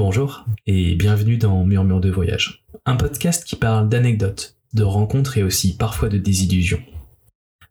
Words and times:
Bonjour 0.00 0.46
et 0.66 0.94
bienvenue 0.94 1.36
dans 1.36 1.62
Murmure 1.66 2.00
de 2.00 2.08
voyage, 2.08 2.64
un 2.86 2.96
podcast 2.96 3.44
qui 3.44 3.54
parle 3.54 3.90
d'anecdotes, 3.90 4.56
de 4.72 4.82
rencontres 4.82 5.36
et 5.36 5.42
aussi 5.42 5.76
parfois 5.76 6.08
de 6.08 6.16
désillusions. 6.16 6.80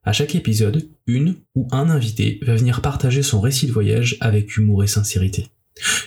À 0.03 0.13
chaque 0.13 0.35
épisode, 0.35 0.87
une 1.07 1.37
ou 1.55 1.67
un 1.71 1.89
invité 1.89 2.39
va 2.43 2.55
venir 2.55 2.83
partager 2.83 3.23
son 3.23 3.41
récit 3.41 3.65
de 3.65 3.71
voyage 3.71 4.15
avec 4.21 4.57
humour 4.57 4.83
et 4.83 4.87
sincérité. 4.87 5.47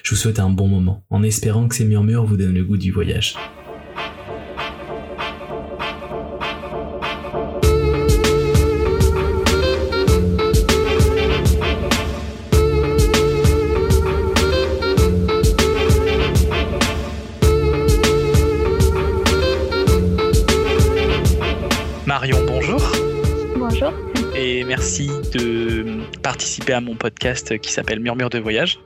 Je 0.05 0.11
vous 0.11 0.17
souhaite 0.17 0.39
un 0.39 0.49
bon 0.49 0.69
moment 0.69 1.05
en 1.11 1.25
espérant 1.25 1.67
que 1.67 1.75
ces 1.75 1.85
murmures 1.85 2.25
vous 2.25 2.37
donnent 2.37 2.55
le 2.55 2.63
goût 2.63 2.77
du 2.77 2.93
voyage. 2.93 3.35
Participer 26.23 26.73
à 26.73 26.81
mon 26.81 26.95
podcast 26.95 27.59
qui 27.59 27.73
s'appelle 27.73 28.01
Murmure 28.01 28.31
de 28.31 28.39
voyage. 28.39 28.79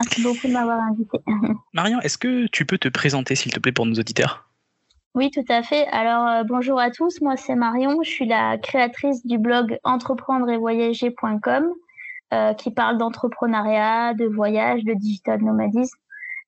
Merci 0.00 0.22
beaucoup 0.22 0.46
de 0.46 0.52
m'avoir 0.52 0.80
invité. 0.80 1.18
Marion, 1.72 2.00
est-ce 2.00 2.18
que 2.18 2.46
tu 2.46 2.64
peux 2.64 2.78
te 2.78 2.88
présenter 2.88 3.34
s'il 3.34 3.52
te 3.52 3.58
plaît 3.58 3.72
pour 3.72 3.86
nos 3.86 3.94
auditeurs? 3.94 4.48
Oui, 5.14 5.30
tout 5.30 5.44
à 5.48 5.62
fait. 5.62 5.86
Alors, 5.88 6.26
euh, 6.28 6.44
bonjour 6.44 6.78
à 6.78 6.90
tous. 6.90 7.20
Moi, 7.20 7.36
c'est 7.36 7.56
Marion. 7.56 8.02
Je 8.04 8.08
suis 8.08 8.26
la 8.26 8.56
créatrice 8.58 9.26
du 9.26 9.38
blog 9.38 9.78
entreprendre-et-voyager.com 9.82 11.72
euh, 12.32 12.54
qui 12.54 12.70
parle 12.70 12.98
d'entrepreneuriat, 12.98 14.14
de 14.14 14.26
voyage, 14.26 14.84
de 14.84 14.94
digital 14.94 15.42
nomadisme. 15.42 15.98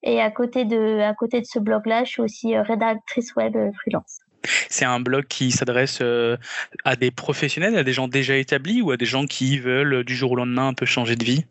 Et 0.03 0.21
à 0.21 0.31
côté 0.31 0.65
de, 0.65 1.01
à 1.01 1.15
côté 1.15 1.41
de 1.41 1.47
ce 1.47 1.59
blog-là, 1.59 2.05
je 2.05 2.11
suis 2.11 2.23
aussi 2.23 2.55
euh, 2.55 2.63
rédactrice 2.63 3.35
web 3.35 3.57
freelance. 3.81 4.21
C'est 4.69 4.85
un 4.85 5.01
blog 5.01 5.27
qui 5.27 5.51
s'adresse 5.51 5.99
euh, 6.01 6.37
à 6.85 6.97
des 6.97 7.11
professionnels, 7.11 7.77
à 7.77 7.85
des 7.85 7.93
gens 7.93 8.09
déjà 8.09 8.37
établis 8.37 8.83
ou 8.83 8.91
à 8.91 8.97
des 8.97 9.07
gens 9.07 9.27
qui 9.27 9.59
veulent 9.59 9.95
euh, 9.95 10.05
du 10.05 10.15
jour 10.15 10.33
au 10.33 10.37
lendemain 10.37 10.69
un 10.69 10.75
peu 10.75 10.87
changer 10.87 11.17
de 11.17 11.25
vie? 11.25 11.45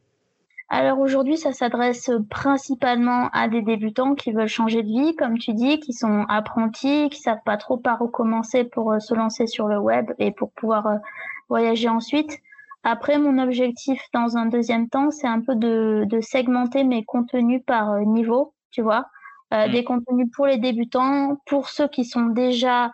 Alors 0.70 1.00
aujourd'hui, 1.00 1.38
ça 1.38 1.52
s'adresse 1.52 2.12
principalement 2.30 3.30
à 3.34 3.48
des 3.48 3.64
débutants 3.64 4.14
qui 4.14 4.32
veulent 4.32 4.48
changer 4.48 4.84
de 4.84 4.88
vie, 4.88 5.16
comme 5.16 5.38
tu 5.38 5.54
dis, 5.54 5.80
qui 5.80 5.94
sont 5.94 6.26
apprentis, 6.30 7.10
qui 7.10 7.20
savent 7.20 7.44
pas 7.44 7.58
trop 7.58 7.78
par 7.78 8.02
où 8.02 8.08
commencer 8.08 8.64
pour 8.64 8.92
euh, 8.92 9.00
se 9.00 9.14
lancer 9.14 9.48
sur 9.48 9.68
le 9.68 9.80
web 9.80 10.12
et 10.20 10.32
pour 10.32 10.52
pouvoir 10.52 11.00
voyager 11.48 11.90
ensuite. 11.90 12.38
Après, 12.84 13.18
mon 13.18 13.40
objectif 13.40 14.02
dans 14.14 14.38
un 14.38 14.46
deuxième 14.46 14.90
temps, 14.90 15.12
c'est 15.12 15.28
un 15.28 15.42
peu 15.42 15.56
de, 15.56 16.06
de 16.08 16.22
segmenter 16.22 16.84
mes 16.84 17.04
contenus 17.04 17.62
par 17.66 18.00
niveau, 18.00 18.54
tu 18.72 18.82
vois. 18.82 19.08
Euh, 19.54 19.68
Mm. 19.68 19.72
Des 19.72 19.84
contenus 19.84 20.28
pour 20.36 20.46
les 20.46 20.58
débutants, 20.58 21.38
pour 21.48 21.70
ceux 21.70 21.88
qui 21.88 22.06
sont 22.06 22.28
déjà 22.28 22.92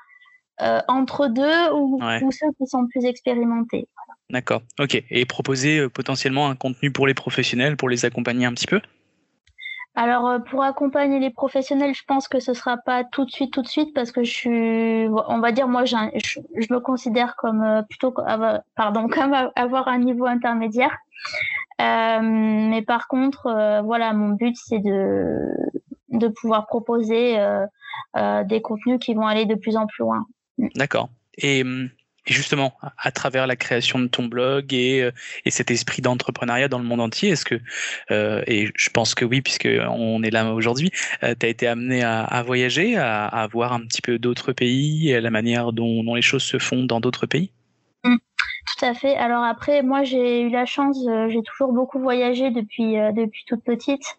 euh, 0.62 0.80
entre 0.88 1.28
deux 1.28 1.72
ou, 1.74 2.00
Ouais. 2.02 2.24
ou 2.24 2.32
ceux 2.32 2.48
qui 2.58 2.66
sont 2.66 2.88
plus 2.88 3.04
expérimentés. 3.06 3.90
D'accord, 4.30 4.62
ok. 4.80 5.04
Et 5.10 5.26
proposer 5.26 5.80
euh, 5.80 5.90
potentiellement 5.90 6.48
un 6.50 6.56
contenu 6.56 6.92
pour 6.92 7.08
les 7.08 7.14
professionnels, 7.14 7.76
pour 7.76 7.90
les 7.90 8.06
accompagner 8.06 8.46
un 8.46 8.54
petit 8.54 8.68
peu? 8.68 8.80
Alors, 9.98 10.44
pour 10.50 10.64
accompagner 10.64 11.20
les 11.20 11.30
professionnels, 11.30 11.94
je 11.94 12.04
pense 12.06 12.28
que 12.28 12.40
ce 12.42 12.54
sera 12.54 12.76
pas 12.78 13.04
tout 13.06 13.24
de 13.26 13.32
suite, 13.32 13.54
tout 13.54 13.62
de 13.62 13.68
suite, 13.68 13.94
parce 13.94 14.12
que 14.12 14.24
je 14.24 14.32
suis, 14.32 15.08
on 15.28 15.40
va 15.40 15.52
dire, 15.54 15.68
moi, 15.70 15.86
je, 15.86 15.96
je 16.16 16.74
me 16.74 16.80
considère 16.80 17.36
comme 17.38 17.84
plutôt, 17.90 18.14
pardon, 18.76 19.08
comme 19.10 19.34
a- 19.34 19.52
avoir 19.56 19.88
un 19.88 20.00
niveau 20.00 20.26
intermédiaire. 20.26 20.96
Euh, 21.82 22.20
mais 22.22 22.82
par 22.82 23.08
contre, 23.08 23.48
euh, 23.48 23.82
voilà, 23.82 24.14
mon 24.14 24.30
but, 24.30 24.56
c'est 24.58 24.80
de, 24.80 25.50
de 26.20 26.28
pouvoir 26.28 26.68
proposer 26.68 27.40
euh, 27.40 27.66
euh, 28.18 28.44
des 28.44 28.62
contenus 28.62 29.00
qui 29.00 29.14
vont 29.14 29.28
aller 29.28 29.46
de 29.46 29.56
plus 29.56 29.78
en 29.78 29.88
plus 29.88 30.02
loin. 30.04 30.26
D'accord. 30.76 31.10
Et, 31.38 31.64
hum, 31.64 31.90
justement, 32.26 32.74
à- 32.98 33.12
travers 33.12 33.46
la 33.46 33.56
création 33.56 34.00
de 34.00 34.08
ton 34.08 34.26
blog 34.26 34.74
et, 34.74 35.04
euh, 35.04 35.12
et 35.46 35.52
cet 35.52 35.70
esprit 35.70 36.02
d'entrepreneuriat 36.02 36.68
dans 36.68 36.80
le 36.80 36.86
monde 36.86 37.02
entier, 37.02 37.30
est-ce 37.30 37.46
que, 37.46 37.60
euh, 38.12 38.42
et 38.48 38.72
je 38.76 38.90
pense 38.90 39.14
que 39.16 39.26
oui, 39.26 39.42
puisque 39.42 39.68
on 39.90 40.24
est 40.24 40.32
là 40.32 40.52
aujourd'hui, 40.54 40.92
tu 41.22 41.46
as 41.46 41.48
été 41.48 41.68
amené 41.68 42.04
à, 42.04 42.24
à 42.24 42.42
voyager, 42.44 42.98
à, 42.98 43.26
à 43.26 43.48
voir 43.48 43.74
un 43.74 43.82
petit 43.82 44.02
peu 44.02 44.18
d'autres 44.18 44.54
pays, 44.54 45.12
et 45.12 45.22
la 45.22 45.30
manière 45.30 45.72
dont, 45.72 46.04
dont 46.04 46.16
les 46.16 46.22
choses 46.22 46.44
se 46.44 46.58
font 46.58 46.84
dans 46.84 47.00
d'autres 47.00 47.26
pays? 47.28 47.52
Tout 48.66 48.86
à 48.86 48.94
fait. 48.94 49.16
Alors 49.16 49.44
après, 49.44 49.84
moi, 49.84 50.04
j'ai 50.04 50.42
eu 50.42 50.50
la 50.50 50.66
chance, 50.66 50.98
euh, 51.08 51.30
j'ai 51.30 51.42
toujours 51.44 51.72
beaucoup 51.72 52.00
voyagé 52.00 52.52
depuis, 52.52 52.98
euh, 53.00 53.12
depuis 53.12 53.44
toute 53.48 53.64
petite. 53.64 54.18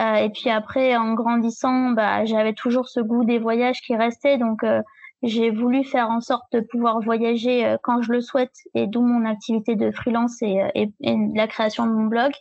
Euh, 0.00 0.14
et 0.14 0.30
puis 0.30 0.50
après, 0.50 0.96
en 0.96 1.14
grandissant, 1.14 1.90
bah, 1.90 2.24
j'avais 2.24 2.52
toujours 2.52 2.88
ce 2.88 3.00
goût 3.00 3.24
des 3.24 3.38
voyages 3.38 3.80
qui 3.80 3.94
restait. 3.96 4.38
Donc, 4.38 4.64
euh, 4.64 4.82
j'ai 5.24 5.50
voulu 5.50 5.84
faire 5.84 6.10
en 6.10 6.20
sorte 6.20 6.44
de 6.52 6.60
pouvoir 6.60 7.00
voyager 7.00 7.64
euh, 7.64 7.76
quand 7.82 8.02
je 8.02 8.12
le 8.12 8.20
souhaite, 8.20 8.54
et 8.74 8.86
d'où 8.86 9.00
mon 9.00 9.24
activité 9.24 9.74
de 9.74 9.90
freelance 9.90 10.42
et, 10.42 10.62
euh, 10.62 10.68
et, 10.74 10.92
et 11.00 11.16
la 11.34 11.46
création 11.46 11.86
de 11.86 11.92
mon 11.92 12.04
blog. 12.04 12.32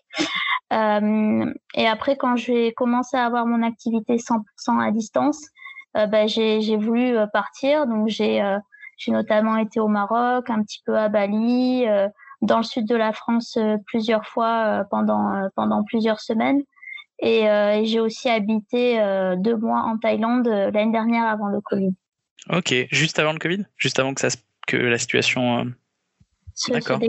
Euh, 0.73 1.45
et 1.75 1.87
après, 1.87 2.17
quand 2.17 2.35
j'ai 2.35 2.73
commencé 2.73 3.15
à 3.15 3.25
avoir 3.25 3.45
mon 3.45 3.63
activité 3.63 4.17
100% 4.17 4.79
à 4.81 4.91
distance, 4.91 5.39
bah, 5.93 6.25
j'ai 6.25 6.75
voulu 6.75 7.15
partir. 7.31 7.85
Donc, 7.85 8.07
j'ai 8.07 8.41
notamment 9.07 9.57
été 9.57 9.79
au 9.79 9.87
Maroc, 9.87 10.49
un 10.49 10.63
petit 10.63 10.81
peu 10.83 10.97
à 10.97 11.07
Bali, 11.09 11.85
dans 12.41 12.57
le 12.57 12.63
sud 12.63 12.87
de 12.87 12.95
la 12.95 13.13
France 13.13 13.59
plusieurs 13.85 14.25
fois 14.25 14.85
pendant 14.89 15.47
pendant 15.55 15.83
plusieurs 15.83 16.19
semaines. 16.19 16.63
Et, 17.23 17.49
euh, 17.49 17.79
et 17.79 17.85
j'ai 17.85 18.01
aussi 18.01 18.29
habité 18.29 18.99
euh, 18.99 19.37
deux 19.37 19.55
mois 19.55 19.79
en 19.83 19.97
Thaïlande 19.97 20.45
euh, 20.47 20.69
l'année 20.71 20.91
dernière 20.91 21.23
avant 21.23 21.47
le 21.47 21.61
Covid. 21.61 21.93
Ok, 22.49 22.73
juste 22.91 23.17
avant 23.17 23.31
le 23.31 23.39
Covid? 23.39 23.65
Juste 23.77 23.97
avant 23.97 24.13
que, 24.13 24.19
ça, 24.19 24.27
que 24.67 24.75
la 24.75 24.97
situation... 24.97 25.71
D'accord. 26.69 26.99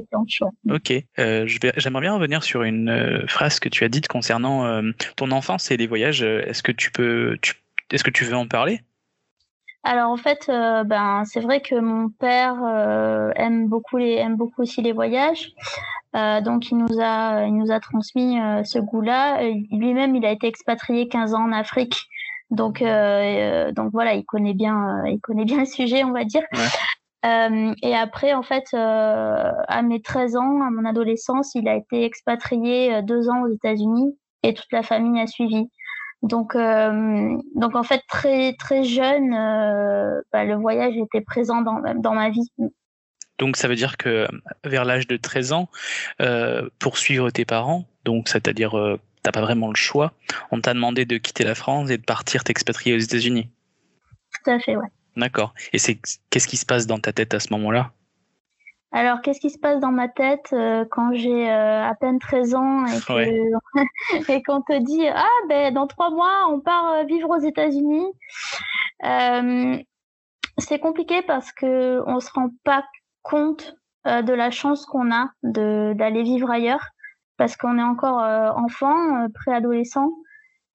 Ok, 0.71 0.93
euh, 1.19 1.47
j'aimerais 1.47 2.01
bien 2.01 2.15
revenir 2.15 2.43
sur 2.45 2.63
une 2.63 2.89
euh, 2.89 3.27
phrase 3.27 3.59
que 3.59 3.69
tu 3.69 3.85
as 3.85 3.89
dite 3.89 4.09
concernant 4.09 4.65
euh, 4.65 4.93
ton 5.17 5.33
enfance 5.33 5.71
et 5.71 5.77
les 5.77 5.87
voyages. 5.87 6.23
Est-ce 6.23 6.63
que 6.63 6.73
tu 6.73 6.91
peux, 6.91 7.37
tu, 7.43 7.55
est-ce 7.91 8.05
que 8.05 8.11
tu 8.11 8.25
veux 8.25 8.37
en 8.37 8.47
parler? 8.47 8.81
Alors 9.84 10.11
en 10.11 10.17
fait, 10.17 10.47
euh, 10.49 10.83
ben 10.83 11.25
c'est 11.27 11.41
vrai 11.41 11.61
que 11.61 11.75
mon 11.75 12.09
père 12.09 12.56
euh, 12.65 13.31
aime 13.37 13.69
beaucoup 13.69 13.99
les 13.99 14.15
aime 14.15 14.37
beaucoup 14.37 14.62
aussi 14.62 14.81
les 14.81 14.93
voyages. 14.93 15.53
Euh, 16.17 16.41
donc 16.41 16.71
il 16.71 16.78
nous 16.78 17.00
a 17.00 17.45
il 17.45 17.55
nous 17.55 17.71
a 17.71 17.81
transmis 17.81 18.39
ce 18.65 18.78
goût-là. 18.78 19.43
Lui-même, 19.71 20.17
il 20.17 20.25
a 20.25 20.31
été 20.31 20.47
expatrié 20.47 21.09
15 21.09 21.34
ans 21.34 21.45
en 21.45 21.53
Afrique. 21.53 22.06
Donc 22.50 22.81
donc 22.81 23.91
voilà, 23.93 24.15
il 24.15 24.25
connaît 24.25 24.55
bien 24.55 25.05
il 25.06 25.21
connaît 25.21 25.45
bien 25.45 25.61
le 25.61 25.67
sujet, 25.67 26.03
on 26.03 26.12
va 26.12 26.25
dire. 26.25 26.45
Euh, 27.25 27.75
et 27.83 27.95
après, 27.95 28.34
en 28.34 28.43
fait, 28.43 28.65
euh, 28.75 29.53
à 29.69 29.83
mes 29.83 30.03
13 30.03 30.37
ans, 30.37 30.61
à 30.62 30.71
mon 30.71 30.84
adolescence, 30.84 31.55
il 31.55 31.69
a 31.69 31.77
été 31.77 32.05
expatrié 32.05 33.03
deux 33.03 33.31
ans 33.31 33.43
aux 33.45 33.53
États-Unis 33.53 34.19
et 34.43 34.53
toute 34.53 34.71
la 34.72 34.83
famille 34.83 35.21
a 35.21 35.27
suivi. 35.27 35.71
Donc, 36.25 36.57
euh, 36.57 37.37
donc 37.55 37.77
en 37.77 37.83
fait, 37.83 38.03
très 38.09 38.55
très 38.55 38.83
jeune, 38.83 39.35
euh, 39.35 40.23
bah, 40.33 40.45
le 40.45 40.55
voyage 40.55 40.97
était 40.97 41.21
présent 41.21 41.61
dans, 41.61 41.83
dans 41.97 42.15
ma 42.15 42.31
vie. 42.31 42.51
Donc 43.39 43.59
ça 43.59 43.69
veut 43.69 43.75
dire 43.75 43.99
que 43.99 44.09
euh, 44.09 44.29
vers 44.65 44.87
l'âge 44.87 45.07
de 45.07 45.19
13 45.19 45.53
ans, 45.53 45.69
euh, 46.23 46.67
pour 46.79 46.97
suivre 46.97 47.29
tes 47.31 47.45
parents, 47.45 47.84
donc 48.07 48.31
c'est-à-dire 48.31 48.79
euh, 48.79 48.99
t'as 49.23 49.33
pas 49.33 49.43
vraiment 49.43 49.69
le 49.69 49.75
choix, 49.75 50.15
on 50.51 50.63
t'a 50.63 50.73
demandé 50.73 51.05
de 51.05 51.19
quitter 51.19 51.45
la 51.45 51.55
France 51.55 51.91
et 51.91 51.99
de 51.99 52.05
partir 52.05 52.43
t'expatrier 52.43 52.97
aux 52.97 53.01
États-Unis. 53.01 53.51
Tout 54.33 54.51
à 54.51 54.59
fait, 54.59 54.77
ouais. 54.77 54.89
D'accord. 55.19 55.53
Et 55.75 55.79
c'est 55.79 55.99
qu'est-ce 56.31 56.49
qui 56.49 56.57
se 56.57 56.65
passe 56.65 56.87
dans 56.87 56.99
ta 56.99 57.13
tête 57.13 57.34
à 57.34 57.41
ce 57.41 57.53
moment-là? 57.53 57.93
Alors, 58.94 59.22
qu'est-ce 59.22 59.41
qui 59.41 59.50
se 59.50 59.59
passe 59.59 59.81
dans 59.81 59.91
ma 59.91 60.06
tête 60.09 60.50
euh, 60.53 60.84
quand 60.88 61.12
j'ai 61.15 61.50
euh, 61.50 61.82
à 61.82 61.97
peine 61.97 62.21
13 62.21 62.55
ans 62.55 62.84
et 64.28 64.43
qu'on 64.44 64.62
te 64.62 64.78
dit 64.78 65.09
ah 65.09 65.27
ben 65.49 65.75
dans 65.75 65.88
trois 65.88 66.10
mois 66.10 66.47
on 66.49 66.60
part 66.60 66.92
euh, 66.92 67.03
vivre 67.03 67.28
aux 67.28 67.41
États-Unis? 67.41 68.07
Euh, 69.04 69.77
C'est 70.59 70.78
compliqué 70.78 71.22
parce 71.22 71.51
que 71.53 72.03
on 72.07 72.21
se 72.21 72.30
rend 72.33 72.51
pas 72.63 72.84
compte 73.22 73.74
euh, 74.07 74.22
de 74.22 74.33
la 74.33 74.53
chance 74.53 74.86
qu'on 74.86 75.13
a 75.13 75.28
de 75.42 75.92
d'aller 75.95 76.22
vivre 76.22 76.48
ailleurs 76.48 76.91
parce 77.36 77.57
qu'on 77.57 77.78
est 77.78 77.83
encore 77.83 78.22
euh, 78.22 78.51
enfant, 78.53 79.24
euh, 79.24 79.27
préadolescent. 79.34 80.13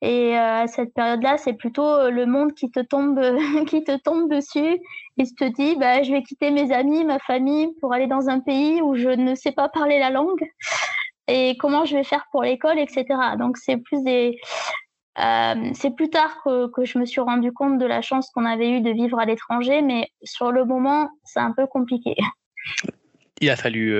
Et 0.01 0.37
euh, 0.37 0.63
à 0.63 0.67
cette 0.67 0.93
période-là, 0.93 1.37
c'est 1.37 1.53
plutôt 1.53 1.85
euh, 1.85 2.09
le 2.09 2.25
monde 2.25 2.53
qui 2.53 2.71
te 2.71 2.79
tombe, 2.79 3.19
qui 3.67 3.83
te 3.83 3.97
tombe 3.97 4.29
dessus 4.31 4.79
et 5.17 5.23
tu 5.23 5.35
te 5.35 5.43
dis, 5.43 5.75
bah, 5.75 6.03
je 6.03 6.11
vais 6.11 6.23
quitter 6.23 6.51
mes 6.51 6.71
amis, 6.71 7.03
ma 7.03 7.19
famille 7.19 7.67
pour 7.81 7.93
aller 7.93 8.07
dans 8.07 8.29
un 8.29 8.39
pays 8.39 8.81
où 8.81 8.95
je 8.95 9.09
ne 9.09 9.35
sais 9.35 9.51
pas 9.51 9.67
parler 9.67 9.99
la 9.99 10.09
langue 10.09 10.41
et 11.27 11.57
comment 11.57 11.83
je 11.83 11.97
vais 11.97 12.03
faire 12.03 12.25
pour 12.31 12.43
l'école, 12.43 12.79
etc. 12.79 13.05
Donc 13.37 13.57
c'est 13.57 13.77
plus 13.77 13.99
euh, 14.07 15.71
c'est 15.73 15.93
plus 15.95 16.09
tard 16.09 16.41
que, 16.45 16.67
que 16.71 16.85
je 16.85 16.97
me 16.97 17.05
suis 17.05 17.19
rendu 17.19 17.51
compte 17.51 17.77
de 17.77 17.85
la 17.85 18.01
chance 18.01 18.29
qu'on 18.29 18.45
avait 18.45 18.69
eue 18.69 18.81
de 18.81 18.91
vivre 18.91 19.19
à 19.19 19.25
l'étranger, 19.25 19.81
mais 19.81 20.07
sur 20.23 20.53
le 20.53 20.63
moment, 20.63 21.09
c'est 21.25 21.41
un 21.41 21.51
peu 21.51 21.67
compliqué. 21.67 22.15
Il 23.41 23.49
a 23.49 23.57
fallu 23.57 23.93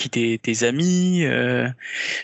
quitter 0.00 0.38
tes 0.38 0.64
amis 0.64 1.24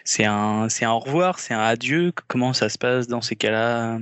C'est 0.05 0.25
un, 0.25 0.67
un 0.69 0.91
au 0.91 0.99
revoir, 0.99 1.39
c'est 1.39 1.55
un 1.55 1.61
adieu. 1.61 2.13
Comment 2.29 2.53
ça 2.53 2.69
se 2.69 2.79
passe 2.79 3.07
dans 3.07 3.21
ces 3.21 3.37
cas-là? 3.37 3.99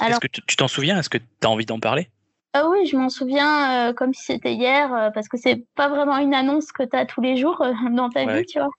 Est-ce 0.00 0.20
que 0.20 0.26
tu 0.26 0.56
t'en 0.56 0.68
souviens? 0.68 0.98
Est-ce 0.98 1.08
que 1.08 1.18
tu 1.18 1.24
as 1.44 1.50
envie 1.50 1.66
d'en 1.66 1.80
parler? 1.80 2.08
Ah 2.54 2.68
oui, 2.68 2.86
je 2.86 2.96
m'en 2.96 3.08
souviens 3.08 3.92
comme 3.94 4.14
si 4.14 4.24
c'était 4.24 4.54
hier, 4.54 5.10
parce 5.14 5.28
que 5.28 5.36
c'est 5.36 5.64
pas 5.74 5.88
vraiment 5.88 6.18
une 6.18 6.34
annonce 6.34 6.72
que 6.72 6.82
tu 6.82 6.96
as 6.96 7.06
tous 7.06 7.20
les 7.20 7.36
jours 7.36 7.64
dans 7.92 8.10
ta 8.10 8.24
vie, 8.26 8.44
tu 8.46 8.58
vois. 8.58 8.70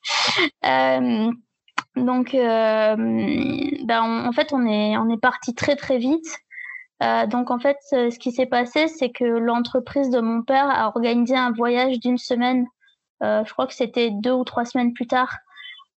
donc, 1.96 2.32
ben, 2.34 4.02
en 4.02 4.32
fait, 4.32 4.54
on 4.54 4.66
est, 4.66 4.98
on 4.98 5.10
est 5.10 5.22
parti 5.22 5.54
très 5.56 5.76
très 5.76 5.98
vite. 5.98 6.40
Euh, 7.02 7.26
donc 7.28 7.50
en 7.50 7.60
fait, 7.60 7.78
ce 7.90 8.18
qui 8.20 8.32
s'est 8.32 8.46
passé, 8.46 8.88
c'est 8.88 9.10
que 9.10 9.24
l'entreprise 9.24 10.10
de 10.10 10.20
mon 10.20 10.42
père 10.42 10.70
a 10.70 10.88
organisé 10.88 11.36
un 11.36 11.52
voyage 11.52 12.00
d'une 12.00 12.18
semaine. 12.18 12.66
Euh, 13.24 13.44
je 13.46 13.54
crois 13.54 13.68
que 13.68 13.74
c'était 13.74 14.12
deux 14.12 14.32
ou 14.32 14.44
trois 14.44 14.66
semaines 14.66 14.94
plus 14.94 15.08
tard, 15.08 15.36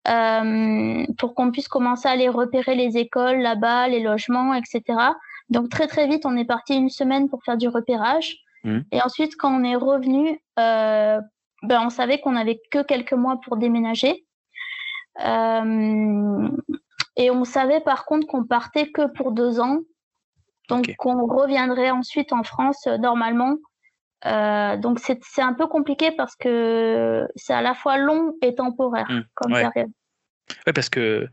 euh, 0.08 1.04
pour 1.18 1.34
qu'on 1.34 1.50
puisse 1.52 1.68
commencer 1.68 2.08
à 2.08 2.12
aller 2.12 2.28
repérer 2.28 2.74
les 2.74 2.98
écoles 2.98 3.40
là-bas, 3.40 3.88
les 3.88 4.00
logements, 4.00 4.54
etc. 4.54 4.82
Donc 5.48 5.68
très 5.68 5.86
très 5.86 6.08
vite, 6.08 6.26
on 6.26 6.36
est 6.36 6.44
parti 6.44 6.74
une 6.74 6.90
semaine 6.90 7.28
pour 7.28 7.42
faire 7.44 7.56
du 7.56 7.68
repérage. 7.68 8.38
Mmh. 8.64 8.80
Et 8.92 9.02
ensuite, 9.02 9.36
quand 9.36 9.52
on 9.52 9.64
est 9.64 9.76
revenu, 9.76 10.40
ben, 10.56 11.22
on 11.62 11.90
savait 11.90 12.20
qu'on 12.20 12.34
avait 12.36 12.60
que 12.70 12.82
quelques 12.82 13.12
mois 13.12 13.40
pour 13.44 13.56
déménager. 13.56 14.24
et 17.16 17.30
on 17.30 17.44
savait 17.44 17.80
par 17.80 18.04
contre 18.04 18.26
qu'on 18.26 18.44
partait 18.44 18.90
que 18.90 19.06
pour 19.06 19.32
deux 19.32 19.60
ans 19.60 19.80
donc, 20.68 20.94
on 21.04 21.26
reviendrait 21.26 21.90
ensuite 21.90 22.32
en 22.32 22.42
France 22.42 22.86
euh, 22.86 22.98
normalement. 22.98 23.56
Euh, 24.26 24.76
donc, 24.76 24.98
c'est 25.00 25.42
un 25.42 25.54
peu 25.54 25.66
compliqué 25.66 26.12
parce 26.12 26.36
que 26.36 27.26
c'est 27.36 27.54
à 27.54 27.62
la 27.62 27.74
fois 27.74 27.98
long 27.98 28.34
et 28.42 28.54
temporaire 28.54 29.10
mmh, 29.10 29.22
comme 29.34 29.52
période. 29.52 29.90
Oui, 30.66 30.72
parce 30.72 30.88
que 30.88 31.28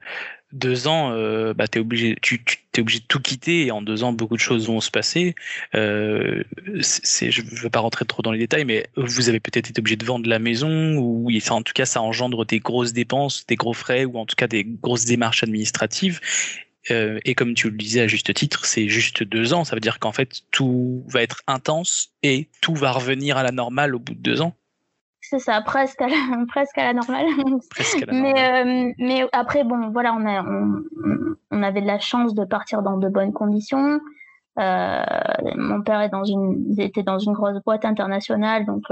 deux 0.52 0.88
ans, 0.88 1.12
euh, 1.12 1.54
bah, 1.54 1.66
es 1.72 1.80
obligé, 1.80 2.16
tu, 2.22 2.44
es 2.76 2.80
obligé 2.80 3.00
de 3.00 3.06
tout 3.06 3.20
quitter 3.20 3.68
et 3.68 3.72
en 3.72 3.82
deux 3.82 4.04
ans, 4.04 4.14
beaucoup 4.14 4.36
de 4.36 4.42
choses 4.42 4.68
vont 4.68 4.80
se 4.80 4.90
passer. 4.90 5.36
Euh, 5.76 6.44
je 6.66 7.42
ne 7.42 7.62
veux 7.62 7.70
pas 7.70 7.80
rentrer 7.80 8.06
trop 8.06 8.24
dans 8.24 8.32
les 8.32 8.40
détails, 8.40 8.66
mais 8.66 8.88
vous 8.96 9.30
avez 9.30 9.40
peut-être 9.40 9.70
été 9.70 9.80
obligé 9.80 9.96
de 9.96 10.06
vendre 10.06 10.28
la 10.28 10.40
maison 10.40 10.98
ou 10.98 11.30
en 11.50 11.62
tout 11.62 11.74
cas, 11.74 11.86
ça 11.86 12.02
engendre 12.02 12.46
des 12.46 12.60
grosses 12.60 12.94
dépenses, 12.94 13.46
des 13.46 13.56
gros 13.56 13.74
frais 13.74 14.06
ou 14.06 14.18
en 14.18 14.26
tout 14.26 14.36
cas 14.36 14.48
des 14.48 14.64
grosses 14.64 15.06
démarches 15.06 15.44
administratives. 15.44 16.20
Euh, 16.92 17.20
et 17.26 17.36
comme 17.36 17.54
tu 17.54 17.70
le 17.70 17.78
disais 17.78 18.02
à 18.02 18.08
juste 18.08 18.34
titre, 18.34 18.66
c'est 18.66 18.88
juste 18.88 19.24
deux 19.24 19.54
ans. 19.54 19.64
Ça 19.64 19.76
veut 19.76 19.80
dire 19.80 20.00
qu'en 20.00 20.12
fait, 20.12 20.42
tout 20.52 21.04
va 21.08 21.22
être 21.22 21.42
intense 21.48 22.10
et 22.24 22.50
tout 22.62 22.76
va 22.76 22.92
revenir 22.92 23.38
à 23.38 23.44
la 23.44 23.52
normale 23.52 23.96
au 23.96 24.00
bout 24.00 24.16
de 24.16 24.22
deux 24.22 24.42
ans. 24.42 24.54
C'est 25.22 25.40
ça, 25.40 25.62
presque 25.62 26.02
à 26.02 26.08
la, 26.08 26.16
presque 26.48 26.78
à 26.78 26.86
la 26.86 26.94
normale. 26.94 27.26
Presque 27.70 28.04
à 28.04 28.06
la 28.08 28.14
mais, 28.14 28.34
euh, 28.34 28.94
mais 28.98 29.28
après, 29.32 29.64
bon, 29.64 29.90
voilà, 29.92 30.14
on, 30.14 30.26
a, 30.26 30.44
on, 31.52 31.62
avait 31.62 31.82
de 31.82 31.88
la 31.88 32.00
chance 32.00 32.34
de 32.34 32.46
partir 32.46 32.82
dans 32.82 32.98
de 32.98 33.10
bonnes 33.10 33.34
conditions. 33.34 34.00
Euh, 34.58 35.04
mon 35.56 35.82
père 35.82 36.02
est 36.02 36.10
dans 36.10 36.24
une, 36.24 36.76
était 36.80 37.04
dans 37.04 37.20
une 37.20 37.34
grosse 37.34 37.62
boîte 37.64 37.86
internationale, 37.86 38.66
donc 38.66 38.84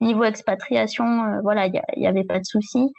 niveau 0.00 0.24
expatriation, 0.24 1.40
voilà, 1.42 1.66
il 1.66 1.82
n'y 1.96 2.06
avait 2.06 2.24
pas 2.24 2.40
de 2.40 2.44
souci 2.44 2.92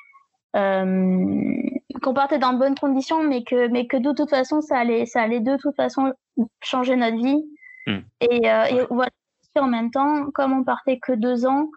qu'on 2.02 2.14
partait 2.14 2.40
dans 2.40 2.54
de 2.54 2.60
bonnes 2.60 2.78
conditions, 2.78 3.24
mais 3.24 3.44
que, 3.44 3.68
mais 3.68 3.88
que 3.88 3.98
de 3.98 4.12
toute 4.14 4.30
façon, 4.30 4.62
ça 4.62 4.78
allait, 4.78 5.06
ça 5.06 5.22
allait 5.22 5.40
de 5.40 5.58
toute 5.58 5.76
façon 5.76 6.14
changer 6.64 6.96
notre 6.96 7.18
vie. 7.18 7.44
Hmm. 7.88 8.00
Et, 8.22 8.50
euh, 8.50 8.86
voilà, 8.90 9.12
en 9.58 9.68
même 9.68 9.92
temps, 9.92 10.30
comme 10.32 10.54
on 10.54 10.64
partait 10.64 11.00
que 11.00 11.14
deux 11.14 11.46
ans, 11.46 11.70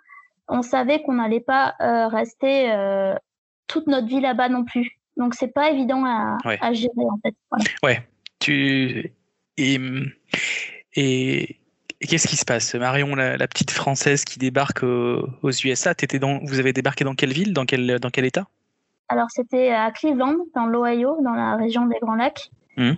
on 0.48 0.62
savait 0.62 1.02
qu'on 1.02 1.14
n'allait 1.14 1.40
pas 1.40 1.74
euh, 1.80 2.08
rester 2.08 2.70
euh, 2.72 3.14
toute 3.66 3.86
notre 3.86 4.06
vie 4.06 4.20
là-bas 4.20 4.48
non 4.48 4.64
plus. 4.64 4.98
Donc 5.16 5.34
c'est 5.34 5.52
pas 5.52 5.70
évident 5.70 6.04
à, 6.04 6.38
à, 6.44 6.72
gérer 6.72 6.92
en 6.96 7.18
fait. 7.22 7.34
Ouais. 7.82 8.06
Tu 8.38 9.12
et, 9.58 9.78
et, 10.96 11.58
qu'est-ce 12.00 12.28
qui 12.28 12.36
se 12.36 12.44
passe? 12.44 12.74
Marion, 12.74 13.14
la, 13.14 13.48
petite 13.48 13.70
française 13.70 14.24
qui 14.24 14.38
débarque 14.38 14.82
aux, 14.82 15.50
USA, 15.64 15.92
étais 15.92 16.18
dans, 16.18 16.38
vous 16.44 16.58
avez 16.58 16.72
débarqué 16.72 17.04
dans 17.04 17.14
quelle 17.14 17.32
ville, 17.32 17.52
dans 17.52 17.66
quel, 17.66 17.98
dans 17.98 18.10
quel 18.10 18.24
état? 18.24 18.46
Alors, 19.12 19.28
c'était 19.28 19.70
à 19.70 19.90
Cleveland, 19.90 20.36
dans 20.54 20.64
l'Ohio, 20.64 21.18
dans 21.22 21.34
la 21.34 21.56
région 21.56 21.84
des 21.84 21.98
Grands 22.00 22.14
Lacs. 22.14 22.50
Mmh. 22.78 22.92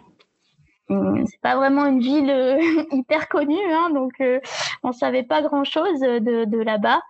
Mmh, 0.89 1.25
c'est 1.27 1.41
pas 1.41 1.57
vraiment 1.57 1.87
une 1.87 1.99
ville 1.99 2.31
euh, 2.31 2.61
hyper 2.93 3.29
connue, 3.29 3.73
hein, 3.73 3.91
donc 3.91 4.13
euh, 4.21 4.39
on 4.85 4.93
savait 4.93 5.25
pas 5.25 5.43
grand 5.43 5.65
chose 5.65 5.99
de, 5.99 6.63
là-bas. 6.63 7.01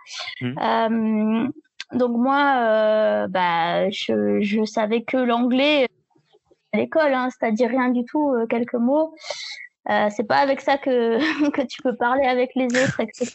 Mmh. 0.41 0.59
Euh, 0.59 1.49
donc 1.93 2.17
moi, 2.17 3.27
bah, 3.29 3.91
je, 3.91 4.65
savais 4.65 5.03
que 5.03 5.19
l'anglais 5.19 5.87
à 6.73 6.79
l'école, 6.79 7.12
hein, 7.12 7.29
c'est-à-dire 7.31 7.69
rien 7.69 7.91
du 7.91 8.07
tout, 8.07 8.33
quelques 8.49 8.73
mots. 8.73 9.15
c'est 9.87 10.27
pas 10.27 10.39
avec 10.39 10.62
ça 10.62 10.79
que, 10.79 11.19
que 11.50 11.61
tu 11.61 11.83
peux 11.83 11.95
parler 11.95 12.25
avec 12.25 12.53
les 12.55 12.69
autres, 12.69 13.00
etc. 13.00 13.33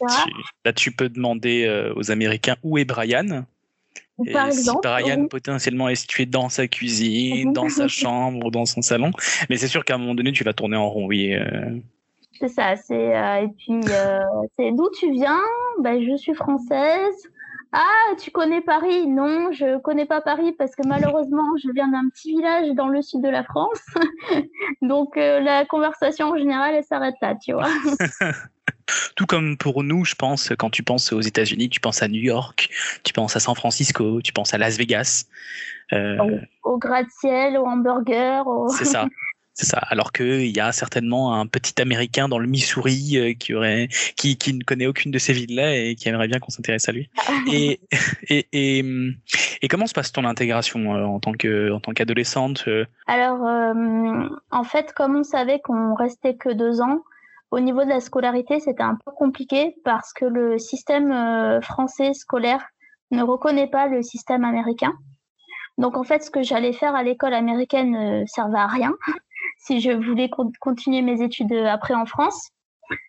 Là, 0.64 0.72
tu 0.72 0.90
peux 0.90 1.08
demander 1.08 1.92
aux 1.94 2.10
Américains 2.10 2.56
où 2.64 2.76
est 2.76 2.84
Brian 2.84 3.44
par 4.32 4.46
exemple, 4.46 4.80
si 4.86 5.02
Brian 5.02 5.26
potentiellement 5.28 5.88
est 5.88 5.94
situé 5.94 6.26
dans 6.26 6.48
sa 6.48 6.68
cuisine, 6.68 7.52
dans 7.52 7.68
sa 7.68 7.88
chambre, 7.88 8.50
dans 8.50 8.66
son 8.66 8.82
salon, 8.82 9.10
mais 9.48 9.56
c'est 9.56 9.68
sûr 9.68 9.84
qu'à 9.84 9.94
un 9.94 9.98
moment 9.98 10.14
donné, 10.14 10.32
tu 10.32 10.44
vas 10.44 10.52
tourner 10.52 10.76
en 10.76 10.88
rond, 10.88 11.06
oui. 11.06 11.34
Euh. 11.34 11.78
C'est 12.38 12.48
ça. 12.48 12.76
C'est 12.76 13.16
euh, 13.16 13.42
et 13.42 13.48
puis 13.48 13.80
euh, 13.92 14.18
c'est 14.56 14.72
d'où 14.72 14.88
tu 14.98 15.10
viens? 15.12 15.40
Ben, 15.80 16.02
je 16.02 16.16
suis 16.16 16.34
française. 16.34 17.14
Ah, 17.72 18.14
tu 18.18 18.32
connais 18.32 18.62
Paris? 18.62 19.06
Non, 19.06 19.52
je 19.52 19.78
connais 19.78 20.06
pas 20.06 20.20
Paris 20.20 20.52
parce 20.58 20.74
que 20.74 20.84
malheureusement, 20.84 21.56
je 21.62 21.70
viens 21.72 21.86
d'un 21.86 22.08
petit 22.08 22.32
village 22.32 22.68
dans 22.70 22.88
le 22.88 23.00
sud 23.00 23.22
de 23.22 23.28
la 23.28 23.44
France. 23.44 23.80
Donc 24.82 25.14
la 25.14 25.64
conversation 25.66 26.30
en 26.30 26.36
général, 26.36 26.74
elle 26.74 26.84
s'arrête 26.84 27.14
là, 27.22 27.36
tu 27.36 27.52
vois. 27.52 27.68
Tout 29.16 29.26
comme 29.26 29.56
pour 29.56 29.82
nous, 29.82 30.04
je 30.04 30.14
pense, 30.14 30.52
quand 30.58 30.70
tu 30.70 30.82
penses 30.82 31.12
aux 31.12 31.20
États-Unis, 31.20 31.68
tu 31.68 31.80
penses 31.80 32.02
à 32.02 32.08
New 32.08 32.20
York, 32.20 32.70
tu 33.04 33.12
penses 33.12 33.36
à 33.36 33.40
San 33.40 33.54
Francisco, 33.54 34.20
tu 34.22 34.32
penses 34.32 34.54
à 34.54 34.58
Las 34.58 34.76
Vegas. 34.76 35.26
Euh, 35.92 36.38
au, 36.62 36.78
gratte-ciel, 36.78 37.58
au 37.58 37.66
hamburger. 37.66 38.44
C'est 38.76 38.84
ça. 38.84 39.06
C'est 39.52 39.66
ça. 39.66 39.78
Alors 39.88 40.12
qu'il 40.12 40.56
y 40.56 40.60
a 40.60 40.72
certainement 40.72 41.34
un 41.34 41.46
petit 41.46 41.82
Américain 41.82 42.28
dans 42.28 42.38
le 42.38 42.46
Missouri 42.46 43.18
euh, 43.18 43.34
qui, 43.34 43.52
aurait, 43.52 43.88
qui, 44.16 44.38
qui 44.38 44.54
ne 44.54 44.62
connaît 44.62 44.86
aucune 44.86 45.10
de 45.10 45.18
ces 45.18 45.34
villes-là 45.34 45.76
et 45.76 45.96
qui 45.96 46.08
aimerait 46.08 46.28
bien 46.28 46.38
qu'on 46.38 46.50
s'intéresse 46.50 46.88
à 46.88 46.92
lui. 46.92 47.10
et, 47.52 47.80
et, 48.28 48.46
et, 48.52 48.84
et, 49.60 49.68
comment 49.68 49.86
se 49.86 49.92
passe 49.92 50.12
ton 50.12 50.24
intégration 50.24 50.94
euh, 50.94 51.04
en 51.04 51.20
tant 51.20 51.32
que 51.32 51.72
en 51.72 51.80
tant 51.80 51.92
qu'adolescente 51.92 52.66
Alors, 53.06 53.40
en 54.50 54.64
fait, 54.64 54.92
comme 54.94 55.16
on 55.16 55.24
savait 55.24 55.58
qu'on 55.58 55.94
restait 55.94 56.36
que 56.36 56.50
deux 56.50 56.80
ans, 56.80 57.02
au 57.50 57.60
niveau 57.60 57.84
de 57.84 57.88
la 57.88 58.00
scolarité, 58.00 58.60
c'était 58.60 58.82
un 58.82 58.96
peu 59.04 59.10
compliqué 59.12 59.76
parce 59.84 60.12
que 60.12 60.24
le 60.24 60.58
système 60.58 61.10
euh, 61.10 61.60
français 61.60 62.12
scolaire 62.14 62.64
ne 63.10 63.22
reconnaît 63.22 63.66
pas 63.66 63.86
le 63.86 64.02
système 64.02 64.44
américain. 64.44 64.92
Donc 65.78 65.96
en 65.96 66.04
fait, 66.04 66.22
ce 66.22 66.30
que 66.30 66.42
j'allais 66.42 66.72
faire 66.72 66.94
à 66.94 67.02
l'école 67.02 67.34
américaine 67.34 67.90
ne 67.90 68.26
servait 68.26 68.58
à 68.58 68.66
rien 68.66 68.92
si 69.58 69.80
je 69.80 69.90
voulais 69.90 70.30
continuer 70.60 71.02
mes 71.02 71.22
études 71.22 71.52
après 71.52 71.94
en 71.94 72.06
France. 72.06 72.50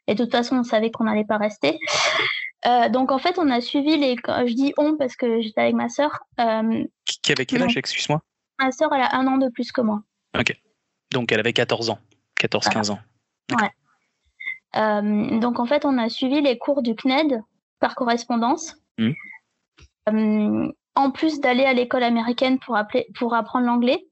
Et 0.07 0.15
de 0.15 0.23
toute 0.23 0.31
façon, 0.31 0.57
on 0.57 0.63
savait 0.63 0.91
qu'on 0.91 1.03
n'allait 1.05 1.25
pas 1.25 1.37
rester. 1.37 1.79
Euh, 2.65 2.89
donc 2.89 3.11
en 3.11 3.17
fait, 3.17 3.39
on 3.39 3.49
a 3.49 3.61
suivi 3.61 3.97
les. 3.97 4.15
Je 4.15 4.53
dis 4.53 4.73
on 4.77 4.95
parce 4.95 5.15
que 5.15 5.41
j'étais 5.41 5.61
avec 5.61 5.75
ma 5.75 5.89
sœur. 5.89 6.19
Euh, 6.39 6.83
qui 7.05 7.31
avait 7.31 7.45
quel 7.45 7.63
âge, 7.63 7.77
excuse-moi? 7.77 8.21
Ma 8.59 8.71
sœur, 8.71 8.93
elle 8.93 9.01
a 9.01 9.15
un 9.15 9.25
an 9.27 9.37
de 9.37 9.49
plus 9.49 9.71
que 9.71 9.81
moi. 9.81 10.01
Ok. 10.37 10.55
Donc 11.11 11.31
elle 11.31 11.39
avait 11.39 11.53
14 11.53 11.89
ans, 11.89 11.99
14-15 12.39 12.91
ans. 12.91 12.99
Ouais. 13.59 13.69
Euh, 14.75 15.39
donc 15.39 15.59
en 15.59 15.65
fait, 15.65 15.85
on 15.85 15.97
a 15.97 16.09
suivi 16.09 16.41
les 16.41 16.57
cours 16.57 16.81
du 16.81 16.95
CNED 16.95 17.41
par 17.79 17.95
correspondance. 17.95 18.75
Mmh. 18.97 19.11
Euh, 20.09 20.71
en 20.95 21.11
plus 21.11 21.39
d'aller 21.39 21.63
à 21.63 21.73
l'école 21.73 22.03
américaine 22.03 22.59
pour, 22.59 22.75
appeler, 22.75 23.07
pour 23.15 23.33
apprendre 23.33 23.65
l'anglais. 23.65 24.05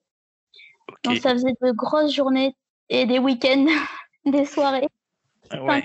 Donc 1.03 1.17
ça 1.17 1.31
faisait 1.31 1.55
de 1.61 1.71
grosses 1.71 2.13
journées 2.13 2.55
et 2.89 3.05
des 3.05 3.19
week-ends, 3.19 3.65
des 4.25 4.45
soirées. 4.45 4.87
Ah 5.51 5.63
ouais. 5.63 5.83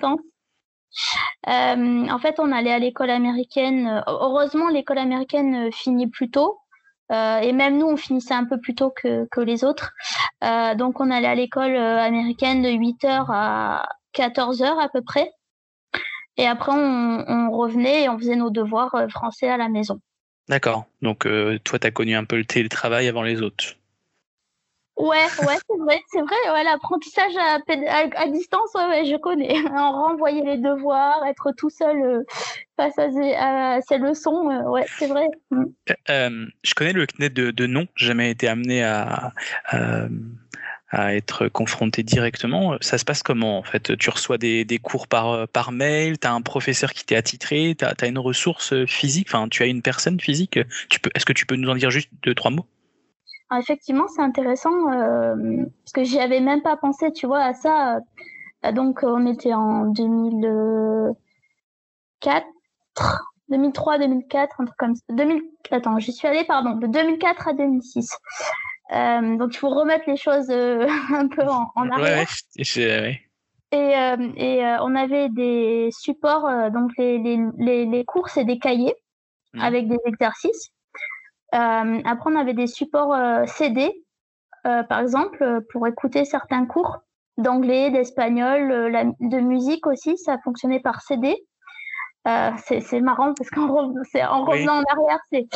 Euh, 1.49 2.09
en 2.09 2.19
fait, 2.19 2.39
on 2.39 2.53
allait 2.53 2.73
à 2.73 2.79
l'école 2.79 3.11
américaine. 3.11 4.03
Heureusement, 4.07 4.69
l'école 4.69 4.99
américaine 4.99 5.71
finit 5.73 6.07
plus 6.07 6.31
tôt. 6.31 6.59
et 7.11 7.53
même 7.53 7.79
nous, 7.79 7.87
on 7.87 7.97
finissait 7.97 8.35
un 8.35 8.45
peu 8.45 8.61
plus 8.61 8.75
tôt 8.75 8.91
que, 8.91 9.27
que 9.31 9.41
les 9.41 9.65
autres. 9.65 9.93
donc, 10.77 11.01
on 11.01 11.11
allait 11.11 11.27
à 11.27 11.35
l'école 11.35 11.77
américaine 11.77 12.63
de 12.63 12.69
8h 12.69 13.27
à, 13.29 13.89
14 14.15 14.63
heures 14.63 14.81
à 14.81 14.89
peu 14.89 15.03
près. 15.03 15.31
Et 16.37 16.47
après, 16.47 16.73
on, 16.73 17.51
revenait 17.51 18.05
et 18.05 18.09
on 18.09 18.19
faisait 18.19 18.37
nos 18.37 18.51
devoirs 18.51 18.95
euh, 18.95 19.09
français 19.09 19.49
à 19.49 19.57
la 19.57 19.69
maison. 19.69 20.01
D'accord. 20.49 20.87
Donc, 21.01 21.27
euh, 21.27 21.59
toi, 21.63 21.79
tu 21.79 21.87
as 21.87 21.91
connu 21.91 22.17
un 22.17 22.25
peu 22.25 22.37
le 22.37 22.45
télétravail 22.45 23.07
avant 23.09 23.23
les 23.23 23.41
autres 23.41 23.77
Ouais, 24.97 25.17
ouais, 25.49 25.57
c'est 25.69 25.79
vrai, 25.79 26.01
c'est 26.13 26.21
vrai. 26.21 26.53
Ouais, 26.53 26.65
l'apprentissage 26.65 27.37
à, 27.37 27.59
à, 28.17 28.29
distance, 28.29 28.75
ouais, 28.75 29.05
je 29.05 29.17
connais. 29.17 29.55
En 29.75 29.93
renvoyer 29.93 30.43
les 30.43 30.59
devoirs, 30.59 31.25
être 31.27 31.53
tout 31.57 31.71
seul 31.71 32.01
euh, 32.03 32.23
face 32.77 32.97
à 32.99 33.11
ces, 33.11 33.99
leçons, 33.99 34.51
euh, 34.51 34.63
ouais, 34.71 34.87
c'est 34.99 35.09
vrai. 35.09 35.27
Euh, 36.11 36.47
je 36.63 36.75
connais 36.75 36.93
le 36.93 37.07
CNED 37.07 37.33
de, 37.33 37.51
de 37.51 37.67
nom, 37.67 37.87
jamais 37.97 38.31
été 38.31 38.47
amené 38.47 38.85
à, 38.85 39.33
à, 40.95 41.15
être 41.15 41.49
confronté 41.49 42.03
directement. 42.03 42.77
Ça 42.81 42.99
se 42.99 43.05
passe 43.05 43.23
comment 43.23 43.59
en 43.59 43.63
fait? 43.63 43.97
Tu 43.97 44.11
reçois 44.11 44.39
des, 44.39 44.65
des, 44.65 44.79
cours 44.79 45.09
par, 45.09 45.49
par 45.49 45.73
mail, 45.73 46.19
tu 46.19 46.27
as 46.27 46.33
un 46.33 46.43
professeur 46.43 46.93
qui 46.93 47.05
t'est 47.05 47.17
attitré, 47.17 47.77
tu 47.79 47.85
as, 47.85 48.07
une 48.07 48.19
ressource 48.19 48.75
physique, 48.87 49.29
enfin, 49.29 49.49
tu 49.49 49.63
as 49.63 49.67
une 49.67 49.83
personne 49.83 50.21
physique? 50.21 50.57
Est-ce 50.57 51.27
que 51.27 51.33
tu 51.33 51.47
peux 51.47 51.57
nous 51.57 51.69
en 51.69 51.75
dire 51.75 51.91
juste 51.91 52.11
deux, 52.23 52.35
trois 52.35 52.51
mots? 52.51 52.67
Ah, 53.51 53.61
effectivement, 53.61 54.09
c'est 54.09 54.23
intéressant 54.23 54.91
euh, 54.91 55.67
parce 55.85 55.93
que 55.93 56.03
j'y 56.03 56.19
avais 56.19 56.41
même 56.41 56.63
pas 56.63 56.77
pensé, 56.77 57.13
tu 57.13 57.27
vois, 57.27 57.45
à 57.45 57.55
ça. 57.55 58.01
Euh, 58.65 58.73
donc, 58.73 59.01
on 59.03 59.27
était 59.27 59.55
en 59.55 59.87
2004, 59.87 62.47
2003, 63.51 63.99
2004, 63.99 64.61
un 64.61 64.65
truc 64.65 64.77
comme 64.79 64.97
ça. 64.97 65.03
2000, 65.11 65.43
attends, 65.71 65.99
j'y 65.99 66.13
suis 66.13 66.27
allée, 66.27 66.45
pardon, 66.45 66.77
de 66.77 66.87
2004 66.87 67.49
à 67.49 67.53
2006. 67.53 68.17
Euh, 68.95 69.37
donc, 69.37 69.55
il 69.55 69.59
faut 69.59 69.71
remettre 69.71 70.05
les 70.07 70.17
choses 70.17 70.51
un 70.51 71.29
peu 71.29 71.43
en, 71.43 71.91
arrière. 71.91 72.19
Ouais, 72.19 72.27
Et, 73.73 73.93
et 74.37 74.77
on 74.81 74.95
avait 74.95 75.29
des 75.29 75.89
supports, 75.91 76.49
donc 76.71 76.93
les, 76.97 77.19
les, 77.19 77.39
les, 77.59 77.87
les 77.87 78.05
cours, 78.05 78.29
c'est 78.29 78.45
des 78.45 78.59
cahiers 78.59 78.95
mmh. 79.55 79.61
avec 79.61 79.89
des 79.89 79.99
exercices. 80.07 80.71
Euh, 81.55 82.01
après, 82.05 82.31
on 82.33 82.37
avait 82.37 82.55
des 82.55 82.67
supports 82.67 83.15
euh, 83.15 83.45
CD, 83.47 84.05
euh, 84.67 84.83
par 84.83 84.99
exemple, 85.01 85.61
pour 85.71 85.87
écouter 85.87 86.25
certains 86.25 86.67
cours 86.67 86.99
d'anglais, 87.37 87.91
d'espagnol, 87.91 89.15
de 89.21 89.41
musique 89.41 89.87
aussi. 89.87 90.19
Ça 90.19 90.39
fonctionnait 90.43 90.81
par 90.81 91.03
CD. 91.03 91.37
Euh, 92.27 92.51
c'est 92.67 93.01
marrant 93.01 93.35
parce 93.35 93.51
qu'en 93.51 93.69
en 93.69 94.45
revenant 94.45 94.79
en 94.79 94.83
arrière, 94.83 95.19
c'est. 95.31 95.47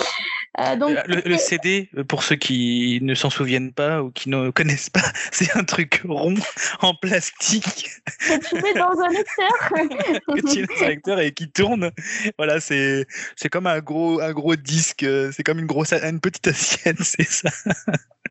Euh, 0.58 0.76
donc 0.76 0.96
le, 1.06 1.36
CD, 1.36 1.88
pour 2.08 2.22
ceux 2.22 2.36
qui 2.36 2.98
ne 3.02 3.14
s'en 3.14 3.30
souviennent 3.30 3.72
pas 3.72 4.02
ou 4.02 4.10
qui 4.10 4.28
ne 4.28 4.50
connaissent 4.50 4.90
pas, 4.90 5.04
c'est 5.32 5.56
un 5.56 5.64
truc 5.64 6.02
rond 6.04 6.34
en 6.80 6.94
plastique 6.94 7.90
que 8.20 8.48
tu 8.48 8.54
mets 8.56 8.74
dans 8.74 8.98
un 9.00 9.08
lecteur. 9.08 9.52
que 10.34 10.52
tu 10.52 10.60
mets 10.60 10.66
dans 10.66 10.84
un 10.84 10.88
lecteur 10.88 11.20
et 11.20 11.32
qui 11.32 11.50
tourne. 11.50 11.90
Voilà, 12.38 12.60
c'est 12.60 13.06
c'est 13.36 13.48
comme 13.48 13.66
un 13.66 13.80
gros 13.80 14.20
un 14.20 14.32
gros 14.32 14.56
disque. 14.56 15.06
C'est 15.32 15.42
comme 15.44 15.58
une 15.58 15.66
grosse 15.66 15.92
une 15.92 16.20
petite 16.20 16.48
assiette, 16.48 16.98
c'est 17.02 17.22
ça. 17.22 17.50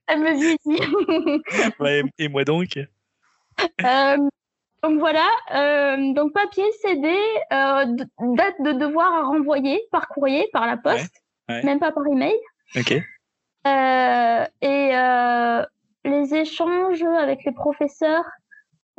Elle 0.07 0.19
me 0.19 0.35
dit. 0.37 1.73
ouais, 1.79 2.03
et 2.17 2.27
moi 2.27 2.43
donc. 2.43 2.77
Euh, 3.83 4.17
donc 4.83 4.99
voilà, 4.99 5.27
euh, 5.55 6.13
donc 6.13 6.33
papier, 6.33 6.63
CD, 6.81 7.07
euh, 7.51 7.85
date 8.35 8.55
de 8.59 8.73
devoir 8.73 9.11
à 9.11 9.23
renvoyer 9.23 9.81
par 9.91 10.07
courrier, 10.07 10.47
par 10.53 10.67
la 10.67 10.77
poste, 10.77 11.23
même 11.49 11.79
pas 11.79 11.91
par 11.91 12.05
email. 12.07 12.35
Ok. 12.75 12.91
Euh, 12.91 14.45
et 14.61 14.97
euh, 14.97 15.65
les 16.05 16.35
échanges 16.35 17.03
avec 17.03 17.43
les 17.43 17.51
professeurs 17.51 18.25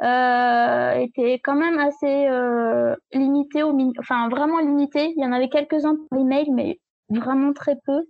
euh, 0.02 0.93
étaient 0.93 1.40
quand 1.43 1.55
même 1.55 1.78
assez 1.78 2.28
euh, 2.28 2.95
limités, 3.12 3.62
au 3.62 3.76
enfin 3.99 4.28
vraiment 4.28 4.59
limités. 4.59 5.12
Il 5.17 5.23
y 5.23 5.26
en 5.26 5.33
avait 5.33 5.49
quelques-uns 5.49 5.97
par 6.11 6.19
email, 6.19 6.50
mais 6.50 6.81
vraiment 7.09 7.52
très 7.52 7.76
peu. 7.87 8.05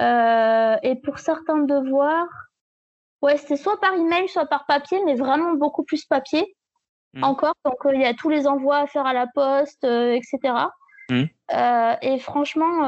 et 0.00 0.96
pour 1.02 1.18
certains 1.18 1.58
devoirs, 1.58 2.28
ouais, 3.22 3.36
c'était 3.36 3.56
soit 3.56 3.80
par 3.80 3.94
email, 3.94 4.28
soit 4.28 4.46
par 4.46 4.66
papier, 4.66 5.00
mais 5.04 5.14
vraiment 5.14 5.54
beaucoup 5.54 5.84
plus 5.84 6.04
papier. 6.04 6.54
Mmh. 7.14 7.24
encore. 7.24 7.54
Donc, 7.64 7.86
euh, 7.86 7.94
il 7.94 8.00
y 8.00 8.04
a 8.04 8.14
tous 8.14 8.28
les 8.28 8.46
envois 8.46 8.78
à 8.78 8.86
faire 8.86 9.06
à 9.06 9.12
la 9.12 9.26
poste, 9.26 9.84
euh, 9.84 10.14
etc. 10.14 10.54
Mmh. 11.10 11.24
Euh, 11.52 11.94
et 12.02 12.18
franchement, 12.18 12.84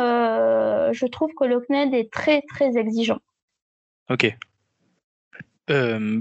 je 0.93 1.07
trouve 1.07 1.31
que 1.39 1.45
le 1.45 1.61
CNED 1.61 1.95
est 1.95 2.13
très, 2.13 2.43
très 2.43 2.77
exigeant. 2.77 3.19
Ok. 4.09 4.37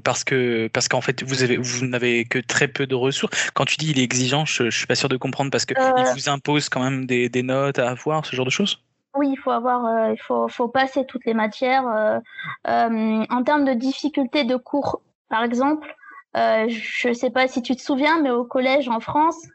parce 0.03 0.23
que 0.23 0.67
parce 0.69 0.87
qu'en 0.87 1.01
fait 1.01 1.21
vous 1.21 1.43
avez 1.43 1.57
vous 1.57 1.85
n'avez 1.85 2.25
que 2.25 2.39
très 2.39 2.67
peu 2.67 2.87
de 2.87 2.95
ressources. 2.95 3.51
Quand 3.51 3.65
tu 3.65 3.77
dis 3.77 3.91
il 3.91 3.99
est 3.99 4.03
exigeant, 4.03 4.45
je, 4.45 4.63
ne 4.63 4.69
suis 4.71 4.87
pas 4.87 4.95
sûr 4.95 5.07
de 5.07 5.17
comprendre 5.17 5.51
parce 5.51 5.65
que 5.65 5.75
il 5.77 6.13
vous 6.13 6.29
impose 6.29 6.67
quand 6.69 6.83
même 6.83 7.05
des, 7.05 7.29
des, 7.29 7.43
notes 7.43 7.79
à 7.79 7.91
avoir, 7.91 8.25
ce 8.25 8.35
genre 8.35 8.45
de 8.45 8.51
choses? 8.51 8.81
Oui, 9.13 9.29
il 9.31 9.37
faut 9.37 9.51
avoir, 9.51 10.11
il 10.11 10.19
faut, 10.19 10.47
faut 10.49 10.67
passer 10.67 11.05
toutes 11.05 11.25
les 11.25 11.35
matières. 11.35 11.85
en 12.65 13.43
termes 13.45 13.65
de 13.65 13.73
difficulté 13.73 14.43
de 14.43 14.55
cours, 14.55 15.01
par 15.29 15.43
exemple, 15.43 15.95
euh, 16.35 16.67
je 16.67 17.09
ne 17.09 17.13
sais 17.13 17.29
pas 17.29 17.47
si 17.47 17.61
tu 17.61 17.75
te 17.75 17.81
souviens, 17.81 18.21
mais 18.21 18.29
au 18.29 18.43
collège 18.43 18.89
en 18.89 18.99
France, 18.99 19.37
euh, 19.45 19.49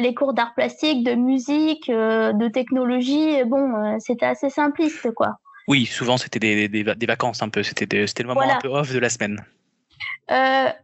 les 0.00 0.14
cours 0.14 0.34
d'art 0.34 0.54
plastique, 0.54 1.04
de 1.04 1.14
musique, 1.14 1.88
euh, 1.88 2.32
de 2.32 2.48
technologie, 2.48 3.42
bon, 3.44 3.98
c'était 4.00 4.26
assez 4.26 4.50
simpliste, 4.50 5.10
quoi. 5.12 5.38
Oui, 5.66 5.86
souvent 5.86 6.18
c'était 6.18 6.38
des, 6.38 6.68
des, 6.68 7.06
vacances 7.06 7.42
un 7.42 7.48
peu, 7.48 7.62
c'était 7.62 7.86
le 7.96 8.26
moment 8.26 8.42
un 8.42 8.58
peu 8.60 8.68
off 8.68 8.92
de 8.92 8.98
la 8.98 9.08
semaine. 9.08 9.44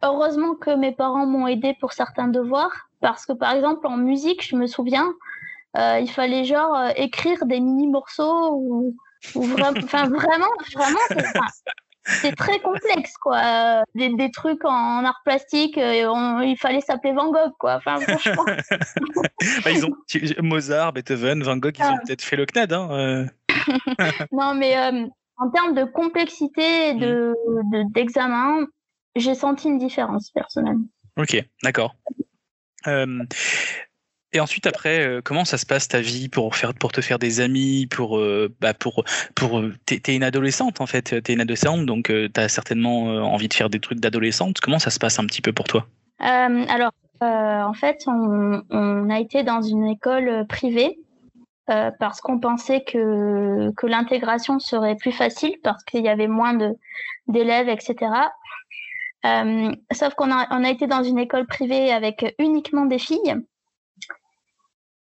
heureusement 0.03 0.55
que 0.55 0.75
mes 0.75 0.93
parents 0.93 1.27
m'ont 1.27 1.47
aidé 1.47 1.77
pour 1.81 1.93
certains 1.93 2.29
devoirs, 2.29 2.89
parce 3.01 3.27
que 3.27 3.35
par 3.35 3.53
exemple 3.55 3.87
en 3.87 3.99
musique, 3.99 4.47
je 4.47 4.57
me 4.57 4.67
souviens, 4.67 5.13
il 5.77 6.11
fallait 6.11 6.45
genre 6.45 6.77
écrire 6.97 7.45
des 7.45 7.61
mini 7.61 7.89
morceaux 7.89 8.55
ou, 8.55 8.97
ou 9.35 9.45
enfin 9.85 10.09
vraiment, 10.09 10.49
vraiment, 10.75 10.99
c'est 12.21 12.35
très 12.37 12.59
complexe, 12.61 13.17
quoi. 13.17 13.83
Des, 13.95 14.15
des, 14.15 14.31
trucs 14.31 14.65
en 14.65 15.05
art 15.05 15.21
plastique, 15.25 15.79
euh, 15.79 16.43
il 16.45 16.57
fallait 16.59 16.81
s'appeler 16.81 17.13
Van 17.13 17.31
Gogh, 17.31 17.53
quoi. 17.59 17.77
Enfin, 17.77 17.99
franchement. 18.01 18.45
bah, 19.65 19.71
ils 19.71 19.85
ont, 19.85 19.95
Mozart, 20.43 20.93
Beethoven, 20.93 21.43
Van 21.43 21.57
Gogh, 21.57 21.77
ils 21.79 21.85
ont 21.85 21.97
ah. 21.97 22.01
peut-être 22.07 22.23
fait 22.23 22.37
le 22.37 22.47
CNED. 22.47 22.73
Hein, 22.73 22.89
euh. 22.91 23.27
non, 24.33 24.55
mais 24.55 24.77
euh, 24.77 25.07
en 25.37 25.51
termes 25.51 25.75
de 25.75 25.85
complexité 25.85 26.95
de, 26.95 27.35
d'examen, 27.93 28.67
j'ai 29.17 29.35
senti 29.35 29.69
une 29.69 29.79
différence 29.79 30.31
personnellement. 30.31 30.87
Ok, 31.17 31.43
d'accord. 31.63 31.95
Et 34.33 34.39
ensuite, 34.39 34.67
après, 34.67 35.01
euh, 35.01 35.21
comment 35.25 35.45
ça 35.45 35.59
se 35.59 35.67
passe 35.67 35.89
ta 35.89 36.01
vie 36.01 36.29
pour 36.29 36.55
faire, 36.55 36.73
pour 36.73 36.93
te 36.93 37.01
faire 37.01 37.19
des 37.19 37.41
amis, 37.41 37.89
pour, 37.89 38.19
euh, 38.19 38.55
bah 38.61 38.75
pour, 38.75 39.05
pour, 39.35 39.59
euh, 39.59 39.75
t'es, 39.87 40.15
une 40.15 40.23
adolescente 40.23 40.81
en 40.81 40.87
fait, 40.87 41.21
t'es 41.23 41.33
une 41.33 41.41
adolescente, 41.41 41.85
donc 41.85 42.13
t'as 42.33 42.49
certainement 42.49 43.07
envie 43.25 43.49
de 43.49 43.55
faire 43.55 43.71
des 43.71 43.81
trucs 43.81 43.99
d'adolescente. 43.99 44.61
Comment 44.61 44.79
ça 44.79 44.91
se 44.91 44.99
passe 44.99 45.19
un 45.19 45.27
petit 45.27 45.43
peu 45.43 45.53
pour 45.53 45.67
toi? 45.67 45.87
Alors, 46.21 46.93
en 47.21 47.73
fait, 47.73 48.05
on, 48.07 49.11
a 49.11 49.19
été 49.19 49.43
dans 49.43 49.63
une 49.63 49.89
école 49.89 50.47
privée 50.49 50.99
parce 51.67 52.21
qu'on 52.21 52.39
pensait 52.39 52.83
que, 52.83 53.73
que 53.77 53.87
l'intégration 53.87 54.59
serait 54.59 54.97
plus 54.97 55.13
facile 55.13 55.57
parce 55.63 55.83
qu'il 55.85 56.05
y 56.05 56.09
avait 56.09 56.29
moins 56.29 56.57
d'élèves, 57.27 57.69
etc. 57.69 58.13
sauf 59.93 60.15
qu'on 60.15 60.31
a, 60.31 60.47
on 60.51 60.65
a 60.65 60.71
été 60.71 60.87
dans 60.87 61.03
une 61.03 61.19
école 61.19 61.47
privée 61.47 61.91
avec 61.91 62.35
uniquement 62.39 62.87
des 62.87 62.99
filles. 62.99 63.35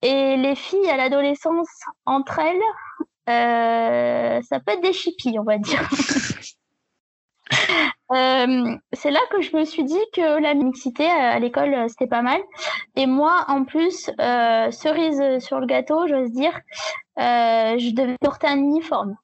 Et 0.03 0.37
les 0.37 0.55
filles 0.55 0.89
à 0.89 0.97
l'adolescence, 0.97 1.69
entre 2.07 2.39
elles, 2.39 2.63
euh, 3.29 4.41
ça 4.43 4.61
peut 4.61 4.73
être 4.73 4.83
des 4.83 4.93
chippies, 4.93 5.39
on 5.39 5.45
va 5.45 5.59
dire. 5.59 5.89
euh, 8.13 8.77
c'est 8.93 9.11
là 9.11 9.21
que 9.31 9.43
je 9.43 9.57
me 9.57 9.65
suis 9.65 9.85
dit 9.85 10.01
que 10.15 10.41
la 10.41 10.55
mixité 10.55 11.07
à 11.07 11.39
l'école, 11.39 11.75
euh, 11.75 11.89
c'était 11.89 12.07
pas 12.07 12.23
mal. 12.23 12.41
Et 12.97 13.07
moi, 13.07 13.45
en 13.49 13.65
plus, 13.65 14.11
euh, 14.21 14.71
cerise 14.71 15.45
sur 15.45 15.61
le 15.61 15.67
gâteau, 15.67 16.07
j'ose 16.07 16.31
dire, 16.33 16.59
euh, 17.19 17.79
je 17.79 17.95
devais 17.95 18.17
porter 18.21 18.47
un 18.47 18.59
uniforme 18.59 19.17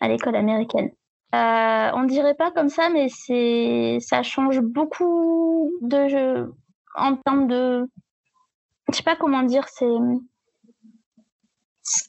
à 0.00 0.08
l'école 0.08 0.36
américaine. 0.36 0.90
Euh, 1.34 1.90
on 1.94 2.04
dirait 2.04 2.34
pas 2.34 2.50
comme 2.50 2.68
ça, 2.68 2.90
mais 2.90 3.08
c'est 3.08 3.98
ça 4.00 4.22
change 4.22 4.60
beaucoup 4.60 5.70
de 5.80 6.08
jeu 6.08 6.54
en 6.94 7.16
termes 7.16 7.48
de 7.48 7.88
je 8.90 8.96
sais 8.96 9.02
pas 9.02 9.16
comment 9.16 9.42
dire, 9.42 9.66
c'est 9.68 9.86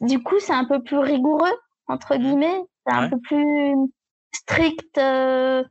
du 0.02 0.22
coup 0.22 0.40
c'est 0.40 0.54
un 0.54 0.66
peu 0.66 0.82
plus 0.82 0.98
rigoureux 0.98 1.58
entre 1.88 2.16
mmh. 2.16 2.20
guillemets, 2.20 2.62
c'est 2.86 2.94
un 2.94 3.10
peu 3.10 3.20
plus 3.20 3.76
strict, 4.34 4.98
euh, 4.98 5.64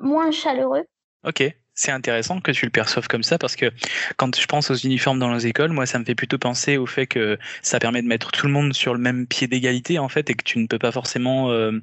moins 0.00 0.30
chaleureux. 0.30 0.84
Ok, 1.24 1.42
c'est 1.74 1.92
intéressant 1.92 2.40
que 2.40 2.50
tu 2.50 2.66
le 2.66 2.70
perçoives 2.70 3.08
comme 3.08 3.22
ça 3.22 3.38
parce 3.38 3.56
que 3.56 3.70
quand 4.16 4.38
je 4.38 4.46
pense 4.46 4.70
aux 4.70 4.74
uniformes 4.74 5.18
dans 5.18 5.32
les 5.32 5.46
écoles, 5.46 5.72
moi 5.72 5.86
ça 5.86 5.98
me 5.98 6.04
fait 6.04 6.14
plutôt 6.14 6.38
penser 6.38 6.76
au 6.76 6.86
fait 6.86 7.06
que 7.06 7.38
ça 7.62 7.78
permet 7.78 8.02
de 8.02 8.06
mettre 8.06 8.32
tout 8.32 8.46
le 8.46 8.52
monde 8.52 8.74
sur 8.74 8.92
le 8.92 9.00
même 9.00 9.26
pied 9.26 9.46
d'égalité 9.46 9.98
en 9.98 10.08
fait 10.08 10.28
et 10.28 10.34
que 10.34 10.44
tu 10.44 10.58
ne 10.58 10.66
peux 10.66 10.78
pas 10.78 10.92
forcément 10.92 11.50
euh, 11.50 11.80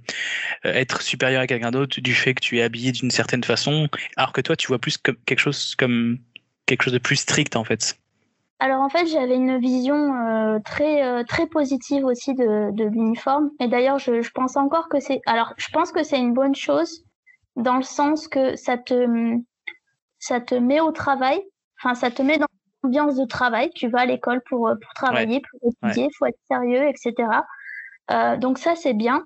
être 0.64 1.02
supérieur 1.02 1.42
à 1.42 1.48
quelqu'un 1.48 1.72
d'autre 1.72 2.00
du 2.00 2.14
fait 2.14 2.36
que 2.36 2.42
tu 2.42 2.60
es 2.60 2.62
habillé 2.62 2.92
d'une 2.92 3.12
certaine 3.12 3.44
façon, 3.44 3.88
alors 4.18 4.34
que 4.34 4.42
toi 4.42 4.56
tu 4.56 4.68
vois 4.68 4.80
plus 4.80 4.98
comme 4.98 5.18
quelque 5.26 5.40
chose 5.40 5.76
comme 5.76 6.20
quelque 6.68 6.84
chose 6.84 6.94
de 6.94 7.00
plus 7.00 7.16
strict 7.16 7.56
en 7.56 7.64
fait 7.64 7.98
alors 8.60 8.82
en 8.82 8.90
fait, 8.90 9.06
j'avais 9.06 9.36
une 9.36 9.60
vision 9.60 10.16
euh, 10.16 10.58
très 10.66 11.04
euh, 11.04 11.24
très 11.24 11.46
positive 11.46 12.06
aussi 12.06 12.34
de, 12.34 12.72
de 12.72 12.86
l'uniforme. 12.86 13.52
Et 13.60 13.68
d'ailleurs, 13.68 14.00
je, 14.00 14.22
je 14.22 14.32
pense 14.32 14.58
encore 14.58 14.90
que 14.90 15.00
c'est. 15.00 15.22
Alors, 15.28 15.54
je 15.58 15.68
pense 15.70 15.92
que 15.92 16.02
c'est 16.02 16.18
une 16.18 16.34
bonne 16.34 16.56
chose 16.56 17.06
dans 17.56 17.78
le 17.78 17.84
sens 17.84 18.28
que 18.28 18.56
ça 18.56 18.78
te, 18.78 19.38
ça 20.18 20.42
te 20.42 20.56
met 20.56 20.80
au 20.80 20.92
travail, 20.92 21.40
enfin, 21.80 21.94
ça 21.94 22.10
te 22.10 22.24
met 22.24 22.38
dans 22.40 22.48
l'ambiance 22.84 23.16
de 23.16 23.26
travail. 23.26 23.70
Tu 23.76 23.90
vas 23.90 24.02
à 24.02 24.06
l'école 24.06 24.42
pour, 24.50 24.72
pour 24.82 24.94
travailler, 24.96 25.42
pour 25.52 25.60
étudier, 25.70 26.06
il 26.06 26.16
faut 26.18 26.26
être 26.26 26.40
sérieux, 26.50 26.88
etc. 26.88 27.14
Euh, 28.10 28.38
donc 28.38 28.58
ça, 28.58 28.76
c'est 28.76 28.94
bien. 28.94 29.24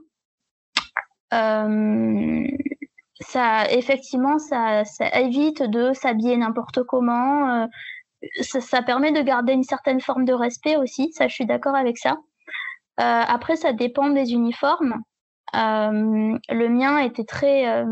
Ça, 3.21 3.69
effectivement, 3.71 4.39
ça, 4.39 4.83
ça 4.85 5.07
évite 5.19 5.63
de 5.63 5.93
s'habiller 5.93 6.37
n'importe 6.37 6.83
comment. 6.83 7.63
Euh, 7.63 7.67
ça, 8.41 8.61
ça, 8.61 8.81
permet 8.81 9.11
de 9.11 9.21
garder 9.21 9.53
une 9.53 9.63
certaine 9.63 10.01
forme 10.01 10.25
de 10.25 10.33
respect 10.33 10.77
aussi. 10.77 11.11
Ça, 11.13 11.27
je 11.27 11.33
suis 11.33 11.45
d'accord 11.45 11.75
avec 11.75 11.97
ça. 11.97 12.17
Euh, 12.99 13.23
après, 13.27 13.55
ça 13.55 13.73
dépend 13.73 14.09
des 14.09 14.33
uniformes. 14.33 15.01
Euh, 15.55 16.37
le 16.49 16.67
mien 16.69 16.99
était 16.99 17.25
très 17.25 17.85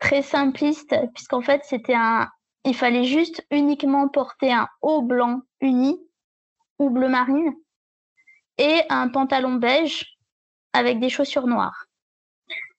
très 0.00 0.22
simpliste 0.22 0.94
puisqu'en 1.14 1.40
fait, 1.40 1.62
c'était 1.64 1.94
un, 1.94 2.28
il 2.64 2.74
fallait 2.74 3.04
juste 3.04 3.46
uniquement 3.50 4.08
porter 4.08 4.52
un 4.52 4.68
haut 4.82 5.02
blanc 5.02 5.40
uni 5.60 5.98
ou 6.78 6.90
bleu 6.90 7.08
marine 7.08 7.54
et 8.58 8.82
un 8.90 9.08
pantalon 9.08 9.54
beige 9.54 10.18
avec 10.72 11.00
des 11.00 11.08
chaussures 11.08 11.46
noires. 11.46 11.83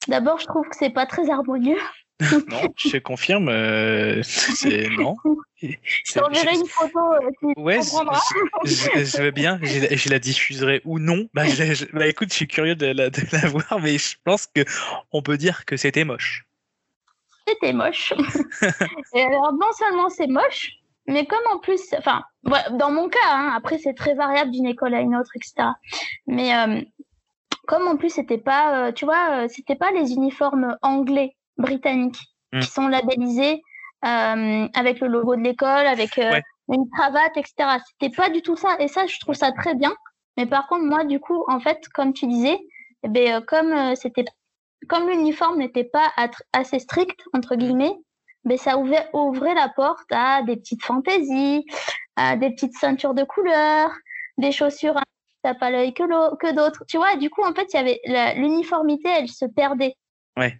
D'abord, 0.07 0.39
je 0.39 0.45
trouve 0.45 0.67
que 0.67 0.75
c'est 0.75 0.89
pas 0.89 1.05
très 1.05 1.29
harmonieux. 1.29 1.79
non, 2.21 2.73
je 2.77 2.97
confirme. 2.97 3.49
Euh, 3.49 4.21
c'est 4.23 4.87
non. 4.89 5.15
Je 5.61 6.13
t'enverrai 6.13 6.55
une 6.55 6.65
photo. 6.65 6.99
Euh, 7.13 7.61
ouais, 7.61 7.79
je, 7.81 9.03
je, 9.03 9.21
veux 9.21 9.31
bien. 9.31 9.59
Je, 9.61 9.95
je, 9.95 10.09
la 10.09 10.19
diffuserai 10.19 10.81
ou 10.85 10.99
non. 10.99 11.27
Bah, 11.33 11.43
bah, 11.93 12.07
écoute, 12.07 12.29
je 12.29 12.35
suis 12.35 12.47
curieux 12.47 12.75
de 12.75 12.87
la, 12.87 13.09
de 13.09 13.21
la, 13.33 13.49
voir, 13.49 13.79
mais 13.81 13.97
je 13.97 14.15
pense 14.23 14.47
que 14.47 14.61
on 15.11 15.21
peut 15.21 15.37
dire 15.37 15.65
que 15.65 15.75
c'était 15.75 16.05
moche. 16.05 16.45
C'était 17.47 17.73
moche. 17.73 18.13
Et 19.13 19.21
alors, 19.21 19.51
non 19.53 19.71
seulement 19.77 20.09
c'est 20.09 20.27
moche, 20.27 20.71
mais 21.07 21.25
comme 21.25 21.45
en 21.51 21.59
plus, 21.59 21.81
enfin, 21.97 22.23
dans 22.71 22.91
mon 22.91 23.09
cas, 23.09 23.19
hein, 23.25 23.53
après 23.55 23.77
c'est 23.77 23.93
très 23.93 24.15
variable 24.15 24.51
d'une 24.51 24.65
école 24.65 24.95
à 24.95 25.01
une 25.01 25.15
autre, 25.15 25.31
etc. 25.35 25.69
Mais 26.27 26.55
euh, 26.55 26.81
comme 27.67 27.87
en 27.87 27.97
plus 27.97 28.09
c'était 28.09 28.37
pas, 28.37 28.87
euh, 28.87 28.91
tu 28.91 29.05
vois, 29.05 29.43
euh, 29.43 29.47
c'était 29.49 29.75
pas 29.75 29.91
les 29.91 30.13
uniformes 30.13 30.77
anglais 30.81 31.35
britanniques 31.57 32.21
mmh. 32.53 32.59
qui 32.59 32.67
sont 32.67 32.87
labellisés 32.87 33.61
euh, 34.05 34.67
avec 34.73 34.99
le 34.99 35.07
logo 35.07 35.35
de 35.35 35.41
l'école, 35.41 35.87
avec 35.87 36.17
ouais. 36.17 36.41
une 36.69 36.89
cravate, 36.89 37.37
etc. 37.37 37.77
C'était 37.91 38.15
pas 38.15 38.29
du 38.29 38.41
tout 38.41 38.55
ça. 38.55 38.75
Et 38.79 38.87
ça, 38.87 39.05
je 39.07 39.19
trouve 39.19 39.35
ça 39.35 39.51
très 39.51 39.75
bien. 39.75 39.93
Mais 40.37 40.45
par 40.45 40.67
contre, 40.67 40.83
moi, 40.83 41.05
du 41.05 41.19
coup, 41.19 41.43
en 41.47 41.59
fait, 41.59 41.87
comme 41.93 42.13
tu 42.13 42.27
disais, 42.27 42.59
eh 43.03 43.07
ben, 43.07 43.41
comme 43.41 43.95
c'était, 43.95 44.25
comme 44.89 45.09
l'uniforme 45.09 45.57
n'était 45.57 45.85
pas 45.85 46.11
assez 46.53 46.79
strict 46.79 47.19
entre 47.33 47.55
guillemets, 47.55 47.95
ben, 48.43 48.57
ça 48.57 48.77
ouvrait, 48.77 49.09
ouvrait 49.13 49.55
la 49.55 49.69
porte 49.69 50.11
à 50.11 50.43
des 50.43 50.57
petites 50.57 50.83
fantaisies, 50.83 51.65
à 52.15 52.35
des 52.35 52.51
petites 52.51 52.77
ceintures 52.77 53.13
de 53.13 53.23
couleurs, 53.23 53.91
des 54.37 54.51
chaussures 54.51 54.99
tape 55.45 55.61
à 55.61 55.69
l'œil 55.69 55.93
que, 55.93 56.03
que 56.37 56.55
d'autres. 56.55 56.83
Tu 56.87 56.97
vois, 56.97 57.15
du 57.17 57.29
coup, 57.29 57.43
en 57.43 57.53
fait, 57.53 57.67
il 57.73 57.75
y 57.75 57.79
avait 57.79 58.33
l'uniformité, 58.35 59.09
elle 59.09 59.29
se 59.29 59.45
perdait. 59.45 59.95
Ouais. 60.37 60.59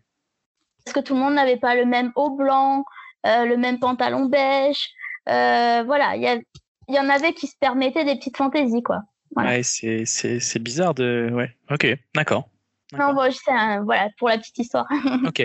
Parce 0.84 0.94
que 0.94 1.00
tout 1.00 1.16
le 1.16 1.20
monde 1.20 1.34
n'avait 1.34 1.58
pas 1.58 1.76
le 1.76 1.86
même 1.86 2.12
haut 2.16 2.30
blanc, 2.30 2.86
euh, 3.26 3.46
le 3.46 3.58
même 3.58 3.80
pantalon 3.80 4.26
beige. 4.26 4.88
Euh, 5.28 5.84
voilà, 5.86 6.16
il 6.16 6.44
y, 6.88 6.94
y, 6.94 7.00
en 7.00 7.10
avait 7.10 7.34
qui 7.34 7.48
se 7.48 7.56
permettaient 7.60 8.06
des 8.06 8.16
petites 8.16 8.38
fantaisies, 8.38 8.84
quoi. 8.84 9.00
Voilà. 9.36 9.50
Ouais, 9.50 9.64
c'est 9.64 10.60
bizarre 10.60 10.94
de. 10.94 11.32
Ouais, 11.34 11.50
ok, 11.72 11.88
d'accord. 12.14 12.48
Non, 12.94 13.14
bon, 13.14 13.28
un... 13.48 13.84
voilà, 13.84 14.10
pour 14.20 14.30
la 14.30 14.38
petite 14.38 14.60
histoire. 14.60 14.86
ok. 15.26 15.44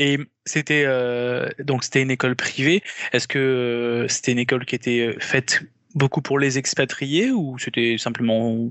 Et 0.00 0.18
c'était 0.44 0.82
euh, 0.84 1.48
donc 1.60 1.84
c'était 1.84 2.02
une 2.02 2.10
école 2.10 2.34
privée. 2.34 2.82
Est-ce 3.12 3.28
que 3.28 3.38
euh, 3.38 4.08
c'était 4.08 4.32
une 4.32 4.40
école 4.40 4.66
qui 4.66 4.74
était 4.74 5.14
faite 5.20 5.62
beaucoup 5.94 6.22
pour 6.22 6.38
les 6.38 6.58
expatriés 6.58 7.30
ou 7.30 7.58
c'était 7.58 7.96
simplement 7.98 8.70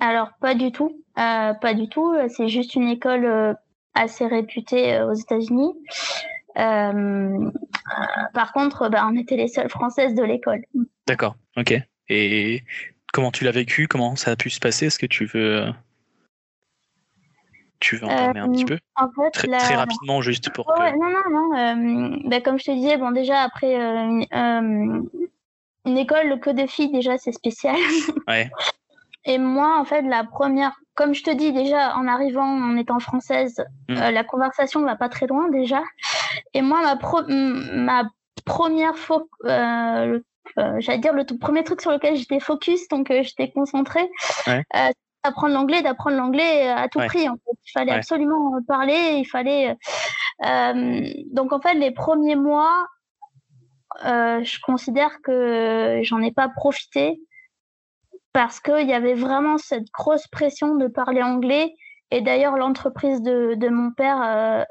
Alors 0.00 0.30
pas 0.40 0.54
du 0.54 0.72
tout, 0.72 1.02
euh, 1.18 1.54
pas 1.54 1.74
du 1.74 1.88
tout. 1.88 2.14
C'est 2.28 2.48
juste 2.48 2.74
une 2.74 2.88
école 2.88 3.24
euh, 3.24 3.54
assez 3.94 4.26
réputée 4.26 4.94
euh, 4.94 5.10
aux 5.10 5.14
États-Unis. 5.14 5.72
Euh, 6.56 7.50
par 8.32 8.52
contre, 8.52 8.88
bah, 8.88 9.06
on 9.10 9.16
était 9.16 9.36
les 9.36 9.48
seules 9.48 9.70
françaises 9.70 10.14
de 10.14 10.22
l'école. 10.22 10.64
D'accord, 11.06 11.36
ok. 11.56 11.74
Et 12.08 12.62
comment 13.12 13.30
tu 13.30 13.44
l'as 13.44 13.50
vécu? 13.50 13.86
Comment 13.86 14.16
ça 14.16 14.32
a 14.32 14.36
pu 14.36 14.50
se 14.50 14.60
passer? 14.60 14.86
Est-ce 14.86 14.98
que 14.98 15.06
tu 15.06 15.26
veux 15.26 15.66
tu 17.80 17.96
veux 17.96 18.06
en 18.06 18.08
parler 18.08 18.40
un 18.40 18.50
petit 18.50 18.64
peu? 18.64 18.78
en 18.96 19.08
fait, 19.10 19.30
très, 19.30 19.46
la... 19.46 19.58
très, 19.58 19.76
rapidement, 19.76 20.20
juste 20.20 20.50
pour. 20.52 20.66
Oh, 20.68 20.72
que... 20.76 20.98
non, 20.98 21.12
non, 21.30 21.76
non. 21.76 22.28
Bah, 22.28 22.40
comme 22.40 22.58
je 22.58 22.64
te 22.64 22.70
disais, 22.72 22.96
bon, 22.96 23.12
déjà 23.12 23.42
après 23.42 23.76
une 25.88 25.98
école 25.98 26.38
que 26.40 26.50
de 26.50 26.66
filles, 26.66 26.92
déjà, 26.92 27.18
c'est 27.18 27.32
spécial. 27.32 27.76
Ouais. 28.28 28.50
Et 29.24 29.38
moi, 29.38 29.78
en 29.78 29.84
fait, 29.84 30.02
la 30.02 30.24
première, 30.24 30.72
comme 30.94 31.14
je 31.14 31.22
te 31.22 31.30
dis 31.30 31.52
déjà, 31.52 31.96
en 31.96 32.06
arrivant, 32.06 32.46
en 32.46 32.76
étant 32.76 32.98
française, 32.98 33.62
mm. 33.88 33.96
euh, 33.96 34.10
la 34.10 34.24
conversation 34.24 34.82
va 34.82 34.96
pas 34.96 35.08
très 35.08 35.26
loin 35.26 35.48
déjà. 35.50 35.82
Et 36.54 36.62
moi, 36.62 36.80
ma, 36.82 36.96
pro 36.96 37.22
ma 37.28 38.08
première 38.44 38.96
fois, 38.96 39.24
euh, 39.44 40.18
euh, 40.58 40.76
j'allais 40.78 40.98
dire 40.98 41.12
le 41.12 41.24
tout 41.24 41.38
premier 41.38 41.62
truc 41.62 41.80
sur 41.80 41.90
lequel 41.90 42.16
j'étais 42.16 42.40
focus, 42.40 42.88
donc 42.88 43.08
j'étais 43.10 43.50
concentrée, 43.50 44.08
ouais. 44.46 44.64
d'apprendre 45.24 45.52
l'anglais, 45.52 45.82
d'apprendre 45.82 46.16
l'anglais 46.16 46.68
à 46.68 46.88
tout 46.88 47.00
ouais. 47.00 47.06
prix. 47.06 47.28
En 47.28 47.34
fait. 47.34 47.58
Il 47.66 47.70
fallait 47.72 47.92
Ouais. 47.92 47.98
absolument 47.98 48.52
parler, 48.66 49.16
il 49.18 49.26
fallait. 49.26 49.76
donc 51.32 51.52
en 51.52 51.60
fait, 51.60 51.74
les 51.74 51.90
premiers 51.90 52.36
mois, 52.36 52.86
euh, 54.04 54.42
je 54.44 54.58
considère 54.60 55.20
que 55.22 56.00
j'en 56.02 56.20
ai 56.20 56.32
pas 56.32 56.48
profité 56.48 57.20
parce 58.32 58.60
qu'il 58.60 58.86
y 58.86 58.92
avait 58.92 59.14
vraiment 59.14 59.58
cette 59.58 59.90
grosse 59.92 60.26
pression 60.28 60.76
de 60.76 60.86
parler 60.86 61.22
anglais. 61.22 61.74
Et 62.10 62.20
d'ailleurs, 62.20 62.56
l'entreprise 62.56 63.20
de, 63.22 63.54
de, 63.54 63.68
mon 63.68 63.90
père 63.90 64.22
euh, 64.22 64.64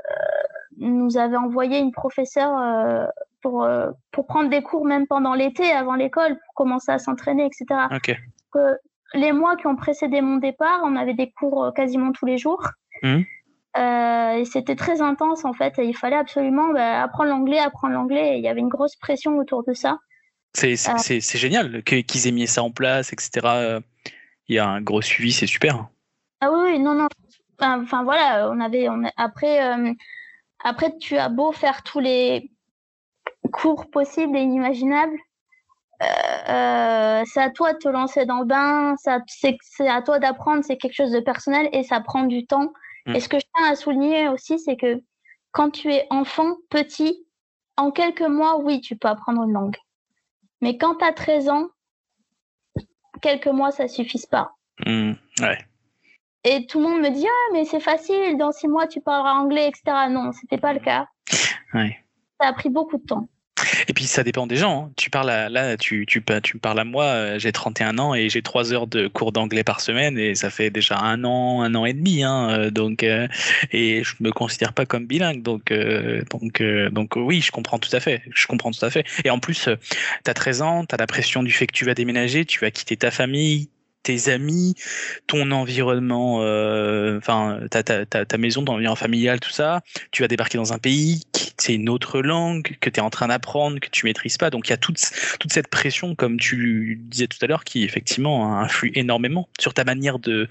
nous 0.78 1.18
avait 1.18 1.38
envoyé 1.38 1.80
une 1.80 1.92
professeure 1.92 2.58
euh, 2.58 3.06
pour, 3.42 3.63
euh, 3.63 3.92
pour 4.12 4.26
prendre 4.26 4.50
des 4.50 4.63
cours 4.63 4.86
même 4.86 5.06
pendant 5.06 5.34
l'été, 5.34 5.72
avant 5.72 5.96
l'école, 5.96 6.38
pour 6.46 6.54
commencer 6.56 6.92
à 6.92 7.00
s'entraîner, 7.00 7.46
etc. 7.46 7.88
Okay. 7.92 8.18
Les 9.13 9.32
mois 9.32 9.56
qui 9.56 9.68
ont 9.68 9.76
précédé 9.76 10.22
mon 10.22 10.38
départ, 10.38 10.82
on 10.84 10.96
avait 10.96 11.13
des 11.13 11.32
cours 11.32 11.72
quasiment 11.76 12.12
tous 12.12 12.26
les 12.26 12.38
jours. 12.38 12.63
Mmh. 13.04 13.22
Euh, 13.78 14.38
et 14.38 14.46
c'était 14.46 14.76
très 14.76 15.02
intense 15.02 15.46
en 15.46 15.54
fait. 15.54 15.78
Et 15.80 15.86
il 15.86 15.96
fallait 15.96 16.16
absolument 16.16 16.70
bah, 16.74 17.04
apprendre 17.04 17.30
l'anglais, 17.30 17.60
apprendre 17.60 17.94
l'anglais. 17.94 18.36
Et 18.36 18.38
il 18.38 18.44
y 18.44 18.48
avait 18.48 18.62
une 18.62 18.70
grosse 18.70 18.96
pression 18.96 19.38
autour 19.38 19.63
de 19.63 19.74
ça. 19.74 20.00
C'est 20.54 20.74
euh... 20.90 21.38
génial 21.38 21.84
qu'ils 21.84 22.28
aient 22.28 22.32
mis 22.32 22.48
ça 22.48 22.63
en 22.63 22.72
place, 22.72 23.13
etc. 23.13 23.82
Il 24.48 24.56
y 24.56 24.60
a 24.60 24.68
un 24.68 24.82
gros 24.82 25.02
suivi, 25.02 25.32
c'est 25.32 25.48
super. 25.48 25.88
Ah 26.42 26.52
oui, 26.52 26.60
oui, 26.63 26.80
non, 26.80 26.94
non. 26.94 27.08
Enfin 27.60 28.04
voilà, 28.04 28.50
on 28.52 28.60
avait, 28.60 28.88
on 28.90 29.04
après, 29.18 29.63
euh, 29.63 29.92
après 30.63 30.96
tu 31.00 31.18
as 31.18 31.30
beau 31.30 31.52
faire 31.52 31.84
tous 31.84 32.00
les 32.00 32.52
cours 33.52 33.90
possibles 33.90 34.38
et 34.38 34.42
inimaginables. 34.42 35.18
Euh, 36.04 37.24
c'est 37.26 37.42
à 37.42 37.50
toi 37.50 37.74
de 37.74 37.80
te 37.80 37.90
lancer 37.90 38.26
dans 38.26 38.40
le 38.40 38.46
bain, 38.46 38.96
c'est 39.00 39.88
à 39.88 40.02
toi 40.04 40.20
d'apprendre, 40.20 40.63
c'est 40.63 40.78
quelque 40.78 40.94
chose 40.94 41.12
de 41.12 41.20
personnel 41.20 41.68
et 41.72 41.84
ça 41.84 42.00
prend 42.02 42.24
du 42.24 42.46
temps. 42.46 42.72
Mm. 43.08 43.15
Et 43.15 43.20
ce 43.20 43.30
que 43.30 43.39
je 43.39 43.46
tiens 43.56 43.72
à 43.72 43.76
souligner 43.76 44.28
aussi, 44.30 44.60
c'est 44.60 44.78
que 44.78 45.02
quand 45.52 45.72
tu 45.72 45.91
es 45.91 46.06
enfant, 46.10 46.56
petit, 46.70 47.26
en 47.78 47.91
quelques 47.91 48.22
mois, 48.22 48.60
oui, 48.60 48.82
tu 48.82 48.96
peux 48.96 49.08
apprendre 49.08 49.43
une 49.43 49.54
langue. 49.54 49.78
Mais 50.62 50.78
quand 50.78 50.96
tu 50.96 51.06
as 51.06 51.13
13 51.13 51.50
ans, 51.50 51.67
quelques 53.22 53.48
mois, 53.48 53.72
ça 53.72 53.88
suffit 53.88 54.22
pas. 54.30 54.52
Mmh, 54.86 55.13
ouais. 55.41 55.58
Et 56.43 56.65
tout 56.67 56.80
le 56.80 56.88
monde 56.88 57.02
me 57.02 57.10
dit 57.10 57.26
Ah, 57.28 57.54
mais 57.54 57.65
c'est 57.65 57.80
facile, 57.80 58.38
dans 58.38 58.52
six 58.52 58.67
mois, 58.67 58.88
tu 58.88 59.02
parleras 59.02 59.34
anglais, 59.34 59.67
etc. 59.67 60.08
Non, 60.10 60.32
c'était 60.32 60.58
pas 60.58 60.74
le 60.74 60.80
cas. 60.80 61.08
Ouais. 61.74 61.98
Ça 62.39 62.50
a 62.50 62.54
pris 62.54 62.70
beaucoup 62.70 62.98
de 62.98 63.06
temps. 63.06 63.28
Et 63.88 63.93
puis 63.93 64.06
ça 64.06 64.23
dépend 64.23 64.47
des 64.47 64.58
gens. 64.58 64.88
Hein. 64.88 64.91
Tu 64.97 65.10
parles 65.10 65.30
à, 65.30 65.50
là, 65.50 65.78
tu, 65.78 66.06
tu, 66.06 66.23
tu 66.43 66.58
parles 66.58 66.80
à 66.80 66.84
moi, 66.84 67.06
euh, 67.06 67.39
j'ai 67.39 67.52
31 67.52 67.97
ans 68.00 68.13
et 68.13 68.30
j'ai 68.30 68.41
3 68.41 68.73
heures 68.73 68.88
de 68.88 69.08
cours 69.08 69.32
d'anglais 69.32 69.63
par 69.63 69.80
semaine 69.80 70.17
et 70.17 70.36
ça 70.36 70.50
fait 70.50 70.69
déjà 70.69 71.00
un 71.00 71.23
an, 71.23 71.62
un 71.62 71.73
an 71.76 71.86
et 71.86 71.93
demi. 71.93 72.23
Hein, 72.23 72.69
donc, 72.69 73.04
euh, 73.04 73.28
et 73.71 74.04
je 74.04 74.13
me 74.19 74.32
considère 74.32 74.73
pas 74.73 74.86
comme 74.86 75.06
bilingue. 75.06 75.41
Donc, 75.41 75.71
euh, 75.71 76.21
donc, 76.32 76.62
donc 76.91 77.15
oui, 77.15 77.41
je 77.41 77.52
comprends 77.52 77.80
tout 77.80 77.93
à 77.93 78.00
fait. 78.00 78.21
Je 78.34 78.47
comprends 78.47 78.71
tout 78.71 78.86
à 78.86 78.89
fait. 78.89 79.06
Et 79.23 79.30
en 79.30 79.39
plus, 79.39 79.69
tu 80.26 80.32
as 80.32 80.34
13 80.34 80.62
ans, 80.62 80.86
tu 80.86 80.93
as 80.93 80.97
la 80.97 81.08
pression 81.08 81.43
du 81.43 81.52
fait 81.52 81.67
que 81.67 81.73
tu 81.73 81.86
vas 81.86 81.93
déménager, 81.93 82.45
tu 82.45 82.60
vas 82.60 82.71
quitter 82.71 82.97
ta 82.97 83.12
famille, 83.12 83.69
tes 84.03 84.29
amis, 84.29 84.75
ton 85.27 85.51
environnement, 85.51 86.36
enfin 86.38 87.57
euh, 87.60 87.67
ta, 87.67 87.83
ta, 87.83 88.05
ta, 88.05 88.25
ta, 88.25 88.38
maison, 88.38 88.63
ton 88.63 88.73
environnement 88.73 88.95
familial, 88.95 89.39
tout 89.39 89.51
ça. 89.51 89.81
Tu 90.12 90.21
vas 90.21 90.27
débarquer 90.27 90.57
dans 90.57 90.73
un 90.73 90.79
pays 90.79 91.23
c'est 91.60 91.73
une 91.73 91.89
autre 91.89 92.21
langue 92.21 92.77
que 92.79 92.89
tu 92.89 92.99
es 92.99 93.03
en 93.03 93.10
train 93.10 93.27
d'apprendre, 93.27 93.79
que 93.79 93.89
tu 93.89 94.05
maîtrises 94.05 94.38
pas. 94.38 94.49
Donc 94.49 94.67
il 94.67 94.71
y 94.71 94.73
a 94.73 94.77
toute, 94.77 94.99
toute 95.39 95.51
cette 95.51 95.69
pression, 95.69 96.15
comme 96.15 96.39
tu 96.39 96.99
disais 97.01 97.27
tout 97.27 97.38
à 97.41 97.47
l'heure, 97.47 97.63
qui 97.63 97.83
effectivement 97.83 98.60
influe 98.60 98.91
énormément 98.95 99.49
sur 99.60 99.73
ta 99.73 99.83
manière 99.83 100.19
de 100.19 100.47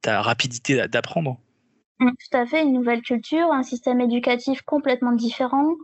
ta 0.00 0.22
rapidité 0.22 0.88
d'apprendre. 0.88 1.38
Mm, 2.00 2.10
tout 2.10 2.36
à 2.36 2.46
fait, 2.46 2.62
une 2.62 2.72
nouvelle 2.72 3.02
culture, 3.02 3.52
un 3.52 3.62
système 3.62 4.00
éducatif 4.00 4.62
complètement 4.62 5.12
différent. 5.12 5.74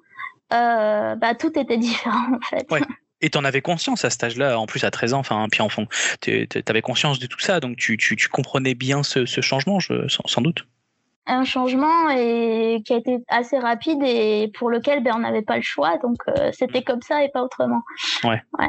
Euh, 0.53 1.15
bah, 1.17 1.35
tout 1.35 1.59
était 1.59 1.79
différent 1.79 2.35
en 2.35 2.41
fait. 2.41 2.67
Ouais. 2.71 2.81
Et 3.25 3.31
tu 3.31 3.39
en 3.39 3.45
avais 3.45 3.63
conscience 3.63 4.05
à 4.05 4.11
cet 4.11 4.23
âge-là, 4.23 4.59
en 4.59 4.67
plus 4.67 4.85
à 4.85 4.91
13 4.91 5.15
ans, 5.15 5.21
enfin, 5.21 5.47
puis 5.51 5.63
enfant, 5.63 5.87
tu 6.21 6.47
avais 6.67 6.83
conscience 6.83 7.19
de 7.19 7.27
tout 7.27 7.41
ça, 7.41 7.59
donc 7.59 7.79
tu, 7.79 7.97
tu, 7.97 8.17
tu 8.17 8.29
comprenais 8.29 8.75
bien 8.75 9.03
ce, 9.03 9.25
ce 9.25 9.41
changement, 9.41 9.81
je, 9.81 10.07
sans, 10.09 10.27
sans, 10.27 10.43
doute. 10.43 10.67
Un 11.25 11.45
changement 11.45 12.11
et, 12.11 12.83
qui 12.85 12.93
a 12.93 12.99
été 12.99 13.17
assez 13.29 13.59
rapide 13.59 14.03
et 14.03 14.53
pour 14.59 14.69
lequel 14.69 15.03
ben, 15.03 15.15
on 15.17 15.21
n'avait 15.21 15.41
pas 15.41 15.57
le 15.57 15.63
choix, 15.63 15.97
donc 16.03 16.19
euh, 16.29 16.51
c'était 16.53 16.83
comme 16.83 17.01
ça 17.01 17.25
et 17.25 17.31
pas 17.31 17.43
autrement. 17.43 17.81
Ouais. 18.25 18.43
ouais. 18.59 18.69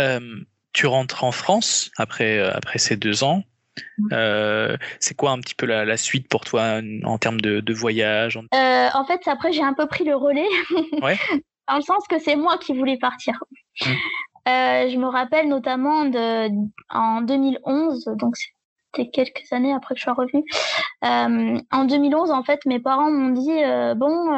Euh, 0.00 0.40
tu 0.72 0.86
rentres 0.88 1.22
en 1.22 1.30
France 1.30 1.92
après, 1.98 2.40
après 2.40 2.78
ces 2.78 2.96
deux 2.96 3.22
ans. 3.22 3.44
Euh, 4.10 4.76
c'est 4.98 5.16
quoi 5.16 5.30
un 5.30 5.38
petit 5.38 5.54
peu 5.54 5.66
la, 5.66 5.84
la, 5.84 5.96
suite 5.96 6.28
pour 6.28 6.44
toi 6.44 6.80
en 7.04 7.18
termes 7.18 7.40
de, 7.40 7.60
de 7.60 7.72
voyage. 7.72 8.36
Euh, 8.36 8.88
en 8.92 9.04
fait, 9.04 9.20
après, 9.28 9.52
j'ai 9.52 9.62
un 9.62 9.74
peu 9.74 9.86
pris 9.86 10.04
le 10.04 10.16
relais. 10.16 10.48
Ouais. 11.00 11.16
Dans 11.68 11.76
le 11.76 11.82
sens 11.82 12.06
que 12.08 12.18
c'est 12.18 12.36
moi 12.36 12.58
qui 12.58 12.76
voulais 12.76 12.98
partir. 12.98 13.34
Mmh. 13.80 13.90
Euh, 14.48 14.88
je 14.88 14.96
me 14.96 15.06
rappelle 15.06 15.48
notamment 15.48 16.04
de, 16.04 16.48
en 16.90 17.20
2011, 17.20 18.06
donc 18.16 18.36
c'était 18.36 19.08
quelques 19.08 19.52
années 19.52 19.72
après 19.72 19.94
que 19.94 20.00
je 20.00 20.04
sois 20.04 20.14
revenue. 20.14 20.44
Euh, 21.04 21.60
en 21.70 21.84
2011, 21.84 22.32
en 22.32 22.42
fait, 22.42 22.60
mes 22.66 22.80
parents 22.80 23.10
m'ont 23.10 23.30
dit 23.30 23.62
euh, 23.62 23.94
bon, 23.94 24.32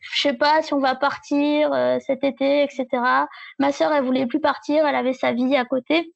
je 0.00 0.20
sais 0.20 0.32
pas 0.32 0.62
si 0.62 0.72
on 0.72 0.80
va 0.80 0.94
partir 0.94 1.74
cet 2.06 2.24
été, 2.24 2.62
etc. 2.62 2.86
Ma 3.58 3.72
sœur, 3.72 3.92
elle 3.92 4.04
voulait 4.04 4.26
plus 4.26 4.40
partir, 4.40 4.86
elle 4.86 4.96
avait 4.96 5.12
sa 5.12 5.32
vie 5.32 5.56
à 5.56 5.64
côté. 5.66 6.14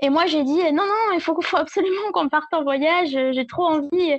Et 0.00 0.10
moi, 0.10 0.26
j'ai 0.26 0.42
dit 0.42 0.72
non, 0.72 0.84
non, 0.84 1.14
il 1.14 1.20
faut, 1.20 1.40
faut 1.42 1.56
absolument 1.56 2.10
qu'on 2.12 2.28
parte 2.28 2.52
en 2.52 2.64
voyage. 2.64 3.10
J'ai 3.10 3.46
trop 3.46 3.66
envie. 3.66 4.16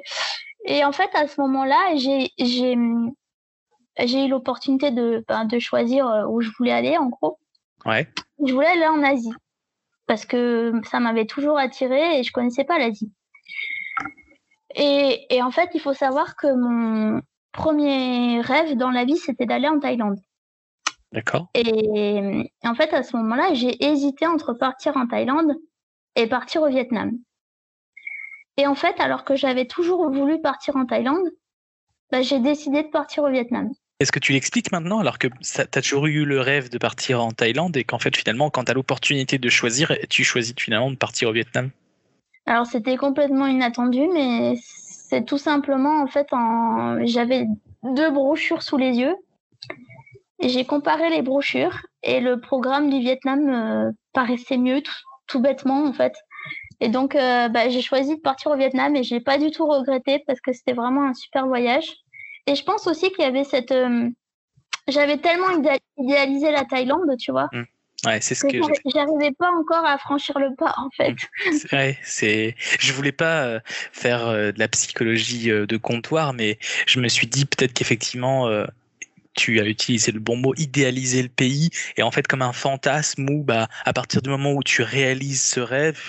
Et 0.65 0.85
en 0.85 0.91
fait, 0.93 1.09
à 1.15 1.27
ce 1.27 1.39
moment-là, 1.41 1.95
j'ai 1.95 2.75
j'ai 4.07 4.25
eu 4.25 4.29
l'opportunité 4.29 4.91
de, 4.91 5.23
ben, 5.27 5.45
de 5.45 5.59
choisir 5.59 6.25
où 6.29 6.41
je 6.41 6.49
voulais 6.57 6.71
aller, 6.71 6.97
en 6.97 7.07
gros. 7.07 7.39
Ouais. 7.85 8.07
Je 8.45 8.53
voulais 8.53 8.67
aller 8.67 8.87
en 8.87 9.03
Asie 9.03 9.33
parce 10.09 10.25
que 10.25 10.73
ça 10.89 10.99
m'avait 10.99 11.27
toujours 11.27 11.59
attiré 11.59 12.19
et 12.19 12.23
je 12.23 12.31
connaissais 12.31 12.63
pas 12.63 12.79
l'Asie. 12.79 13.11
Et, 14.73 15.27
et, 15.29 15.43
en 15.43 15.51
fait, 15.51 15.69
il 15.75 15.79
faut 15.79 15.93
savoir 15.93 16.35
que 16.35 16.47
mon 16.47 17.21
premier 17.51 18.41
rêve 18.41 18.75
dans 18.75 18.89
la 18.89 19.05
vie, 19.05 19.17
c'était 19.17 19.45
d'aller 19.45 19.67
en 19.67 19.79
Thaïlande. 19.79 20.19
D'accord. 21.11 21.49
Et, 21.53 21.69
et, 21.69 22.67
en 22.67 22.73
fait, 22.73 22.91
à 22.93 23.03
ce 23.03 23.15
moment-là, 23.17 23.53
j'ai 23.53 23.83
hésité 23.85 24.25
entre 24.25 24.53
partir 24.53 24.97
en 24.97 25.05
Thaïlande 25.05 25.53
et 26.15 26.27
partir 26.27 26.63
au 26.63 26.69
Vietnam. 26.69 27.11
Et 28.57 28.65
en 28.65 28.75
fait, 28.75 28.99
alors 28.99 29.23
que 29.23 29.35
j'avais 29.35 29.67
toujours 29.67 30.09
voulu 30.11 30.41
partir 30.41 30.75
en 30.75 30.87
Thaïlande, 30.87 31.29
bah, 32.11 32.23
j'ai 32.23 32.39
décidé 32.39 32.81
de 32.81 32.89
partir 32.89 33.23
au 33.23 33.29
Vietnam. 33.29 33.69
Est-ce 33.99 34.11
que 34.11 34.19
tu 34.19 34.31
l'expliques 34.31 34.71
maintenant 34.71 34.99
alors 34.99 35.19
que 35.19 35.27
tu 35.27 35.61
as 35.61 35.81
toujours 35.81 36.07
eu 36.07 36.23
le 36.25 36.39
rêve 36.39 36.69
de 36.69 36.77
partir 36.77 37.21
en 37.21 37.31
Thaïlande 37.31 37.75
et 37.75 37.83
qu'en 37.83 37.99
fait 37.99 38.15
finalement 38.15 38.49
quand 38.49 38.63
tu 38.63 38.73
l'opportunité 38.73 39.37
de 39.37 39.49
choisir, 39.49 39.93
tu 40.09 40.23
choisis 40.23 40.53
finalement 40.57 40.91
de 40.91 40.95
partir 40.95 41.29
au 41.29 41.33
Vietnam? 41.33 41.69
Alors 42.45 42.65
c'était 42.65 42.95
complètement 42.95 43.47
inattendu 43.47 44.07
mais 44.13 44.55
c'est 44.61 45.25
tout 45.25 45.37
simplement 45.37 46.01
en 46.01 46.07
fait 46.07 46.27
j'avais 47.05 47.45
deux 47.83 48.11
brochures 48.11 48.63
sous 48.63 48.77
les 48.77 48.97
yeux 48.97 49.15
j'ai 50.41 50.65
comparé 50.65 51.09
les 51.09 51.21
brochures 51.21 51.85
et 52.03 52.19
le 52.21 52.39
programme 52.39 52.89
du 52.89 52.99
Vietnam 52.99 53.49
euh, 53.49 53.91
paraissait 54.13 54.57
mieux 54.57 54.81
tout, 55.27 55.39
bêtement 55.39 55.85
en 55.85 55.93
fait. 55.93 56.13
Et 56.79 56.89
donc 56.89 57.15
euh, 57.15 57.49
bah, 57.49 57.69
j'ai 57.69 57.81
choisi 57.81 58.15
de 58.15 58.21
partir 58.21 58.51
au 58.51 58.55
Vietnam 58.55 58.95
et 58.95 59.03
j'ai 59.03 59.19
pas 59.19 59.37
du 59.37 59.51
tout 59.51 59.67
regretté 59.67 60.23
parce 60.25 60.39
que 60.39 60.53
c'était 60.53 60.73
vraiment 60.73 61.03
un 61.03 61.13
super 61.13 61.45
voyage. 61.45 61.93
Et 62.49 62.55
je 62.55 62.63
pense 62.63 62.87
aussi 62.87 63.11
qu'il 63.11 63.23
y 63.23 63.27
avait 63.27 63.43
cette. 63.43 63.71
Euh, 63.71 64.09
J'avais 64.87 65.17
tellement 65.17 65.51
idéalisé 65.97 66.51
la 66.51 66.65
Thaïlande, 66.65 67.15
tu 67.19 67.31
vois. 67.31 67.47
Mmh. 67.51 67.63
Ouais, 68.05 68.21
c'est 68.21 68.33
ce 68.33 68.45
que, 68.45 68.57
j'arrivais 68.93 69.33
pas 69.37 69.51
encore 69.51 69.85
à 69.85 69.97
franchir 69.97 70.39
le 70.39 70.55
pas 70.55 70.73
en 70.77 70.89
fait. 70.89 71.15
Ouais, 71.73 71.97
c'est. 72.01 72.55
Je 72.79 72.93
voulais 72.93 73.11
pas 73.11 73.43
euh, 73.43 73.59
faire 73.91 74.25
euh, 74.27 74.51
de 74.51 74.59
la 74.59 74.67
psychologie 74.69 75.49
de 75.49 75.77
comptoir, 75.77 76.33
mais 76.33 76.57
je 76.87 76.99
me 76.99 77.07
suis 77.07 77.27
dit 77.27 77.45
peut-être 77.45 77.73
qu'effectivement 77.73 78.49
tu 79.33 79.59
as 79.59 79.65
utilisé 79.65 80.11
le 80.11 80.19
bon 80.19 80.35
mot, 80.37 80.53
idéaliser 80.57 81.21
le 81.21 81.29
pays, 81.29 81.69
et 81.97 82.03
en 82.03 82.11
fait 82.11 82.27
comme 82.27 82.41
un 82.41 82.53
fantasme 82.53 83.29
où 83.29 83.43
bah 83.43 83.69
à 83.85 83.93
partir 83.93 84.21
du 84.21 84.29
moment 84.29 84.51
où 84.53 84.63
tu 84.63 84.81
réalises 84.81 85.41
ce 85.41 85.59
rêve, 85.59 85.99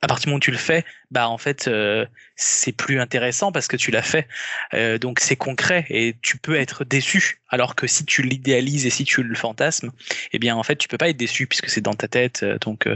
à 0.00 0.06
partir 0.06 0.24
du 0.24 0.30
moment 0.30 0.38
où 0.38 0.40
tu 0.40 0.50
le 0.50 0.56
fais, 0.56 0.84
bah 1.10 1.28
en 1.28 1.38
fait 1.38 1.68
euh, 1.68 2.06
c'est 2.36 2.72
plus 2.72 3.00
intéressant 3.00 3.52
parce 3.52 3.68
que 3.68 3.76
tu 3.76 3.90
l'as 3.90 4.02
fait, 4.02 4.26
euh, 4.74 4.98
donc 4.98 5.20
c'est 5.20 5.36
concret 5.36 5.86
et 5.90 6.16
tu 6.22 6.38
peux 6.38 6.56
être 6.56 6.84
déçu. 6.84 7.38
Alors 7.48 7.74
que 7.74 7.86
si 7.86 8.04
tu 8.06 8.22
l'idéalises 8.22 8.86
et 8.86 8.90
si 8.90 9.04
tu 9.04 9.22
le 9.22 9.34
fantasmes, 9.34 9.90
eh 10.32 10.38
bien 10.38 10.56
en 10.56 10.62
fait 10.62 10.76
tu 10.76 10.88
peux 10.88 10.98
pas 10.98 11.10
être 11.10 11.16
déçu 11.16 11.46
puisque 11.46 11.68
c'est 11.68 11.82
dans 11.82 11.94
ta 11.94 12.08
tête, 12.08 12.44
donc 12.62 12.88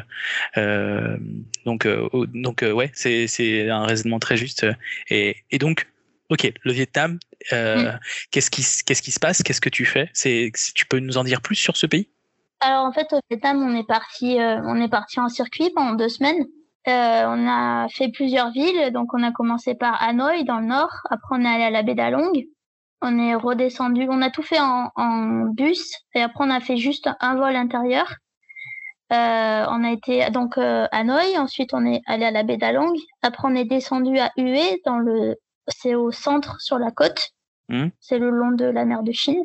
euh, 0.56 1.16
donc 1.64 1.86
donc 2.34 2.62
ouais 2.62 2.90
c'est 2.94 3.26
c'est 3.26 3.68
un 3.68 3.84
raisonnement 3.84 4.18
très 4.18 4.36
juste. 4.36 4.66
Et 5.10 5.36
et 5.50 5.58
donc 5.58 5.86
ok, 6.30 6.52
le 6.62 6.72
Vietnam, 6.72 7.18
euh, 7.52 7.92
mm. 7.92 7.98
qu'est-ce 8.30 8.50
qui, 8.50 8.62
se 8.62 9.20
passe? 9.20 9.42
Qu'est-ce 9.42 9.60
que 9.60 9.68
tu 9.68 9.84
fais? 9.84 10.10
C'est, 10.12 10.50
Tu 10.74 10.86
peux 10.86 10.98
nous 10.98 11.18
en 11.18 11.24
dire 11.24 11.40
plus 11.40 11.56
sur 11.56 11.76
ce 11.76 11.86
pays? 11.86 12.08
Alors 12.60 12.84
en 12.84 12.92
fait, 12.92 13.12
au 13.12 13.20
Vietnam, 13.30 13.62
on 13.62 13.76
est 13.76 13.86
parti, 13.86 14.40
euh, 14.40 14.60
on 14.64 14.80
est 14.80 14.88
parti 14.88 15.20
en 15.20 15.28
circuit 15.28 15.70
pendant 15.74 15.94
deux 15.94 16.08
semaines. 16.08 16.44
Euh, 16.88 17.24
on 17.26 17.48
a 17.48 17.88
fait 17.88 18.10
plusieurs 18.10 18.52
villes, 18.52 18.92
donc 18.92 19.12
on 19.12 19.22
a 19.24 19.32
commencé 19.32 19.74
par 19.74 20.00
Hanoï 20.00 20.44
dans 20.44 20.60
le 20.60 20.66
nord, 20.66 20.92
après 21.10 21.36
on 21.36 21.44
est 21.44 21.48
allé 21.48 21.64
à 21.64 21.70
la 21.70 21.82
baie 21.82 21.96
d'Along, 21.96 22.30
on 23.02 23.18
est 23.18 23.34
redescendu, 23.34 24.06
on 24.08 24.22
a 24.22 24.30
tout 24.30 24.42
fait 24.42 24.60
en, 24.60 24.92
en, 24.94 25.46
bus, 25.46 25.96
et 26.14 26.22
après 26.22 26.44
on 26.44 26.50
a 26.50 26.60
fait 26.60 26.76
juste 26.76 27.10
un 27.18 27.34
vol 27.34 27.56
intérieur. 27.56 28.14
Euh, 29.12 29.64
on 29.68 29.82
a 29.82 29.90
été 29.90 30.30
donc 30.30 30.58
euh, 30.58 30.86
à 30.92 30.98
Hanoï, 30.98 31.36
ensuite 31.38 31.74
on 31.74 31.84
est 31.84 32.02
allé 32.06 32.24
à 32.24 32.30
la 32.30 32.44
baie 32.44 32.56
d'Along, 32.56 32.96
après 33.22 33.48
on 33.48 33.56
est 33.56 33.64
descendu 33.64 34.18
à 34.20 34.30
Hue 34.36 34.80
dans 34.84 34.98
le 34.98 35.34
c'est 35.68 35.94
au 35.94 36.10
centre 36.10 36.60
sur 36.60 36.78
la 36.78 36.90
côte. 36.90 37.30
Mmh. 37.68 37.88
C'est 38.00 38.18
le 38.18 38.30
long 38.30 38.52
de 38.52 38.64
la 38.64 38.84
mer 38.84 39.02
de 39.02 39.12
Chine. 39.12 39.42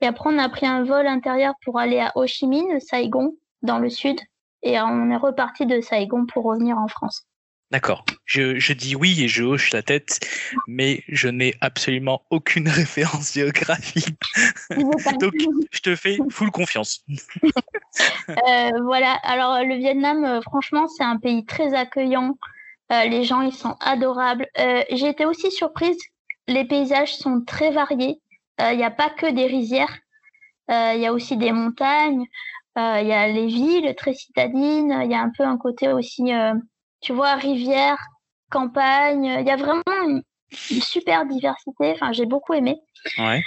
Et 0.00 0.06
après, 0.06 0.30
on 0.32 0.38
a 0.38 0.48
pris 0.48 0.66
un 0.66 0.84
vol 0.84 1.06
intérieur 1.06 1.54
pour 1.64 1.78
aller 1.78 1.98
à 1.98 2.12
Ho 2.14 2.26
Chi 2.26 2.46
Minh, 2.46 2.78
Saigon, 2.80 3.34
dans 3.62 3.78
le 3.78 3.90
sud. 3.90 4.20
Et 4.62 4.80
on 4.80 5.10
est 5.10 5.16
reparti 5.16 5.66
de 5.66 5.80
Saigon 5.80 6.26
pour 6.26 6.44
revenir 6.44 6.76
en 6.78 6.88
France. 6.88 7.26
D'accord. 7.72 8.04
Je, 8.24 8.60
je, 8.60 8.72
dis 8.72 8.94
oui 8.94 9.24
et 9.24 9.28
je 9.28 9.42
hoche 9.42 9.72
la 9.72 9.82
tête, 9.82 10.20
mais 10.68 11.02
je 11.08 11.28
n'ai 11.28 11.54
absolument 11.60 12.22
aucune 12.30 12.68
référence 12.68 13.34
géographique. 13.34 14.16
Donc, 15.18 15.34
je 15.72 15.80
te 15.80 15.96
fais 15.96 16.18
full 16.30 16.52
confiance. 16.52 17.04
euh, 18.28 18.70
voilà. 18.84 19.14
Alors, 19.24 19.64
le 19.64 19.76
Vietnam, 19.76 20.24
euh, 20.24 20.40
franchement, 20.42 20.86
c'est 20.86 21.02
un 21.02 21.16
pays 21.16 21.44
très 21.44 21.74
accueillant. 21.74 22.36
Euh, 22.92 23.04
les 23.04 23.24
gens, 23.24 23.40
ils 23.40 23.54
sont 23.54 23.76
adorables. 23.80 24.46
Euh, 24.58 24.82
j'ai 24.90 25.08
été 25.08 25.26
aussi 25.26 25.50
surprise. 25.50 25.98
Les 26.46 26.64
paysages 26.64 27.16
sont 27.16 27.42
très 27.44 27.70
variés. 27.70 28.20
Il 28.58 28.64
euh, 28.64 28.74
n'y 28.74 28.84
a 28.84 28.90
pas 28.90 29.10
que 29.10 29.30
des 29.30 29.46
rizières. 29.46 29.98
Il 30.68 31.00
y 31.00 31.06
a 31.06 31.12
aussi 31.12 31.36
des 31.36 31.52
montagnes. 31.52 32.24
Il 32.76 33.06
y 33.06 33.12
a 33.12 33.28
les 33.28 33.46
villes 33.46 33.94
très 33.96 34.14
citadines. 34.14 35.00
Il 35.04 35.10
y 35.10 35.14
a 35.14 35.20
un 35.20 35.30
peu 35.36 35.44
un 35.44 35.56
côté 35.56 35.92
aussi, 35.92 36.32
tu 37.00 37.12
vois, 37.12 37.34
rivière, 37.34 37.98
campagne. 38.50 39.24
Il 39.24 39.46
y 39.46 39.50
a 39.50 39.56
vraiment 39.56 39.82
une, 40.08 40.22
super 40.50 41.24
diversité. 41.26 41.92
Enfin, 41.92 42.12
j'ai 42.12 42.26
beaucoup 42.26 42.52
aimé. 42.54 42.76
Ouais. 43.18 43.42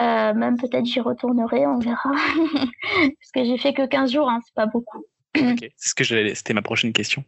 Euh, 0.00 0.32
même 0.32 0.56
peut-être 0.56 0.86
j'y 0.86 1.00
retournerai, 1.00 1.66
on 1.66 1.78
verra. 1.78 2.10
Parce 2.92 3.32
que 3.34 3.44
j'ai 3.44 3.58
fait 3.58 3.74
que 3.74 3.86
15 3.86 4.12
jours, 4.12 4.30
hein, 4.30 4.38
c'est 4.44 4.54
pas 4.54 4.66
beaucoup. 4.66 5.04
Ok, 5.38 5.58
c'est 5.76 5.88
ce 5.88 5.94
que 5.94 6.04
c'était 6.04 6.54
ma 6.54 6.62
prochaine 6.62 6.92
question. 6.92 7.24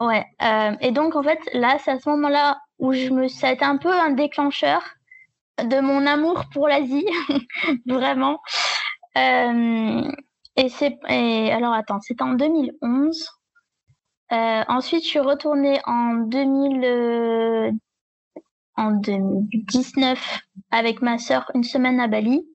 Ouais. 0.00 0.24
Euh, 0.42 0.76
et 0.80 0.92
donc, 0.92 1.14
en 1.14 1.22
fait, 1.22 1.38
là, 1.52 1.76
c'est 1.84 1.90
à 1.90 1.98
ce 1.98 2.08
moment-là 2.08 2.58
où 2.78 2.92
je 2.92 3.10
me, 3.10 3.28
ça 3.28 3.48
a 3.48 3.52
été 3.52 3.64
un 3.64 3.76
peu 3.76 3.92
un 3.92 4.10
déclencheur 4.10 4.82
de 5.62 5.80
mon 5.80 6.06
amour 6.06 6.46
pour 6.52 6.68
l'Asie, 6.68 7.06
vraiment. 7.86 8.40
Euh, 9.18 10.10
et 10.56 10.68
c'est, 10.70 10.98
et 11.08 11.52
alors 11.52 11.74
attends, 11.74 12.00
c'était 12.00 12.22
en 12.22 12.32
2011. 12.32 13.28
Euh, 14.32 14.62
ensuite, 14.68 15.04
je 15.04 15.08
suis 15.08 15.18
retournée 15.18 15.80
en 15.84 16.14
2000, 16.14 16.84
euh, 16.84 17.70
en 18.76 18.92
2019 18.92 20.40
avec 20.70 21.02
ma 21.02 21.18
sœur 21.18 21.50
une 21.54 21.64
semaine 21.64 22.00
à 22.00 22.06
Bali. 22.06 22.46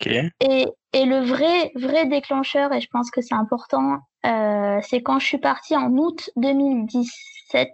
Okay. 0.00 0.30
Et, 0.40 0.66
et 0.92 1.04
le 1.04 1.20
vrai, 1.20 1.70
vrai 1.76 2.06
déclencheur, 2.06 2.72
et 2.72 2.80
je 2.80 2.88
pense 2.90 3.10
que 3.10 3.20
c'est 3.20 3.34
important, 3.34 3.98
euh, 4.24 4.80
c'est 4.82 5.02
quand 5.02 5.18
je 5.18 5.26
suis 5.26 5.38
partie 5.38 5.76
en 5.76 5.90
août 5.96 6.30
2017 6.36 7.70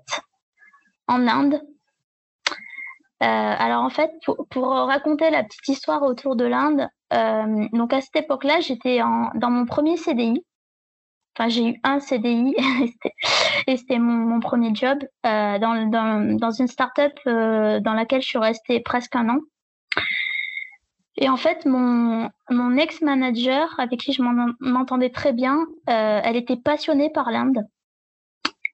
en 1.06 1.26
Inde. 1.28 1.60
Euh, 3.22 3.26
alors 3.26 3.84
en 3.84 3.90
fait, 3.90 4.10
pour, 4.50 4.66
raconter 4.66 5.30
la 5.30 5.44
petite 5.44 5.68
histoire 5.68 6.02
autour 6.02 6.36
de 6.36 6.44
l'Inde, 6.44 6.88
euh, 7.12 7.66
donc 7.72 7.92
à 7.92 8.00
cette 8.00 8.16
époque-là, 8.16 8.60
j'étais 8.60 8.98
dans 8.98 9.50
mon 9.50 9.66
premier 9.66 9.96
CDI 9.96 10.44
Enfin, 11.38 11.48
j'ai 11.48 11.68
eu 11.68 11.80
un 11.84 12.00
CDI 12.00 12.56
et 13.66 13.76
c'était 13.76 14.00
mon, 14.00 14.40
premier 14.40 14.74
job 14.74 14.98
dans, 15.22 16.50
une 16.58 16.66
start-up 16.66 17.12
dans 17.24 17.94
laquelle 17.94 18.22
je 18.22 18.26
suis 18.26 18.38
restée 18.38 18.80
presque 18.80 19.14
un 19.14 19.28
an. 19.28 19.38
Et 21.20 21.28
en 21.28 21.36
fait, 21.36 21.66
mon, 21.66 22.30
mon 22.48 22.76
ex-manager, 22.78 23.78
avec 23.78 24.00
qui 24.00 24.14
je 24.14 24.22
m'entendais 24.22 25.10
très 25.10 25.34
bien, 25.34 25.66
euh, 25.90 26.20
elle 26.24 26.36
était 26.36 26.56
passionnée 26.56 27.10
par 27.10 27.30
l'Inde. 27.30 27.62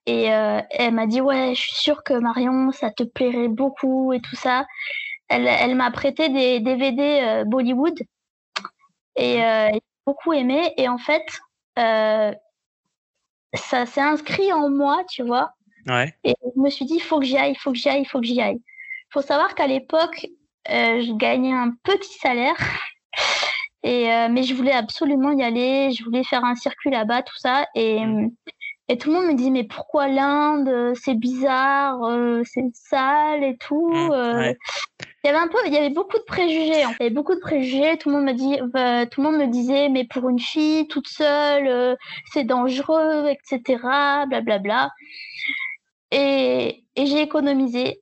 Et 0.05 0.33
euh, 0.33 0.61
elle 0.71 0.93
m'a 0.93 1.07
dit, 1.07 1.19
ouais, 1.19 1.53
je 1.53 1.61
suis 1.61 1.75
sûre 1.75 2.03
que 2.03 2.13
Marion, 2.13 2.71
ça 2.71 2.89
te 2.89 3.03
plairait 3.03 3.49
beaucoup 3.49 4.13
et 4.13 4.21
tout 4.21 4.37
ça. 4.37 4.65
Elle, 5.27 5.45
elle 5.45 5.75
m'a 5.75 5.91
prêté 5.91 6.29
des 6.29 6.61
DVD 6.61 7.19
euh, 7.21 7.43
Bollywood 7.43 7.99
et 9.17 9.39
j'ai 9.39 9.81
beaucoup 10.05 10.31
aimé. 10.31 10.73
Et 10.77 10.87
en 10.87 10.97
fait, 10.97 11.25
ça 11.75 12.33
s'est 13.85 13.99
inscrit 13.99 14.53
en 14.53 14.69
moi, 14.69 15.03
tu 15.09 15.21
vois. 15.21 15.51
Ouais. 15.85 16.15
Et 16.23 16.33
je 16.55 16.61
me 16.61 16.69
suis 16.69 16.85
dit, 16.85 16.95
il 16.95 17.01
faut 17.01 17.19
que 17.19 17.25
j'y 17.25 17.37
aille, 17.37 17.51
il 17.51 17.59
faut 17.59 17.73
que 17.73 17.77
j'y 17.77 17.89
aille, 17.89 18.03
il 18.03 18.07
faut 18.07 18.21
que 18.21 18.25
j'y 18.25 18.41
aille. 18.41 18.61
Il 19.09 19.13
faut 19.13 19.21
savoir 19.21 19.53
qu'à 19.53 19.67
l'époque, 19.67 20.27
je 20.67 21.17
gagnais 21.17 21.53
un 21.53 21.71
petit 21.83 22.17
salaire. 22.19 22.57
Et, 23.83 24.11
euh, 24.11 24.27
mais 24.29 24.43
je 24.43 24.53
voulais 24.53 24.73
absolument 24.73 25.31
y 25.31 25.43
aller, 25.43 25.91
je 25.91 26.03
voulais 26.03 26.23
faire 26.23 26.43
un 26.43 26.55
circuit 26.55 26.89
là-bas, 26.89 27.21
tout 27.21 27.37
ça. 27.37 27.67
Et, 27.75 28.05
mm. 28.05 28.31
et 28.89 28.97
tout 28.97 29.09
le 29.09 29.15
monde 29.15 29.27
me 29.27 29.33
dit, 29.33 29.51
mais 29.51 29.63
pourquoi 29.63 30.07
l'Inde? 30.07 30.93
C'est 30.95 31.13
bizarre, 31.13 32.03
euh, 32.03 32.41
c'est 32.43 32.65
sale 32.73 33.43
et 33.43 33.57
tout. 33.57 33.89
Mm, 33.89 34.09
ouais. 34.09 34.57
Il 35.23 35.27
y 35.27 35.29
avait 35.29 35.39
un 35.39 35.47
peu, 35.47 35.57
il 35.65 35.73
y 35.73 35.77
avait 35.77 35.89
beaucoup 35.89 36.17
de 36.17 36.23
préjugés. 36.23 36.85
En 36.85 36.89
fait. 36.89 36.97
Il 36.99 37.03
y 37.03 37.05
avait 37.07 37.15
beaucoup 37.15 37.35
de 37.35 37.39
préjugés. 37.39 37.97
Tout 37.97 38.09
le 38.09 38.15
monde 38.15 38.25
me 38.25 38.33
dit, 38.33 38.57
tout 39.09 39.21
le 39.21 39.23
monde 39.23 39.37
me 39.37 39.47
disait, 39.47 39.89
mais 39.89 40.05
pour 40.05 40.27
une 40.29 40.39
fille 40.39 40.87
toute 40.87 41.07
seule, 41.07 41.97
c'est 42.33 42.45
dangereux, 42.45 43.27
etc. 43.27 43.79
Blablabla. 44.27 44.41
Bla, 44.41 44.59
bla. 44.59 44.91
Et, 46.11 46.83
et 46.95 47.05
j'ai 47.05 47.21
économisé 47.21 48.01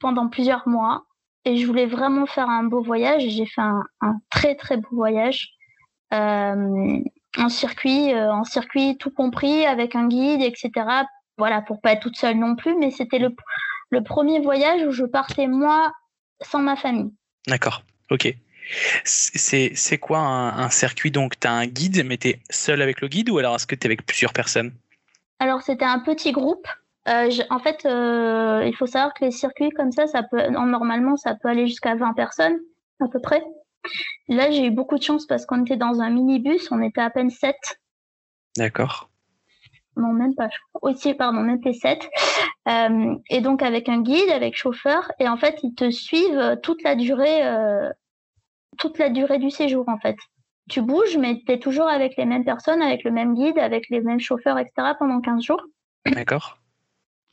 pendant 0.00 0.28
plusieurs 0.28 0.68
mois 0.68 1.05
et 1.46 1.56
je 1.56 1.66
voulais 1.66 1.86
vraiment 1.86 2.26
faire 2.26 2.50
un 2.50 2.64
beau 2.64 2.82
voyage. 2.82 3.22
J'ai 3.22 3.46
fait 3.46 3.62
un, 3.62 3.84
un, 4.00 4.16
très 4.30 4.56
très 4.56 4.76
beau 4.76 4.88
voyage 4.90 5.52
euh, 6.12 6.98
en 7.38 7.48
circuit, 7.48 8.12
euh, 8.12 8.32
en 8.32 8.44
circuit 8.44 8.98
tout 8.98 9.10
compris 9.10 9.64
avec 9.64 9.94
un 9.94 10.08
guide, 10.08 10.42
etc. 10.42 10.70
Voilà, 11.38 11.62
pour 11.62 11.80
pas 11.80 11.92
être 11.92 12.02
toute 12.02 12.16
seule 12.16 12.36
non 12.36 12.56
plus, 12.56 12.76
mais 12.76 12.90
c'était 12.90 13.20
le, 13.20 13.34
le 13.90 14.02
premier 14.02 14.40
voyage 14.40 14.82
où 14.82 14.90
je 14.90 15.04
partais 15.04 15.46
moi 15.46 15.92
sans 16.42 16.58
ma 16.58 16.74
famille. 16.74 17.12
D'accord, 17.46 17.82
ok. 18.10 18.34
C'est 19.04 19.98
quoi 20.00 20.18
un, 20.18 20.58
un, 20.58 20.70
circuit? 20.70 21.12
Donc, 21.12 21.38
tu 21.38 21.46
as 21.46 21.52
un 21.52 21.66
guide, 21.66 22.04
mais 22.04 22.16
tu 22.16 22.30
es 22.30 22.40
seul 22.50 22.82
avec 22.82 23.00
le 23.00 23.06
guide 23.06 23.30
ou 23.30 23.38
alors 23.38 23.54
est-ce 23.54 23.68
que 23.68 23.76
tu 23.76 23.82
es 23.82 23.86
avec 23.86 24.04
plusieurs 24.04 24.32
personnes? 24.32 24.74
Alors, 25.38 25.62
c'était 25.62 25.84
un 25.84 26.00
petit 26.00 26.32
groupe. 26.32 26.66
Euh, 27.08 27.30
je, 27.30 27.42
en 27.50 27.58
fait, 27.58 27.86
euh, 27.86 28.64
il 28.66 28.74
faut 28.74 28.86
savoir 28.86 29.14
que 29.14 29.24
les 29.24 29.30
circuits 29.30 29.70
comme 29.70 29.92
ça, 29.92 30.06
ça 30.06 30.22
peut, 30.22 30.48
normalement, 30.48 31.16
ça 31.16 31.34
peut 31.34 31.48
aller 31.48 31.66
jusqu'à 31.66 31.94
20 31.94 32.14
personnes, 32.14 32.58
à 33.00 33.08
peu 33.08 33.20
près. 33.20 33.42
Là, 34.28 34.50
j'ai 34.50 34.66
eu 34.66 34.70
beaucoup 34.70 34.98
de 34.98 35.02
chance 35.02 35.26
parce 35.26 35.46
qu'on 35.46 35.62
était 35.62 35.76
dans 35.76 36.00
un 36.00 36.10
minibus, 36.10 36.70
on 36.72 36.82
était 36.82 37.00
à 37.00 37.10
peine 37.10 37.30
7. 37.30 37.54
D'accord. 38.56 39.08
Non, 39.96 40.12
même 40.12 40.34
pas. 40.34 40.48
Aussi, 40.82 41.14
pardon, 41.14 41.38
on 41.38 41.54
était 41.54 41.72
7. 41.72 42.08
Euh, 42.68 43.14
et 43.30 43.40
donc, 43.40 43.62
avec 43.62 43.88
un 43.88 44.02
guide, 44.02 44.30
avec 44.30 44.56
chauffeur, 44.56 45.10
et 45.20 45.28
en 45.28 45.36
fait, 45.36 45.60
ils 45.62 45.74
te 45.74 45.90
suivent 45.90 46.58
toute 46.62 46.82
la 46.82 46.96
durée, 46.96 47.42
toute 48.78 48.98
la 48.98 49.08
durée 49.08 49.38
du 49.38 49.50
séjour, 49.50 49.88
en 49.88 49.98
fait. 49.98 50.16
Tu 50.68 50.82
bouges, 50.82 51.16
mais 51.16 51.40
tu 51.46 51.52
es 51.52 51.60
toujours 51.60 51.86
avec 51.86 52.16
les 52.16 52.24
mêmes 52.24 52.44
personnes, 52.44 52.82
avec 52.82 53.04
le 53.04 53.12
même 53.12 53.34
guide, 53.34 53.58
avec 53.58 53.88
les 53.88 54.00
mêmes 54.00 54.18
chauffeurs, 54.18 54.58
etc. 54.58 54.94
pendant 54.98 55.20
15 55.20 55.44
jours. 55.44 55.62
D'accord. 56.06 56.58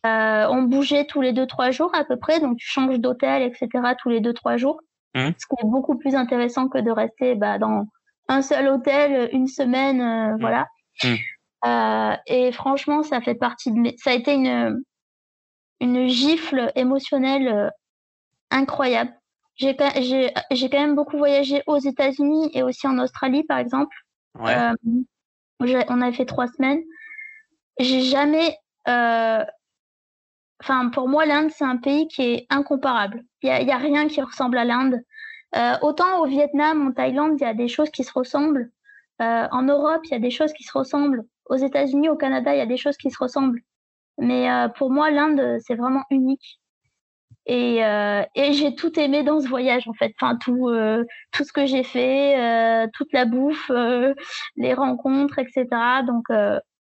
Euh, 0.05 0.47
on 0.49 0.63
bougeait 0.63 1.05
tous 1.05 1.21
les 1.21 1.31
deux 1.31 1.47
trois 1.47 1.71
jours 1.71 1.95
à 1.95 2.03
peu 2.03 2.17
près, 2.17 2.41
donc 2.41 2.57
tu 2.57 2.67
changes 2.67 2.99
d'hôtel, 2.99 3.41
etc. 3.41 3.69
tous 4.01 4.09
les 4.09 4.19
deux 4.19 4.33
trois 4.33 4.57
jours, 4.57 4.81
mmh. 5.15 5.29
ce 5.37 5.45
qui 5.47 5.55
est 5.61 5.69
beaucoup 5.69 5.97
plus 5.97 6.15
intéressant 6.15 6.67
que 6.67 6.77
de 6.77 6.91
rester 6.91 7.35
bah, 7.35 7.57
dans 7.57 7.85
un 8.27 8.41
seul 8.41 8.67
hôtel 8.67 9.29
une 9.31 9.47
semaine, 9.47 10.01
euh, 10.01 10.35
mmh. 10.35 10.39
voilà. 10.41 10.67
Mmh. 11.03 11.15
Euh, 11.65 12.17
et 12.27 12.51
franchement, 12.51 13.01
ça 13.03 13.21
fait 13.21 13.35
partie 13.35 13.71
de 13.71 13.77
mes... 13.77 13.95
ça 13.97 14.11
a 14.11 14.13
été 14.13 14.33
une 14.33 14.83
une 15.79 16.07
gifle 16.07 16.71
émotionnelle 16.75 17.71
incroyable. 18.51 19.13
J'ai 19.55 19.75
j'ai 20.51 20.69
quand 20.69 20.79
même 20.79 20.95
beaucoup 20.95 21.17
voyagé 21.17 21.63
aux 21.65 21.77
États-Unis 21.77 22.49
et 22.53 22.63
aussi 22.63 22.87
en 22.87 22.99
Australie, 22.99 23.43
par 23.43 23.59
exemple. 23.59 23.95
Ouais. 24.37 24.55
on 25.61 26.01
a 26.01 26.11
fait 26.11 26.25
trois 26.25 26.47
semaines. 26.47 26.81
J'ai 27.79 28.01
jamais 28.01 28.57
Enfin, 30.63 30.87
pour 30.87 31.09
moi, 31.09 31.25
l'Inde, 31.25 31.51
c'est 31.51 31.65
un 31.65 31.75
pays 31.75 32.07
qui 32.07 32.21
est 32.21 32.47
incomparable. 32.49 33.25
Il 33.41 33.49
n'y 33.49 33.71
a, 33.71 33.77
rien 33.77 34.07
qui 34.07 34.21
ressemble 34.21 34.57
à 34.57 34.63
l'Inde. 34.63 35.01
Euh, 35.57 35.73
autant 35.81 36.21
au 36.21 36.25
Vietnam, 36.25 36.87
en 36.87 36.91
Thaïlande, 36.93 37.33
il 37.37 37.43
y 37.43 37.45
a 37.45 37.53
des 37.53 37.67
choses 37.67 37.89
qui 37.89 38.05
se 38.05 38.13
ressemblent. 38.13 38.71
Euh, 39.21 39.47
en 39.51 39.63
Europe, 39.63 39.99
il 40.05 40.11
y 40.11 40.15
a 40.15 40.19
des 40.19 40.31
choses 40.31 40.53
qui 40.53 40.63
se 40.63 40.71
ressemblent. 40.71 41.23
Aux 41.47 41.57
États-Unis, 41.57 42.07
au 42.07 42.15
Canada, 42.15 42.55
il 42.55 42.59
y 42.59 42.61
a 42.61 42.65
des 42.65 42.77
choses 42.77 42.95
qui 42.95 43.11
se 43.11 43.17
ressemblent. 43.19 43.59
Mais 44.17 44.49
euh, 44.49 44.69
pour 44.69 44.89
moi, 44.89 45.11
l'Inde, 45.11 45.59
c'est 45.59 45.75
vraiment 45.75 46.03
unique. 46.09 46.61
Et, 47.45 47.83
euh, 47.83 48.23
et 48.33 48.53
j'ai 48.53 48.73
tout 48.73 48.97
aimé 48.97 49.23
dans 49.23 49.41
ce 49.41 49.49
voyage, 49.49 49.85
en 49.89 49.93
fait. 49.93 50.13
Enfin, 50.17 50.37
tout, 50.37 50.69
euh, 50.69 51.03
tout 51.33 51.43
ce 51.43 51.51
que 51.51 51.65
j'ai 51.65 51.83
fait, 51.83 52.87
toute 52.93 53.11
la 53.11 53.25
bouffe, 53.25 53.69
les 54.55 54.73
rencontres, 54.73 55.39
etc. 55.39 55.65
Donc, 56.07 56.23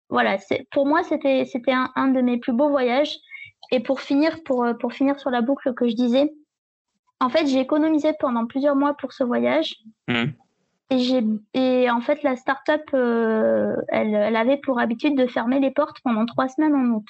voilà, 0.08 0.36
pour 0.70 0.86
moi, 0.86 1.02
c'était 1.02 1.48
un, 1.72 1.90
un 1.96 2.08
de 2.08 2.20
mes 2.20 2.38
plus 2.38 2.52
beaux 2.52 2.68
voyages. 2.68 3.18
Et 3.72 3.80
pour 3.80 4.00
finir, 4.00 4.42
pour, 4.44 4.64
euh, 4.64 4.74
pour 4.74 4.92
finir 4.92 5.18
sur 5.18 5.30
la 5.30 5.40
boucle 5.40 5.74
que 5.74 5.88
je 5.88 5.94
disais, 5.94 6.32
en 7.20 7.30
fait, 7.30 7.46
j'ai 7.46 7.60
économisé 7.60 8.12
pendant 8.20 8.46
plusieurs 8.46 8.76
mois 8.76 8.94
pour 8.94 9.12
ce 9.12 9.24
voyage. 9.24 9.76
Mmh. 10.08 10.24
Et, 10.90 11.24
et 11.54 11.90
en 11.90 12.02
fait, 12.02 12.22
la 12.22 12.36
start-up, 12.36 12.82
euh, 12.92 13.74
elle, 13.88 14.14
elle, 14.14 14.36
avait 14.36 14.58
pour 14.58 14.78
habitude 14.78 15.16
de 15.16 15.26
fermer 15.26 15.58
les 15.58 15.70
portes 15.70 15.96
pendant 16.04 16.26
trois 16.26 16.48
semaines 16.48 16.74
en 16.74 16.96
août. 16.96 17.06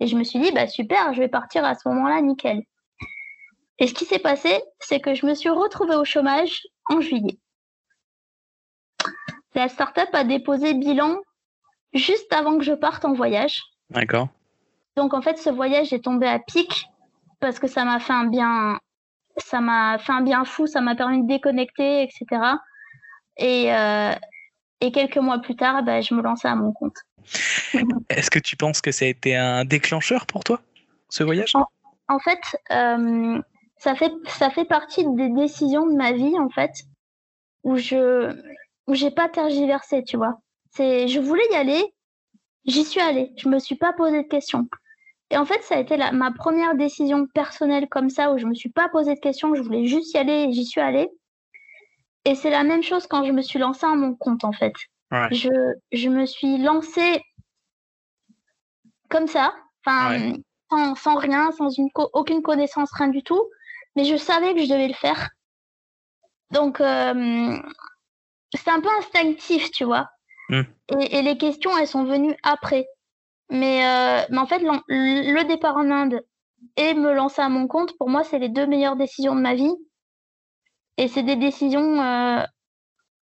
Et 0.00 0.08
je 0.08 0.16
me 0.16 0.24
suis 0.24 0.40
dit, 0.40 0.50
bah 0.50 0.66
super, 0.66 1.14
je 1.14 1.20
vais 1.20 1.28
partir 1.28 1.64
à 1.64 1.76
ce 1.76 1.88
moment-là, 1.88 2.20
nickel. 2.22 2.62
Et 3.78 3.86
ce 3.86 3.94
qui 3.94 4.04
s'est 4.04 4.18
passé, 4.18 4.62
c'est 4.80 4.98
que 4.98 5.14
je 5.14 5.26
me 5.26 5.34
suis 5.34 5.48
retrouvée 5.48 5.94
au 5.94 6.04
chômage 6.04 6.66
en 6.86 7.00
juillet. 7.00 7.38
La 9.54 9.68
start-up 9.68 10.08
a 10.12 10.24
déposé 10.24 10.74
bilan 10.74 11.18
juste 11.92 12.32
avant 12.32 12.58
que 12.58 12.64
je 12.64 12.72
parte 12.72 13.04
en 13.04 13.12
voyage. 13.12 13.62
D'accord. 13.90 14.28
Donc 14.96 15.14
en 15.14 15.22
fait, 15.22 15.38
ce 15.38 15.50
voyage 15.50 15.92
est 15.92 16.04
tombé 16.04 16.26
à 16.26 16.38
pic 16.38 16.86
parce 17.40 17.58
que 17.58 17.66
ça 17.66 17.84
m'a 17.84 18.00
fait 18.00 18.12
un 18.12 18.26
bien, 18.26 18.78
ça 19.36 19.60
m'a 19.60 19.98
fait 19.98 20.12
un 20.12 20.22
bien 20.22 20.44
fou, 20.44 20.66
ça 20.66 20.80
m'a 20.80 20.94
permis 20.94 21.22
de 21.22 21.28
déconnecter, 21.28 22.02
etc. 22.02 22.26
Et, 23.36 23.72
euh, 23.72 24.12
et 24.80 24.92
quelques 24.92 25.16
mois 25.16 25.38
plus 25.38 25.56
tard, 25.56 25.82
bah, 25.82 26.00
je 26.00 26.14
me 26.14 26.22
lançais 26.22 26.48
à 26.48 26.54
mon 26.54 26.72
compte. 26.72 26.96
Est-ce 28.10 28.30
que 28.30 28.38
tu 28.38 28.56
penses 28.56 28.80
que 28.80 28.92
ça 28.92 29.04
a 29.04 29.08
été 29.08 29.36
un 29.36 29.64
déclencheur 29.64 30.26
pour 30.26 30.44
toi, 30.44 30.60
ce 31.08 31.24
voyage? 31.24 31.54
En, 31.54 31.66
en, 32.08 32.18
fait, 32.18 32.40
euh, 32.70 33.40
ça 33.78 33.94
fait, 33.94 34.12
ça 34.26 34.50
fait 34.50 34.66
partie 34.66 35.06
des 35.14 35.30
décisions 35.30 35.86
de 35.86 35.94
ma 35.94 36.12
vie, 36.12 36.38
en 36.38 36.50
fait, 36.50 36.72
où 37.62 37.76
je 37.76 38.34
où 38.86 38.94
j'ai 38.94 39.10
pas 39.10 39.28
tergiversé, 39.28 40.02
tu 40.02 40.16
vois. 40.16 40.40
C'est, 40.72 41.06
je 41.06 41.20
voulais 41.20 41.46
y 41.52 41.54
aller, 41.54 41.94
j'y 42.64 42.84
suis 42.84 43.00
allée. 43.00 43.32
Je 43.36 43.48
me 43.48 43.58
suis 43.58 43.76
pas 43.76 43.92
posé 43.92 44.22
de 44.22 44.28
questions. 44.28 44.68
Et 45.30 45.36
en 45.36 45.44
fait, 45.44 45.62
ça 45.62 45.76
a 45.76 45.78
été 45.78 45.96
la, 45.96 46.10
ma 46.12 46.32
première 46.32 46.74
décision 46.74 47.26
personnelle 47.26 47.88
comme 47.88 48.10
ça, 48.10 48.32
où 48.32 48.38
je 48.38 48.46
me 48.46 48.54
suis 48.54 48.70
pas 48.70 48.88
posé 48.88 49.14
de 49.14 49.20
questions, 49.20 49.54
je 49.54 49.62
voulais 49.62 49.86
juste 49.86 50.12
y 50.14 50.18
aller 50.18 50.46
et 50.48 50.52
j'y 50.52 50.64
suis 50.64 50.80
allée. 50.80 51.08
Et 52.24 52.34
c'est 52.34 52.50
la 52.50 52.64
même 52.64 52.82
chose 52.82 53.06
quand 53.06 53.24
je 53.24 53.32
me 53.32 53.40
suis 53.42 53.58
lancée 53.58 53.86
à 53.86 53.94
mon 53.94 54.14
compte, 54.14 54.44
en 54.44 54.52
fait. 54.52 54.74
Ouais. 55.10 55.28
Je, 55.32 55.48
je 55.92 56.08
me 56.08 56.26
suis 56.26 56.58
lancée 56.58 57.22
comme 59.08 59.26
ça, 59.26 59.54
enfin, 59.84 60.10
Ouais. 60.10 60.32
sans, 60.70 60.94
sans 60.94 61.16
rien, 61.16 61.50
sans 61.52 61.70
une 61.70 61.90
co- 61.90 62.10
aucune 62.12 62.42
connaissance, 62.42 62.90
rien 62.92 63.08
du 63.08 63.22
tout. 63.22 63.42
Mais 63.96 64.04
je 64.04 64.16
savais 64.16 64.54
que 64.54 64.62
je 64.62 64.68
devais 64.68 64.88
le 64.88 64.94
faire. 64.94 65.30
Donc, 66.52 66.80
euh, 66.80 67.56
c'est 68.54 68.70
un 68.70 68.80
peu 68.80 68.88
instinctif, 68.98 69.70
tu 69.70 69.84
vois. 69.84 70.08
Mm. 70.50 70.62
Et, 71.00 71.18
et 71.18 71.22
les 71.22 71.38
questions, 71.38 71.76
elles 71.78 71.86
sont 71.86 72.04
venues 72.04 72.34
après. 72.42 72.86
Mais, 73.50 73.84
euh, 73.84 74.26
mais 74.30 74.38
en 74.38 74.46
fait, 74.46 74.60
le 74.60 75.48
départ 75.48 75.76
en 75.76 75.90
Inde 75.90 76.20
et 76.76 76.94
me 76.94 77.12
lancer 77.14 77.40
à 77.40 77.48
mon 77.48 77.66
compte, 77.66 77.96
pour 77.96 78.10
moi, 78.10 78.22
c'est 78.24 78.38
les 78.38 78.48
deux 78.48 78.66
meilleures 78.66 78.96
décisions 78.96 79.34
de 79.34 79.40
ma 79.40 79.54
vie. 79.54 79.74
Et 80.96 81.08
c'est 81.08 81.22
des 81.22 81.36
décisions 81.36 82.02
euh, 82.02 82.42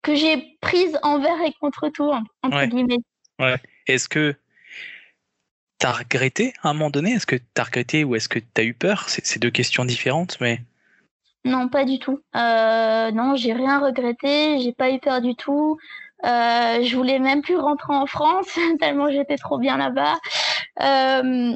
que 0.02 0.14
j'ai 0.14 0.58
prises 0.60 0.98
envers 1.02 1.40
et 1.42 1.52
contre 1.60 1.88
tout, 1.88 2.10
en- 2.10 2.24
entre 2.42 2.56
Ouais. 2.56 2.68
guillemets. 2.68 2.98
Est-ce 3.86 4.08
que 4.08 4.34
tu 5.78 5.86
as 5.86 5.92
regretté 5.92 6.52
à 6.62 6.70
un 6.70 6.72
moment 6.72 6.90
donné? 6.90 7.12
Est-ce 7.12 7.26
que 7.26 7.36
tu 7.36 7.44
as 7.56 7.64
regretté 7.64 8.04
ou 8.04 8.16
est-ce 8.16 8.28
que 8.28 8.40
tu 8.40 8.46
as 8.60 8.64
eu 8.64 8.74
peur? 8.74 9.08
C'est 9.08 9.24
c'est 9.24 9.38
deux 9.38 9.50
questions 9.50 9.84
différentes, 9.84 10.38
mais 10.40 10.60
Non, 11.44 11.68
pas 11.68 11.84
du 11.84 11.98
tout. 12.00 12.20
Euh, 12.34 13.10
non, 13.12 13.36
j'ai 13.36 13.52
rien 13.52 13.78
regretté, 13.78 14.58
j'ai 14.60 14.72
pas 14.72 14.90
eu 14.90 14.98
peur 14.98 15.20
du 15.20 15.36
tout. 15.36 15.78
Euh, 16.24 16.82
je 16.82 16.96
voulais 16.96 17.20
même 17.20 17.42
plus 17.42 17.56
rentrer 17.56 17.94
en 17.94 18.06
France 18.06 18.58
tellement 18.80 19.08
j'étais 19.08 19.36
trop 19.36 19.58
bien 19.58 19.76
là-bas. 19.76 20.18
Euh, 20.80 21.54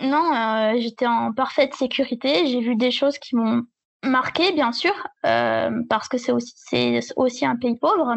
non, 0.00 0.74
j'étais 0.78 1.06
en 1.06 1.32
parfaite 1.32 1.74
sécurité. 1.74 2.46
J'ai 2.46 2.60
vu 2.60 2.76
des 2.76 2.90
choses 2.90 3.18
qui 3.18 3.36
m'ont 3.36 3.62
marqué, 4.04 4.52
bien 4.52 4.72
sûr, 4.72 4.94
parce 5.22 6.08
que 6.08 6.18
c'est 6.18 6.32
aussi, 6.32 6.54
c'est 6.56 7.00
aussi 7.16 7.44
un 7.44 7.56
pays 7.56 7.76
pauvre. 7.76 8.16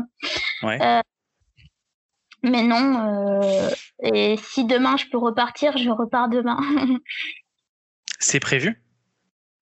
mais 2.44 2.64
non. 2.64 3.70
et 4.04 4.38
si 4.38 4.66
demain 4.66 4.96
je 4.98 5.06
peux 5.08 5.18
repartir, 5.18 5.78
je 5.78 5.90
repars 5.90 6.30
demain. 6.30 6.60
c'est 8.20 8.40
prévu? 8.40 8.82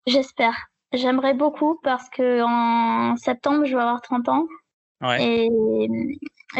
J'espère. 0.05 0.67
J'aimerais 0.93 1.33
beaucoup 1.33 1.79
parce 1.83 2.09
que 2.09 2.41
en 2.43 3.17
septembre, 3.17 3.65
je 3.65 3.75
vais 3.75 3.81
avoir 3.81 4.01
30 4.01 4.29
ans. 4.29 4.47
Et 5.03 5.49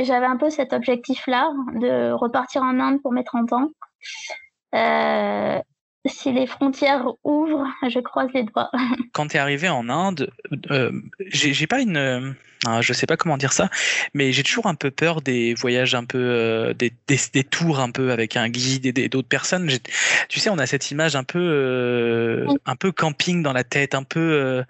j'avais 0.03 0.25
un 0.25 0.37
peu 0.37 0.49
cet 0.49 0.73
objectif-là 0.73 1.51
de 1.75 2.11
repartir 2.11 2.61
en 2.63 2.79
Inde 2.79 3.01
pour 3.01 3.11
mes 3.11 3.23
30 3.23 3.53
ans. 3.53 3.69
Euh, 4.75 5.59
si 6.05 6.31
les 6.31 6.47
frontières 6.47 7.07
ouvrent, 7.23 7.67
je 7.87 7.99
croise 7.99 8.29
les 8.33 8.43
doigts. 8.43 8.69
Quand 9.13 9.27
tu 9.27 9.37
es 9.37 9.39
arrivé 9.39 9.69
en 9.69 9.89
Inde, 9.89 10.31
euh, 10.71 10.91
j'ai 11.19 11.67
pas 11.67 11.81
une 11.81 12.35
ah, 12.65 12.81
je 12.81 12.91
sais 12.91 13.05
pas 13.05 13.17
comment 13.17 13.37
dire 13.37 13.53
ça, 13.53 13.69
mais 14.15 14.31
j'ai 14.31 14.41
toujours 14.41 14.65
un 14.65 14.73
peu 14.73 14.89
peur 14.89 15.21
des 15.21 15.53
voyages 15.53 15.93
un 15.93 16.05
peu, 16.05 16.17
euh, 16.17 16.73
des, 16.73 16.91
des, 17.07 17.43
tours 17.43 17.79
un 17.79 17.91
peu 17.91 18.11
avec 18.11 18.35
un 18.35 18.49
guide 18.49 18.97
et 18.97 19.09
d'autres 19.09 19.27
personnes. 19.27 19.69
Tu 20.27 20.39
sais, 20.39 20.49
on 20.49 20.57
a 20.57 20.65
cette 20.65 20.89
image 20.89 21.15
un 21.15 21.23
peu, 21.23 21.39
euh, 21.39 22.47
un 22.65 22.75
peu 22.75 22.91
camping 22.91 23.43
dans 23.43 23.53
la 23.53 23.63
tête, 23.63 23.93
un 23.93 24.03
peu. 24.03 24.19
Euh, 24.19 24.63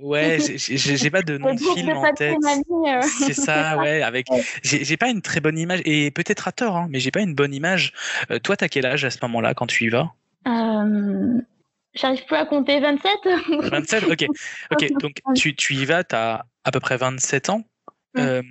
ouais, 0.00 0.38
j'ai 0.56 1.10
pas 1.10 1.22
de 1.22 1.36
nom 1.38 1.52
de 1.52 1.60
film 1.60 1.90
en 1.90 2.14
tête. 2.14 2.36
C'est 3.26 3.34
ça, 3.34 3.76
ouais. 3.76 4.02
Avec, 4.02 4.26
j'ai 4.62 4.96
pas 4.96 5.10
une 5.10 5.20
très 5.20 5.40
bonne 5.40 5.58
image 5.58 5.82
et 5.84 6.10
peut-être 6.10 6.48
à 6.48 6.52
tort, 6.52 6.76
hein, 6.76 6.86
mais 6.88 6.98
j'ai 6.98 7.10
pas 7.10 7.20
une 7.20 7.34
bonne 7.34 7.52
image. 7.52 7.92
toi, 8.42 8.56
t'as 8.56 8.68
quel 8.68 8.86
âge 8.86 9.04
à 9.04 9.10
ce 9.10 9.18
moment-là 9.22 9.52
quand 9.52 9.66
tu 9.66 9.84
y 9.84 9.88
vas? 9.90 10.14
J'arrive 11.94 12.24
plus 12.26 12.36
à 12.36 12.46
compter 12.46 12.80
27. 12.80 13.10
27, 13.70 14.04
ok. 14.10 14.26
Ok, 14.70 14.92
donc 15.00 15.20
tu, 15.34 15.54
tu 15.56 15.74
y 15.74 15.84
vas, 15.84 16.04
tu 16.04 16.14
as 16.14 16.46
à 16.64 16.70
peu 16.70 16.80
près 16.80 16.96
27 16.96 17.50
ans. 17.50 17.64
Euh, 18.16 18.42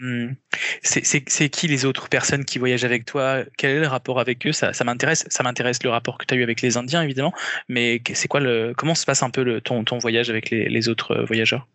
c'est 0.82 1.50
qui 1.50 1.67
les 1.67 1.86
autres 1.86 2.10
personnes 2.10 2.45
qui 2.45 2.60
voyagent 2.60 2.86
avec 2.86 3.06
toi? 3.06 3.43
Quel 3.58 3.71
est 3.71 3.80
le 3.80 3.88
rapport 3.88 4.19
avec 4.19 4.45
eux? 4.47 4.52
Ça, 4.52 4.73
ça 4.73 4.84
m'intéresse. 4.84 5.26
Ça 5.30 5.43
m'intéresse 5.43 5.84
le 5.84 5.89
rapport 5.89 6.17
que 6.17 6.26
tu 6.26 6.34
as 6.34 6.38
eu 6.38 6.43
avec 6.43 6.62
les 6.62 6.78
Indiens, 6.78 7.02
évidemment. 7.02 7.34
Mais 7.67 8.02
c'est 8.13 8.28
quoi 8.28 8.39
le 8.39 8.73
Comment 8.78 8.95
se 8.95 9.06
passe 9.06 9.23
un 9.23 9.30
peu 9.30 9.43
le, 9.43 9.62
ton, 9.62 9.84
ton 9.84 9.97
voyage 9.97 10.30
avec 10.30 10.50
les, 10.50 10.69
les 10.69 10.89
autres 10.89 11.12
euh, 11.12 11.26
voyageurs? 11.26 11.67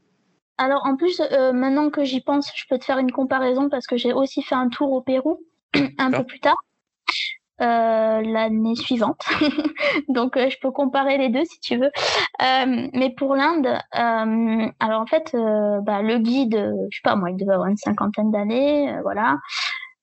Alors 0.58 0.86
en 0.86 0.96
plus, 0.96 1.20
euh, 1.20 1.52
maintenant 1.52 1.90
que 1.90 2.04
j'y 2.04 2.20
pense, 2.20 2.50
je 2.54 2.64
peux 2.68 2.78
te 2.78 2.84
faire 2.84 2.98
une 2.98 3.10
comparaison 3.10 3.68
parce 3.68 3.86
que 3.86 3.96
j'ai 3.96 4.12
aussi 4.12 4.42
fait 4.42 4.54
un 4.54 4.68
tour 4.68 4.92
au 4.92 5.00
Pérou 5.00 5.40
un 5.98 6.10
peu 6.10 6.24
plus 6.24 6.40
tard. 6.40 6.56
Euh, 7.62 8.22
l'année 8.22 8.74
suivante. 8.74 9.24
Donc 10.08 10.36
euh, 10.36 10.50
je 10.50 10.58
peux 10.60 10.72
comparer 10.72 11.16
les 11.16 11.28
deux 11.28 11.44
si 11.44 11.60
tu 11.60 11.76
veux. 11.76 11.92
Euh, 12.42 12.88
mais 12.92 13.10
pour 13.16 13.36
l'Inde, 13.36 13.68
alors 13.92 15.00
en 15.00 15.06
fait, 15.06 15.36
bah, 15.82 16.02
le 16.02 16.18
guide, 16.18 16.74
je 16.90 16.96
sais 16.96 17.02
pas 17.04 17.14
moi, 17.14 17.30
il 17.30 17.36
devait 17.36 17.52
avoir 17.52 17.68
une 17.68 17.76
cinquantaine 17.76 18.32
d'années, 18.32 18.92
voilà. 19.02 19.38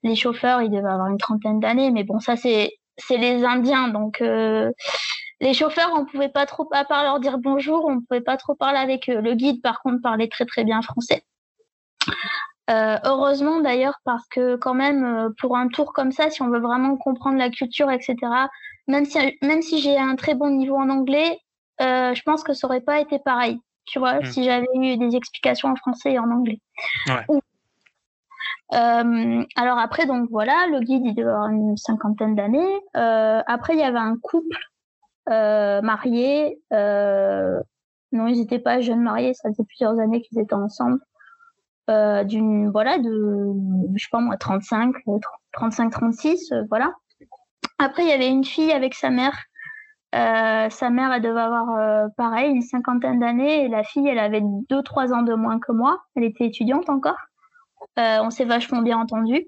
Les 0.03 0.15
chauffeurs, 0.15 0.61
ils 0.61 0.69
devaient 0.69 0.87
avoir 0.87 1.07
une 1.07 1.17
trentaine 1.17 1.59
d'années, 1.59 1.91
mais 1.91 2.03
bon, 2.03 2.19
ça 2.19 2.37
c'est 2.37 2.71
c'est 2.97 3.17
les 3.17 3.43
Indiens, 3.43 3.89
donc 3.89 4.19
les 4.21 5.53
chauffeurs, 5.53 5.91
on 5.95 6.05
pouvait 6.05 6.29
pas 6.29 6.45
trop, 6.45 6.67
à 6.71 6.85
part 6.85 7.03
leur 7.03 7.19
dire 7.19 7.39
bonjour, 7.39 7.85
on 7.85 7.99
pouvait 8.01 8.21
pas 8.21 8.37
trop 8.37 8.55
parler 8.55 8.79
avec 8.79 9.09
eux. 9.09 9.19
Le 9.19 9.33
guide, 9.33 9.61
par 9.61 9.81
contre, 9.81 10.01
parlait 10.01 10.29
très 10.29 10.45
très 10.45 10.63
bien 10.63 10.81
français. 10.81 11.23
Euh, 12.69 12.97
heureusement 13.03 13.61
d'ailleurs 13.61 13.99
parce 14.05 14.27
que 14.27 14.55
quand 14.55 14.75
même 14.75 15.03
euh, 15.03 15.29
pour 15.39 15.57
un 15.57 15.69
tour 15.69 15.91
comme 15.91 16.11
ça, 16.11 16.29
si 16.29 16.43
on 16.43 16.49
veut 16.49 16.59
vraiment 16.59 16.97
comprendre 16.97 17.37
la 17.37 17.49
culture, 17.49 17.89
etc. 17.89 18.15
Même 18.87 19.05
si 19.05 19.17
même 19.41 19.61
si 19.61 19.79
j'ai 19.79 19.97
un 19.97 20.15
très 20.15 20.35
bon 20.35 20.51
niveau 20.51 20.75
en 20.75 20.89
anglais, 20.89 21.39
euh, 21.81 22.13
je 22.13 22.21
pense 22.21 22.43
que 22.43 22.53
ça 22.53 22.67
aurait 22.67 22.81
pas 22.81 22.99
été 22.99 23.17
pareil. 23.19 23.59
Tu 23.85 23.97
vois, 23.97 24.19
hmm. 24.19 24.25
si 24.25 24.43
j'avais 24.43 24.67
eu 24.75 24.97
des 24.97 25.15
explications 25.15 25.69
en 25.69 25.75
français 25.75 26.13
et 26.13 26.19
en 26.19 26.29
anglais. 26.29 26.59
Ouais. 27.07 27.25
alors 29.55 29.79
après 29.79 30.05
donc 30.05 30.29
voilà, 30.29 30.67
le 30.67 30.79
guide 30.81 31.03
il 31.05 31.15
devait 31.15 31.29
avoir 31.29 31.49
une 31.49 31.75
cinquantaine 31.75 32.35
d'années. 32.35 32.81
après 32.93 33.73
il 33.73 33.79
y 33.79 33.83
avait 33.83 33.97
un 33.97 34.15
couple 34.21 34.57
marié. 35.27 36.61
non, 36.71 38.27
ils 38.27 38.39
n'étaient 38.39 38.59
pas 38.59 38.79
jeunes 38.79 39.01
mariés, 39.01 39.33
ça 39.33 39.49
faisait 39.49 39.63
plusieurs 39.63 39.99
années 39.99 40.21
qu'ils 40.21 40.39
étaient 40.39 40.53
ensemble. 40.53 40.99
Euh, 41.89 42.23
d'une 42.23 42.69
voilà 42.69 42.99
de 42.99 43.51
je 43.95 44.03
sais 44.03 44.09
pas 44.11 44.19
moi 44.19 44.37
35 44.37 44.93
35 45.53 45.89
36 45.89 46.53
voilà. 46.69 46.93
Après 47.79 48.03
il 48.03 48.09
y 48.09 48.11
avait 48.11 48.27
une 48.29 48.45
fille 48.45 48.71
avec 48.71 48.93
sa 48.93 49.09
mère. 49.09 49.35
Euh, 50.15 50.69
sa 50.69 50.89
mère 50.89 51.11
elle 51.13 51.21
devait 51.21 51.39
avoir 51.39 51.69
euh, 51.77 52.07
pareil 52.17 52.51
une 52.51 52.61
cinquantaine 52.61 53.19
d'années. 53.19 53.65
Et 53.65 53.67
la 53.69 53.83
fille 53.83 54.07
elle 54.07 54.19
avait 54.19 54.43
deux 54.69 54.83
trois 54.83 55.13
ans 55.13 55.23
de 55.23 55.33
moins 55.33 55.59
que 55.59 55.71
moi. 55.71 55.99
Elle 56.15 56.25
était 56.25 56.45
étudiante 56.45 56.89
encore. 56.89 57.17
On 57.97 58.29
s'est 58.29 58.45
vachement 58.45 58.81
bien 58.81 58.97
entendu. 58.97 59.45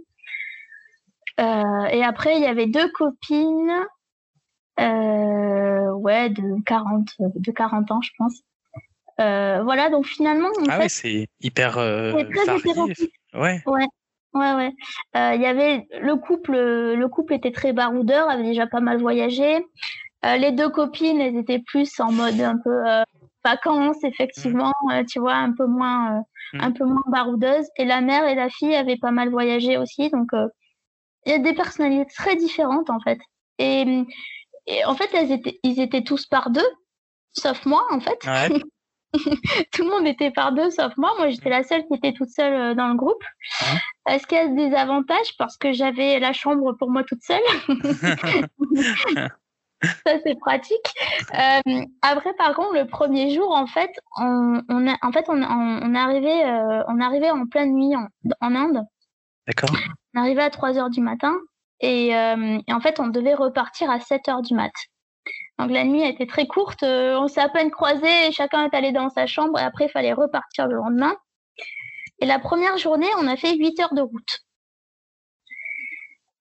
Et 1.38 2.04
après 2.04 2.38
il 2.38 2.42
y 2.42 2.46
avait 2.48 2.68
deux 2.68 2.90
copines 2.92 3.72
ouais 4.78 6.30
de 6.30 6.64
40 6.66 7.08
de 7.20 7.52
40 7.52 7.92
ans 7.92 8.02
je 8.02 8.12
pense. 8.18 8.42
euh, 8.42 8.51
voilà, 9.18 9.90
donc 9.90 10.06
finalement. 10.06 10.50
ah 10.70 10.80
ouais, 10.80 10.90
c'est 10.90 11.28
hyper 11.42 11.78
euh, 11.78 12.14
Ouais. 13.34 13.62
Ouais. 13.66 13.88
Ouais, 14.34 14.54
ouais. 14.54 14.72
Euh, 15.18 15.34
il 15.36 15.42
y 15.42 15.46
avait 15.46 15.88
le 16.00 16.16
couple, 16.16 16.54
le 16.54 17.08
couple 17.10 17.34
était 17.34 17.52
très 17.52 17.74
baroudeur, 17.74 18.30
avait 18.30 18.44
déjà 18.44 18.66
pas 18.66 18.80
mal 18.80 19.02
voyagé. 19.02 19.66
les 20.24 20.52
deux 20.54 20.70
copines, 20.70 21.20
elles 21.20 21.38
étaient 21.38 21.60
plus 21.60 22.00
en 22.00 22.14
mode 22.14 22.40
un 22.40 22.58
peu 22.58 22.82
vacances, 23.44 24.02
effectivement, 24.04 24.72
mmh. 24.90 25.06
tu 25.06 25.20
vois, 25.20 25.34
un 25.34 25.52
peu 25.52 25.66
moins, 25.66 26.24
mmh. 26.54 26.62
un 26.62 26.72
peu 26.72 26.86
moins 26.86 27.04
baroudeuse. 27.08 27.66
Et 27.78 27.84
la 27.84 28.00
mère 28.00 28.26
et 28.26 28.36
la 28.36 28.50
fille 28.50 28.74
avaient 28.74 28.98
pas 28.98 29.12
mal 29.12 29.30
voyagé 29.30 29.78
aussi, 29.78 30.10
donc 30.10 30.30
il 31.26 31.32
y 31.32 31.36
a 31.36 31.40
des 31.40 31.54
personnalités 31.54 32.14
très 32.16 32.36
différentes 32.38 32.90
en 32.90 33.00
fait. 33.02 33.20
Et, 33.58 34.06
et 34.68 34.86
en 34.86 34.96
fait, 34.96 35.10
elles 35.14 35.32
étaient, 35.32 35.60
ils 35.64 35.80
étaient 35.80 36.04
tous 36.04 36.26
par 36.26 36.50
deux, 36.50 36.68
sauf 37.34 37.66
moi 37.66 37.86
en 37.92 38.00
fait. 38.00 38.26
Ouais. 38.26 38.62
tout 39.74 39.84
le 39.84 39.90
monde 39.90 40.08
était 40.08 40.32
par 40.32 40.54
deux 40.54 40.70
sauf 40.70 40.96
moi. 40.98 41.12
Moi, 41.18 41.30
j'étais 41.30 41.50
la 41.50 41.64
seule 41.64 41.86
qui 41.86 41.96
était 41.96 42.14
toute 42.14 42.30
seule 42.30 42.54
euh, 42.54 42.76
dans 42.76 42.88
le 42.88 42.96
groupe. 42.96 43.24
Est-ce 44.08 44.26
qu'il 44.26 44.38
y 44.38 44.42
a 44.42 44.48
des 44.48 44.76
avantages? 44.76 45.36
Parce 45.38 45.58
que 45.58 45.74
j'avais 45.74 46.20
la 46.20 46.34
chambre 46.34 46.74
pour 46.74 46.90
moi 46.90 47.04
toute 47.04 47.24
seule. 47.24 47.42
Ça, 50.06 50.14
c'est 50.24 50.40
pratique. 50.40 50.94
Euh, 51.34 51.82
après, 52.04 52.34
par 52.36 52.54
contre, 52.54 52.76
le 52.76 52.86
premier 52.86 53.34
jour, 53.34 53.52
en 53.52 53.66
fait, 53.66 53.90
on, 54.16 54.62
en 54.70 55.12
fait, 55.12 55.26
on, 55.28 55.42
on, 55.42 55.96
arrivait, 55.96 56.46
euh, 56.46 56.84
on 56.88 57.00
arrivait 57.02 57.32
en 57.32 57.48
pleine 57.48 57.74
nuit 57.74 57.96
en, 57.96 58.56
Inde. 58.56 58.84
D'accord. 59.48 59.76
On 60.14 60.20
arrivait 60.20 60.44
à 60.44 60.52
3 60.52 60.78
heures 60.78 60.92
du 60.92 61.02
matin 61.02 61.34
et, 61.80 62.10
et, 62.10 62.74
en 62.74 62.80
fait, 62.80 63.00
on 63.00 63.08
devait 63.08 63.34
repartir 63.34 63.90
à 63.90 64.00
7 64.00 64.30
heures 64.30 64.44
du 64.44 64.54
mat. 64.54 64.72
Donc 65.62 65.70
la 65.70 65.84
nuit 65.84 66.02
a 66.02 66.08
été 66.08 66.26
très 66.26 66.48
courte, 66.48 66.82
euh, 66.82 67.20
on 67.20 67.28
s'est 67.28 67.40
à 67.40 67.48
peine 67.48 67.70
croisés, 67.70 68.32
chacun 68.32 68.66
est 68.66 68.76
allé 68.76 68.92
dans 68.92 69.10
sa 69.10 69.28
chambre 69.28 69.60
et 69.60 69.62
après 69.62 69.86
il 69.86 69.92
fallait 69.92 70.12
repartir 70.12 70.66
le 70.66 70.76
lendemain. 70.76 71.16
Et 72.20 72.26
la 72.26 72.40
première 72.40 72.80
journée, 72.80 73.10
on 73.20 73.28
a 73.28 73.38
fait 73.38 73.56
8 73.56 73.80
heures 73.80 73.94
de 73.94 74.02
route. 74.02 74.40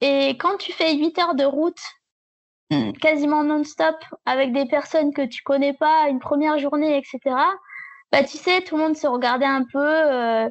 Et 0.01 0.39
quand 0.39 0.57
tu 0.57 0.73
fais 0.73 0.95
8 0.95 1.19
heures 1.19 1.35
de 1.35 1.45
route 1.45 1.83
hmm. 2.71 2.93
quasiment 2.93 3.45
non-stop 3.45 3.97
avec 4.25 4.55
des 4.55 4.65
personnes 4.65 5.13
que 5.13 5.27
tu 5.27 5.43
connais 5.43 5.75
pas, 5.75 6.09
une 6.09 6.19
première 6.19 6.59
journée, 6.59 6.97
etc., 6.97 7.37
bah 8.13 8.25
tu 8.25 8.39
sais, 8.39 8.63
tout 8.63 8.79
le 8.79 8.85
monde 8.85 8.97
se 8.97 9.07
regardait 9.07 9.45
un 9.45 9.67
peu. 9.71 9.79
Euh, 9.85 10.49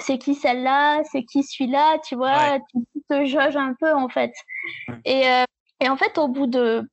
c'est 0.00 0.18
qui 0.18 0.34
celle-là, 0.34 1.04
c'est 1.04 1.22
qui 1.22 1.44
celui-là, 1.44 1.98
tu 2.00 2.16
vois, 2.16 2.58
tu 2.72 3.02
te 3.08 3.24
jauges 3.24 3.56
un 3.56 3.74
peu 3.78 3.92
en 3.92 4.08
fait. 4.08 4.32
Et, 5.04 5.28
euh, 5.28 5.44
et 5.80 5.88
en 5.88 5.96
fait, 5.96 6.18
au 6.18 6.26
bout 6.26 6.48
de 6.48 6.88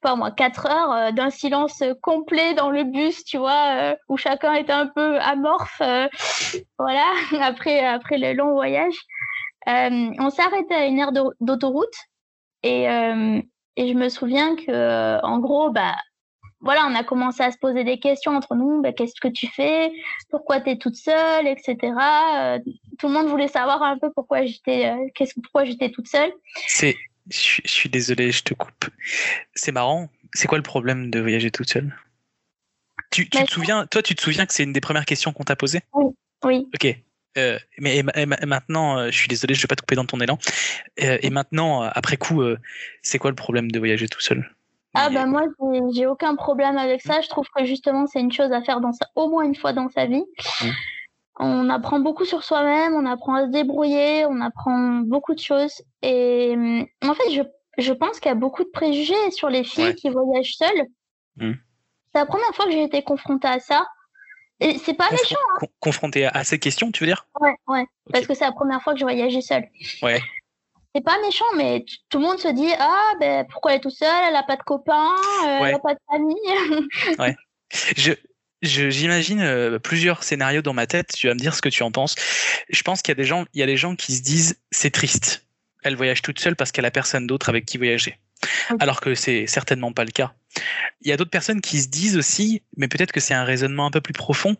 pas 0.00 0.16
moi, 0.16 0.30
quatre 0.30 0.66
heures 0.66 0.92
euh, 0.92 1.12
d'un 1.12 1.30
silence 1.30 1.82
complet 2.02 2.54
dans 2.54 2.70
le 2.70 2.84
bus, 2.84 3.24
tu 3.24 3.38
vois, 3.38 3.76
euh, 3.76 3.96
où 4.08 4.16
chacun 4.16 4.54
était 4.54 4.72
un 4.72 4.86
peu 4.86 5.18
amorphe, 5.20 5.80
euh, 5.80 6.08
voilà, 6.78 7.06
après, 7.42 7.84
après 7.84 8.18
le 8.18 8.32
long 8.32 8.52
voyage. 8.52 8.94
on 9.66 10.30
s'est 10.30 10.42
arrêté 10.42 10.74
à 10.74 10.86
une 10.86 10.98
aire 10.98 11.12
d'autoroute 11.40 11.94
et, 12.62 12.84
et 12.84 13.88
je 13.88 13.94
me 13.94 14.08
souviens 14.08 14.56
que, 14.56 15.22
en 15.22 15.38
gros, 15.38 15.70
bah, 15.70 15.96
voilà, 16.60 16.86
on 16.90 16.94
a 16.94 17.04
commencé 17.04 17.42
à 17.42 17.50
se 17.50 17.58
poser 17.58 17.84
des 17.84 17.98
questions 17.98 18.32
entre 18.34 18.54
nous. 18.54 18.80
Bah, 18.80 18.92
qu'est-ce 18.92 19.20
que 19.20 19.28
tu 19.28 19.46
fais 19.48 19.92
Pourquoi 20.30 20.60
tu 20.60 20.70
es 20.70 20.78
toute 20.78 20.96
seule 20.96 21.46
Etc. 21.46 21.76
tout 22.98 23.08
le 23.08 23.12
monde 23.12 23.26
voulait 23.26 23.48
savoir 23.48 23.82
un 23.82 23.98
peu 23.98 24.10
pourquoi 24.14 24.46
j'étais, 24.46 25.12
qu'est-ce, 25.14 25.34
pourquoi 25.40 25.64
j'étais 25.64 25.90
toute 25.90 26.08
seule. 26.08 26.32
Je, 27.30 27.60
suis 27.64 27.88
désolé, 27.88 28.32
je 28.32 28.42
te 28.42 28.54
coupe. 28.54 28.86
C'est 29.54 29.72
marrant. 29.72 30.08
C'est 30.32 30.48
quoi 30.48 30.58
le 30.58 30.62
problème 30.62 31.10
de 31.10 31.20
voyager 31.20 31.50
toute 31.50 31.68
seule? 31.68 31.96
Tu, 33.10 33.28
te 33.28 33.44
souviens, 33.50 33.86
toi, 33.86 34.02
tu 34.02 34.14
te 34.14 34.20
souviens 34.20 34.44
que 34.46 34.52
c'est 34.52 34.64
une 34.64 34.72
des 34.72 34.80
premières 34.80 35.04
questions 35.04 35.32
qu'on 35.32 35.44
t'a 35.44 35.56
posées? 35.56 35.82
Oui. 36.42 36.66
Ok. 36.74 36.96
euh, 37.38 37.58
mais 37.78 38.02
maintenant, 38.02 39.10
je 39.10 39.16
suis 39.16 39.28
désolé, 39.28 39.54
je 39.54 39.62
vais 39.62 39.68
pas 39.68 39.76
te 39.76 39.82
couper 39.82 39.94
dans 39.94 40.04
ton 40.04 40.20
élan. 40.20 40.38
et 40.96 41.30
maintenant, 41.30 41.82
après 41.82 42.16
coup, 42.16 42.42
c'est 43.02 43.18
quoi 43.18 43.30
le 43.30 43.36
problème 43.36 43.70
de 43.70 43.78
voyager 43.78 44.08
tout 44.08 44.20
seul 44.20 44.50
Ah 44.94 45.10
bah 45.10 45.26
moi, 45.26 45.42
j'ai 45.94 46.06
aucun 46.06 46.34
problème 46.34 46.76
avec 46.76 47.02
ça. 47.02 47.20
Je 47.20 47.28
trouve 47.28 47.46
que 47.54 47.64
justement, 47.64 48.06
c'est 48.06 48.20
une 48.20 48.32
chose 48.32 48.52
à 48.52 48.62
faire 48.62 48.80
dans 48.80 48.92
au 49.14 49.28
moins 49.28 49.44
une 49.44 49.54
fois 49.54 49.72
dans 49.72 49.88
sa 49.88 50.06
vie. 50.06 50.24
Mmh. 50.60 50.70
On 51.38 51.68
apprend 51.68 51.98
beaucoup 51.98 52.24
sur 52.24 52.44
soi-même, 52.44 52.94
on 52.94 53.06
apprend 53.06 53.34
à 53.34 53.46
se 53.46 53.50
débrouiller, 53.50 54.24
on 54.26 54.40
apprend 54.40 55.02
beaucoup 55.04 55.34
de 55.34 55.40
choses. 55.40 55.82
Et 56.02 56.54
en 57.02 57.14
fait, 57.14 57.30
je, 57.32 57.42
je 57.78 57.92
pense 57.92 58.20
qu'il 58.20 58.28
y 58.28 58.32
a 58.32 58.36
beaucoup 58.36 58.62
de 58.62 58.70
préjugés 58.70 59.30
sur 59.32 59.48
les 59.48 59.64
filles 59.64 59.96
qui 59.96 60.10
voyagent 60.10 60.54
seules. 60.54 60.86
Mmh. 61.36 61.52
C'est 62.12 62.20
la 62.20 62.26
première 62.26 62.54
fois 62.54 62.66
que 62.66 62.70
j'ai 62.70 62.84
été 62.84 63.02
confrontée 63.02 63.48
à 63.48 63.58
ça. 63.58 63.86
Et 64.60 64.78
c'est 64.78 64.94
pas 64.94 65.10
méchant. 65.10 65.36
Hein. 65.60 65.66
Confrontée 65.80 66.26
à 66.26 66.44
ces 66.44 66.60
questions, 66.60 66.92
tu 66.92 67.02
veux 67.02 67.08
dire? 67.08 67.26
Ouais, 67.40 67.56
ouais. 67.66 67.86
Parce 68.12 68.26
que 68.26 68.34
c'est 68.34 68.44
la 68.44 68.52
première 68.52 68.80
fois 68.82 68.92
que 68.92 69.00
je 69.00 69.04
voyageais 69.04 69.40
seule. 69.40 69.68
Ouais. 70.02 70.20
C'est 70.94 71.02
pas 71.02 71.20
méchant, 71.22 71.44
mais 71.56 71.84
tout 72.08 72.18
le 72.18 72.24
monde 72.24 72.38
se 72.38 72.46
dit 72.48 72.70
Ah, 72.78 73.14
ben 73.18 73.44
pourquoi 73.50 73.72
elle 73.72 73.78
est 73.78 73.80
tout 73.80 73.90
seule? 73.90 74.24
Elle 74.28 74.36
a 74.36 74.44
pas 74.44 74.54
de 74.54 74.62
copains, 74.62 75.10
euh, 75.44 75.64
elle 75.64 75.74
a 75.74 75.78
pas 75.80 75.94
de 75.94 76.00
famille. 76.08 76.36
ouais. 77.18 77.34
Je, 77.96 78.12
j'imagine 78.64 79.40
euh, 79.40 79.78
plusieurs 79.78 80.22
scénarios 80.22 80.62
dans 80.62 80.72
ma 80.72 80.86
tête. 80.86 81.12
Tu 81.16 81.28
vas 81.28 81.34
me 81.34 81.38
dire 81.38 81.54
ce 81.54 81.62
que 81.62 81.68
tu 81.68 81.82
en 81.82 81.90
penses. 81.90 82.14
Je 82.68 82.82
pense 82.82 83.02
qu'il 83.02 83.12
y 83.12 83.16
a 83.16 83.22
des 83.22 83.24
gens, 83.24 83.44
il 83.54 83.60
y 83.60 83.62
a 83.62 83.66
des 83.66 83.76
gens 83.76 83.96
qui 83.96 84.14
se 84.14 84.22
disent 84.22 84.58
c'est 84.70 84.90
triste. 84.90 85.46
Elle 85.82 85.96
voyage 85.96 86.22
toute 86.22 86.38
seule 86.38 86.56
parce 86.56 86.72
qu'elle 86.72 86.86
a 86.86 86.90
personne 86.90 87.26
d'autre 87.26 87.48
avec 87.48 87.66
qui 87.66 87.78
voyager. 87.78 88.18
Alors 88.78 89.00
que 89.00 89.14
c'est 89.14 89.46
certainement 89.46 89.92
pas 89.92 90.04
le 90.04 90.10
cas. 90.10 90.32
Il 91.02 91.08
y 91.08 91.12
a 91.12 91.16
d'autres 91.16 91.30
personnes 91.30 91.60
qui 91.60 91.80
se 91.80 91.88
disent 91.88 92.16
aussi, 92.16 92.62
mais 92.76 92.88
peut-être 92.88 93.12
que 93.12 93.20
c'est 93.20 93.34
un 93.34 93.44
raisonnement 93.44 93.86
un 93.86 93.90
peu 93.90 94.00
plus 94.00 94.12
profond, 94.12 94.56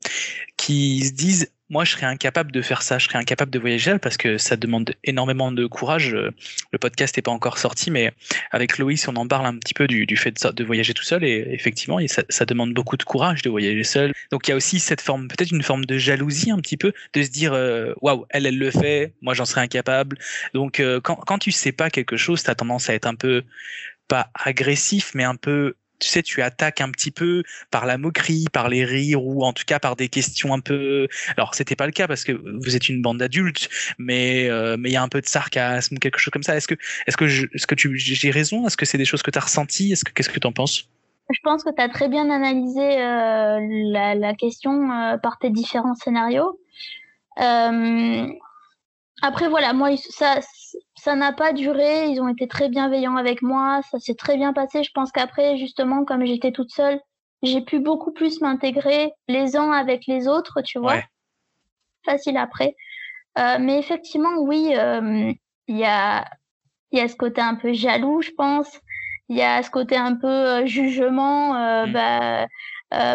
qui 0.57 1.05
se 1.05 1.13
disent 1.13 1.51
moi, 1.71 1.85
je 1.85 1.93
serais 1.93 2.07
incapable 2.07 2.53
de 2.53 2.61
faire 2.61 2.83
ça, 2.83 2.99
je 2.99 3.07
serais 3.07 3.19
incapable 3.19 3.51
de 3.51 3.59
voyager 3.59 3.99
parce 3.99 4.17
que 4.17 4.37
ça 4.37 4.57
demande 4.57 4.95
énormément 5.03 5.51
de 5.51 5.67
courage. 5.67 6.11
Le 6.11 6.79
podcast 6.79 7.17
n'est 7.17 7.23
pas 7.23 7.31
encore 7.31 7.59
sorti, 7.59 7.91
mais 7.91 8.13
avec 8.51 8.79
Loïs, 8.79 9.09
on 9.09 9.17
en 9.17 9.27
parle 9.27 9.47
un 9.47 9.57
petit 9.57 9.75
peu 9.75 9.87
du, 9.87 10.17
fait 10.17 10.47
de, 10.47 10.65
voyager 10.65 10.93
tout 10.93 11.05
seul 11.05 11.25
et 11.25 11.47
effectivement, 11.51 11.99
ça, 12.07 12.45
demande 12.45 12.75
beaucoup 12.75 12.97
de 12.97 13.03
courage 13.03 13.43
de 13.43 13.49
voyager 13.49 13.85
seul. 13.85 14.13
Donc, 14.31 14.47
il 14.47 14.51
y 14.51 14.53
a 14.53 14.57
aussi 14.57 14.79
cette 14.79 15.01
forme, 15.01 15.29
peut-être 15.29 15.53
une 15.53 15.63
forme 15.63 15.87
de 15.87 15.97
jalousie 15.97 16.51
un 16.51 16.59
petit 16.59 16.77
peu, 16.77 16.93
de 17.15 17.23
se 17.23 17.31
dire 17.31 17.55
euh, 17.55 17.95
waouh, 18.03 18.27
elle, 18.31 18.47
elle 18.47 18.59
le 18.59 18.71
fait, 18.71 19.15
moi, 19.23 19.33
j'en 19.33 19.47
serais 19.47 19.63
incapable. 19.63 20.19
Donc, 20.53 20.81
euh, 20.81 21.01
quand, 21.01 21.17
quand 21.17 21.39
tu 21.39 21.51
sais 21.51 21.73
pas 21.73 21.89
quelque 21.89 22.17
chose, 22.17 22.43
tu 22.43 22.51
as 22.51 22.55
tendance 22.55 22.91
à 22.91 22.95
être 22.95 23.07
un 23.07 23.15
peu 23.15 23.43
pas 24.07 24.31
agressif, 24.35 25.13
mais 25.15 25.25
un 25.25 25.37
peu 25.37 25.75
tu 26.05 26.11
sais, 26.11 26.23
tu 26.23 26.43
attaques 26.43 26.83
un 26.83 26.91
petit 26.91 27.11
peu 27.11 27.43
par 27.71 27.87
la 27.87 27.97
moquerie, 27.97 28.45
par 28.53 28.69
les 28.69 28.85
rires 28.85 29.25
ou 29.25 29.45
en 29.45 29.53
tout 29.53 29.65
cas 29.67 29.79
par 29.79 29.97
des 29.97 30.09
questions 30.09 30.53
un 30.53 30.61
peu. 30.61 31.09
Alors, 31.37 31.55
c'était 31.55 31.77
pas 31.77 31.87
le 31.87 31.93
cas 31.93 32.07
parce 32.07 32.25
que 32.25 32.33
vous 32.33 32.77
êtes 32.77 32.89
une 32.89 33.01
bande 33.01 33.19
d'adultes, 33.19 33.69
mais 33.99 34.49
euh, 34.51 34.77
mais 34.79 34.91
il 34.91 34.93
y 34.93 34.97
a 34.97 35.03
un 35.03 35.09
peu 35.09 35.23
de 35.23 35.27
sarcasme, 35.27 35.97
quelque 35.97 36.19
chose 36.19 36.31
comme 36.31 36.43
ça. 36.43 36.57
Est-ce 36.57 36.69
que 36.69 36.75
est-ce 37.07 37.17
que 37.17 37.25
est-ce 37.25 37.67
que 37.67 37.75
tu 37.75 37.97
j'ai 37.97 38.31
raison? 38.31 38.67
Est-ce 38.67 38.77
que 38.77 38.85
c'est 38.85 38.99
des 38.99 39.07
choses 39.07 39.23
que 39.23 39.31
tu 39.31 39.39
as 39.39 39.43
ressenties? 39.43 39.93
Est-ce 39.93 40.05
que 40.05 40.13
qu'est-ce 40.13 40.29
que 40.29 40.39
tu 40.39 40.47
en 40.47 40.53
penses? 40.53 40.89
Je 41.31 41.41
pense 41.43 41.65
que 41.65 41.75
tu 41.75 41.81
as 41.81 41.89
très 41.89 42.09
bien 42.09 42.29
analysé 42.29 42.83
euh, 42.83 43.59
la, 43.93 44.15
la, 44.15 44.35
question 44.35 44.93
euh, 44.93 45.17
par 45.17 45.39
tes 45.39 45.49
différents 45.49 45.95
scénarios. 45.95 46.61
après 47.39 49.49
voilà, 49.49 49.73
moi 49.73 49.97
ça 49.97 50.41
ça 51.05 51.15
n'a 51.17 51.33
pas 51.33 51.53
duré, 51.53 52.07
ils 52.07 52.23
ont 52.23 52.29
été 52.29 52.49
très 52.49 52.71
bienveillants 52.71 53.17
avec 53.17 53.43
moi, 53.43 53.83
ça 53.91 53.99
s'est 54.01 54.15
très 54.15 54.39
bien 54.39 54.55
passé. 54.55 54.83
Je 54.83 54.91
pense 54.95 55.13
qu'après, 55.13 55.59
justement, 55.59 56.07
comme 56.07 56.25
j'étais 56.25 56.51
toute 56.51 56.71
seule, 56.71 56.99
j'ai 57.43 57.61
pu 57.61 57.79
beaucoup 57.79 58.11
plus 58.11 58.41
m'intégrer 58.41 59.13
les 59.29 59.55
uns 59.55 59.71
avec 59.71 60.07
les 60.07 60.29
autres, 60.29 60.63
tu 60.63 60.79
vois. 60.79 61.03
Facile 62.07 62.39
après. 62.39 62.75
Euh, 63.39 63.59
mais 63.61 63.79
effectivement, 63.79 64.39
oui, 64.39 64.73
euh, 64.79 65.31
il 65.69 65.77
y, 65.77 65.85
a, 65.85 66.25
y 66.91 67.01
a 67.01 67.09
ce 67.09 67.17
côté 67.17 67.43
un 67.43 67.57
peu 67.57 67.75
jaloux, 67.75 68.23
je 68.23 68.31
pense. 68.31 68.81
Il 69.29 69.37
y 69.37 69.43
a 69.43 69.63
ce 69.63 69.71
côté 69.71 69.99
un 69.99 70.15
peu 70.17 70.27
euh, 70.27 70.67
jugement. 70.67 71.53
Mm. 71.87 71.93
Bah, 71.93 72.47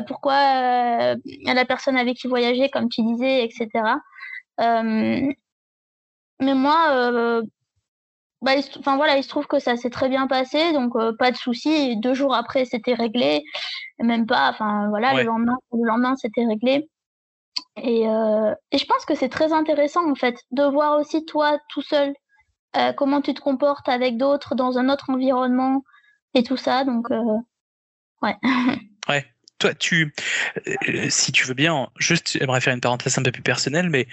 pourquoi 0.08 1.16
la 1.16 1.66
personne 1.66 1.98
avec 1.98 2.18
qui 2.18 2.28
voyager, 2.28 2.70
comme 2.70 2.88
tu 2.88 3.02
disais, 3.02 3.46
etc. 3.46 3.68
mais 4.58 6.54
moi, 6.54 7.42
bah, 8.42 8.52
enfin 8.78 8.96
voilà, 8.96 9.18
il 9.18 9.24
se 9.24 9.30
trouve 9.30 9.48
que 9.48 9.60
ça 9.60 9.76
s'est 9.76 9.90
très 9.90 10.08
bien 10.08 10.28
passé, 10.28 10.72
donc 10.72 10.96
euh, 10.96 11.14
pas 11.18 11.32
de 11.32 11.36
souci. 11.36 11.98
Deux 11.98 12.14
jours 12.14 12.34
après, 12.34 12.66
c'était 12.66 12.94
réglé, 12.94 13.44
même 14.00 14.26
pas. 14.26 14.50
Enfin 14.50 14.88
voilà, 14.90 15.14
le 15.14 15.24
lendemain, 15.24 15.58
le 15.74 15.86
lendemain, 15.86 16.16
c'était 16.16 16.46
réglé. 16.46 16.88
Et, 17.76 18.08
euh, 18.08 18.54
et, 18.72 18.78
je 18.78 18.86
pense 18.86 19.06
que 19.06 19.16
c'est 19.16 19.30
très 19.30 19.52
intéressant 19.54 20.10
en 20.10 20.16
fait 20.16 20.38
de 20.52 20.64
voir 20.64 21.00
aussi 21.00 21.26
toi 21.26 21.60
tout 21.70 21.82
seul 21.82 22.14
euh, 22.78 22.94
comment 22.94 23.22
tu 23.22 23.34
te 23.34 23.42
comportes 23.42 23.90
avec 23.90 24.18
d'autres 24.18 24.56
dans 24.56 24.78
un 24.78 24.90
autre 24.90 25.10
environnement 25.10 25.84
et 26.34 26.44
tout 26.44 26.58
ça. 26.58 26.84
Donc 26.86 27.12
euh, 27.12 27.38
ouais. 28.22 28.38
Ouais 29.10 29.26
toi, 29.60 29.74
tu, 29.74 30.14
euh, 30.68 31.08
si 31.10 31.32
tu 31.32 31.46
veux 31.46 31.54
bien, 31.54 31.90
juste, 31.98 32.38
j'aimerais 32.40 32.62
faire 32.62 32.74
une 32.74 32.80
parenthèse 32.80 33.18
un 33.18 33.24
peu 33.24 33.32
plus 33.32 33.42
personnelle, 33.42 33.90
mais 33.90 34.08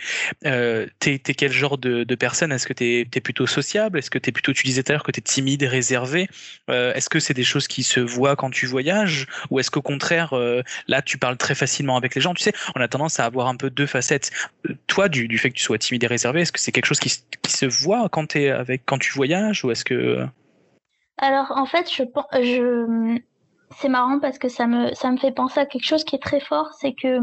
euh, 0.45 0.87
t'es 0.99 1.15
es 1.15 1.35
quel 1.35 1.53
genre 1.53 1.79
de, 1.79 2.05
personne? 2.17 2.53
Est-ce 2.53 2.67
que 2.67 2.73
t'es 2.73 3.07
es 3.15 3.21
plutôt 3.21 3.47
sociable? 3.47 3.99
Est-ce 3.99 4.11
que 4.11 4.19
t'es 4.19 4.33
plutôt, 4.33 4.53
tu 4.53 4.65
disais 4.65 4.83
tout 4.83 4.91
à 4.91 4.95
l'heure 4.95 5.05
que 5.05 5.13
t'es 5.13 5.21
timide 5.21 5.63
réservé 5.63 6.29
euh, 6.69 6.93
Est-ce 6.95 7.09
que 7.09 7.21
c'est 7.21 7.35
des 7.35 7.45
choses 7.45 7.69
qui 7.69 7.85
se 7.85 8.01
voient 8.01 8.35
quand 8.35 8.51
tu 8.51 8.67
voyages? 8.67 9.27
Ou 9.51 9.61
est-ce 9.61 9.71
qu'au 9.71 9.83
contraire, 9.83 10.33
euh, 10.33 10.63
là, 10.89 11.01
tu 11.01 11.17
parles 11.17 11.37
très 11.37 11.55
facilement 11.55 11.97
avec 11.97 12.15
les 12.17 12.21
gens? 12.21 12.35
Tu 12.35 12.43
sais, 12.43 12.53
on 12.75 12.81
a 12.81 12.89
tendance 12.89 13.21
à 13.21 13.25
avoir 13.25 13.47
un 13.47 13.57
peu 13.57 13.71
deux 13.71 13.87
facettes. 13.87 14.33
Euh, 14.69 14.75
toi, 14.89 15.09
du, 15.09 15.39
fait 15.39 15.51
que 15.51 15.55
tu 15.55 15.63
sois 15.63 15.79
timide 15.79 16.03
et 16.03 16.09
réservé, 16.09 16.41
est-ce 16.41 16.53
que 16.53 16.61
c'est 16.61 16.73
quelque 16.73 16.87
chose 16.87 17.01
qui, 17.01 17.13
qui 17.43 17.53
se 17.53 17.67
voit 17.67 18.09
quand, 18.09 18.35
es 18.35 18.51
avec, 18.51 18.83
quand 18.85 18.99
tu 18.99 19.13
voyages? 19.13 19.65
Ou 19.65 19.71
est-ce 19.71 19.85
que... 19.85 20.27
Alors, 21.19 21.53
en 21.53 21.67
fait, 21.67 21.89
je, 21.91 22.03
je 22.33 23.21
c'est 23.71 23.89
marrant 23.89 24.19
parce 24.19 24.39
que 24.39 24.49
ça 24.49 24.67
me, 24.67 24.95
ça 24.95 25.11
me 25.11 25.17
fait 25.17 25.33
penser 25.33 25.61
à 25.61 25.67
quelque 25.67 25.85
chose 25.85 26.05
qui 26.05 26.17
est 26.17 26.23
très 26.23 26.41
fort, 26.41 26.73
c'est 26.81 26.95
que 26.95 27.21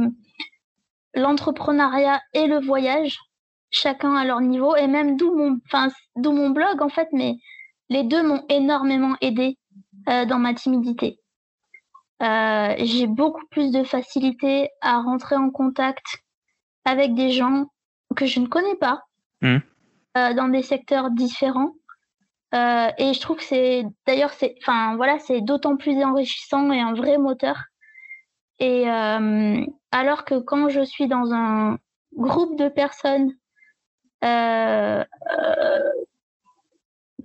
l'entrepreneuriat 1.14 2.22
et 2.34 2.48
le 2.48 2.60
voyage, 2.60 3.18
chacun 3.70 4.16
à 4.16 4.26
leur 4.26 4.42
niveau, 4.42 4.76
et 4.76 4.88
même 4.88 5.18
d'où 5.18 5.36
mon, 5.36 5.60
enfin, 5.66 5.88
d'où 6.16 6.32
mon 6.32 6.50
blog 6.50 6.82
en 6.82 6.90
fait, 6.90 7.08
mais 7.12 7.36
les 7.90 8.04
deux 8.04 8.24
m'ont 8.24 8.44
énormément 8.50 9.16
aidé 9.22 9.58
euh, 10.10 10.26
dans 10.26 10.40
ma 10.40 10.54
timidité. 10.54 11.20
Euh, 12.22 12.76
j'ai 12.80 13.08
beaucoup 13.08 13.46
plus 13.52 13.72
de 13.72 13.84
facilité 13.84 14.70
à 14.82 15.02
rentrer 15.02 15.36
en 15.36 15.50
contact 15.50 16.24
avec 16.86 17.14
des 17.16 17.32
gens 17.32 17.66
que 18.16 18.26
je 18.26 18.40
ne 18.40 18.48
connais 18.48 18.76
pas 18.76 19.02
mmh. 19.42 19.58
euh, 20.18 20.34
dans 20.34 20.48
des 20.48 20.62
secteurs 20.62 21.12
différents 21.12 21.74
euh, 22.54 22.92
et 22.98 23.14
je 23.14 23.20
trouve 23.20 23.38
que 23.38 23.44
c'est, 23.44 23.84
d'ailleurs, 24.06 24.32
c'est, 24.34 24.56
enfin 24.62 24.96
voilà, 24.96 25.18
c'est 25.20 25.42
d'autant 25.42 25.76
plus 25.76 26.02
enrichissant 26.04 26.72
et 26.72 26.80
un 26.80 26.94
vrai 26.94 27.18
moteur. 27.18 27.64
Et 28.60 28.90
euh, 28.90 29.66
alors 29.92 30.24
que 30.24 30.40
quand 30.40 30.70
je 30.70 30.84
suis 30.84 31.08
dans 31.08 31.34
un 31.34 31.80
groupe 32.16 32.58
de 32.58 32.70
personnes 32.70 33.34
euh, 34.24 35.04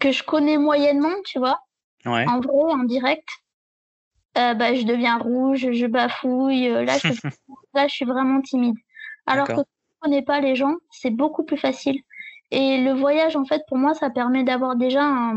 que 0.00 0.12
je 0.12 0.22
connais 0.22 0.56
moyennement, 0.56 1.14
tu 1.26 1.38
vois, 1.38 1.60
en 2.06 2.40
vrai, 2.40 2.72
en 2.72 2.84
direct, 2.84 3.28
bah, 4.34 4.74
je 4.74 4.84
deviens 4.84 5.18
rouge, 5.18 5.68
je 5.72 5.86
bafouille. 5.86 6.68
Là, 6.68 6.96
je, 6.98 7.08
là, 7.74 7.86
je 7.86 7.94
suis 7.94 8.06
vraiment 8.06 8.40
timide. 8.40 8.76
Alors 9.26 9.46
que 9.46 9.52
quand 9.52 9.64
je 9.66 10.00
connais 10.00 10.22
pas 10.22 10.40
les 10.40 10.56
gens, 10.56 10.76
c'est 10.90 11.10
beaucoup 11.10 11.44
plus 11.44 11.58
facile. 11.58 12.00
Et 12.50 12.82
le 12.82 12.92
voyage, 12.92 13.36
en 13.36 13.44
fait, 13.44 13.62
pour 13.68 13.78
moi, 13.78 13.94
ça 13.94 14.10
permet 14.10 14.42
d'avoir 14.42 14.76
déjà 14.76 15.32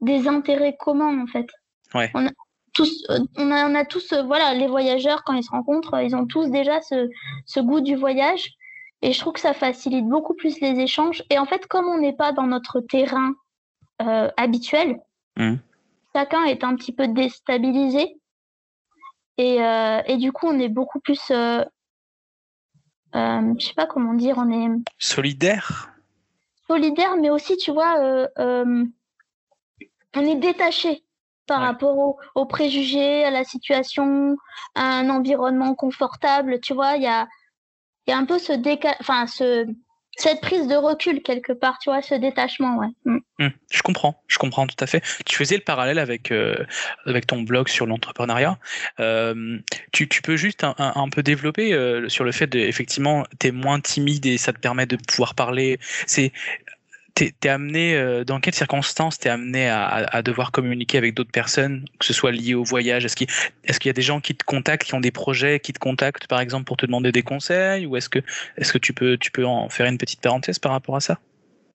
des 0.00 0.28
intérêts 0.28 0.76
communs, 0.78 1.22
en 1.22 1.26
fait. 1.26 1.46
Ouais. 1.94 2.10
On 2.14 2.26
a 2.26 2.30
tous, 2.72 3.06
on 3.36 3.50
a, 3.50 3.68
on 3.68 3.74
a 3.74 3.84
tous, 3.84 4.14
voilà, 4.14 4.54
les 4.54 4.66
voyageurs, 4.66 5.24
quand 5.24 5.34
ils 5.34 5.44
se 5.44 5.50
rencontrent, 5.50 6.00
ils 6.02 6.16
ont 6.16 6.26
tous 6.26 6.50
déjà 6.50 6.80
ce, 6.80 7.08
ce 7.44 7.60
goût 7.60 7.80
du 7.80 7.96
voyage. 7.96 8.48
Et 9.02 9.12
je 9.12 9.20
trouve 9.20 9.34
que 9.34 9.40
ça 9.40 9.52
facilite 9.52 10.06
beaucoup 10.06 10.34
plus 10.34 10.60
les 10.60 10.78
échanges. 10.80 11.22
Et 11.28 11.38
en 11.38 11.44
fait, 11.44 11.66
comme 11.66 11.86
on 11.86 11.98
n'est 11.98 12.14
pas 12.14 12.32
dans 12.32 12.46
notre 12.46 12.80
terrain 12.80 13.34
euh, 14.00 14.30
habituel, 14.36 15.00
mmh. 15.36 15.56
chacun 16.14 16.44
est 16.44 16.64
un 16.64 16.76
petit 16.76 16.92
peu 16.92 17.08
déstabilisé. 17.08 18.16
Et, 19.38 19.62
euh, 19.62 20.00
et 20.06 20.16
du 20.18 20.30
coup, 20.30 20.46
on 20.46 20.58
est 20.58 20.68
beaucoup 20.68 21.00
plus 21.00 21.20
euh, 21.30 21.64
euh, 23.14 23.54
je 23.58 23.66
sais 23.66 23.74
pas 23.74 23.86
comment 23.86 24.14
dire, 24.14 24.36
on 24.38 24.50
est 24.50 24.70
solidaire? 24.98 25.90
Solidaire, 26.66 27.16
mais 27.16 27.30
aussi, 27.30 27.56
tu 27.56 27.70
vois, 27.70 28.00
euh, 28.00 28.26
euh, 28.38 28.84
on 30.14 30.20
est 30.20 30.36
détaché 30.36 31.04
par 31.46 31.60
rapport 31.60 32.18
aux, 32.34 32.46
préjugés, 32.46 33.24
à 33.24 33.30
la 33.30 33.44
situation, 33.44 34.36
à 34.74 34.98
un 34.98 35.10
environnement 35.10 35.74
confortable. 35.74 36.60
Tu 36.60 36.72
vois, 36.72 36.96
il 36.96 37.02
y 37.02 37.08
a, 37.08 37.28
y 38.06 38.12
a 38.12 38.16
un 38.16 38.24
peu 38.24 38.38
ce 38.38 38.52
décal, 38.52 38.94
enfin 39.00 39.26
ce 39.26 39.66
cette 40.16 40.40
prise 40.40 40.68
de 40.68 40.74
recul 40.74 41.22
quelque 41.22 41.52
part, 41.52 41.78
tu 41.80 41.90
vois, 41.90 42.02
ce 42.02 42.14
détachement, 42.14 42.76
ouais. 42.78 42.88
Mm. 43.04 43.18
Mm. 43.38 43.48
je 43.70 43.82
comprends, 43.82 44.22
je 44.28 44.38
comprends 44.38 44.66
tout 44.66 44.76
à 44.78 44.86
fait. 44.86 45.02
Tu 45.24 45.36
faisais 45.36 45.56
le 45.56 45.62
parallèle 45.62 45.98
avec 45.98 46.30
euh, 46.30 46.56
avec 47.06 47.26
ton 47.26 47.42
blog 47.42 47.68
sur 47.68 47.86
l'entrepreneuriat. 47.86 48.58
Euh, 49.00 49.58
tu, 49.92 50.08
tu, 50.08 50.22
peux 50.22 50.36
juste 50.36 50.64
un, 50.64 50.74
un, 50.78 51.08
peu 51.08 51.22
développer 51.22 51.72
euh, 51.72 52.08
sur 52.08 52.24
le 52.24 52.32
fait 52.32 52.46
de 52.46 52.58
effectivement 52.58 53.24
t'es 53.38 53.52
moins 53.52 53.80
timide 53.80 54.26
et 54.26 54.38
ça 54.38 54.52
te 54.52 54.58
permet 54.58 54.86
de 54.86 54.96
pouvoir 54.96 55.34
parler. 55.34 55.78
C'est 56.06 56.32
t'es 57.14 57.34
es 57.42 57.48
amené, 57.48 57.94
euh, 57.94 58.24
dans 58.24 58.40
quelles 58.40 58.54
circonstances 58.54 59.18
t'es 59.18 59.28
amené 59.28 59.68
à, 59.68 60.22
devoir 60.22 60.52
communiquer 60.52 60.98
avec 60.98 61.14
d'autres 61.14 61.30
personnes, 61.30 61.84
que 61.98 62.06
ce 62.06 62.12
soit 62.12 62.32
lié 62.32 62.54
au 62.54 62.64
voyage? 62.64 63.04
Est-ce 63.04 63.16
qu'il 63.16 63.28
y 63.86 63.90
a 63.90 63.92
des 63.92 64.02
gens 64.02 64.20
qui 64.20 64.34
te 64.34 64.44
contactent, 64.44 64.84
qui 64.84 64.94
ont 64.94 65.00
des 65.00 65.10
projets, 65.10 65.60
qui 65.60 65.72
te 65.72 65.78
contactent 65.78 66.26
par 66.26 66.40
exemple 66.40 66.64
pour 66.64 66.76
te 66.76 66.86
demander 66.86 67.12
des 67.12 67.22
conseils? 67.22 67.86
Ou 67.86 67.96
est-ce 67.96 68.08
que, 68.08 68.18
tu, 68.78 68.92
peux, 68.92 69.44
en 69.44 69.68
faire 69.68 69.86
une 69.86 69.98
petite 69.98 70.20
parenthèse 70.20 70.58
par 70.58 70.72
rapport 70.72 70.96
à 70.96 71.00
ça? 71.00 71.18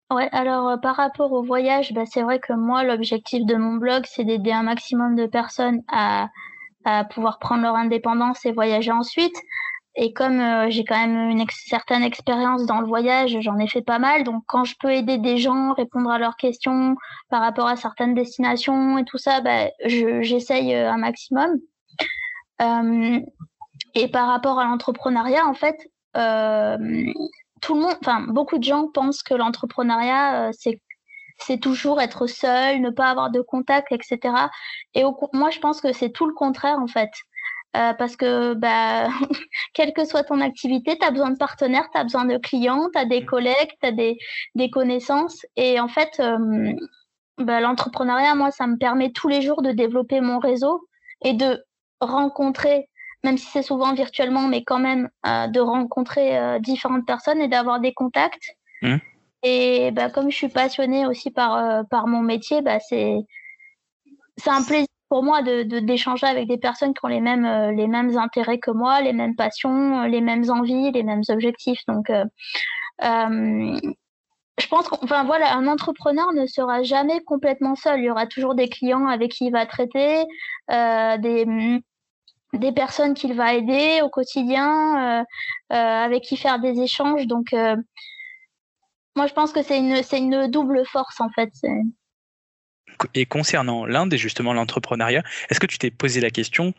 Ouais, 0.09 0.29
alors 0.31 0.69
euh, 0.69 0.77
par 0.77 0.95
rapport 0.95 1.33
au 1.33 1.43
voyage, 1.43 1.93
bah, 1.93 2.05
c'est 2.05 2.21
vrai 2.21 2.39
que 2.39 2.53
moi, 2.53 2.83
l'objectif 2.83 3.45
de 3.45 3.55
mon 3.55 3.73
blog, 3.75 4.05
c'est 4.07 4.23
d'aider 4.23 4.51
un 4.51 4.63
maximum 4.63 5.15
de 5.15 5.25
personnes 5.25 5.81
à 5.91 6.29
pouvoir 7.09 7.37
prendre 7.39 7.63
leur 7.63 7.75
indépendance 7.75 8.45
et 8.45 8.53
voyager 8.53 8.91
ensuite. 8.91 9.35
Et 9.99 10.13
comme 10.13 10.39
euh, 10.39 10.69
j'ai 10.69 10.85
quand 10.85 10.95
même 10.95 11.31
une 11.31 11.43
certaine 11.49 12.03
expérience 12.03 12.67
dans 12.67 12.79
le 12.79 12.87
voyage, 12.87 13.35
j'en 13.41 13.57
ai 13.57 13.67
fait 13.67 13.81
pas 13.81 13.97
mal. 13.97 14.23
Donc 14.23 14.43
quand 14.45 14.63
je 14.63 14.75
peux 14.79 14.91
aider 14.91 15.17
des 15.17 15.39
gens, 15.39 15.73
répondre 15.73 16.11
à 16.11 16.19
leurs 16.19 16.37
questions 16.37 16.95
par 17.29 17.41
rapport 17.41 17.67
à 17.67 17.75
certaines 17.75 18.13
destinations 18.13 18.99
et 18.99 19.05
tout 19.05 19.17
ça, 19.17 19.41
bah, 19.41 19.71
j'essaye 19.85 20.75
euh, 20.75 20.91
un 20.91 20.97
maximum. 20.97 21.57
Euh, 22.61 23.19
et 23.95 24.07
par 24.07 24.27
rapport 24.27 24.59
à 24.59 24.65
l'entrepreneuriat, 24.65 25.47
en 25.47 25.55
fait, 25.55 25.75
tout 26.13 27.73
le 27.73 27.81
monde, 27.81 27.97
enfin 27.99 28.21
beaucoup 28.21 28.59
de 28.59 28.63
gens 28.63 28.87
pensent 28.93 29.23
que 29.23 29.33
l'entrepreneuriat 29.33 30.51
c'est 30.53 30.79
c'est 31.39 31.59
toujours 31.59 32.01
être 32.01 32.25
seul, 32.25 32.81
ne 32.81 32.89
pas 32.89 33.09
avoir 33.09 33.29
de 33.29 33.41
contact, 33.41 33.91
etc. 33.91 34.19
Et 34.95 35.03
moi, 35.33 35.51
je 35.51 35.59
pense 35.59 35.81
que 35.81 35.93
c'est 35.93 36.09
tout 36.09 36.25
le 36.25 36.33
contraire 36.33 36.79
en 36.79 36.87
fait. 36.87 37.11
Euh, 37.77 37.93
parce 37.93 38.15
que 38.15 38.53
bah, 38.53 39.07
quelle 39.73 39.93
que 39.93 40.05
soit 40.05 40.23
ton 40.23 40.41
activité, 40.41 40.97
tu 40.97 41.05
as 41.05 41.11
besoin 41.11 41.29
de 41.29 41.37
partenaires, 41.37 41.87
tu 41.93 41.99
as 41.99 42.03
besoin 42.03 42.25
de 42.25 42.37
clients, 42.37 42.87
tu 42.91 42.99
as 42.99 43.05
des 43.05 43.21
mm. 43.21 43.25
collègues, 43.25 43.71
tu 43.81 43.87
as 43.87 43.91
des, 43.91 44.17
des, 44.55 44.69
connaissances. 44.69 45.45
Et 45.57 45.79
en 45.79 45.87
fait, 45.87 46.19
euh, 46.19 46.73
bah, 47.37 47.59
l'entrepreneuriat, 47.61 48.33
moi, 48.33 48.49
ça 48.51 48.65
me 48.65 48.77
permet 48.77 49.11
tous 49.11 49.27
les 49.27 49.41
jours 49.41 49.61
de 49.61 49.71
développer 49.71 50.21
mon 50.21 50.39
réseau 50.39 50.87
et 51.23 51.33
de 51.33 51.63
rencontrer, 52.01 52.89
même 53.23 53.37
si 53.37 53.45
c'est 53.45 53.61
souvent 53.61 53.93
virtuellement, 53.93 54.47
mais 54.47 54.63
quand 54.63 54.79
même, 54.79 55.09
euh, 55.27 55.47
de 55.47 55.59
rencontrer 55.59 56.59
différentes 56.61 57.05
personnes 57.05 57.41
et 57.41 57.47
d'avoir 57.47 57.79
des 57.79 57.93
contacts. 57.93 58.55
Mm. 58.81 58.97
Et 59.43 59.91
bah, 59.91 60.09
comme 60.09 60.31
je 60.31 60.35
suis 60.35 60.49
passionnée 60.49 61.05
aussi 61.05 61.29
par, 61.29 61.85
par 61.89 62.07
mon 62.07 62.21
métier, 62.21 62.63
bah, 62.63 62.79
c'est 62.79 63.23
un 64.47 64.63
plaisir 64.63 64.87
pour 65.09 65.23
moi 65.23 65.41
de 65.41 65.63
d'échanger 65.79 66.27
avec 66.27 66.47
des 66.47 66.57
personnes 66.57 66.93
qui 66.93 66.99
ont 67.03 67.07
les 67.07 67.21
mêmes 67.21 67.45
euh, 67.45 67.71
les 67.71 67.87
mêmes 67.87 68.17
intérêts 68.17 68.59
que 68.59 68.71
moi, 68.71 69.01
les 69.01 69.13
mêmes 69.13 69.35
passions, 69.35 70.01
euh, 70.01 70.07
les 70.07 70.21
mêmes 70.21 70.49
envies, 70.49 70.91
les 70.91 71.03
mêmes 71.03 71.23
objectifs. 71.29 71.81
Donc 71.87 72.09
euh, 72.09 72.25
euh 73.03 73.79
je 74.59 74.67
pense 74.67 74.87
qu'enfin 74.89 75.23
voilà, 75.23 75.55
un 75.55 75.67
entrepreneur 75.67 76.33
ne 76.33 76.47
sera 76.47 76.81
jamais 76.81 77.21
complètement 77.23 77.75
seul. 77.75 77.99
Il 77.99 78.05
y 78.05 78.09
aura 78.09 78.25
toujours 78.25 78.55
des 78.55 78.69
clients 78.69 79.05
avec 79.07 79.31
qui 79.31 79.45
il 79.45 79.51
va 79.51 79.67
traiter, 79.67 80.25
des 80.69 81.45
des 82.53 82.71
personnes 82.71 83.13
qu'il 83.13 83.35
va 83.35 83.53
aider 83.53 84.01
au 84.03 84.09
quotidien, 84.09 85.25
avec 85.69 86.23
qui 86.23 86.37
faire 86.37 86.59
des 86.59 86.81
échanges. 86.81 87.27
Donc 87.27 87.53
moi 89.15 89.27
je 89.27 89.33
pense 89.33 89.51
que 89.51 89.61
c'est 89.61 89.77
une 89.77 90.01
c'est 90.01 90.17
une 90.17 90.47
double 90.47 90.83
force 90.87 91.21
en 91.21 91.29
fait. 91.29 91.51
Et 93.13 93.25
concernant 93.25 93.85
l'Inde 93.85 94.13
et 94.13 94.17
justement 94.17 94.53
l'entrepreneuriat, 94.53 95.23
est-ce 95.49 95.59
que 95.59 95.67
tu 95.67 95.77
t'es 95.77 95.91
posé 95.91 96.21
la 96.21 96.29
question 96.29 96.73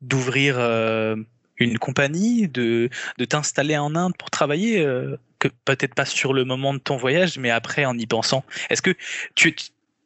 d'ouvrir 0.00 0.56
euh, 0.58 1.16
une 1.56 1.78
compagnie, 1.78 2.48
de, 2.48 2.88
de 3.18 3.24
t'installer 3.24 3.76
en 3.76 3.94
Inde 3.94 4.16
pour 4.16 4.30
travailler, 4.30 4.80
euh, 4.80 5.16
peut-être 5.64 5.94
pas 5.94 6.04
sur 6.04 6.32
le 6.32 6.44
moment 6.44 6.72
de 6.74 6.78
ton 6.78 6.96
voyage, 6.96 7.38
mais 7.38 7.50
après 7.50 7.84
en 7.84 7.96
y 7.98 8.06
pensant? 8.06 8.44
Est-ce 8.70 8.82
que 8.82 8.94
tu, 9.34 9.54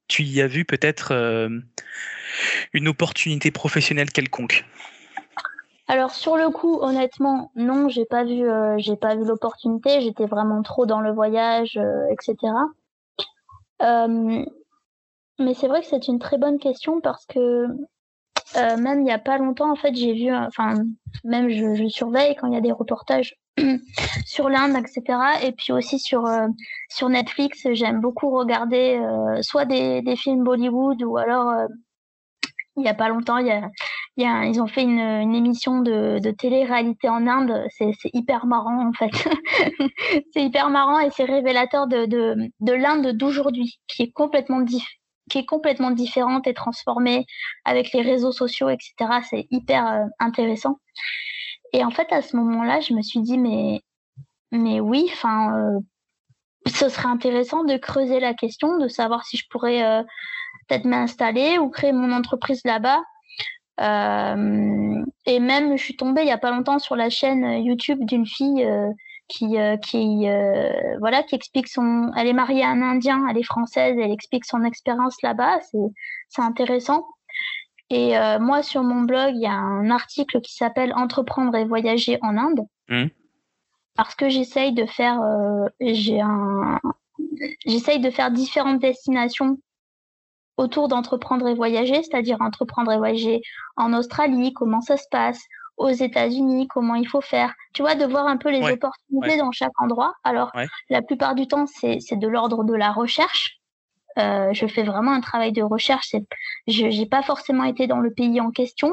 tu 0.09 0.23
y 0.23 0.41
as 0.41 0.47
vu 0.47 0.65
peut-être 0.65 1.13
euh, 1.13 1.49
une 2.73 2.89
opportunité 2.89 3.51
professionnelle 3.51 4.11
quelconque? 4.11 4.65
Alors 5.89 6.13
sur 6.13 6.37
le 6.37 6.49
coup, 6.49 6.79
honnêtement, 6.81 7.53
non, 7.55 7.91
j'ai 7.91 8.07
pas 8.07 8.25
vu, 8.25 8.43
j'ai 8.79 8.97
pas 8.97 9.15
vu 9.15 9.27
l'opportunité. 9.27 10.01
J'étais 10.01 10.25
vraiment 10.25 10.63
trop 10.63 10.87
dans 10.87 11.01
le 11.01 11.13
voyage, 11.13 11.79
etc. 12.11 12.37
Mais 15.43 15.55
c'est 15.55 15.69
vrai 15.69 15.81
que 15.81 15.87
c'est 15.87 16.09
une 16.09 16.19
très 16.19 16.39
bonne 16.39 16.59
question 16.59 17.01
parce 17.01 17.27
que 17.27 17.67
euh, 18.57 18.77
même 18.77 19.01
il 19.01 19.05
n'y 19.05 19.13
a 19.13 19.19
pas 19.19 19.39
longtemps, 19.39 19.71
en 19.71 19.77
fait, 19.77 19.95
j'ai 19.95 20.13
vu, 20.13 20.35
enfin, 20.35 20.75
même 21.25 21.49
je, 21.49 21.89
surveille 21.89 22.37
quand 22.37 22.49
il 22.49 22.55
y 22.55 22.57
a 22.57 22.61
des 22.61 22.73
reportages 22.73 23.35
sur 24.27 24.49
l'Inde, 24.49 24.77
etc. 24.77 25.19
Et 25.43 25.53
puis 25.53 25.73
aussi 25.73 25.99
sur, 25.99 26.27
euh, 26.27 26.49
sur 26.89 27.09
Netflix, 27.09 27.67
j'aime 27.73 28.01
beaucoup 28.01 28.31
regarder 28.31 28.99
euh, 28.99 29.41
soit 29.43 29.65
des, 29.65 30.03
des, 30.03 30.17
films 30.17 30.45
Bollywood 30.45 31.03
ou 31.03 31.17
alors, 31.17 31.49
euh, 31.49 31.67
il 32.77 32.83
n'y 32.83 32.89
a 32.89 32.95
pas 32.95 33.09
longtemps, 33.09 33.39
y 33.39 33.51
a, 33.51 33.71
ils 34.17 34.61
ont 34.61 34.67
fait 34.67 34.83
une, 34.83 35.35
émission 35.35 35.81
de, 35.81 36.19
de 36.19 36.31
télé-réalité 36.31 37.09
en 37.09 37.27
Inde. 37.27 37.67
C'est 37.71 37.93
hyper 38.13 38.47
marrant, 38.47 38.89
en 38.89 38.93
fait. 38.93 39.11
c'est 40.33 40.43
hyper 40.43 40.71
marrant 40.71 40.99
et 40.99 41.11
c'est 41.11 41.25
révélateur 41.25 41.87
de, 41.87 42.07
de, 42.07 42.51
de 42.61 42.73
l'Inde 42.73 43.13
d'aujourd'hui, 43.13 43.79
qui 43.89 44.03
est 44.03 44.13
complètement 44.13 44.61
différent 44.61 45.02
qui 45.33 45.39
est 45.39 45.47
complètement 45.47 45.91
différente 45.91 46.47
et 46.47 46.53
transformée 46.53 47.25
avec 47.65 47.93
les 47.93 48.03
réseaux 48.03 48.33
sociaux, 48.33 48.69
etc. 48.69 48.95
C'est 49.29 49.47
hyper 49.51 49.87
euh, 49.87 50.05
intéressant. 50.19 50.79
Et 51.73 51.83
en 51.83 51.91
fait, 51.91 52.13
à 52.13 52.21
ce 52.21 52.37
moment-là, 52.37 52.81
je 52.81 52.93
me 52.93 53.01
suis 53.01 53.21
dit, 53.21 53.39
mais, 53.39 53.81
mais 54.51 54.79
oui, 54.81 55.09
enfin, 55.11 55.57
euh, 55.57 55.81
ce 56.67 56.91
serait 56.91 57.09
intéressant 57.09 57.65
de 57.65 57.79
creuser 57.79 58.21
la 58.21 58.35
question, 58.35 58.77
de 58.77 58.89
savoir 58.89 59.25
si 59.25 59.39
je 59.39 59.47
pourrais 59.49 59.83
euh, 59.83 60.03
peut-être 60.69 60.85
m'installer 60.85 61.59
ou 61.59 61.71
créer 61.71 61.93
mon 61.93 62.13
entreprise 62.13 62.61
là-bas. 62.67 63.01
et 63.81 65.41
même, 65.41 65.77
je 65.79 65.83
suis 65.83 65.97
tombée 65.97 66.23
il 66.23 66.29
y 66.29 66.31
a 66.31 66.39
pas 66.39 66.51
longtemps 66.51 66.79
sur 66.79 66.95
la 66.95 67.09
chaîne 67.09 67.65
YouTube 67.65 68.05
d'une 68.05 68.27
fille 68.27 68.69
qui, 69.33 69.59
euh, 69.59 69.77
qui 69.79 70.29
euh, 70.29 70.99
voilà, 71.01 71.23
qui 71.23 71.35
explique 71.35 71.69
son. 71.69 72.13
Elle 72.17 72.27
est 72.27 72.33
mariée 72.35 72.63
à 72.63 72.69
un 72.69 72.83
Indien, 72.83 73.27
elle 73.29 73.39
est 73.39 73.43
française, 73.43 73.97
elle 73.99 74.11
explique 74.11 74.45
son 74.45 74.63
expérience 74.63 75.17
là-bas. 75.23 75.59
C'est 76.29 76.43
intéressant. 76.43 77.07
Et 77.89 78.17
euh, 78.17 78.39
moi, 78.39 78.63
sur 78.63 78.83
mon 78.83 79.03
blog, 79.03 79.33
il 79.35 79.41
y 79.41 79.47
a 79.47 79.53
un 79.53 79.91
article 79.91 80.41
qui 80.41 80.55
s'appelle 80.55 80.93
Entreprendre 80.95 81.57
et 81.57 81.65
voyager 81.65 82.19
en 82.23 82.37
Inde. 82.37 82.61
Mmh. 82.89 83.07
Parce 83.95 84.15
que 84.15 84.29
j'essaye 84.29 84.73
de 84.73 84.87
faire, 84.87 85.21
j'ai 85.81 86.21
un, 86.21 86.79
j'essaye 87.67 88.01
de 88.01 88.11
faire 88.11 88.31
différentes 88.31 88.81
destinations 88.81 89.59
autour 90.57 90.89
d'entreprendre 90.89 91.47
et 91.47 91.55
voyager, 91.55 92.03
c'est-à-dire 92.03 92.39
entreprendre 92.41 92.91
et 92.91 92.97
voyager 92.97 93.43
en 93.77 93.93
Australie, 93.93 94.55
comment 94.55 94.81
ça 94.81 94.97
se 94.97 95.07
passe, 95.11 95.43
aux 95.77 95.91
États-Unis, 95.91 96.69
comment 96.69 96.95
il 96.95 97.09
faut 97.09 97.21
faire. 97.21 97.55
Tu 97.75 97.83
vois, 97.83 97.95
de 97.95 98.05
voir 98.05 98.27
un 98.27 98.37
peu 98.37 98.51
les 98.51 98.63
opportunités 98.63 99.37
dans 99.37 99.53
chaque 99.53 99.73
endroit. 99.81 100.15
Alors, 100.25 100.53
la 100.91 101.03
plupart 101.03 101.35
du 101.35 101.47
temps, 101.47 101.67
c'est 101.67 101.99
de 102.17 102.29
l'ordre 102.29 102.65
de 102.65 102.75
la 102.75 102.93
recherche. 102.93 103.59
Euh, 104.19 104.53
je 104.53 104.67
fais 104.67 104.83
vraiment 104.83 105.13
un 105.13 105.21
travail 105.21 105.53
de 105.53 105.63
recherche. 105.63 106.15
Je 106.67 106.85
n'ai 106.85 107.07
pas 107.07 107.23
forcément 107.23 107.65
été 107.65 107.87
dans 107.87 108.01
le 108.01 108.13
pays 108.13 108.41
en 108.41 108.51
question, 108.51 108.93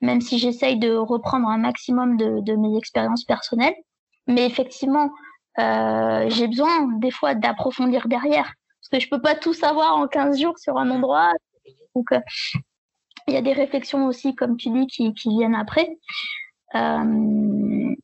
même 0.00 0.20
si 0.20 0.38
j'essaye 0.38 0.78
de 0.78 0.94
reprendre 0.94 1.48
un 1.48 1.58
maximum 1.58 2.16
de, 2.16 2.40
de 2.40 2.54
mes 2.54 2.76
expériences 2.78 3.24
personnelles. 3.24 3.74
Mais 4.28 4.46
effectivement, 4.46 5.10
euh, 5.58 6.26
j'ai 6.28 6.46
besoin 6.46 6.88
des 6.98 7.10
fois 7.10 7.34
d'approfondir 7.34 8.08
derrière. 8.08 8.54
Parce 8.80 8.88
que 8.92 9.00
je 9.00 9.10
peux 9.10 9.20
pas 9.20 9.34
tout 9.34 9.52
savoir 9.52 9.96
en 9.96 10.06
15 10.06 10.40
jours 10.40 10.58
sur 10.58 10.78
un 10.78 10.90
endroit. 10.90 11.32
Donc, 11.94 12.12
euh, 12.12 12.20
il 13.28 13.34
y 13.34 13.36
a 13.36 13.42
des 13.42 13.52
réflexions 13.52 14.06
aussi, 14.06 14.34
comme 14.34 14.56
tu 14.56 14.70
dis, 14.70 14.86
qui, 14.86 15.12
qui 15.14 15.28
viennent 15.30 15.54
après. 15.54 15.88
Euh, 16.74 17.94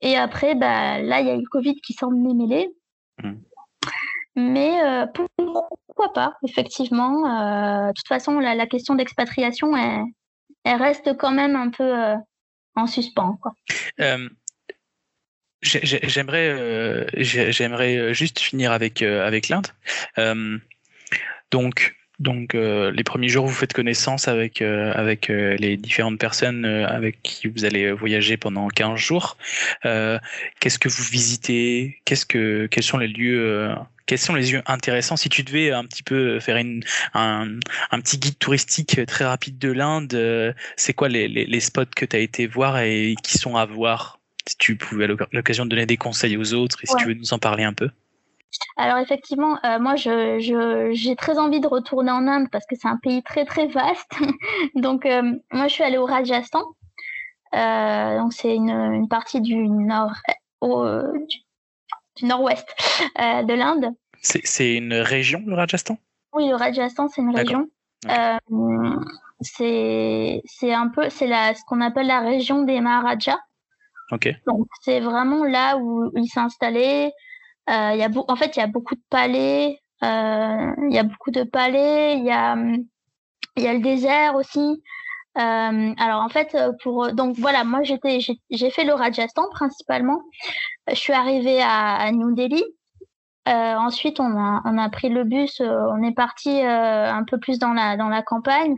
et 0.00 0.16
après, 0.16 0.54
bah, 0.54 1.00
là, 1.00 1.20
il 1.20 1.26
y 1.26 1.30
a 1.30 1.34
eu 1.34 1.40
le 1.40 1.48
Covid 1.50 1.80
qui 1.80 1.92
semble 1.92 2.16
mêler. 2.16 2.68
Mmh. 3.22 3.32
Mais 4.36 4.80
euh, 4.84 5.06
pourquoi 5.86 6.12
pas, 6.12 6.34
effectivement. 6.46 7.26
Euh, 7.26 7.88
de 7.88 7.92
toute 7.94 8.06
façon, 8.06 8.38
la, 8.38 8.54
la 8.54 8.66
question 8.66 8.94
d'expatriation, 8.94 9.76
elle, 9.76 10.04
elle, 10.64 10.80
reste 10.80 11.16
quand 11.16 11.32
même 11.32 11.56
un 11.56 11.70
peu 11.70 11.92
en 12.76 12.86
suspens. 12.86 13.36
Quoi. 13.42 13.54
J'aimerais, 15.60 17.06
j'aimerais 17.16 18.14
juste 18.14 18.38
finir 18.38 18.70
avec, 18.70 19.02
avec 19.02 19.48
l'Inde. 19.48 19.66
donc, 21.50 21.97
Donc 22.18 22.54
les 22.54 23.04
premiers 23.04 23.28
jours, 23.28 23.46
vous 23.46 23.54
faites 23.54 23.72
connaissance 23.72 24.26
avec 24.26 24.60
avec 24.60 25.28
les 25.28 25.76
différentes 25.76 26.18
personnes 26.18 26.64
avec 26.64 27.22
qui 27.22 27.46
vous 27.46 27.64
allez 27.64 27.92
voyager 27.92 28.36
pendant 28.36 28.68
15 28.68 28.98
jours. 28.98 29.36
Qu'est-ce 29.82 30.78
que 30.78 30.88
vous 30.88 31.04
visitez? 31.04 32.00
Qu'est-ce 32.04 32.26
que 32.26 32.66
quels 32.66 32.82
sont 32.82 32.98
les 32.98 33.08
lieux 33.08 33.72
quels 34.06 34.18
sont 34.18 34.34
les 34.34 34.50
lieux 34.50 34.62
intéressants? 34.66 35.16
Si 35.16 35.28
tu 35.28 35.42
devais 35.42 35.70
un 35.70 35.84
petit 35.84 36.02
peu 36.02 36.40
faire 36.40 36.56
une, 36.56 36.82
un, 37.12 37.58
un 37.90 38.00
petit 38.00 38.18
guide 38.18 38.38
touristique 38.38 39.04
très 39.06 39.26
rapide 39.26 39.58
de 39.58 39.70
l'Inde, 39.70 40.54
c'est 40.76 40.94
quoi 40.94 41.08
les, 41.08 41.28
les, 41.28 41.44
les, 41.44 41.60
spots 41.60 41.84
que 41.94 42.06
tu 42.06 42.16
as 42.16 42.18
été 42.18 42.46
voir 42.46 42.78
et 42.78 43.14
qui 43.22 43.36
sont 43.36 43.56
à 43.56 43.66
voir? 43.66 44.18
Si 44.48 44.56
tu 44.56 44.76
pouvais 44.76 45.04
à 45.04 45.08
l'occasion 45.30 45.66
de 45.66 45.70
donner 45.70 45.84
des 45.84 45.98
conseils 45.98 46.38
aux 46.38 46.54
autres 46.54 46.78
et 46.82 46.86
si 46.86 46.96
tu 46.96 47.04
veux 47.04 47.12
nous 47.12 47.34
en 47.34 47.38
parler 47.38 47.64
un 47.64 47.74
peu. 47.74 47.90
Alors 48.76 48.98
effectivement, 48.98 49.58
euh, 49.64 49.78
moi 49.78 49.96
j'ai 49.96 50.40
je, 50.40 51.14
très 51.14 51.38
envie 51.38 51.60
de 51.60 51.66
retourner 51.66 52.10
en 52.10 52.26
Inde 52.26 52.48
parce 52.50 52.64
que 52.66 52.76
c'est 52.76 52.88
un 52.88 52.96
pays 52.96 53.22
très 53.22 53.44
très 53.44 53.66
vaste. 53.66 54.10
donc 54.74 55.04
euh, 55.04 55.34
moi 55.52 55.68
je 55.68 55.74
suis 55.74 55.84
allée 55.84 55.98
au 55.98 56.06
Rajasthan. 56.06 56.62
Euh, 57.54 58.18
donc 58.18 58.32
c'est 58.32 58.54
une, 58.54 58.70
une, 58.70 59.08
partie 59.08 59.40
du 59.40 59.68
nord 59.68 60.12
au, 60.60 60.84
du, 60.86 61.38
du 62.16 62.24
nord-ouest 62.26 62.68
de 63.16 63.54
l'Inde. 63.54 63.94
C'est 64.20 64.74
une 64.74 64.94
région 64.94 65.42
le 65.46 65.54
Rajasthan? 65.54 65.98
Oui, 66.32 66.48
le 66.48 66.56
Rajasthan 66.56 67.08
c'est 67.08 67.22
une 67.22 67.34
région. 67.34 67.68
c'est 69.40 70.72
un 70.72 70.88
peu 70.88 71.10
c'est 71.10 71.28
ce 71.28 71.64
qu'on 71.66 71.80
appelle 71.80 72.06
la 72.06 72.20
région 72.20 72.62
des 72.62 72.80
Maharajas. 72.80 73.38
Ok. 74.10 74.28
Donc 74.46 74.66
c'est 74.82 75.00
vraiment 75.00 75.44
là 75.44 75.76
où 75.76 76.10
il 76.16 76.26
s'est 76.28 76.40
installé. 76.40 77.12
Euh, 77.68 77.94
y 77.94 78.02
a 78.02 78.08
en 78.28 78.36
fait, 78.36 78.56
il 78.56 78.60
y 78.60 78.62
a 78.62 78.66
beaucoup 78.66 78.94
de 78.94 79.02
palais. 79.10 79.80
Euh, 80.02 80.72
il 80.88 80.94
y 80.94 80.98
a 80.98 81.02
beaucoup 81.02 81.30
de 81.30 81.42
palais. 81.42 82.16
Il 82.18 82.24
y 82.24 82.30
a, 82.30 82.56
y 83.56 83.66
a 83.66 83.74
le 83.74 83.80
désert 83.80 84.34
aussi. 84.34 84.82
Euh, 85.38 85.94
alors 85.98 86.22
en 86.22 86.28
fait, 86.28 86.56
pour 86.82 87.12
donc 87.12 87.36
voilà, 87.38 87.62
moi 87.64 87.80
j'ai 87.82 87.98
fait 88.00 88.84
le 88.84 88.94
Rajasthan 88.94 89.48
principalement. 89.50 90.20
Je 90.88 90.94
suis 90.94 91.12
arrivée 91.12 91.60
à, 91.62 92.10
New 92.12 92.34
Delhi. 92.34 92.64
Euh, 93.48 93.76
ensuite, 93.76 94.20
on 94.20 94.38
a, 94.38 94.62
on 94.64 94.76
a 94.76 94.88
pris 94.90 95.08
le 95.08 95.24
bus, 95.24 95.60
on 95.60 96.02
est 96.02 96.14
parti 96.14 96.60
un 96.60 97.24
peu 97.24 97.38
plus 97.38 97.58
dans 97.58 97.72
la, 97.72 97.96
dans 97.96 98.08
la 98.08 98.22
campagne. 98.22 98.76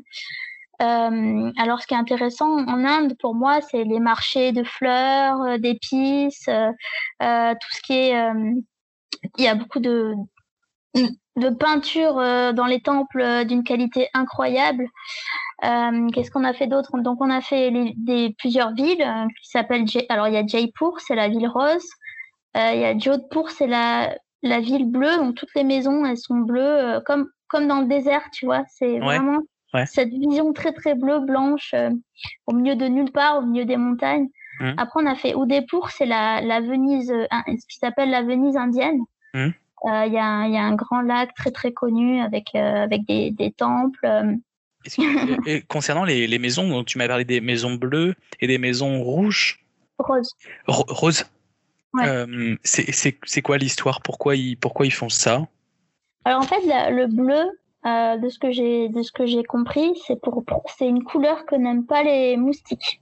Euh, 0.81 1.53
alors, 1.59 1.83
ce 1.83 1.87
qui 1.87 1.95
est 1.95 1.99
intéressant 1.99 2.59
en 2.67 2.85
Inde, 2.85 3.15
pour 3.21 3.35
moi, 3.35 3.61
c'est 3.61 3.85
les 3.85 4.01
marchés 4.01 4.53
de 4.53 4.65
fleurs, 4.65 5.59
d'épices, 5.59 6.49
euh, 6.49 7.55
tout 7.55 7.69
ce 7.71 7.81
qui 7.83 7.93
est 7.93 8.33
il 9.39 9.45
y 9.45 9.49
a 9.49 9.55
beaucoup 9.55 9.81
de, 9.81 10.15
de 10.95 11.49
peintures 11.51 12.19
euh, 12.19 12.53
dans 12.53 12.67
les 12.67 12.81
temples 12.81 13.21
euh, 13.21 13.45
d'une 13.45 13.65
qualité 13.65 14.09
incroyable. 14.15 14.87
Euh, 15.65 16.09
Qu'est-ce 16.13 16.31
qu'on 16.31 16.45
a 16.45 16.53
fait 16.53 16.67
d'autre? 16.67 16.97
Donc 16.99 17.21
on 17.21 17.31
a 17.31 17.41
fait 17.41 17.71
des, 17.97 18.35
plusieurs 18.39 18.73
villes 18.73 19.03
euh, 19.03 19.27
qui 19.43 19.51
s'appellent. 19.51 19.85
Alors 20.09 20.29
il 20.29 20.35
y 20.35 20.39
a 20.39 20.47
Jaipur, 20.47 20.99
c'est 21.01 21.15
la 21.15 21.29
ville 21.29 21.49
rose. 21.49 21.87
Euh, 22.57 22.71
il 22.75 22.81
y 22.81 22.85
a 22.85 22.99
Jodhpur, 22.99 23.51
c'est 23.51 23.67
la, 23.67 24.17
la 24.43 24.61
ville 24.61 24.91
bleue. 24.91 25.17
Donc 25.17 25.35
toutes 25.37 25.55
les 25.55 25.65
maisons 25.65 26.05
elles 26.05 26.19
sont 26.19 26.39
bleues, 26.39 27.01
comme 27.07 27.29
comme 27.49 27.67
dans 27.67 27.81
le 27.81 27.87
désert, 27.87 28.23
tu 28.33 28.47
vois. 28.47 28.65
C'est 28.69 28.99
vraiment 29.01 29.41
cette 29.87 30.09
vision 30.09 30.53
très 30.53 30.73
très 30.73 30.95
bleue 30.95 31.21
blanche 31.21 31.75
au 32.47 32.53
milieu 32.55 32.75
de 32.77 32.87
nulle 32.87 33.13
part, 33.13 33.39
au 33.39 33.43
milieu 33.43 33.65
des 33.65 33.77
montagnes. 33.77 34.29
Mmh. 34.61 34.75
Après, 34.77 35.03
on 35.03 35.07
a 35.07 35.15
fait 35.15 35.35
Udaipur, 35.35 35.91
c'est 35.91 36.07
la, 36.07 36.41
la 36.41 36.61
Venise, 36.61 37.09
ce 37.09 37.67
qui 37.67 37.79
s'appelle 37.79 38.11
la 38.11 38.23
Venise 38.23 38.57
indienne. 38.57 39.01
Mmh. 39.35 39.49
Euh, 39.87 40.05
il 40.07 40.13
y, 40.13 40.17
y, 40.17 40.19
a 40.19 40.63
un 40.63 40.75
grand 40.75 41.01
lac 41.01 41.35
très 41.35 41.51
très 41.51 41.73
connu 41.73 42.21
avec, 42.21 42.49
euh, 42.55 42.83
avec 42.85 43.07
des, 43.07 43.31
des 43.31 43.51
temples. 43.51 44.05
Euh. 44.05 44.37
et 45.47 45.63
concernant 45.63 46.05
les, 46.05 46.27
les, 46.27 46.39
maisons, 46.39 46.69
donc 46.69 46.87
tu 46.87 46.99
m'as 46.99 47.09
parlé 47.09 47.25
des 47.25 47.41
maisons 47.41 47.75
bleues 47.75 48.15
et 48.41 48.47
des 48.47 48.59
maisons 48.59 49.03
rouges. 49.03 49.65
Rose. 49.99 50.37
rose. 50.67 51.25
Ouais. 51.93 52.59
c'est 52.63 53.43
quoi 53.43 53.59
l'histoire? 53.59 54.01
Pourquoi 54.03 54.37
ils, 54.37 54.57
pourquoi 54.57 54.87
ils 54.87 54.93
font 54.93 55.09
ça? 55.09 55.47
Alors 56.25 56.41
en 56.41 56.45
fait, 56.45 56.61
le 56.65 57.07
bleu, 57.07 57.51
euh, 57.87 58.19
de 58.19 58.29
ce 58.29 58.39
que 58.39 58.53
j'ai 58.53 58.91
de 58.91 59.03
ce 59.03 59.11
que 59.11 59.25
j'ai 59.25 59.43
compris, 59.43 59.99
c'est 60.07 60.21
pour, 60.21 60.45
c'est 60.79 60.87
une 60.87 61.03
couleur 61.03 61.47
que 61.47 61.55
n'aiment 61.55 61.87
pas 61.87 62.03
les 62.03 62.37
moustiques. 62.37 63.01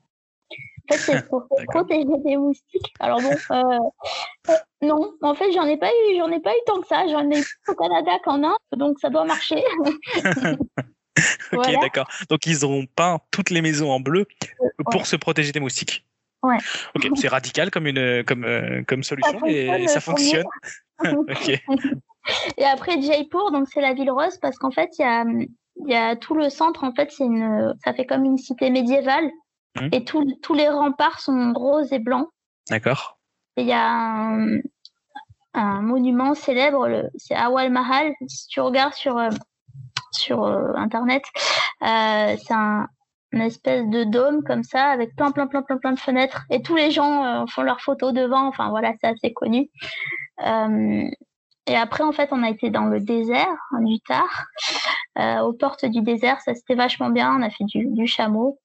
En 0.90 0.94
fait, 0.94 0.98
c'est 1.00 1.28
pour 1.28 1.46
protéger 1.68 2.04
des 2.24 2.36
moustiques. 2.36 2.92
Alors 3.00 3.20
bon, 3.20 3.30
euh, 3.50 4.50
euh, 4.50 4.54
non, 4.82 5.12
en 5.22 5.34
fait, 5.34 5.52
j'en 5.52 5.66
ai 5.66 5.76
pas 5.76 5.90
eu, 5.90 6.16
j'en 6.16 6.30
ai 6.30 6.40
pas 6.40 6.52
eu 6.52 6.60
tant 6.66 6.80
que 6.80 6.86
ça. 6.86 7.06
J'en 7.08 7.30
ai 7.30 7.40
eu 7.40 7.44
au 7.68 7.74
Canada 7.74 8.12
qu'en 8.24 8.42
Inde, 8.42 8.56
donc 8.76 8.98
ça 9.00 9.10
doit 9.10 9.24
marcher. 9.24 9.62
ok, 11.52 11.80
d'accord. 11.80 12.08
Donc 12.28 12.46
ils 12.46 12.64
auront 12.64 12.86
peint 12.94 13.18
toutes 13.30 13.50
les 13.50 13.62
maisons 13.62 13.90
en 13.90 14.00
bleu 14.00 14.26
pour 14.90 15.06
se 15.06 15.16
protéger 15.16 15.52
des 15.52 15.60
moustiques. 15.60 16.04
Ouais. 16.42 16.58
Ok, 16.94 17.08
c'est 17.16 17.28
radical 17.28 17.70
comme 17.70 17.86
une 17.86 18.22
comme 18.24 18.44
euh, 18.44 18.82
comme 18.86 19.02
solution 19.02 19.44
et 19.46 19.88
ça 19.88 20.00
fonctionne. 20.00 20.44
ok. 21.04 21.60
Et 22.58 22.64
après 22.64 23.00
Jaipur, 23.00 23.50
donc 23.50 23.68
c'est 23.72 23.80
la 23.80 23.94
ville 23.94 24.10
rose 24.10 24.38
parce 24.40 24.56
qu'en 24.58 24.70
fait 24.70 24.90
il 24.98 25.02
y 25.02 25.04
a 25.04 25.24
il 25.24 25.92
y 25.92 25.96
a 25.96 26.16
tout 26.16 26.34
le 26.34 26.50
centre 26.50 26.84
en 26.84 26.92
fait 26.92 27.10
c'est 27.10 27.24
une 27.24 27.74
ça 27.84 27.92
fait 27.92 28.06
comme 28.06 28.24
une 28.24 28.38
cité 28.38 28.70
médiévale 28.70 29.30
Mmh. 29.80 29.88
Et 29.92 30.04
tous 30.04 30.54
les 30.54 30.68
remparts 30.68 31.20
sont 31.20 31.52
roses 31.54 31.92
et 31.92 31.98
blancs. 31.98 32.28
D'accord. 32.70 33.18
Il 33.56 33.66
y 33.66 33.72
a 33.72 33.88
un, 33.88 34.58
un 35.54 35.82
monument 35.82 36.34
célèbre, 36.34 37.10
c'est 37.16 37.34
Awal 37.34 37.70
Mahal. 37.70 38.12
Si 38.28 38.48
tu 38.48 38.60
regardes 38.60 38.94
sur, 38.94 39.18
euh, 39.18 39.30
sur 40.12 40.44
euh, 40.44 40.72
Internet, 40.74 41.24
euh, 41.82 42.36
c'est 42.38 42.54
un, 42.54 42.86
une 43.32 43.42
espèce 43.42 43.86
de 43.88 44.04
dôme 44.04 44.42
comme 44.44 44.62
ça, 44.62 44.86
avec 44.86 45.14
plein, 45.16 45.32
plein, 45.32 45.46
plein, 45.46 45.62
plein, 45.62 45.78
plein 45.78 45.92
de 45.92 45.98
fenêtres. 45.98 46.44
Et 46.50 46.62
tous 46.62 46.76
les 46.76 46.90
gens 46.90 47.46
font 47.46 47.62
leurs 47.62 47.80
photos 47.80 48.12
devant. 48.12 48.46
Enfin, 48.46 48.70
voilà, 48.70 48.92
c'est 49.00 49.08
assez 49.08 49.32
connu. 49.32 49.68
et 50.40 51.76
après, 51.76 52.04
en 52.04 52.12
fait, 52.12 52.28
on 52.32 52.42
a 52.42 52.48
été 52.48 52.70
dans 52.70 52.86
le 52.86 53.00
désert, 53.00 53.54
du 53.80 54.00
tard, 54.00 54.46
aux 55.44 55.52
portes 55.52 55.84
du 55.84 56.00
désert. 56.00 56.40
Ça, 56.40 56.54
c'était 56.54 56.74
vachement 56.74 57.10
bien. 57.10 57.36
On 57.36 57.42
a 57.42 57.50
fait 57.50 57.64
du, 57.64 57.86
du 57.88 58.06
chameau. 58.06 58.58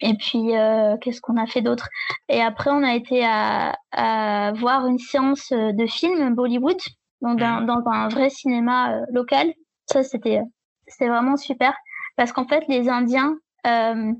Et 0.00 0.14
puis, 0.14 0.56
euh, 0.56 0.96
qu'est-ce 0.98 1.20
qu'on 1.20 1.36
a 1.36 1.46
fait 1.46 1.62
d'autre? 1.62 1.88
Et 2.28 2.42
après, 2.42 2.70
on 2.70 2.82
a 2.82 2.94
été 2.94 3.24
à, 3.24 3.74
à, 3.92 4.52
voir 4.52 4.86
une 4.86 4.98
séance 4.98 5.50
de 5.52 5.86
film 5.86 6.34
Bollywood, 6.34 6.78
donc 7.22 7.38
dans, 7.38 7.62
mmh. 7.62 7.66
dans 7.66 7.82
un 7.90 8.08
vrai 8.08 8.30
cinéma 8.30 8.92
euh, 8.92 9.06
local. 9.12 9.52
Ça, 9.86 10.02
c'était 10.02 10.40
c'est 10.88 11.08
vraiment 11.08 11.36
super 11.36 11.74
parce 12.16 12.32
qu'en 12.32 12.46
fait, 12.46 12.64
les 12.68 12.88
Indiens, 12.88 13.36
euh, 13.66 14.12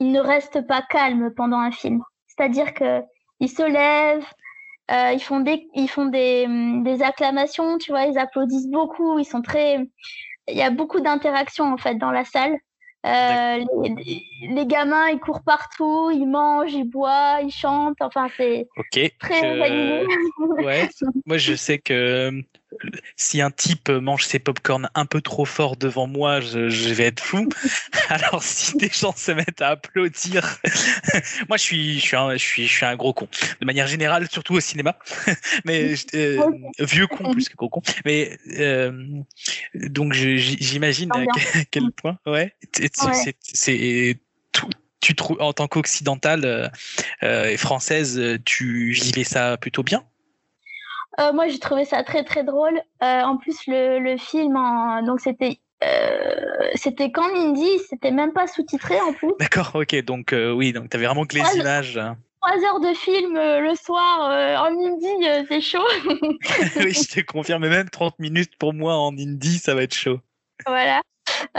ils 0.00 0.12
ne 0.12 0.20
restent 0.20 0.66
pas 0.66 0.82
calmes 0.82 1.32
pendant 1.36 1.58
un 1.58 1.70
film. 1.70 2.02
C'est-à-dire 2.26 2.74
que 2.74 3.02
ils 3.40 3.48
se 3.48 3.62
lèvent, 3.62 4.26
euh, 4.90 5.12
ils 5.12 5.22
font 5.22 5.40
des 5.40 5.68
ils 5.74 5.88
font 5.88 6.06
des, 6.06 6.46
des 6.82 7.02
acclamations, 7.02 7.78
tu 7.78 7.92
vois, 7.92 8.06
ils 8.06 8.18
applaudissent 8.18 8.70
beaucoup, 8.70 9.18
ils 9.18 9.24
sont 9.24 9.42
très 9.42 9.88
il 10.48 10.56
y 10.56 10.62
a 10.62 10.70
beaucoup 10.70 11.00
d'interactions 11.00 11.72
en 11.72 11.76
fait 11.76 11.96
dans 11.96 12.10
la 12.10 12.24
salle 12.24 12.58
euh, 13.06 13.64
les, 14.42 14.66
gamins, 14.66 15.08
ils 15.08 15.20
courent 15.20 15.42
partout, 15.42 16.10
ils 16.10 16.26
mangent, 16.26 16.72
ils 16.72 16.84
boivent, 16.84 17.44
ils 17.44 17.52
chantent. 17.52 18.00
Enfin, 18.00 18.28
c'est 18.36 18.66
très 19.18 19.58
ouais. 20.58 20.88
Moi, 21.26 21.38
je 21.38 21.54
sais 21.54 21.78
que 21.78 22.42
si 23.16 23.40
un 23.40 23.50
type 23.50 23.88
mange 23.88 24.24
ses 24.26 24.38
popcorn 24.38 24.88
un 24.94 25.06
peu 25.06 25.20
trop 25.20 25.44
fort 25.44 25.76
devant 25.76 26.06
moi, 26.06 26.40
je, 26.40 26.92
vais 26.92 27.04
être 27.04 27.20
fou. 27.20 27.48
Alors 28.08 28.42
si 28.42 28.76
des 28.76 28.90
gens 28.90 29.14
se 29.16 29.32
mettent 29.32 29.62
à 29.62 29.70
applaudir, 29.70 30.58
moi 31.48 31.56
je 31.56 31.62
suis, 31.62 31.94
je 31.94 32.00
suis, 32.00 32.16
un, 32.16 32.32
je 32.32 32.38
suis, 32.38 32.66
je 32.66 32.72
suis 32.72 32.86
un 32.86 32.96
gros 32.96 33.12
con. 33.12 33.28
De 33.60 33.66
manière 33.66 33.86
générale, 33.86 34.28
surtout 34.30 34.54
au 34.54 34.60
cinéma, 34.60 34.98
mais 35.64 35.94
euh, 36.14 36.50
vieux 36.78 37.06
con 37.06 37.32
plus 37.32 37.48
que 37.48 37.56
gros 37.56 37.68
con. 37.68 37.82
Mais 38.04 38.38
euh, 38.58 38.92
donc 39.74 40.12
j'imagine 40.12 41.10
à 41.12 41.24
quel 41.70 41.90
point, 41.92 42.18
ouais, 42.26 42.54
c'est 42.72 44.18
tu 45.00 45.14
trouves 45.14 45.40
en 45.40 45.52
tant 45.52 45.68
qu'occidentale 45.68 46.72
euh, 47.22 47.44
et 47.44 47.56
française, 47.56 48.20
tu 48.44 48.90
vivais 48.90 49.24
ça 49.24 49.56
plutôt 49.56 49.82
bien? 49.82 50.04
Euh, 51.18 51.32
moi, 51.32 51.48
j'ai 51.48 51.58
trouvé 51.58 51.84
ça 51.84 52.02
très 52.02 52.24
très 52.24 52.44
drôle. 52.44 52.80
Euh, 53.02 53.22
en 53.22 53.36
plus, 53.36 53.66
le, 53.66 53.98
le 53.98 54.16
film, 54.16 54.56
en... 54.56 55.02
donc 55.02 55.20
c'était 55.20 55.60
euh, 55.84 56.70
c'était 56.74 57.12
c'était 57.88 58.10
même 58.10 58.32
pas 58.32 58.46
sous-titré 58.46 59.00
en 59.00 59.12
plus. 59.12 59.32
D'accord, 59.38 59.70
ok, 59.74 60.04
donc 60.04 60.32
euh, 60.32 60.52
oui, 60.52 60.72
donc 60.72 60.88
t'avais 60.88 61.06
vraiment 61.06 61.24
que 61.24 61.36
les 61.36 61.56
images. 61.56 62.00
Trois 62.40 62.64
heures 62.64 62.80
de 62.80 62.94
film 62.94 63.34
le 63.34 63.74
soir 63.74 64.30
en 64.62 64.72
hindi, 64.72 65.46
c'est 65.48 65.60
chaud. 65.60 65.86
oui, 66.76 66.92
je 66.92 67.20
te 67.20 67.20
confirme, 67.20 67.68
même 67.68 67.90
30 67.90 68.18
minutes 68.20 68.56
pour 68.58 68.72
moi 68.74 68.96
en 68.96 69.12
hindi, 69.12 69.58
ça 69.58 69.74
va 69.74 69.82
être 69.82 69.94
chaud. 69.94 70.20
Voilà. 70.66 71.00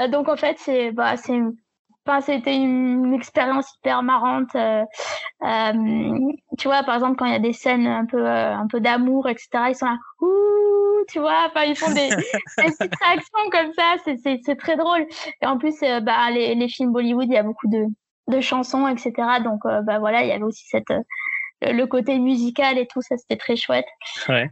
donc 0.09 0.29
en 0.29 0.37
fait, 0.37 0.57
c'est 0.59 0.91
bah, 0.91 1.15
c'est 2.17 2.37
c'était 2.37 2.55
une, 2.55 3.13
expérience 3.13 3.73
hyper 3.75 4.01
marrante. 4.03 4.55
Euh, 4.55 4.83
euh, 5.43 6.33
tu 6.57 6.67
vois, 6.67 6.83
par 6.83 6.95
exemple, 6.95 7.17
quand 7.17 7.25
il 7.25 7.33
y 7.33 7.35
a 7.35 7.39
des 7.39 7.53
scènes 7.53 7.87
un 7.87 8.05
peu, 8.05 8.25
euh, 8.25 8.55
un 8.55 8.67
peu 8.67 8.79
d'amour, 8.79 9.27
etc., 9.27 9.49
ils 9.69 9.75
sont 9.75 9.87
là, 9.87 9.97
ouh, 10.21 11.05
tu 11.09 11.19
vois, 11.19 11.47
enfin, 11.47 11.63
ils 11.63 11.75
font 11.75 11.91
des, 11.91 12.09
petites 12.57 12.95
réactions 13.01 13.49
comme 13.51 13.73
ça, 13.73 13.95
c'est 14.05 14.55
très 14.55 14.77
drôle. 14.77 15.05
Et 15.41 15.45
en 15.45 15.57
plus, 15.57 15.75
bah, 16.01 16.29
les, 16.31 16.55
les, 16.55 16.67
films 16.69 16.91
Bollywood, 16.91 17.27
il 17.27 17.33
y 17.33 17.37
a 17.37 17.43
beaucoup 17.43 17.67
de, 17.67 17.85
de 18.27 18.41
chansons, 18.41 18.87
etc. 18.87 19.11
Donc, 19.43 19.61
bah, 19.63 19.99
voilà, 19.99 20.23
il 20.23 20.29
y 20.29 20.31
avait 20.31 20.43
aussi 20.43 20.65
cette, 20.67 20.93
le 21.61 21.85
côté 21.85 22.19
musical 22.19 22.77
et 22.77 22.87
tout, 22.87 23.01
ça, 23.01 23.17
c'était 23.17 23.37
très 23.37 23.55
chouette. 23.55 23.87
Ouais. 24.29 24.49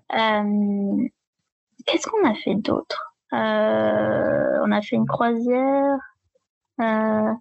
Qu'est-ce 1.86 2.08
qu'on 2.08 2.28
a 2.28 2.36
fait 2.36 2.56
d'autre? 2.56 3.14
On 3.32 4.72
a 4.72 4.82
fait 4.82 4.96
une 4.96 5.08
croisière. 5.08 5.98
Euh, 6.80 7.34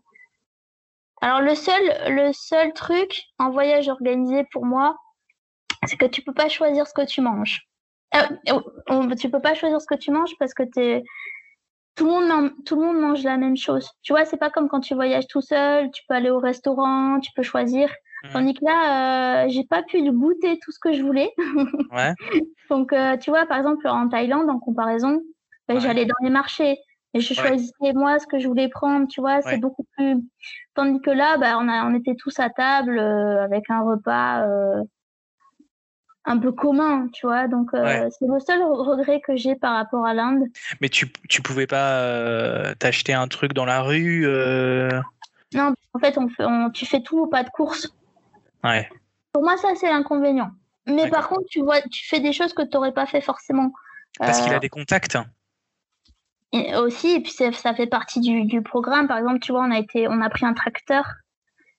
alors 1.23 1.41
le 1.41 1.55
seul, 1.55 1.83
le 2.09 2.33
seul 2.33 2.73
truc 2.73 3.23
en 3.39 3.51
voyage 3.51 3.89
organisé 3.89 4.45
pour 4.53 4.65
moi, 4.65 4.97
c'est 5.87 5.97
que 5.97 6.07
tu 6.07 6.23
peux 6.23 6.35
pas 6.35 6.49
choisir 6.49 6.87
ce 6.87 6.93
que 6.93 7.05
tu 7.05 7.21
manges. 7.21 7.67
Euh, 8.15 9.15
tu 9.19 9.31
peux 9.31 9.41
pas 9.41 9.55
choisir 9.55 9.81
ce 9.81 9.87
que 9.87 9.95
tu 9.95 10.11
manges 10.11 10.37
parce 10.39 10.55
que 10.55 10.63
es, 10.79 11.03
tout 11.97 12.07
le 12.07 12.13
monde 12.13 12.53
tout 12.65 12.77
le 12.77 12.87
monde 12.87 13.01
mange 13.01 13.23
la 13.25 13.37
même 13.37 13.57
chose. 13.57 13.91
Tu 14.03 14.13
vois, 14.13 14.25
c'est 14.25 14.37
pas 14.37 14.51
comme 14.51 14.69
quand 14.69 14.81
tu 14.81 14.95
voyages 14.95 15.27
tout 15.27 15.41
seul, 15.41 15.91
tu 15.91 16.03
peux 16.09 16.15
aller 16.15 16.31
au 16.31 16.39
restaurant, 16.39 17.19
tu 17.21 17.31
peux 17.35 17.43
choisir. 17.43 17.91
Mmh. 18.25 18.29
Tandis 18.33 18.55
que 18.55 18.65
là, 18.65 19.45
euh, 19.45 19.49
j'ai 19.49 19.65
pas 19.65 19.83
pu 19.83 20.03
goûter 20.11 20.59
tout 20.63 20.73
ce 20.73 20.79
que 20.79 20.93
je 20.93 21.03
voulais. 21.03 21.33
Ouais. 21.93 22.13
Donc, 22.71 22.93
euh, 22.93 23.17
tu 23.17 23.31
vois, 23.31 23.47
par 23.47 23.59
exemple, 23.59 23.87
en 23.89 24.09
Thaïlande, 24.09 24.49
en 24.51 24.59
comparaison, 24.59 25.21
ben, 25.69 25.81
j'allais 25.81 26.05
dans 26.05 26.15
les 26.23 26.31
marchés. 26.31 26.79
Et 27.17 27.21
je 27.21 27.35
choisissais 27.35 27.93
moi 27.95 28.19
ce 28.19 28.27
que 28.27 28.39
je 28.39 28.47
voulais 28.47 28.69
prendre, 28.69 29.09
tu 29.09 29.21
vois, 29.21 29.41
c'est 29.43 29.59
beaucoup 29.59 29.85
plus. 29.97 30.17
Tandis 30.75 31.01
que 31.01 31.11
là, 31.11 31.39
bah, 31.39 31.57
on, 31.59 31.69
a, 31.69 31.87
on 31.87 31.95
était 31.95 32.15
tous 32.15 32.39
à 32.39 32.51
table 32.51 32.99
euh, 32.99 33.43
avec 33.43 33.71
un 33.71 33.81
repas 33.81 34.43
euh, 34.43 34.83
un 36.27 36.39
peu 36.39 36.53
commun, 36.53 37.09
tu 37.13 37.27
vois. 37.27 37.49
Donc, 37.49 37.73
euh, 37.73 38.09
c'est 38.11 38.27
le 38.27 38.39
seul 38.41 38.63
regret 38.63 39.21
que 39.21 39.37
j'ai 39.37 39.55
par 39.55 39.75
rapport 39.75 40.05
à 40.05 40.13
l'Inde. 40.13 40.45
Mais 40.81 40.89
tu, 40.89 41.11
tu 41.29 41.41
pouvais 41.41 41.67
pas 41.67 42.75
t'acheter 42.79 43.15
un 43.15 43.29
truc 43.29 43.55
dans 43.55 43.65
la 43.65 43.81
rue 43.81 44.27
Non, 45.55 45.75
en 45.95 45.99
fait, 45.99 46.19
on, 46.19 46.29
fait, 46.29 46.45
tu 46.75 46.85
fais 46.85 47.01
tout 47.01 47.19
au 47.19 47.27
pas 47.27 47.43
de 47.43 47.51
course. 47.51 47.89
Ouais. 48.63 48.89
Pour 49.33 49.43
moi, 49.43 49.57
ça, 49.57 49.69
c'est 49.77 49.89
l'inconvénient. 49.89 50.51
Mais 50.87 51.09
par 51.09 51.29
contre, 51.29 51.47
tu 51.51 51.63
vois, 51.63 51.81
tu 51.81 52.07
fais 52.07 52.21
des 52.21 52.33
choses 52.33 52.53
que 52.53 52.63
tu 52.63 52.71
n'aurais 52.75 52.93
pas 52.93 53.07
fait 53.07 53.21
forcément. 53.21 53.73
Parce 54.19 54.41
qu'il 54.41 54.53
a 54.53 54.59
des 54.59 54.69
contacts 54.69 55.17
aussi, 56.53 57.09
et 57.09 57.21
puis 57.21 57.33
ça 57.33 57.75
fait 57.75 57.87
partie 57.87 58.21
du, 58.21 58.63
programme. 58.63 59.09
Par 59.09 59.19
exemple, 59.19 59.41
tu 59.41 59.53
vois, 59.53 59.63
on 59.63 59.71
a 59.71 59.79
été, 59.79 60.09
on 60.09 60.21
a 60.21 60.31
pris 60.31 60.47
un 60.47 60.55
tracteur, 60.55 61.05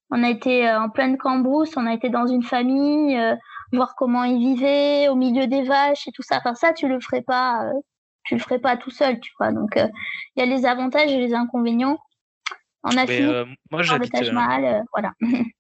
on 0.10 0.24
a 0.24 0.30
été 0.30 0.68
euh, 0.68 0.82
en 0.82 0.90
pleine 0.90 1.18
cambrousse, 1.18 1.76
on 1.78 1.86
a 1.86 1.94
été 1.94 2.10
dans 2.10 2.28
une 2.28 2.44
famille, 2.44 3.18
euh, 3.18 3.36
voir 3.74 3.96
comment 3.96 4.24
ils 4.24 4.40
vivaient 4.40 5.10
au 5.10 5.16
milieu 5.16 5.48
des 5.48 5.64
vaches 5.64 6.08
et 6.08 6.12
tout 6.12 6.24
ça. 6.24 6.38
Enfin, 6.38 6.54
ça, 6.54 6.74
tu 6.74 6.88
le 6.88 7.00
ferais 7.00 7.22
pas, 7.22 7.66
euh, 7.66 7.74
tu 8.24 8.36
le 8.36 8.40
ferais 8.40 8.60
pas 8.60 8.78
tout 8.78 8.92
seul, 8.92 9.20
tu 9.20 9.32
vois. 9.40 9.52
Donc, 9.52 9.72
il 9.76 10.40
y 10.40 10.42
a 10.42 10.46
les 10.46 10.66
avantages 10.66 11.12
et 11.12 11.18
les 11.18 11.34
inconvénients. 11.34 11.98
On 12.84 12.96
a 12.96 13.06
fait 13.06 13.46
moi, 13.72 13.82
j'habite. 13.82 14.14
voilà. 14.14 15.14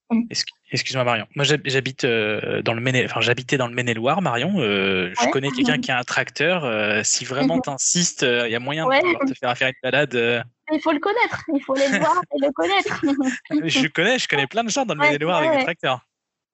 Excuse-moi 0.71 1.03
Marion. 1.03 1.25
Moi 1.35 1.45
j'habite 1.45 2.03
euh, 2.03 2.61
dans 2.61 2.73
le 2.73 2.81
Maine, 2.81 3.05
enfin 3.05 3.21
j'habitais 3.21 3.57
dans 3.57 3.67
le 3.67 3.73
Maine-et-Loire, 3.73 4.21
Marion. 4.21 4.55
Euh, 4.57 5.13
je 5.21 5.29
connais 5.29 5.49
quelqu'un 5.49 5.79
qui 5.79 5.91
a 5.91 5.99
un 5.99 6.03
tracteur. 6.03 6.65
Euh, 6.65 7.01
si 7.03 7.25
vraiment 7.25 7.59
t'insistes, 7.59 8.23
il 8.23 8.51
y 8.51 8.55
a 8.55 8.59
moyen 8.59 8.85
de 8.85 9.29
te 9.29 9.37
faire 9.37 9.57
faire 9.57 9.69
une 9.69 9.73
balade. 9.83 10.45
Il 10.71 10.81
faut 10.81 10.91
le 10.91 10.99
connaître. 10.99 11.43
Il 11.53 11.61
faut 11.61 11.75
aller 11.75 11.87
le 11.89 11.99
voir 11.99 12.21
et 12.35 12.39
le 12.39 12.51
connaître. 12.51 13.01
je 13.69 13.87
connais, 13.87 14.19
je 14.19 14.27
connais 14.27 14.47
plein 14.47 14.63
de 14.63 14.69
gens 14.69 14.85
dans 14.85 14.93
le 14.93 14.99
Maine-et-Loire 14.99 15.39
avec 15.39 15.59
des 15.59 15.63
tracteurs. 15.63 16.01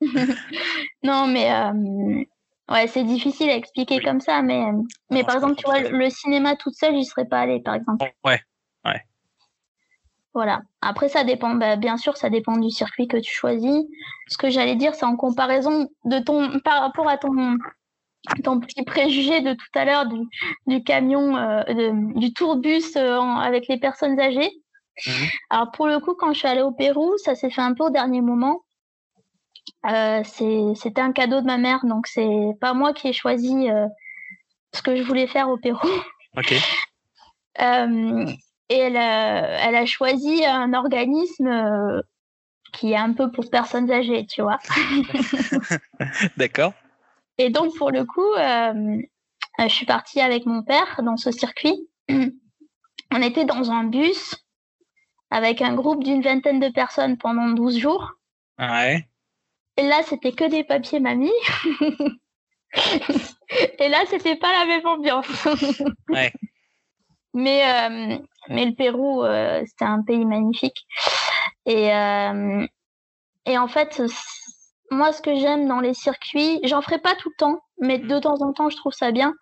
non 1.03 1.27
mais 1.27 1.49
ouais 2.69 2.87
c'est 2.87 3.05
difficile 3.05 3.49
à 3.49 3.55
expliquer 3.55 4.01
comme 4.01 4.19
ça, 4.19 4.41
mais 4.41 4.61
mais 5.09 5.23
par 5.23 5.35
exemple 5.35 5.55
tu 5.55 5.63
vois 5.63 5.79
le, 5.79 6.09
cinéma 6.09 6.55
toute 6.55 6.75
seule 6.75 6.95
j'y 6.95 7.05
serais 7.05 7.25
pas 7.25 7.41
allée 7.41 7.61
par 7.61 7.75
exemple. 7.75 8.03
Ouais 8.03 8.13
ouais. 8.25 8.41
Voilà. 10.33 10.61
Après, 10.81 11.09
ça 11.09 11.23
dépend, 11.23 11.53
bah, 11.55 11.75
bien 11.75 11.97
sûr, 11.97 12.17
ça 12.17 12.29
dépend 12.29 12.57
du 12.57 12.71
circuit 12.71 13.07
que 13.07 13.17
tu 13.17 13.33
choisis. 13.33 13.83
Ce 14.27 14.37
que 14.37 14.49
j'allais 14.49 14.75
dire, 14.75 14.95
c'est 14.95 15.05
en 15.05 15.15
comparaison 15.15 15.87
de 16.05 16.19
ton, 16.19 16.59
par 16.61 16.81
rapport 16.81 17.07
à 17.07 17.17
ton, 17.17 17.57
ton 18.43 18.59
petit 18.59 18.83
préjugé 18.83 19.41
de 19.41 19.53
tout 19.53 19.79
à 19.79 19.85
l'heure 19.85 20.05
du, 20.65 20.83
camion, 20.83 21.37
euh, 21.37 21.91
du 22.15 22.33
tourbus 22.33 22.95
euh, 22.95 23.19
avec 23.19 23.67
les 23.67 23.77
personnes 23.77 24.19
âgées. 24.19 24.51
Mhm. 25.05 25.27
Alors, 25.51 25.71
pour 25.71 25.87
le 25.87 25.99
coup, 25.99 26.15
quand 26.15 26.33
je 26.33 26.39
suis 26.39 26.47
allée 26.47 26.61
au 26.61 26.71
Pérou, 26.71 27.15
ça 27.17 27.35
s'est 27.35 27.51
fait 27.51 27.61
un 27.61 27.75
peu 27.75 27.83
au 27.85 27.89
dernier 27.91 28.21
moment. 28.21 28.63
Euh, 29.85 30.23
c'était 30.23 31.01
un 31.01 31.11
cadeau 31.11 31.41
de 31.41 31.45
ma 31.45 31.57
mère, 31.57 31.85
donc 31.85 32.07
c'est 32.07 32.57
pas 32.59 32.73
moi 32.73 32.93
qui 32.93 33.09
ai 33.09 33.13
choisi 33.13 33.67
ce 34.73 34.81
que 34.81 34.95
je 34.95 35.03
voulais 35.03 35.27
faire 35.27 35.49
au 35.49 35.57
Pérou. 35.57 35.87
Ok. 36.35 36.53
Et 38.73 38.77
elle 38.77 38.97
a, 38.97 39.67
elle 39.67 39.75
a 39.75 39.85
choisi 39.85 40.43
un 40.43 40.73
organisme 40.73 41.45
euh, 41.45 42.01
qui 42.71 42.93
est 42.93 42.97
un 42.97 43.13
peu 43.13 43.29
pour 43.31 43.47
personnes 43.51 43.91
âgées, 43.91 44.25
tu 44.25 44.41
vois. 44.41 44.57
D'accord. 46.37 46.73
Et 47.37 47.51
donc, 47.51 47.77
pour 47.77 47.91
le 47.91 48.03
coup, 48.03 48.33
euh, 48.33 48.99
je 49.59 49.67
suis 49.67 49.85
partie 49.85 50.21
avec 50.21 50.47
mon 50.47 50.63
père 50.63 51.01
dans 51.03 51.17
ce 51.17 51.29
circuit. 51.29 51.87
On 52.09 53.21
était 53.21 53.45
dans 53.45 53.69
un 53.69 53.83
bus 53.83 54.43
avec 55.29 55.61
un 55.61 55.75
groupe 55.75 56.03
d'une 56.03 56.23
vingtaine 56.23 56.59
de 56.59 56.69
personnes 56.69 57.19
pendant 57.19 57.49
12 57.49 57.77
jours. 57.77 58.13
Ouais. 58.57 59.07
Et 59.77 59.83
là, 59.83 60.01
c'était 60.01 60.31
que 60.31 60.49
des 60.49 60.63
papiers 60.63 60.99
mamie. 60.99 61.29
Et 63.77 63.87
là, 63.87 64.03
c'était 64.07 64.35
pas 64.35 64.51
la 64.51 64.65
même 64.65 64.87
ambiance. 64.87 65.47
ouais. 66.09 66.33
Mais, 67.33 67.63
euh, 67.65 68.17
mais 68.49 68.65
le 68.65 68.75
Pérou, 68.75 69.23
euh, 69.23 69.63
c'était 69.65 69.85
un 69.85 70.01
pays 70.03 70.25
magnifique. 70.25 70.85
Et, 71.65 71.93
euh, 71.93 72.65
et 73.45 73.57
en 73.57 73.67
fait, 73.67 74.01
moi, 74.91 75.11
ce 75.11 75.21
que 75.21 75.35
j'aime 75.35 75.67
dans 75.67 75.79
les 75.79 75.93
circuits, 75.93 76.59
j'en 76.63 76.81
ferai 76.81 76.99
pas 76.99 77.15
tout 77.15 77.29
le 77.29 77.35
temps, 77.37 77.63
mais 77.79 77.97
de 77.97 78.19
temps 78.19 78.41
en 78.41 78.53
temps, 78.53 78.69
je 78.69 78.77
trouve 78.77 78.93
ça 78.93 79.11
bien, 79.11 79.33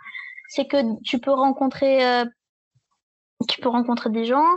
c'est 0.48 0.68
que 0.68 1.02
tu 1.04 1.20
peux 1.20 1.32
rencontrer, 1.32 2.24
tu 3.50 3.60
peux 3.62 3.70
rencontrer 3.70 4.10
des 4.10 4.26
gens. 4.26 4.48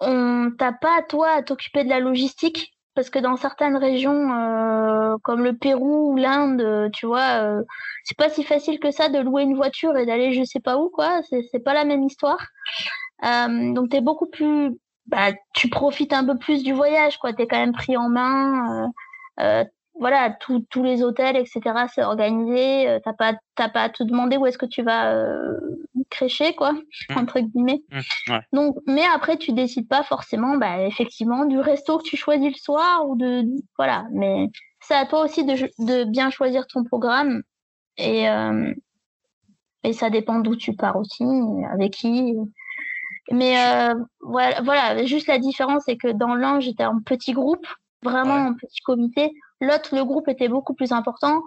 on 0.00 0.50
t'a 0.58 0.72
pas 0.72 1.02
toi 1.02 1.30
à 1.30 1.42
t'occuper 1.42 1.84
de 1.84 1.88
la 1.90 2.00
logistique 2.00 2.77
parce 2.98 3.10
que 3.10 3.20
dans 3.20 3.36
certaines 3.36 3.76
régions 3.76 4.32
euh, 4.32 5.14
comme 5.22 5.44
le 5.44 5.56
Pérou 5.56 6.10
ou 6.10 6.16
l'Inde, 6.16 6.60
euh, 6.60 6.88
tu 6.92 7.06
vois, 7.06 7.44
euh, 7.44 7.62
c'est 8.02 8.16
pas 8.16 8.28
si 8.28 8.42
facile 8.42 8.80
que 8.80 8.90
ça 8.90 9.08
de 9.08 9.20
louer 9.20 9.44
une 9.44 9.54
voiture 9.54 9.96
et 9.96 10.04
d'aller 10.04 10.32
je 10.32 10.42
sais 10.42 10.58
pas 10.58 10.78
où, 10.78 10.90
quoi. 10.90 11.20
C'est 11.30 11.60
pas 11.60 11.74
la 11.74 11.84
même 11.84 12.02
histoire. 12.02 12.44
donc 13.22 13.90
t'es 13.90 14.00
beaucoup 14.00 14.26
plus, 14.26 14.76
bah, 15.06 15.30
tu 15.54 15.68
profites 15.68 16.12
un 16.12 16.26
peu 16.26 16.36
plus 16.38 16.64
du 16.64 16.72
voyage, 16.72 17.18
quoi. 17.18 17.32
T'es 17.32 17.46
quand 17.46 17.58
même 17.58 17.72
pris 17.72 17.96
en 17.96 18.08
main 18.08 18.90
voilà, 19.98 20.30
tous 20.40 20.82
les 20.82 21.02
hôtels, 21.02 21.36
etc., 21.36 21.60
c'est 21.92 22.02
organisé. 22.02 22.88
Euh, 22.88 22.98
t'as 23.02 23.12
pas, 23.12 23.34
t'as 23.56 23.68
pas 23.68 23.82
à 23.82 23.88
te 23.88 24.02
demander 24.02 24.36
où 24.36 24.46
est-ce 24.46 24.58
que 24.58 24.66
tu 24.66 24.82
vas 24.82 25.12
euh, 25.12 25.58
crécher, 26.10 26.54
quoi, 26.54 26.72
mmh. 26.72 27.16
entre 27.16 27.40
guillemets. 27.40 27.82
Mmh, 27.90 28.38
Donc, 28.52 28.76
mais 28.86 29.04
après, 29.04 29.36
tu 29.36 29.52
décides 29.52 29.88
pas 29.88 30.02
forcément, 30.02 30.56
bah, 30.56 30.82
effectivement, 30.86 31.44
du 31.44 31.58
resto 31.58 31.98
que 31.98 32.04
tu 32.04 32.16
choisis 32.16 32.48
le 32.48 32.58
soir 32.58 33.08
ou 33.08 33.16
de, 33.16 33.44
voilà. 33.76 34.06
Mais 34.12 34.48
c'est 34.80 34.94
à 34.94 35.06
toi 35.06 35.24
aussi 35.24 35.44
de, 35.44 35.54
de, 35.78 36.04
bien 36.04 36.30
choisir 36.30 36.66
ton 36.66 36.84
programme 36.84 37.42
et 37.96 38.28
euh, 38.28 38.72
et 39.84 39.92
ça 39.92 40.10
dépend 40.10 40.40
d'où 40.40 40.56
tu 40.56 40.74
pars 40.74 40.96
aussi, 40.96 41.24
avec 41.72 41.92
qui. 41.92 42.34
Mais 43.30 43.54
voilà, 44.20 44.60
voilà, 44.62 45.04
juste 45.04 45.28
la 45.28 45.38
différence, 45.38 45.84
c'est 45.86 45.96
que 45.96 46.08
dans 46.08 46.34
l'un, 46.34 46.60
j'étais 46.60 46.84
en 46.84 47.00
petit 47.00 47.32
groupe, 47.32 47.66
vraiment 48.02 48.34
en 48.34 48.54
petit 48.54 48.80
comité. 48.80 49.32
L'autre, 49.60 49.94
le 49.94 50.04
groupe 50.04 50.28
était 50.28 50.48
beaucoup 50.48 50.74
plus 50.74 50.92
important. 50.92 51.42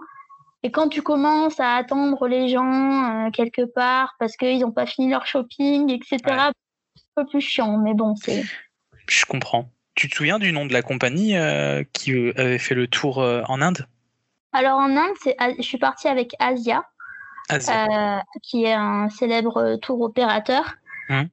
Et 0.64 0.70
quand 0.70 0.88
tu 0.88 1.02
commences 1.02 1.58
à 1.58 1.74
attendre 1.74 2.28
les 2.28 2.48
gens 2.48 3.26
euh, 3.26 3.30
quelque 3.30 3.62
part 3.62 4.14
parce 4.18 4.36
qu'ils 4.36 4.60
n'ont 4.60 4.70
pas 4.70 4.86
fini 4.86 5.10
leur 5.10 5.26
shopping, 5.26 5.90
etc., 5.90 6.18
c'est 6.22 6.30
un 6.30 6.52
peu 7.16 7.26
plus 7.26 7.40
chiant. 7.40 7.78
Mais 7.78 7.94
bon, 7.94 8.14
c'est. 8.14 8.44
Je 9.08 9.24
comprends. 9.24 9.68
Tu 9.94 10.08
te 10.08 10.14
souviens 10.14 10.38
du 10.38 10.52
nom 10.52 10.64
de 10.64 10.72
la 10.72 10.82
compagnie 10.82 11.36
euh, 11.36 11.82
qui 11.92 12.12
euh, 12.12 12.32
avait 12.36 12.58
fait 12.58 12.74
le 12.74 12.86
tour 12.86 13.18
en 13.18 13.60
Inde? 13.60 13.86
Alors 14.52 14.78
en 14.78 14.96
Inde, 14.96 15.14
je 15.58 15.62
suis 15.62 15.78
partie 15.78 16.08
avec 16.08 16.34
Asia, 16.38 16.84
qui 18.42 18.64
est 18.64 18.72
un 18.72 19.08
célèbre 19.10 19.76
tour 19.76 20.00
opérateur. 20.00 20.76
Hum. 21.08 21.28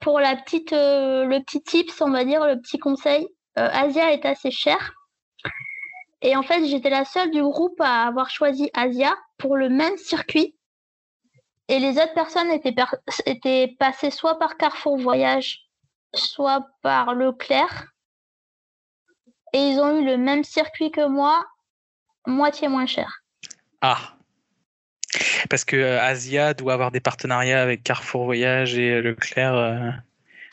pour 0.00 0.20
la 0.20 0.36
petite, 0.36 0.72
le 0.72 1.38
petit 1.40 1.62
tips, 1.62 2.00
on 2.02 2.10
va 2.10 2.24
dire, 2.24 2.46
le 2.46 2.60
petit 2.60 2.78
conseil, 2.78 3.26
Asia 3.56 4.12
est 4.12 4.26
assez 4.26 4.50
cher. 4.50 4.92
Et 6.22 6.34
en 6.36 6.42
fait, 6.42 6.64
j'étais 6.66 6.90
la 6.90 7.04
seule 7.04 7.30
du 7.30 7.42
groupe 7.42 7.80
à 7.80 8.06
avoir 8.06 8.30
choisi 8.30 8.70
Asia 8.74 9.14
pour 9.38 9.56
le 9.56 9.68
même 9.68 9.96
circuit. 9.96 10.54
Et 11.68 11.78
les 11.78 11.98
autres 11.98 12.14
personnes 12.14 12.50
étaient, 12.50 12.74
étaient 13.26 13.76
passées 13.78 14.10
soit 14.10 14.38
par 14.38 14.56
Carrefour 14.56 14.98
Voyage, 14.98 15.66
soit 16.14 16.66
par 16.82 17.14
Leclerc. 17.14 17.86
Et 19.52 19.58
ils 19.58 19.80
ont 19.80 20.00
eu 20.00 20.04
le 20.04 20.16
même 20.16 20.44
circuit 20.44 20.90
que 20.90 21.06
moi, 21.06 21.44
moitié 22.26 22.68
moins 22.68 22.86
cher. 22.86 23.22
Ah 23.80 24.16
Parce 25.50 25.64
que 25.64 25.76
euh, 25.76 26.00
Asia 26.00 26.54
doit 26.54 26.74
avoir 26.74 26.92
des 26.92 27.00
partenariats 27.00 27.62
avec 27.62 27.82
Carrefour 27.82 28.24
Voyage 28.24 28.78
et 28.78 29.00
Leclerc. 29.02 29.54
Euh, 29.54 29.90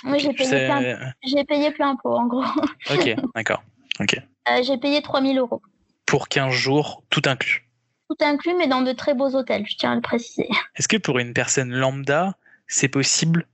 oui, 0.05 0.19
j'ai 0.19 0.33
payé, 0.33 0.65
plein... 0.65 1.13
j'ai 1.23 1.43
payé 1.45 1.71
plein 1.71 1.95
pot, 1.95 2.15
en 2.15 2.25
gros. 2.25 2.43
Ok, 2.89 3.15
d'accord. 3.35 3.63
Ok. 3.99 4.19
Euh, 4.49 4.63
j'ai 4.63 4.77
payé 4.77 5.01
3000 5.01 5.37
euros. 5.37 5.61
Pour 6.05 6.27
15 6.27 6.53
jours, 6.53 7.03
tout 7.09 7.21
inclus 7.25 7.67
Tout 8.09 8.17
inclus, 8.23 8.55
mais 8.57 8.67
dans 8.67 8.81
de 8.81 8.91
très 8.91 9.13
beaux 9.13 9.35
hôtels, 9.35 9.65
je 9.67 9.75
tiens 9.77 9.93
à 9.93 9.95
le 9.95 10.01
préciser. 10.01 10.47
Est-ce 10.75 10.87
que 10.87 10.97
pour 10.97 11.19
une 11.19 11.33
personne 11.33 11.71
lambda, 11.71 12.35
c'est 12.67 12.89
possible 12.89 13.47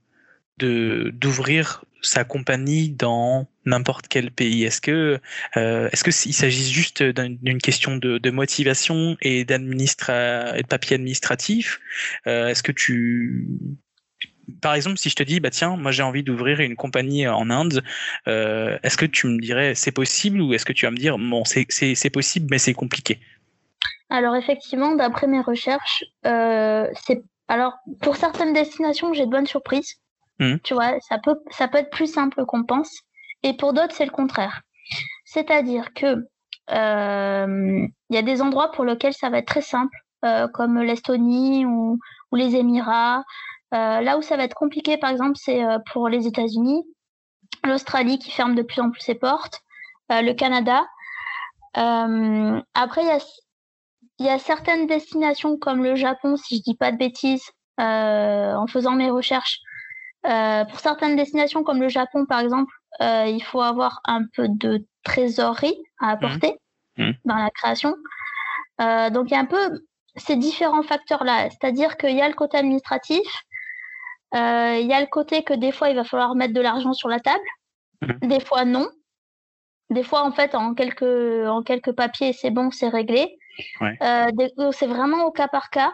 de 0.58 1.10
d'ouvrir 1.14 1.84
sa 2.02 2.24
compagnie 2.24 2.90
dans 2.90 3.46
n'importe 3.64 4.08
quel 4.08 4.30
pays? 4.30 4.64
Est-ce 4.64 4.80
que 4.80 5.20
euh, 5.56 5.88
est-ce 5.92 6.04
que 6.04 6.10
il 6.28 6.32
s'agit 6.32 6.72
juste 6.72 7.02
d'une 7.02 7.58
question 7.60 7.96
de, 7.96 8.30
motivation 8.30 9.16
et 9.22 9.40
et 9.40 9.44
de 9.44 10.66
papier 10.66 10.94
administratif? 10.94 11.80
Euh, 12.26 12.48
Est-ce 12.48 12.62
que 12.62 12.72
tu 12.72 13.46
par 14.60 14.74
exemple, 14.74 14.98
si 14.98 15.10
je 15.10 15.16
te 15.16 15.22
dis, 15.22 15.40
bah 15.40 15.50
tiens, 15.50 15.76
moi 15.76 15.92
j'ai 15.92 16.02
envie 16.02 16.22
d'ouvrir 16.22 16.60
une 16.60 16.76
compagnie 16.76 17.26
en 17.26 17.50
Inde, 17.50 17.82
euh, 18.28 18.78
est-ce 18.82 18.96
que 18.96 19.06
tu 19.06 19.26
me 19.26 19.40
dirais 19.40 19.74
c'est 19.74 19.92
possible 19.92 20.40
ou 20.40 20.52
est-ce 20.54 20.64
que 20.64 20.72
tu 20.72 20.86
vas 20.86 20.90
me 20.90 20.96
dire 20.96 21.18
bon 21.18 21.44
c'est 21.44 22.10
possible 22.10 22.46
mais 22.50 22.58
c'est 22.58 22.74
compliqué? 22.74 23.18
Alors 24.08 24.34
effectivement, 24.34 24.94
d'après 24.94 25.26
mes 25.26 25.40
recherches, 25.40 26.04
c'est 26.24 27.22
alors 27.48 27.74
pour 28.00 28.16
certaines 28.16 28.52
destinations 28.52 29.12
j'ai 29.12 29.26
de 29.26 29.30
bonnes 29.30 29.46
surprises. 29.46 29.96
Mmh. 30.40 30.56
Tu 30.64 30.74
vois, 30.74 30.98
ça 31.00 31.18
peut, 31.18 31.36
ça 31.50 31.68
peut 31.68 31.78
être 31.78 31.90
plus 31.90 32.12
simple 32.12 32.44
qu'on 32.46 32.64
pense. 32.64 33.02
Et 33.42 33.56
pour 33.56 33.72
d'autres, 33.72 33.94
c'est 33.94 34.06
le 34.06 34.10
contraire. 34.10 34.62
C'est-à-dire 35.24 35.92
que 35.94 36.16
euh, 36.70 37.86
il 38.08 38.16
y 38.16 38.18
a 38.18 38.22
des 38.22 38.42
endroits 38.42 38.72
pour 38.72 38.84
lesquels 38.84 39.12
ça 39.12 39.30
va 39.30 39.38
être 39.38 39.46
très 39.46 39.60
simple, 39.60 39.96
euh, 40.24 40.48
comme 40.48 40.80
l'Estonie 40.80 41.66
ou, 41.66 41.98
ou, 42.32 42.36
les 42.36 42.56
Émirats. 42.56 43.22
Euh, 43.72 44.00
là 44.00 44.18
où 44.18 44.22
ça 44.22 44.36
va 44.36 44.44
être 44.44 44.54
compliqué, 44.54 44.96
par 44.96 45.10
exemple, 45.10 45.36
c'est 45.36 45.62
pour 45.92 46.08
les 46.08 46.26
États-Unis, 46.26 46.84
l'Australie 47.64 48.18
qui 48.18 48.30
ferme 48.30 48.54
de 48.54 48.62
plus 48.62 48.80
en 48.80 48.90
plus 48.90 49.00
ses 49.00 49.14
portes, 49.14 49.60
le 50.08 50.32
Canada. 50.32 50.84
après, 51.74 53.02
il 53.02 53.06
y 53.06 53.10
a, 53.10 53.18
y 54.18 54.28
a 54.28 54.38
certaines 54.38 54.86
destinations 54.86 55.56
comme 55.56 55.84
le 55.84 55.94
Japon, 55.94 56.36
si 56.36 56.56
je 56.56 56.62
dis 56.62 56.76
pas 56.76 56.90
de 56.90 56.96
bêtises, 56.96 57.48
en 57.78 58.66
faisant 58.66 58.92
mes 58.92 59.10
recherches, 59.10 59.60
euh, 60.26 60.64
pour 60.66 60.80
certaines 60.80 61.16
destinations 61.16 61.64
comme 61.64 61.80
le 61.80 61.88
Japon, 61.88 62.26
par 62.26 62.40
exemple, 62.40 62.72
euh, 63.00 63.24
il 63.26 63.42
faut 63.42 63.62
avoir 63.62 64.00
un 64.04 64.24
peu 64.34 64.48
de 64.48 64.84
trésorerie 65.02 65.76
à 65.98 66.06
mmh. 66.06 66.10
apporter 66.10 66.56
mmh. 66.98 67.10
dans 67.24 67.36
la 67.36 67.50
création. 67.50 67.94
Euh, 68.80 69.08
donc 69.10 69.30
il 69.30 69.34
y 69.34 69.36
a 69.36 69.40
un 69.40 69.46
peu 69.46 69.80
ces 70.16 70.36
différents 70.36 70.82
facteurs-là. 70.82 71.48
C'est-à-dire 71.50 71.96
qu'il 71.96 72.14
y 72.14 72.20
a 72.20 72.28
le 72.28 72.34
côté 72.34 72.58
administratif, 72.58 73.26
il 74.32 74.86
y 74.86 74.92
a 74.92 75.00
le 75.00 75.06
côté 75.06 75.42
que 75.42 75.54
des 75.54 75.72
fois 75.72 75.90
il 75.90 75.96
va 75.96 76.04
falloir 76.04 76.34
mettre 76.34 76.54
de 76.54 76.60
l'argent 76.60 76.92
sur 76.92 77.08
la 77.08 77.20
table, 77.20 77.44
mmh. 78.02 78.28
des 78.28 78.40
fois 78.40 78.64
non. 78.64 78.88
Des 79.90 80.04
fois, 80.04 80.22
en 80.22 80.30
fait, 80.30 80.54
en 80.54 80.74
quelques, 80.74 81.02
en 81.02 81.64
quelques 81.64 81.90
papiers, 81.90 82.32
c'est 82.32 82.52
bon, 82.52 82.70
c'est 82.70 82.88
réglé. 82.88 83.36
c'est 83.80 84.86
vraiment 84.86 85.24
au 85.24 85.32
cas 85.32 85.48
par 85.48 85.68
cas. 85.70 85.92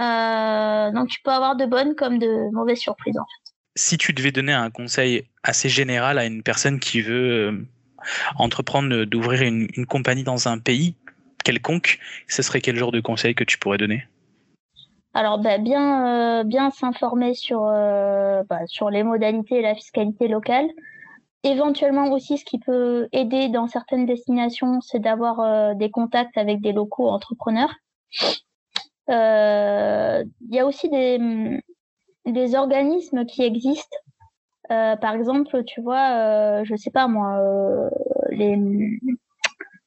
Euh, 0.00 0.90
donc 0.90 1.08
tu 1.08 1.20
peux 1.22 1.30
avoir 1.30 1.54
de 1.54 1.66
bonnes 1.66 1.94
comme 1.94 2.18
de 2.18 2.50
mauvaises 2.52 2.80
surprises 2.80 3.16
en 3.16 3.24
fait. 3.24 3.52
Si 3.76 3.96
tu 3.96 4.12
devais 4.12 4.32
donner 4.32 4.52
un 4.52 4.70
conseil 4.70 5.28
assez 5.42 5.68
général 5.68 6.18
à 6.18 6.24
une 6.24 6.42
personne 6.42 6.80
qui 6.80 7.00
veut 7.00 7.48
euh, 7.48 7.66
entreprendre 8.36 9.04
d'ouvrir 9.04 9.42
une, 9.42 9.86
compagnie 9.86 10.24
dans 10.24 10.48
un 10.48 10.58
pays 10.58 10.96
quelconque, 11.44 11.98
ce 12.26 12.42
serait 12.42 12.60
quel 12.60 12.76
genre 12.76 12.92
de 12.92 13.00
conseil 13.00 13.34
que 13.34 13.44
tu 13.44 13.58
pourrais 13.58 13.78
donner? 13.78 14.06
Alors 15.14 15.38
bah, 15.38 15.58
bien, 15.58 16.40
euh, 16.40 16.44
bien 16.44 16.70
s'informer 16.70 17.34
sur, 17.34 17.62
bah, 17.62 18.66
sur 18.66 18.90
les 18.90 19.02
modalités 19.02 19.56
et 19.56 19.62
la 19.62 19.74
fiscalité 19.74 20.28
locale. 20.28 20.68
Éventuellement 21.42 22.10
aussi, 22.10 22.38
ce 22.38 22.44
qui 22.44 22.58
peut 22.58 23.08
aider 23.12 23.48
dans 23.48 23.66
certaines 23.68 24.06
destinations, 24.06 24.80
c'est 24.80 24.98
d'avoir 24.98 25.76
des 25.76 25.90
contacts 25.90 26.38
avec 26.38 26.60
des 26.60 26.72
locaux 26.72 27.08
entrepreneurs. 27.08 27.74
Euh, 29.10 30.24
il 30.40 30.54
y 30.54 30.58
a 30.58 30.66
aussi 30.66 30.88
des, 30.88 31.60
des 32.26 32.54
organismes 32.54 33.26
qui 33.26 33.42
existent. 33.42 33.98
Euh, 34.70 34.96
par 34.96 35.14
exemple, 35.14 35.62
tu 35.64 35.82
vois, 35.82 36.60
euh, 36.60 36.64
je 36.64 36.74
sais 36.74 36.90
pas 36.90 37.06
moi, 37.06 37.38
les, 38.30 38.98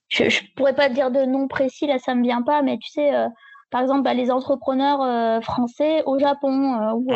je, 0.10 0.30
je 0.30 0.42
pourrais 0.56 0.76
pas 0.76 0.90
te 0.90 0.94
dire 0.94 1.10
de 1.10 1.26
nom 1.26 1.48
précis 1.48 1.88
là, 1.88 1.98
ça 1.98 2.14
me 2.14 2.22
vient 2.22 2.44
pas, 2.44 2.62
mais 2.62 2.78
tu 2.78 2.90
sais, 2.90 3.12
par 3.70 3.82
exemple, 3.82 4.04
bah, 4.04 4.14
les 4.14 4.32
entrepreneurs 4.32 5.44
français 5.44 6.04
au 6.06 6.20
Japon 6.20 6.94
ou, 6.94 7.12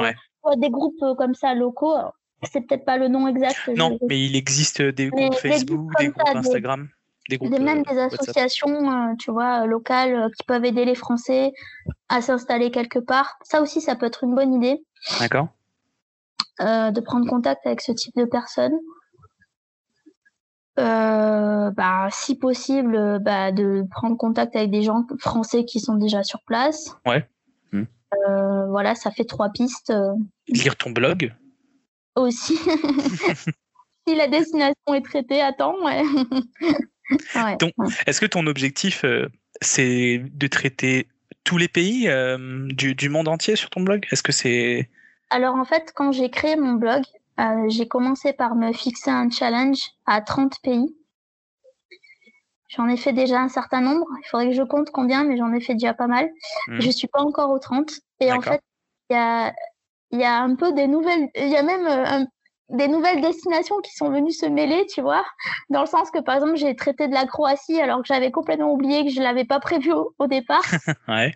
des 0.58 0.70
groupes 0.70 1.04
comme 1.18 1.34
ça 1.34 1.54
locaux. 1.54 1.96
C'est 2.44 2.62
peut-être 2.62 2.86
pas 2.86 2.98
le 2.98 3.08
nom 3.08 3.28
exact. 3.28 3.70
Non, 3.76 4.00
mais 4.10 4.20
il 4.20 4.36
existe 4.36 4.82
des 4.82 5.10
groupes 5.10 5.36
Facebook, 5.36 5.92
des 6.00 6.08
groupes, 6.08 6.36
Instagram 6.36 6.90
des 7.38 7.60
même 7.60 7.84
des 7.84 7.98
associations, 7.98 8.92
euh, 8.92 9.14
tu 9.20 9.32
vois, 9.32 9.66
locales 9.66 10.16
euh, 10.16 10.30
qui 10.30 10.44
peuvent 10.44 10.66
aider 10.66 10.86
les 10.86 10.96
Français 10.96 11.52
à 12.10 12.22
s'installer 12.22 12.72
quelque 12.72 13.00
part. 13.00 13.38
Ça 13.44 13.62
aussi, 13.62 13.82
ça 13.82 13.96
peut 13.96 14.06
être 14.06 14.24
une 14.24 14.36
bonne 14.36 14.54
idée. 14.54 14.84
D'accord. 15.20 15.48
Euh, 16.60 16.92
de 16.92 17.02
prendre 17.02 17.28
contact 17.28 17.66
avec 17.66 17.82
ce 17.82 17.92
type 17.92 18.16
de 18.16 18.26
personnes. 18.26 18.78
Bah, 20.82 22.08
si 22.12 22.38
possible, 22.38 23.20
bah, 23.22 23.52
de 23.52 23.86
prendre 23.92 24.18
contact 24.18 24.56
avec 24.56 24.72
des 24.72 24.82
gens 24.82 25.06
français 25.20 25.66
qui 25.66 25.80
sont 25.80 25.96
déjà 25.96 26.24
sur 26.24 26.42
place. 26.44 26.96
Ouais. 27.06 27.28
Hmm. 27.72 27.86
voilà, 28.70 28.96
ça 28.96 29.12
fait 29.12 29.26
trois 29.26 29.50
pistes. 29.50 29.94
Lire 30.48 30.76
ton 30.76 30.92
blog 30.92 31.34
Aussi. 32.16 32.58
si 34.08 34.16
la 34.16 34.28
destination 34.28 34.94
est 34.94 35.06
traitée, 35.06 35.42
attends, 35.42 35.76
ouais. 35.84 36.04
Est-ce 38.08 38.22
que 38.22 38.26
ton 38.26 38.48
objectif, 38.48 39.04
euh, 39.04 39.28
c'est 39.62 40.24
de 40.32 40.48
traiter 40.48 41.08
tous 41.44 41.58
les 41.58 41.68
pays 41.68 42.08
euh, 42.08 42.68
du, 42.72 43.10
monde 43.10 43.28
entier 43.28 43.56
sur 43.56 43.70
ton 43.70 43.82
blog? 43.82 44.06
Est-ce 44.12 44.24
que 44.24 44.32
c'est... 44.32 44.90
Alors 45.30 45.56
en 45.56 45.66
fait, 45.66 45.92
quand 45.96 46.12
j'ai 46.12 46.30
créé 46.30 46.56
mon 46.56 46.74
blog, 46.74 47.04
euh, 47.40 47.70
j'ai 47.70 47.88
commencé 47.88 48.34
par 48.34 48.56
me 48.56 48.74
fixer 48.74 49.10
un 49.10 49.30
challenge 49.30 49.92
à 50.06 50.22
30 50.22 50.60
pays. 50.62 50.96
J'en 52.70 52.88
ai 52.88 52.98
fait 52.98 53.14
déjà 53.14 53.42
un 53.42 53.50
certain 53.50 53.82
nombre. 53.82 54.08
Il 54.24 54.28
faudrait 54.30 54.50
que 54.50 54.56
je 54.56 54.64
compte 54.64 54.92
combien, 54.92 55.24
mais 55.24 55.38
j'en 55.38 55.52
ai 55.54 55.60
fait 55.60 55.74
déjà 55.74 55.94
pas 55.94 56.08
mal. 56.08 56.30
Je 56.68 56.74
mmh. 56.74 56.82
Je 56.82 56.90
suis 56.92 57.08
pas 57.08 57.22
encore 57.22 57.52
aux 57.52 57.60
30. 57.60 57.92
Et 58.22 58.32
en 58.32 58.42
fait, 58.42 58.62
il 59.10 59.14
y 59.14 59.18
a, 59.18 59.54
y 60.12 60.24
a 60.24 60.42
un 60.42 60.56
peu 60.56 60.72
des 60.72 60.88
nouvelles. 60.88 61.30
Il 61.36 61.50
y 61.50 61.58
a 61.58 61.64
même 61.64 61.86
un, 61.86 62.26
des 62.72 62.88
nouvelles 62.88 63.22
destinations 63.22 63.78
qui 63.80 63.94
sont 63.94 64.10
venues 64.10 64.32
se 64.32 64.46
mêler, 64.46 64.86
tu 64.88 65.02
vois, 65.02 65.26
dans 65.70 65.82
le 65.82 65.88
sens 65.88 66.10
que 66.10 66.20
par 66.20 66.36
exemple 66.36 66.56
j'ai 66.56 66.76
traité 66.76 67.08
de 67.08 67.14
la 67.14 67.26
Croatie 67.26 67.82
alors 67.82 68.00
que 68.00 68.08
j'avais 68.08 68.32
complètement 68.32 68.72
oublié 68.72 69.04
que 69.04 69.12
je 69.12 69.22
l'avais 69.22 69.46
pas 69.46 69.60
prévu 69.60 69.92
au, 69.92 70.28
départ. 70.28 70.64
ouais. 71.08 71.34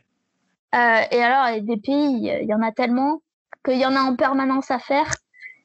Euh, 0.74 1.02
et 1.12 1.22
alors 1.22 1.62
des 1.62 1.78
pays, 1.78 2.32
il 2.41 2.48
y 2.48 2.54
en 2.54 2.62
a 2.62 2.72
tellement 2.72 3.22
qu'il 3.64 3.78
y 3.78 3.86
en 3.86 3.96
a 3.96 4.02
en 4.02 4.16
permanence 4.16 4.72
à 4.72 4.80
faire. 4.80 5.12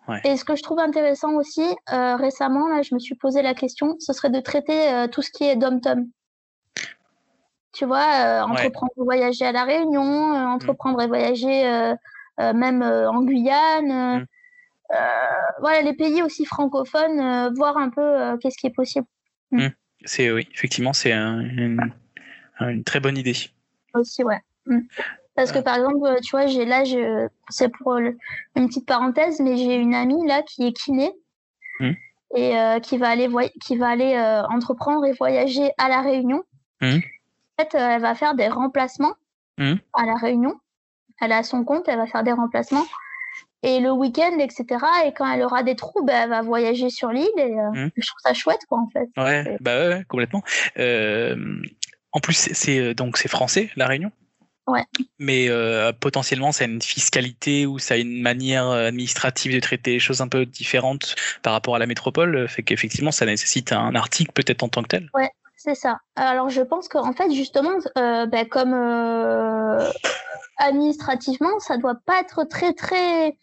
Ouais. 0.09 0.20
Et 0.24 0.36
ce 0.36 0.44
que 0.44 0.57
je 0.57 0.62
trouve 0.62 0.78
intéressant 0.78 1.34
aussi, 1.34 1.64
euh, 1.92 2.16
récemment, 2.16 2.68
là, 2.68 2.82
je 2.82 2.94
me 2.94 2.98
suis 2.98 3.14
posé 3.14 3.42
la 3.42 3.55
question, 3.55 3.96
ce 4.01 4.12
serait 4.12 4.30
de 4.30 4.40
traiter 4.40 4.92
euh, 4.92 5.07
tout 5.07 5.22
ce 5.22 5.30
qui 5.30 5.44
est 5.44 5.57
dom-tom. 5.57 6.07
Tu 7.72 7.84
vois, 7.84 8.44
entreprendre 8.48 8.90
et 8.96 9.03
voyager 9.03 9.44
à 9.44 9.53
La 9.53 9.62
Réunion, 9.62 10.03
entreprendre 10.03 11.01
et 11.01 11.07
voyager 11.07 11.94
même 12.38 12.82
en 12.82 13.22
Guyane. 13.22 14.22
Mm. 14.22 14.26
Euh, 14.92 14.96
voilà, 15.61 15.82
les 15.82 15.92
pays 15.92 16.22
aussi 16.22 16.44
francophones, 16.44 17.20
euh, 17.20 17.51
voir 17.55 17.76
un 17.76 17.90
peu 17.90 18.01
euh, 18.01 18.36
qu'est-ce 18.38 18.59
qui 18.59 18.66
est 18.66 18.74
possible. 18.74 19.07
Mm. 19.53 19.66
Mm. 19.66 19.70
C'est 20.05 20.30
oui, 20.30 20.48
effectivement, 20.53 20.92
c'est 20.92 21.12
une, 21.12 21.92
une, 22.61 22.84
très 22.84 23.01
bonne 23.01 23.18
idée. 23.18 23.36
Aussi, 23.94 24.24
ouais. 24.24 24.40
Parce 25.41 25.53
que 25.53 25.59
par 25.59 25.76
exemple, 25.76 26.20
tu 26.22 26.30
vois, 26.32 26.47
j'ai 26.47 26.64
là, 26.64 26.82
c'est 27.49 27.68
pour 27.70 27.97
une 27.97 28.16
petite 28.55 28.86
parenthèse, 28.86 29.41
mais 29.41 29.57
j'ai 29.57 29.74
une 29.74 29.95
amie 29.95 30.26
là 30.26 30.43
qui 30.43 30.66
est 30.66 30.72
kiné 30.72 31.12
et 32.36 32.55
qui 32.82 32.99
va 32.99 33.09
aller, 33.09 33.28
qui 33.62 33.76
va 33.76 33.88
aller 33.88 34.18
entreprendre 34.51 35.07
et 35.07 35.12
voyager 35.12 35.70
à 35.78 35.88
la 35.88 36.03
Réunion. 36.03 36.45
En 36.82 36.99
fait, 37.59 37.74
elle 37.74 38.03
va 38.03 38.14
faire 38.14 38.34
des 38.34 38.49
remplacements 38.49 39.14
à 39.59 40.05
la 40.05 40.14
Réunion. 40.14 40.61
Elle 41.22 41.32
a 41.32 41.43
son 41.43 41.64
compte, 41.64 41.88
elle 41.88 41.99
va 41.99 42.07
faire 42.07 42.22
des 42.22 42.32
remplacements 42.32 42.84
et 43.62 43.80
le 43.80 43.91
week-end, 43.91 44.38
etc. 44.38 44.64
Et 45.07 45.12
quand 45.12 45.30
elle 45.30 45.43
aura 45.43 45.62
des 45.62 45.76
trous, 45.76 46.05
bah, 46.05 46.24
elle 46.24 46.30
va 46.30 46.43
voyager 46.43 46.91
sur 46.91 47.11
l'île 47.11 47.28
et 47.36 47.59
euh, 47.59 47.70
mmh. 47.70 47.91
je 47.97 48.07
trouve 48.07 48.20
ça 48.22 48.34
chouette, 48.34 48.64
quoi, 48.68 48.78
en 48.78 48.88
fait. 48.88 49.09
Ouais, 49.16 49.59
bah 49.61 49.88
ouais, 49.88 50.05
complètement. 50.09 50.43
Euh, 50.78 51.36
en 52.12 52.20
plus, 52.20 52.34
c'est 52.53 52.95
donc 52.95 53.18
c'est 53.18 53.28
français, 53.28 53.70
La 53.76 53.86
Réunion? 53.86 54.11
Ouais. 54.71 54.85
Mais 55.18 55.49
euh, 55.49 55.93
potentiellement, 55.93 56.53
ça 56.53 56.64
a 56.64 56.66
une 56.68 56.83
fiscalité 56.83 57.66
ou 57.66 57.79
ça 57.79 57.95
a 57.95 57.97
une 57.97 58.23
manière 58.23 58.68
administrative 58.68 59.55
de 59.55 59.61
traiter 59.61 59.93
les 59.93 59.99
choses 59.99 60.21
un 60.21 60.29
peu 60.29 60.47
différentes 60.47 61.14
par 61.43 61.53
rapport 61.53 61.77
à 61.77 61.79
la 61.79 61.87
métropole, 61.87 62.49
fait 62.49 62.62
qu'effectivement, 62.62 63.11
ça 63.11 63.27
nécessite 63.27 63.73
un 63.73 63.95
article 63.95 64.33
peut-être 64.33 64.62
en 64.62 64.68
tant 64.68 64.83
que 64.83 64.89
tel. 64.89 65.11
Ouais, 65.14 65.31
c'est 65.57 65.75
ça. 65.75 65.99
Alors, 66.16 66.49
je 66.49 66.62
pense 66.62 66.89
qu'en 66.89 67.12
fait, 67.12 67.31
justement, 67.33 67.77
euh, 67.99 68.25
ben, 68.27 68.49
comme 68.49 68.73
euh, 68.73 69.91
administrativement, 70.59 71.59
ça 71.59 71.77
doit 71.77 71.97
pas 72.07 72.21
être 72.21 72.45
très, 72.45 72.73
très 72.73 73.37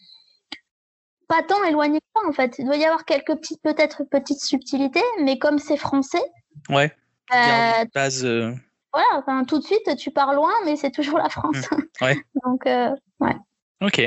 pas 1.27 1.43
tant 1.43 1.63
éloigné 1.65 1.99
que 1.99 2.05
ça 2.15 2.27
en 2.27 2.31
fait. 2.31 2.55
Il 2.57 2.65
doit 2.65 2.77
y 2.77 2.85
avoir 2.85 3.05
quelques 3.05 3.35
petites, 3.35 3.61
peut-être 3.61 4.03
petites 4.05 4.41
subtilités, 4.41 5.03
mais 5.21 5.37
comme 5.37 5.59
c'est 5.59 5.77
français. 5.77 6.23
Ouais. 6.69 6.91
Euh, 7.35 7.85
base. 7.93 8.25
Euh, 8.25 8.53
voilà, 8.93 9.07
enfin, 9.13 9.43
tout 9.43 9.59
de 9.59 9.63
suite, 9.63 9.95
tu 9.97 10.11
pars 10.11 10.33
loin, 10.33 10.51
mais 10.65 10.75
c'est 10.75 10.91
toujours 10.91 11.17
la 11.17 11.29
France. 11.29 11.69
Mmh. 11.71 12.05
Ouais. 12.05 12.15
Donc, 12.43 12.65
euh, 12.65 12.89
ouais. 13.19 13.35
Ok. 13.81 14.01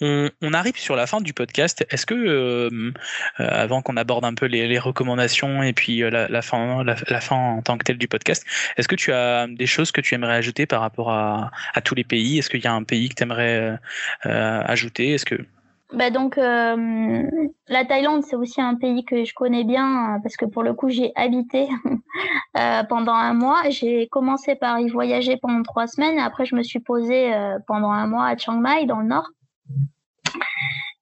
On, 0.00 0.30
on, 0.42 0.52
arrive 0.52 0.76
sur 0.76 0.94
la 0.94 1.08
fin 1.08 1.20
du 1.20 1.32
podcast. 1.32 1.84
Est-ce 1.90 2.06
que, 2.06 2.14
euh, 2.14 2.92
avant 3.38 3.82
qu'on 3.82 3.96
aborde 3.96 4.24
un 4.24 4.34
peu 4.34 4.46
les, 4.46 4.68
les, 4.68 4.78
recommandations 4.78 5.62
et 5.62 5.72
puis 5.72 5.98
la, 5.98 6.28
la 6.28 6.42
fin, 6.42 6.84
la, 6.84 6.94
la, 7.08 7.20
fin 7.20 7.36
en 7.36 7.62
tant 7.62 7.76
que 7.76 7.82
telle 7.82 7.98
du 7.98 8.06
podcast, 8.06 8.46
est-ce 8.76 8.86
que 8.86 8.94
tu 8.94 9.12
as 9.12 9.48
des 9.48 9.66
choses 9.66 9.90
que 9.90 10.00
tu 10.00 10.14
aimerais 10.14 10.34
ajouter 10.34 10.66
par 10.66 10.82
rapport 10.82 11.10
à, 11.10 11.50
à 11.74 11.80
tous 11.80 11.96
les 11.96 12.04
pays? 12.04 12.38
Est-ce 12.38 12.48
qu'il 12.48 12.62
y 12.62 12.68
a 12.68 12.72
un 12.72 12.84
pays 12.84 13.08
que 13.08 13.14
tu 13.14 13.22
aimerais 13.24 13.76
ajouter? 14.22 15.14
Est-ce 15.14 15.24
que 15.24 15.44
bah 15.92 16.10
donc 16.10 16.38
euh, 16.38 17.22
la 17.66 17.84
Thaïlande 17.84 18.22
c'est 18.22 18.36
aussi 18.36 18.60
un 18.60 18.76
pays 18.76 19.04
que 19.04 19.24
je 19.24 19.34
connais 19.34 19.64
bien 19.64 20.14
euh, 20.14 20.18
parce 20.22 20.36
que 20.36 20.44
pour 20.44 20.62
le 20.62 20.72
coup 20.72 20.88
j'ai 20.88 21.10
habité 21.16 21.68
euh, 22.56 22.84
pendant 22.84 23.14
un 23.14 23.34
mois. 23.34 23.62
J'ai 23.70 24.06
commencé 24.08 24.54
par 24.54 24.78
y 24.78 24.88
voyager 24.88 25.36
pendant 25.36 25.62
trois 25.62 25.88
semaines 25.88 26.18
et 26.18 26.22
après 26.22 26.44
je 26.44 26.54
me 26.54 26.62
suis 26.62 26.78
posée 26.78 27.34
euh, 27.34 27.58
pendant 27.66 27.90
un 27.90 28.06
mois 28.06 28.26
à 28.26 28.36
Chiang 28.36 28.58
Mai 28.58 28.86
dans 28.86 29.00
le 29.00 29.08
nord. 29.08 29.28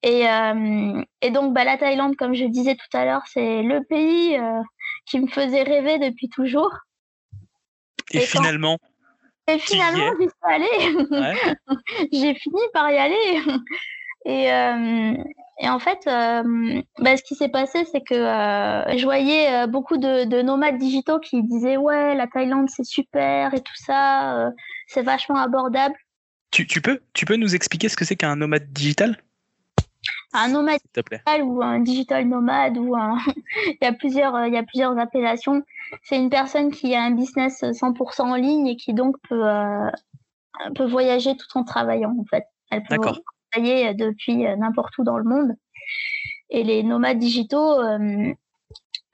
Et, 0.04 0.22
et 1.22 1.30
donc 1.32 1.52
bah, 1.52 1.64
la 1.64 1.76
Thaïlande 1.76 2.16
comme 2.16 2.32
je 2.32 2.44
disais 2.44 2.76
tout 2.76 2.96
à 2.96 3.04
l'heure 3.04 3.22
c'est 3.26 3.62
le 3.62 3.82
pays 3.82 4.38
qui 5.06 5.18
me 5.20 5.26
faisait 5.26 5.64
rêver 5.64 5.98
depuis 5.98 6.28
toujours. 6.28 6.72
Et, 8.12 8.18
et 8.18 8.20
finalement. 8.20 8.78
Et 9.48 9.58
finalement 9.58 10.12
j'y 10.18 10.28
suis 10.28 10.32
allée. 10.42 10.94
Ouais. 11.10 11.34
j'ai 12.12 12.34
fini 12.34 12.60
par 12.72 12.90
y 12.90 12.96
aller. 12.96 13.42
Et, 14.24 14.52
euh, 14.52 15.14
et, 15.60 15.68
en 15.68 15.78
fait, 15.78 16.00
euh, 16.06 16.82
bah, 16.98 17.16
ce 17.16 17.22
qui 17.22 17.34
s'est 17.34 17.48
passé, 17.48 17.84
c'est 17.90 18.00
que 18.00 18.14
euh, 18.14 18.96
je 18.96 19.04
voyais 19.04 19.66
beaucoup 19.66 19.96
de, 19.96 20.24
de, 20.24 20.42
nomades 20.42 20.78
digitaux 20.78 21.18
qui 21.18 21.42
disaient 21.42 21.76
ouais, 21.76 22.14
la 22.14 22.26
Thaïlande 22.26 22.68
c'est 22.68 22.84
super 22.84 23.54
et 23.54 23.60
tout 23.60 23.76
ça, 23.76 24.50
c'est 24.86 25.02
vachement 25.02 25.36
abordable. 25.36 25.94
Tu, 26.50 26.66
tu, 26.66 26.80
peux, 26.80 27.00
tu 27.12 27.26
peux 27.26 27.36
nous 27.36 27.54
expliquer 27.54 27.88
ce 27.88 27.96
que 27.96 28.04
c'est 28.04 28.16
qu'un 28.16 28.36
nomade 28.36 28.72
digital? 28.72 29.22
Un 30.32 30.48
nomade 30.48 30.78
digital 30.94 31.42
ou 31.42 31.62
un 31.62 31.80
digital 31.80 32.26
nomade 32.26 32.78
ou 32.78 32.94
un... 32.94 33.18
il 33.66 33.78
y 33.80 33.86
a 33.86 33.92
plusieurs 33.92 34.46
il 34.46 34.54
y 34.54 34.58
a 34.58 34.62
plusieurs 34.62 34.98
appellations. 34.98 35.62
C'est 36.02 36.16
une 36.16 36.30
personne 36.30 36.70
qui 36.70 36.94
a 36.94 37.02
un 37.02 37.12
business 37.12 37.62
100% 37.62 38.22
en 38.22 38.34
ligne 38.34 38.66
et 38.66 38.76
qui 38.76 38.94
donc 38.94 39.16
peut 39.28 39.44
peut 40.74 40.86
voyager 40.86 41.36
tout 41.36 41.58
en 41.58 41.64
travaillant 41.64 42.14
en 42.18 42.24
fait. 42.24 42.44
Peut 42.88 42.98
travailler 43.50 43.94
depuis 43.94 44.44
n'importe 44.56 44.96
où 44.98 45.04
dans 45.04 45.18
le 45.18 45.24
monde. 45.24 45.54
Et 46.50 46.62
les 46.62 46.82
nomades 46.82 47.18
digitaux 47.18 47.80
euh, 47.80 48.32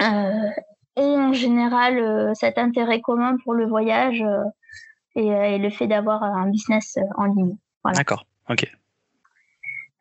euh, 0.03 0.51
ont 0.97 1.28
en 1.28 1.32
général 1.32 1.99
euh, 1.99 2.35
cet 2.35 2.59
intérêt 2.59 3.01
commun 3.01 3.37
pour 3.43 3.55
le 3.55 3.66
voyage 3.66 4.22
euh, 4.22 4.45
et, 5.16 5.26
et, 5.26 5.59
le 5.59 5.70
fait 5.70 5.87
d'avoir 5.87 6.22
un 6.22 6.49
business 6.51 6.99
en 7.16 7.24
ligne. 7.24 7.57
Voilà. 7.82 7.99
D'accord, 7.99 8.26
ok. 8.49 8.62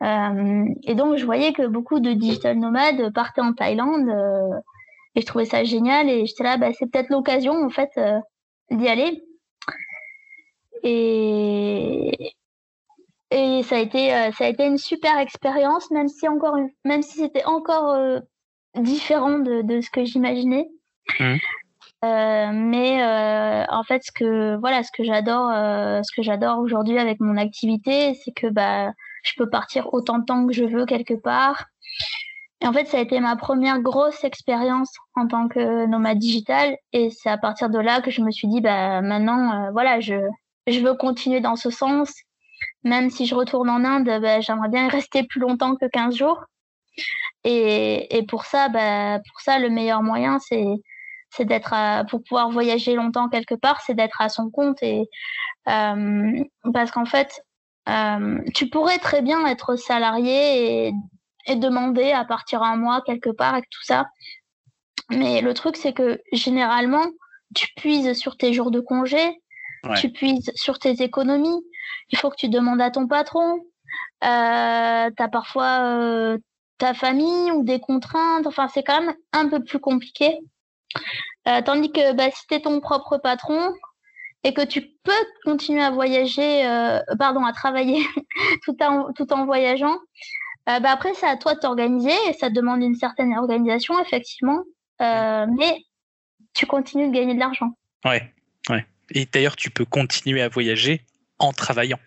et 0.02 0.94
donc, 0.94 1.16
je 1.16 1.24
voyais 1.24 1.52
que 1.52 1.66
beaucoup 1.66 2.00
de 2.00 2.12
digital 2.12 2.58
nomades 2.58 3.12
partaient 3.12 3.40
en 3.40 3.52
Thaïlande 3.52 4.08
et 5.14 5.20
je 5.20 5.26
trouvais 5.26 5.44
ça 5.44 5.64
génial 5.64 6.08
et 6.08 6.26
j'étais 6.26 6.44
là, 6.44 6.56
bah, 6.56 6.72
c'est 6.72 6.90
peut-être 6.90 7.10
l'occasion 7.10 7.54
en 7.64 7.70
fait 7.70 7.90
d'y 8.70 8.88
aller. 8.88 9.22
Et, 10.82 12.34
et 13.34 13.64
ça 13.64 13.76
a 13.76 13.78
été 13.80 14.14
euh, 14.14 14.30
ça 14.30 14.44
a 14.44 14.48
été 14.48 14.64
une 14.64 14.78
super 14.78 15.18
expérience 15.18 15.90
même 15.90 16.08
si 16.08 16.28
encore 16.28 16.56
même 16.84 17.02
si 17.02 17.18
c'était 17.18 17.44
encore 17.44 17.90
euh, 17.90 18.20
différent 18.76 19.40
de, 19.40 19.62
de, 19.62 19.80
ce 19.80 19.90
que 19.90 20.04
j'imaginais. 20.04 20.68
Mmh. 21.18 21.36
euh, 22.04 22.50
mais 22.52 23.02
en 23.68 23.82
fait 23.82 24.02
ce 24.04 24.12
que 24.12 24.56
voilà 24.56 24.82
ce 24.84 24.90
que 24.92 25.04
j'adore 25.04 25.50
ce 25.50 26.16
que 26.16 26.22
j'adore 26.22 26.60
aujourd'hui 26.60 26.98
avec 26.98 27.20
mon 27.20 27.36
activité 27.36 28.14
c'est 28.14 28.32
que 28.32 28.46
bah 28.46 28.92
je 29.24 29.32
peux 29.36 29.50
partir 29.50 29.92
autant 29.92 30.18
de 30.18 30.24
temps 30.24 30.46
que 30.46 30.52
je 30.52 30.64
veux 30.64 30.86
quelque 30.86 31.14
part. 31.14 31.66
Et 32.60 32.66
en 32.68 32.72
fait 32.72 32.86
ça 32.86 32.98
a 32.98 33.00
été 33.00 33.18
ma 33.18 33.34
première 33.34 33.80
grosse 33.80 34.22
expérience 34.22 34.92
en 35.16 35.26
tant 35.26 35.48
que 35.48 35.86
nomade 35.86 36.18
digital 36.18 36.76
et 36.92 37.10
c'est 37.10 37.30
à 37.30 37.36
partir 37.36 37.68
de 37.68 37.80
là 37.80 38.00
que 38.00 38.12
je 38.12 38.22
me 38.22 38.30
suis 38.30 38.46
dit 38.46 38.60
bah 38.60 39.02
maintenant 39.02 39.72
voilà 39.72 39.98
je 39.98 40.14
je 40.68 40.78
veux 40.78 40.94
continuer 40.94 41.40
dans 41.40 41.56
ce 41.56 41.70
sens 41.70 42.14
même 42.82 43.10
si 43.10 43.26
je 43.26 43.34
retourne 43.34 43.70
en 43.70 43.84
Inde, 43.84 44.20
bah, 44.20 44.40
j'aimerais 44.40 44.68
bien 44.68 44.86
y 44.86 44.88
rester 44.88 45.24
plus 45.24 45.40
longtemps 45.40 45.76
que 45.76 45.86
15 45.86 46.16
jours. 46.16 46.44
Et, 47.44 48.16
et 48.16 48.24
pour 48.24 48.44
ça, 48.44 48.68
bah, 48.68 49.18
pour 49.18 49.40
ça, 49.40 49.58
le 49.58 49.70
meilleur 49.70 50.02
moyen, 50.02 50.38
c'est 50.38 50.66
c'est 51.36 51.44
d'être 51.44 51.74
pour 52.08 52.22
pouvoir 52.22 52.50
voyager 52.50 52.94
longtemps 52.94 53.28
quelque 53.28 53.54
part, 53.56 53.80
c'est 53.80 53.94
d'être 53.94 54.20
à 54.20 54.28
son 54.28 54.50
compte 54.50 54.80
et 54.82 55.08
euh, 55.68 56.44
parce 56.72 56.90
qu'en 56.90 57.06
fait, 57.06 57.42
euh, 57.88 58.40
tu 58.54 58.68
pourrais 58.68 58.98
très 58.98 59.22
bien 59.22 59.44
être 59.46 59.76
salarié 59.76 60.86
et, 60.86 60.92
et 61.46 61.56
demander 61.56 62.12
à 62.12 62.24
partir 62.24 62.62
un 62.62 62.76
mois 62.76 63.02
quelque 63.04 63.30
part 63.30 63.54
avec 63.54 63.68
tout 63.70 63.82
ça. 63.82 64.06
Mais 65.10 65.40
le 65.40 65.52
truc, 65.54 65.76
c'est 65.76 65.92
que 65.92 66.20
généralement, 66.32 67.04
tu 67.54 67.66
puises 67.76 68.12
sur 68.14 68.36
tes 68.36 68.52
jours 68.52 68.70
de 68.70 68.80
congé, 68.80 69.40
ouais. 69.84 69.96
tu 70.00 70.10
puises 70.10 70.50
sur 70.54 70.78
tes 70.78 71.02
économies, 71.02 71.62
il 72.10 72.18
faut 72.18 72.30
que 72.30 72.36
tu 72.36 72.48
demandes 72.48 72.80
à 72.80 72.90
ton 72.90 73.06
patron. 73.06 73.60
Euh, 74.24 75.10
tu 75.16 75.22
as 75.22 75.28
parfois 75.28 75.80
euh, 75.82 76.38
ta 76.78 76.94
famille 76.94 77.50
ou 77.52 77.64
des 77.64 77.80
contraintes. 77.80 78.46
Enfin, 78.46 78.68
c'est 78.68 78.82
quand 78.82 79.00
même 79.00 79.14
un 79.32 79.48
peu 79.48 79.62
plus 79.62 79.80
compliqué. 79.80 80.38
Euh, 81.48 81.60
tandis 81.62 81.92
que 81.92 82.12
bah, 82.14 82.30
si 82.34 82.46
tu 82.46 82.54
es 82.54 82.60
ton 82.60 82.80
propre 82.80 83.18
patron 83.18 83.72
et 84.44 84.54
que 84.54 84.64
tu 84.64 84.82
peux 85.02 85.12
continuer 85.44 85.82
à 85.82 85.90
voyager, 85.90 86.66
euh, 86.66 87.00
pardon, 87.18 87.44
à 87.44 87.52
travailler 87.52 88.04
tout, 88.64 88.76
en, 88.82 89.12
tout 89.12 89.32
en 89.32 89.44
voyageant, 89.44 89.98
euh, 90.68 90.80
bah, 90.80 90.90
après, 90.90 91.12
c'est 91.14 91.26
à 91.26 91.36
toi 91.36 91.54
de 91.54 91.60
t'organiser 91.60 92.14
et 92.28 92.32
ça 92.32 92.50
demande 92.50 92.82
une 92.82 92.94
certaine 92.94 93.36
organisation, 93.36 94.00
effectivement. 94.00 94.62
Mais 95.00 95.84
tu 96.54 96.66
continues 96.66 97.08
de 97.08 97.14
gagner 97.14 97.34
de 97.34 97.40
l'argent. 97.40 97.76
Ouais, 98.04 98.32
ouais. 98.70 98.86
Et 99.10 99.26
d'ailleurs, 99.26 99.56
tu 99.56 99.70
peux 99.70 99.84
continuer 99.84 100.40
à 100.40 100.48
voyager 100.48 101.02
en 101.38 101.52
travaillant. 101.52 101.98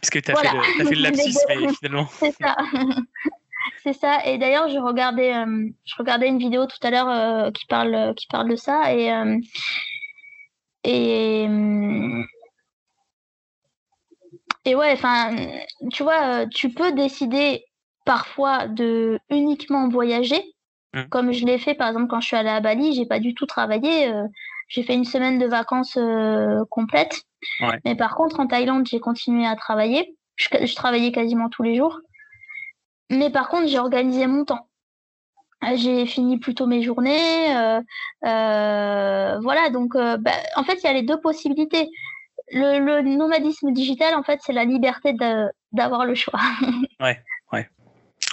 Parce 0.00 0.10
que 0.10 0.18
tu 0.18 0.30
as, 0.30 0.34
voilà. 0.34 0.60
as, 0.60 0.84
fait 0.84 0.94
le 0.94 1.02
lapsus, 1.02 1.34
mais 1.48 1.72
finalement. 1.74 2.06
C'est 2.18 2.32
ça. 2.32 2.56
C'est 3.82 3.92
ça. 3.92 4.24
Et 4.26 4.38
d'ailleurs, 4.38 4.68
je 4.68 4.78
regardais, 4.78 5.34
euh, 5.34 5.68
je 5.84 5.94
regardais 5.98 6.28
une 6.28 6.38
vidéo 6.38 6.66
tout 6.66 6.78
à 6.82 6.90
l'heure 6.90 7.08
euh, 7.08 7.50
qui 7.50 7.66
parle, 7.66 8.14
qui 8.16 8.26
parle 8.26 8.48
de 8.48 8.56
ça 8.56 8.92
et 8.94 9.12
euh, 9.12 9.38
et 10.84 11.48
et 14.64 14.74
ouais, 14.76 14.92
enfin, 14.92 15.34
tu 15.92 16.04
vois, 16.04 16.46
tu 16.46 16.70
peux 16.70 16.92
décider 16.92 17.64
parfois 18.04 18.68
de 18.68 19.18
uniquement 19.30 19.88
voyager, 19.88 20.42
mmh. 20.92 21.02
comme 21.04 21.32
je 21.32 21.44
l'ai 21.44 21.58
fait 21.58 21.74
par 21.74 21.88
exemple 21.88 22.06
quand 22.08 22.20
je 22.20 22.28
suis 22.28 22.36
allée 22.36 22.48
à 22.48 22.60
Bali, 22.60 22.94
j'ai 22.94 23.06
pas 23.06 23.18
du 23.18 23.34
tout 23.34 23.46
travaillé, 23.46 24.12
j'ai 24.72 24.82
fait 24.82 24.94
une 24.94 25.04
semaine 25.04 25.38
de 25.38 25.46
vacances 25.46 25.98
complète. 26.70 27.22
Ouais. 27.60 27.78
Mais 27.84 27.94
par 27.94 28.14
contre, 28.14 28.40
en 28.40 28.46
Thaïlande, 28.46 28.86
j'ai 28.86 29.00
continué 29.00 29.46
à 29.46 29.54
travailler. 29.54 30.16
Je, 30.36 30.48
je, 30.64 30.74
travaillais 30.74 31.12
quasiment 31.12 31.50
tous 31.50 31.62
les 31.62 31.76
jours. 31.76 32.00
Mais 33.10 33.30
par 33.30 33.48
contre, 33.48 33.68
j'ai 33.68 33.78
organisé 33.78 34.26
mon 34.26 34.44
temps. 34.44 34.68
J'ai 35.74 36.06
fini 36.06 36.38
plutôt 36.38 36.66
mes 36.66 36.82
journées. 36.82 37.54
Euh, 37.56 37.80
euh, 38.24 39.38
voilà, 39.40 39.70
donc 39.70 39.94
euh, 39.94 40.16
bah, 40.16 40.32
en 40.56 40.64
fait, 40.64 40.78
il 40.82 40.84
y 40.84 40.88
a 40.88 40.92
les 40.92 41.02
deux 41.02 41.20
possibilités. 41.20 41.88
Le, 42.50 42.78
le 42.78 43.02
nomadisme 43.02 43.72
digital, 43.72 44.14
en 44.14 44.22
fait, 44.22 44.40
c'est 44.42 44.52
la 44.52 44.64
liberté 44.64 45.14
d'avoir 45.72 46.04
le 46.04 46.14
choix. 46.14 46.40
ouais. 47.00 47.18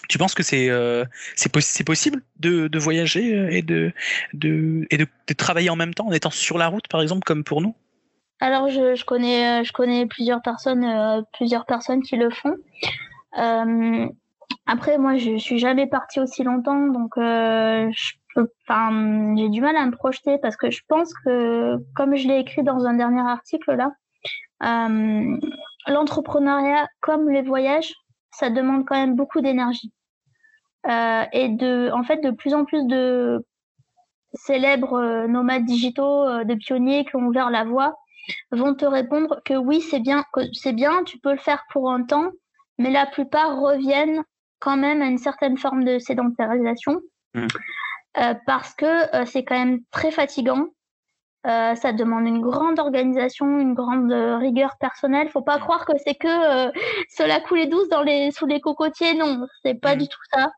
Tu 0.10 0.18
penses 0.18 0.34
que 0.34 0.44
c'est 0.44 0.70
euh, 0.70 1.06
c'est 1.36 1.52
possi 1.52 1.84
possible 1.84 2.22
de, 2.40 2.70
voyager 2.78 3.58
et, 3.58 3.62
de, 3.62 3.94
de, 4.34 4.86
et 4.90 4.98
de, 4.98 5.08
travailler 5.38 5.70
en 5.70 5.78
même 5.78 5.94
temps 5.94 6.08
en 6.08 6.12
étant 6.12 6.32
sur 6.32 6.58
la 6.58 6.68
route, 6.68 6.88
par 6.90 7.02
exemple, 7.02 7.24
comme 7.26 7.44
pour 7.44 7.62
nous? 7.62 7.76
Alors 8.42 8.70
je, 8.70 8.96
je, 8.96 9.06
connais 9.06 9.64
je 9.64 9.72
connais 9.72 10.06
plusieurs 10.06 10.42
personnes 10.42 10.84
euh, 10.84 11.22
plusieurs 11.34 11.66
personnes 11.66 12.02
qui 12.02 12.16
le 12.16 12.30
font. 12.30 12.56
Euh, 13.38 14.08
après 14.66 14.98
moi 14.98 15.18
je 15.18 15.38
suis 15.38 15.60
jamais 15.60 15.88
partie 15.88 16.20
aussi 16.20 16.44
longtemps 16.44 16.88
donc 16.88 17.12
euh, 17.18 17.90
je 17.92 18.14
j'ai 19.36 19.50
du 19.50 19.62
mal 19.62 19.76
à 19.76 19.86
me 19.86 19.92
projeter 19.92 20.38
parce 20.42 20.56
que 20.56 20.72
je 20.72 20.82
pense 20.88 21.14
que 21.26 21.76
comme 21.96 22.16
je 22.16 22.28
l'ai 22.28 22.40
écrit 22.40 22.64
dans 22.64 22.86
un 22.86 22.94
dernier 22.94 23.22
article 23.22 23.76
là 23.76 23.92
l'entrepreneuriat 25.90 26.88
comme 27.02 27.30
les 27.30 27.42
voyages, 27.42 27.94
ça 28.32 28.50
demande 28.50 28.86
quand 28.86 28.96
même 28.96 29.16
beaucoup 29.16 29.42
d'énergie. 29.42 29.92
Et 30.86 31.50
de, 31.50 31.92
en 31.92 32.04
fait, 32.04 32.18
de 32.18 32.32
plus 32.32 32.54
en 32.54 32.66
plus 32.66 32.86
de 32.88 33.46
célèbres 34.34 35.28
nomades 35.28 35.66
digitaux, 35.66 36.44
de 36.44 36.56
pionniers 36.56 37.06
qui 37.06 37.16
ont 37.16 37.26
ouvert 37.26 37.50
la 37.50 37.64
voie, 37.64 37.96
vont 38.52 38.74
te 38.76 38.86
répondre 38.86 39.42
que 39.46 39.54
oui, 39.56 39.82
c'est 39.82 40.00
bien, 40.00 40.24
c'est 40.54 40.74
bien, 40.74 41.04
tu 41.04 41.20
peux 41.20 41.32
le 41.32 41.40
faire 41.40 41.64
pour 41.72 41.92
un 41.92 42.04
temps, 42.04 42.32
mais 42.78 42.92
la 42.92 43.06
plupart 43.06 43.60
reviennent 43.60 44.24
quand 44.60 44.78
même 44.78 45.02
à 45.02 45.06
une 45.06 45.18
certaine 45.18 45.58
forme 45.58 45.84
de 45.84 46.00
sédentarisation 46.00 47.00
mmh. 47.34 47.48
euh, 48.18 48.34
parce 48.46 48.74
que 48.76 49.16
euh, 49.16 49.26
c'est 49.26 49.44
quand 49.44 49.58
même 49.58 49.80
très 49.92 50.12
fatigant. 50.12 50.68
Euh, 51.48 51.74
ça 51.76 51.94
demande 51.94 52.28
une 52.28 52.42
grande 52.42 52.80
organisation, 52.80 53.60
une 53.60 53.74
grande 53.74 54.12
rigueur 54.12 54.76
personnelle. 54.78 55.30
Faut 55.30 55.42
pas 55.42 55.58
mmh. 55.58 55.62
croire 55.62 55.86
que 55.86 55.94
c'est 56.04 56.16
que 56.16 56.72
cela 57.10 57.40
couler 57.40 57.68
douce 57.68 57.88
dans 57.90 58.04
les 58.04 58.32
sous 58.32 58.46
les 58.46 58.60
cocotiers. 58.60 59.14
Non, 59.14 59.48
c'est 59.64 59.80
pas 59.80 59.96
mmh. 59.96 60.00
du 60.00 60.08
tout 60.08 60.20
ça. 60.34 60.52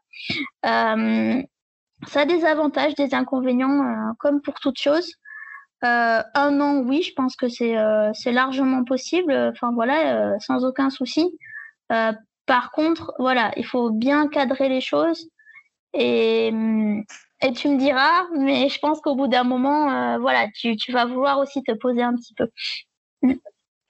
ça 0.64 2.22
a 2.22 2.26
des 2.26 2.46
avantages, 2.46 2.96
des 2.96 3.14
inconvénients, 3.14 4.14
comme 4.20 4.42
pour 4.42 4.60
toute 4.60 4.80
chose. 4.80 5.14
un 5.84 6.60
an, 6.62 6.80
oui, 6.80 7.04
je 7.04 7.14
pense 7.14 7.36
que 7.36 7.48
c'est 7.48 7.76
c'est 8.14 8.32
largement 8.32 8.84
possible. 8.84 9.34
Enfin 9.52 9.72
voilà, 9.74 10.40
sans 10.40 10.66
aucun 10.66 10.90
souci. 10.90 11.38
Par 12.48 12.72
contre, 12.72 13.14
voilà, 13.20 13.52
il 13.56 13.66
faut 13.66 13.92
bien 13.92 14.28
cadrer 14.28 14.68
les 14.68 14.82
choses. 14.82 15.30
Et, 15.94 16.52
et 17.42 17.54
tu 17.54 17.70
me 17.70 17.78
diras, 17.78 18.28
mais 18.38 18.70
je 18.70 18.80
pense 18.80 19.02
qu'au 19.02 19.16
bout 19.16 19.28
d'un 19.28 19.44
moment, 19.44 19.92
euh, 19.92 20.18
voilà, 20.20 20.48
tu, 20.54 20.76
vas 20.92 21.06
vouloir 21.06 21.39
aussi 21.39 21.64
te 21.64 21.72
poser 21.74 22.02
un 22.02 22.16
petit 22.16 22.34
peu. 22.34 22.48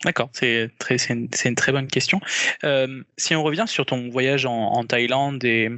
D'accord, 0.04 0.30
c'est 0.34 0.72
une, 1.10 1.30
une, 1.45 1.56
très 1.56 1.72
bonne 1.72 1.88
question. 1.88 2.20
Euh, 2.64 3.04
si 3.18 3.36
on 3.36 3.43
revient 3.43 3.66
sur 3.68 3.86
ton 3.86 4.10
voyage 4.10 4.45
en, 4.45 4.84
Thaïlande 4.84 5.43
et 5.43 5.70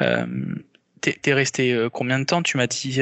euh, 0.00 0.26
t'es 1.00 1.20
es 1.24 1.32
resté 1.32 1.86
combien 1.92 2.18
de 2.18 2.24
temps? 2.24 2.42
Tu 2.42 2.56
m'as 2.56 2.66
dit 2.66 2.98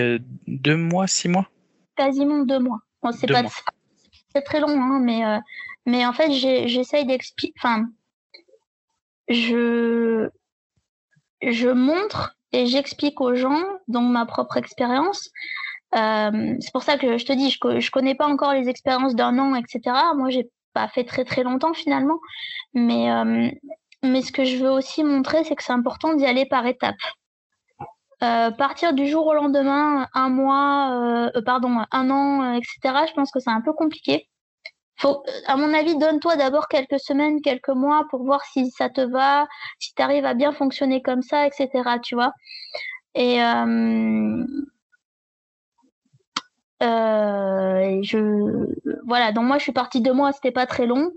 deux 0.47 0.77
mois, 0.77 1.07
six 1.07 1.29
mois? 1.29 1.49
Quasiment 1.97 2.45
deux 2.45 2.59
mois. 2.59 2.81
c'est 3.13 3.27
pas 3.27 4.43
très 4.43 4.61
long, 4.61 4.69
hein, 4.69 5.01
mais 5.01 5.23
mais 5.87 6.05
en 6.05 6.13
fait 6.13 6.31
j'essaye 6.33 7.07
d'expliquer. 7.07 7.55
Enfin, 7.59 7.87
je, 9.29 10.29
je 11.43 11.69
montre 11.69 12.37
et 12.55 12.67
j'explique 12.67 13.21
aux 13.21 13.35
gens, 13.35 13.61
dans 13.89 14.03
ma 14.03 14.27
propre 14.27 14.57
expérience. 14.57 15.31
Euh, 15.97 16.55
c'est 16.61 16.73
pour 16.73 16.83
ça 16.85 16.97
que 16.97 17.19
je 17.19 17.25
te 17.25 17.33
dis, 17.33 17.51
je, 17.51 17.81
je 17.81 17.91
connais 17.91 18.15
pas 18.15 18.27
encore 18.27 18.53
les 18.53 18.69
expériences 18.69 19.15
d'un 19.15 19.39
an, 19.39 19.55
etc. 19.55 19.81
Moi, 20.17 20.31
j'ai 20.31 20.49
pas 20.73 20.89
fait 20.89 21.05
très 21.05 21.25
très 21.25 21.43
longtemps 21.43 21.75
finalement, 21.75 22.19
mais 22.75 23.11
euh, 23.11 23.51
mais 24.03 24.23
ce 24.23 24.33
que 24.33 24.45
je 24.45 24.57
veux 24.57 24.71
aussi 24.71 25.03
montrer, 25.05 25.45
c'est 25.45 25.55
que 25.57 25.63
c'est 25.63 25.73
important 25.73 26.15
d'y 26.15 26.27
aller 26.27 26.47
par 26.47 26.67
étapes. 26.67 26.97
Euh, 28.23 28.51
partir 28.53 28.95
du 28.95 29.07
jour 29.09 29.27
au 29.27 29.35
lendemain, 29.35 30.09
un 30.15 30.29
mois, 30.29 31.31
pardon, 31.45 31.85
un 31.91 32.11
an, 32.11 32.55
etc. 32.55 33.07
Je 33.09 33.15
pense 33.15 33.31
que 33.31 33.41
c'est 33.41 33.51
un 33.51 33.61
peu 33.61 33.73
compliqué 33.73 34.29
faut, 34.97 35.23
à 35.47 35.57
mon 35.57 35.75
avis, 35.75 35.97
donne-toi 35.97 36.37
d'abord 36.37 36.69
quelques 36.69 37.01
semaines, 37.01 37.41
quelques 37.41 37.69
mois 37.69 38.05
pour 38.11 38.25
voir 38.25 38.45
si 38.45 38.71
ça 38.71 38.89
te 38.89 39.01
va, 39.01 39.47
si 39.79 39.93
tu 39.95 40.03
arrives 40.03 40.25
à 40.25 40.35
bien 40.35 40.53
fonctionner 40.53 41.03
comme 41.03 41.23
ça, 41.23 41.47
etc. 41.47 41.69
Tu 42.03 42.15
vois. 42.15 42.33
Et, 43.15 43.43
euh, 43.43 44.45
euh, 46.83 48.01
je, 48.03 49.01
voilà. 49.07 49.33
Donc 49.33 49.45
moi, 49.45 49.59
je 49.59 49.65
suis 49.65 49.73
partie 49.73 50.01
deux 50.01 50.13
mois. 50.13 50.33
C'était 50.33 50.53
pas 50.53 50.67
très 50.67 50.87
long. 50.87 51.13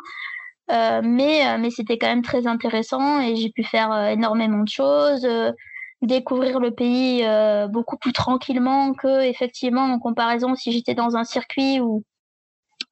Euh, 0.72 1.02
mais 1.04 1.58
mais 1.60 1.70
c'était 1.72 1.98
quand 1.98 2.08
même 2.08 2.24
très 2.24 2.46
intéressant 2.48 3.22
et 3.22 3.36
j'ai 3.38 3.50
pu 3.52 3.64
faire 3.64 3.94
énormément 4.10 4.64
de 4.64 4.70
choses, 4.70 5.26
découvrir 6.02 6.60
le 6.60 6.72
pays 6.72 7.26
beaucoup 7.70 7.98
plus 7.98 8.14
tranquillement 8.14 8.94
que 8.94 9.24
effectivement 9.24 9.84
en 9.84 10.00
comparaison 10.00 10.56
si 10.56 10.74
j'étais 10.74 10.94
dans 10.94 11.16
un 11.16 11.24
circuit 11.24 11.80
où 11.80 12.04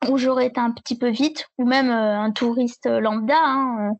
où 0.09 0.17
j'aurais 0.17 0.47
été 0.47 0.59
un 0.59 0.71
petit 0.71 0.97
peu 0.97 1.09
vite, 1.09 1.47
ou 1.57 1.65
même 1.65 1.89
euh, 1.89 2.19
un 2.19 2.31
touriste 2.31 2.85
lambda. 2.85 3.37
Hein, 3.37 3.91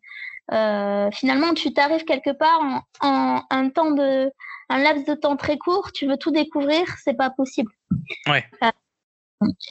euh, 0.52 0.56
euh, 0.56 1.10
finalement, 1.12 1.54
tu 1.54 1.74
t'arrives 1.74 2.06
quelque 2.06 2.32
part 2.32 2.84
en, 3.02 3.44
un 3.50 3.70
temps 3.70 3.92
de, 3.92 4.32
un 4.70 4.78
laps 4.78 5.06
de 5.06 5.16
temps 5.16 5.36
très 5.36 5.58
court, 5.58 5.92
tu 5.92 6.08
veux 6.08 6.18
tout 6.18 6.32
découvrir, 6.32 6.86
c'est 7.04 7.16
pas 7.16 7.30
possible. 7.32 7.72
Ouais. 8.28 8.44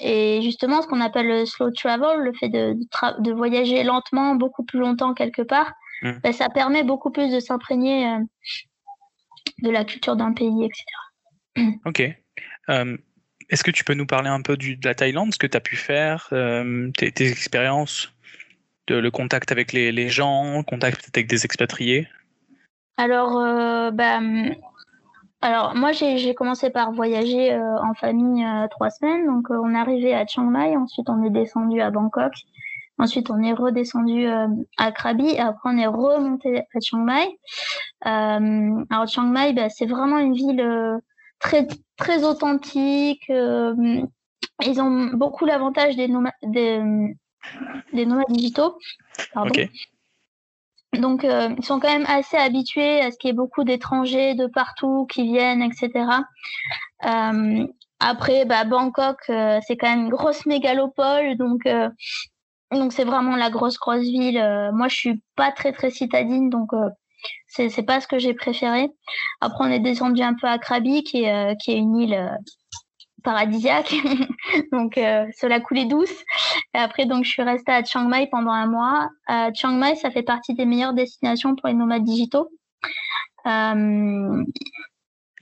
et 0.00 0.40
justement, 0.42 0.82
ce 0.82 0.88
qu'on 0.88 1.00
appelle 1.00 1.28
le 1.28 1.46
slow 1.46 1.70
travel, 1.70 2.18
le 2.20 2.32
fait 2.32 2.48
de, 2.48 2.76
de, 3.18 3.32
voyager 3.32 3.84
lentement, 3.84 4.34
beaucoup 4.34 4.64
plus 4.64 4.80
longtemps 4.80 5.14
quelque 5.14 5.42
part, 5.42 5.72
mmh. 6.02 6.12
ben, 6.22 6.32
ça 6.32 6.48
permet 6.48 6.82
beaucoup 6.82 7.10
plus 7.10 7.32
de 7.32 7.38
s'imprégner 7.38 8.18
de 9.62 9.70
la 9.70 9.84
culture 9.84 10.16
d'un 10.16 10.32
pays, 10.32 10.64
etc. 10.64 10.84
Ok. 11.84 12.02
Est-ce 13.50 13.64
que 13.64 13.70
tu 13.70 13.84
peux 13.84 13.94
nous 13.94 14.06
parler 14.06 14.28
un 14.28 14.40
peu 14.40 14.56
de 14.56 14.76
la 14.84 14.94
Thaïlande, 14.94 15.32
ce 15.32 15.38
que 15.38 15.46
tu 15.46 15.56
as 15.56 15.60
pu 15.60 15.76
faire, 15.76 16.28
euh, 16.32 16.90
tes, 16.96 17.28
expériences, 17.28 18.12
de, 18.86 18.96
le 18.96 19.10
contact 19.10 19.52
avec 19.52 19.72
les, 19.72 19.92
les, 19.92 20.08
gens, 20.08 20.62
contact 20.62 21.10
avec 21.14 21.28
des 21.28 21.44
expatriés? 21.44 22.08
Alors, 22.96 23.38
euh, 23.38 23.90
bah, 23.90 24.20
alors 25.40 25.74
moi 25.74 25.92
j'ai 25.92 26.34
commencé 26.34 26.70
par 26.70 26.92
voyager 26.92 27.52
euh, 27.52 27.76
en 27.82 27.92
famille 27.94 28.46
trois 28.70 28.90
semaines. 28.90 29.26
Donc 29.26 29.50
on 29.50 29.74
est 29.74 29.78
arrivé 29.78 30.14
à 30.14 30.26
Chiang 30.26 30.44
Mai, 30.44 30.76
ensuite 30.76 31.10
on 31.10 31.22
est 31.24 31.30
descendu 31.30 31.80
à 31.80 31.90
Bangkok, 31.90 32.32
ensuite 32.98 33.30
on 33.30 33.42
est 33.42 33.52
redescendu 33.52 34.26
à 34.78 34.92
Krabi 34.92 35.28
et 35.28 35.40
après 35.40 35.70
on 35.70 35.76
est 35.76 35.86
remonté 35.86 36.60
à 36.60 36.80
Chiang 36.80 37.04
Mai. 37.04 37.38
alors 38.00 39.06
Chiang 39.06 39.26
Mai, 39.26 39.52
bah, 39.52 39.68
c'est 39.68 39.86
vraiment 39.86 40.18
une 40.18 40.34
ville 40.34 41.00
très 41.38 41.66
très 41.96 42.24
authentique. 42.24 43.28
Euh, 43.30 44.02
ils 44.64 44.80
ont 44.80 45.10
beaucoup 45.14 45.44
l'avantage 45.44 45.96
des, 45.96 46.08
nomades, 46.08 46.32
des, 46.42 48.06
nomades 48.06 48.24
digitaux. 48.30 48.78
Donc, 50.94 51.24
euh, 51.24 51.48
ils 51.58 51.64
sont 51.64 51.80
quand 51.80 51.92
même 51.92 52.06
assez 52.06 52.36
habitués 52.36 53.00
à 53.00 53.10
ce 53.10 53.18
qu'il 53.18 53.28
y 53.28 53.30
ait 53.32 53.34
beaucoup 53.34 53.64
d'étrangers 53.64 54.34
de 54.34 54.46
partout 54.46 55.06
qui 55.10 55.24
viennent, 55.24 55.62
etc. 55.62 55.90
Euh, 57.04 57.66
après, 57.98 58.44
bah, 58.44 58.64
Bangkok, 58.64 59.18
c'est 59.26 59.76
quand 59.76 59.88
même 59.88 60.04
une 60.04 60.10
grosse 60.10 60.46
mégalopole, 60.46 61.36
donc 61.36 61.68
donc 62.70 62.92
c'est 62.92 63.04
vraiment 63.04 63.36
la 63.36 63.50
grosse 63.50 63.78
grosse 63.78 64.02
ville. 64.02 64.70
moi, 64.72 64.88
je 64.88 64.96
suis 64.96 65.22
pas 65.36 65.52
très 65.52 65.72
très 65.72 65.90
citadine, 65.90 66.50
donc 66.50 66.70
c'est 67.46 67.68
c'est 67.68 67.82
pas 67.82 68.00
ce 68.00 68.08
que 68.08 68.18
j'ai 68.18 68.34
préféré. 68.34 68.90
Après 69.40 69.64
on 69.64 69.70
est 69.70 69.80
descendu 69.80 70.22
un 70.22 70.34
peu 70.34 70.46
à 70.46 70.58
Krabi 70.58 71.02
qui 71.04 71.22
est 71.24 71.32
euh, 71.32 71.54
qui 71.54 71.72
est 71.72 71.78
une 71.78 71.96
île 71.96 72.14
euh, 72.14 72.36
paradisiaque, 73.22 73.94
donc 74.72 74.98
euh, 74.98 75.26
cela 75.38 75.60
coulait 75.60 75.86
douce. 75.86 76.14
Et 76.74 76.78
après 76.78 77.06
donc 77.06 77.24
je 77.24 77.30
suis 77.30 77.42
restée 77.42 77.72
à 77.72 77.84
Chiang 77.84 78.08
Mai 78.08 78.28
pendant 78.30 78.50
un 78.50 78.66
mois. 78.66 79.08
Chiang 79.54 79.72
Mai 79.72 79.94
ça 79.96 80.10
fait 80.10 80.22
partie 80.22 80.54
des 80.54 80.66
meilleures 80.66 80.94
destinations 80.94 81.54
pour 81.54 81.68
les 81.68 81.74
nomades 81.74 82.04
digitaux. 82.04 82.50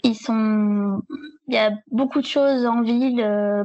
ils 0.04 0.16
sont, 0.16 1.00
il 1.48 1.54
y 1.54 1.58
a 1.58 1.70
beaucoup 1.90 2.20
de 2.20 2.26
choses 2.26 2.66
en 2.66 2.82
ville 2.82 3.24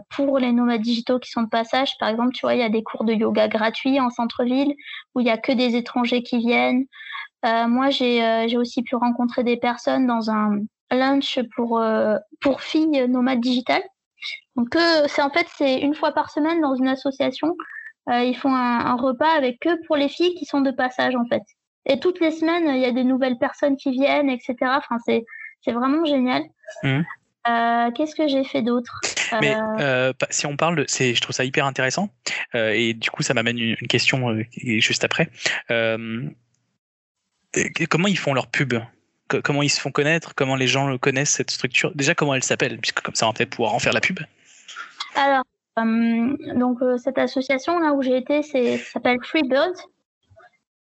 pour 0.10 0.39
les 0.39 0.51
nomades 0.51 0.82
digitaux 0.82 1.20
qui 1.20 1.30
sont 1.30 1.43
de 1.43 1.49
passage. 1.49 1.93
Par 1.99 2.10
exemple, 2.10 2.32
tu 2.34 2.41
vois, 2.41 2.53
il 2.53 2.60
y 2.60 2.64
a 2.64 2.70
des 2.70 2.84
cours 2.84 3.03
de 3.03 3.14
yoga 3.14 3.47
gratuits 3.47 3.99
en 3.99 4.10
centre-ville 4.10 4.74
où 5.16 5.20
il 5.20 5.28
y 5.28 5.32
a 5.32 5.38
que 5.38 5.51
des 5.51 5.76
étrangers 5.76 6.24
qui 6.24 6.38
viennent. 6.38 6.86
Euh, 7.48 7.68
moi, 7.68 7.88
euh, 7.88 8.48
j'ai 8.48 8.58
aussi 8.58 8.84
pu 8.84 8.95
rencontrer 8.95 9.43
des 9.43 9.58
personnes 9.58 10.06
dans 10.06 10.30
un 10.30 10.60
lunch 10.91 11.39
pour, 11.56 11.80
euh, 11.80 12.18
pour 12.41 12.62
filles 12.62 13.08
nomades 13.08 13.39
digitales. 13.39 13.84
Donc, 14.56 14.76
c'est 15.08 15.22
en 15.22 15.30
fait, 15.30 15.45
c'est 15.56 15.80
une 15.80 15.93
fois 15.93 16.12
par 16.12 16.32
semaine 16.32 16.60
dans 16.62 16.76
une 16.76 16.88
association. 16.88 17.56
ils 18.10 18.36
font 18.36 18.54
un, 18.54 18.95
repas 18.95 19.30
avec 19.30 19.66
eux 19.68 19.78
pour 19.86 19.95
les 19.95 20.10
filles 20.10 20.34
qui 20.36 20.45
sont 20.45 20.62
de 20.62 20.72
passage, 20.72 21.16
en 21.16 21.26
fait. 21.26 21.43
Et 21.86 22.00
toutes 22.00 22.20
les 22.20 22.32
semaines, 22.32 22.68
il 22.76 22.82
y 22.82 22.86
a 22.86 22.91
des 22.91 23.04
nouvelles 23.04 23.38
personnes 23.38 23.78
qui 23.78 23.91
viennent, 23.91 24.30
etc. 24.30 24.56
Enfin, 24.64 24.98
c'est, 25.06 25.24
c'est 25.62 25.72
vraiment 25.72 26.04
génial. 26.06 26.43
Mmh. 26.84 27.02
qu'est-ce 27.93 28.16
que 28.16 28.28
j'ai 28.28 28.43
fait 28.43 28.64
d'autre? 28.64 29.00
Mais 29.39 29.56
si 30.32 30.48
on 30.48 30.58
parle, 30.58 30.84
c'est, 30.88 31.13
je 31.13 31.21
trouve 31.21 31.36
ça 31.36 31.46
hyper 31.46 31.66
intéressant. 31.67 32.09
et 32.55 32.96
du 32.96 33.12
coup, 33.12 33.21
ça 33.21 33.36
m'amène 33.36 33.59
une, 33.59 33.76
une 33.80 33.88
question 33.88 34.36
juste 34.55 35.04
après 35.04 35.30
comment 37.89 38.07
ils 38.07 38.17
font 38.17 38.33
leur 38.33 38.47
pub? 38.47 38.75
Comment 39.43 39.61
ils 39.61 39.69
se 39.69 39.82
font 39.82 39.91
connaître? 39.91 40.36
Comment 40.36 40.55
les 40.55 40.67
gens 40.67 40.87
le 40.87 40.97
connaissent, 40.97 41.32
cette 41.32 41.51
structure? 41.51 41.91
Déjà, 41.95 42.15
comment 42.15 42.33
elle 42.33 42.43
s'appelle? 42.43 42.79
Puisque 42.79 43.01
comme 43.01 43.15
ça, 43.15 43.25
on 43.25 43.29
va 43.29 43.33
peut-être 43.33 43.49
pouvoir 43.49 43.74
en 43.74 43.79
faire 43.79 43.93
la 43.93 43.99
pub. 43.99 44.19
Alors, 45.15 45.43
euh, 45.79 46.37
donc, 46.55 46.82
euh, 46.82 46.97
cette 46.97 47.17
association 47.17 47.79
là 47.79 47.93
où 47.93 48.01
j'ai 48.01 48.17
été, 48.17 48.41
c'est 48.41 48.78
s'appelle 48.78 49.17
Free 49.24 49.43
Bird, 49.43 49.74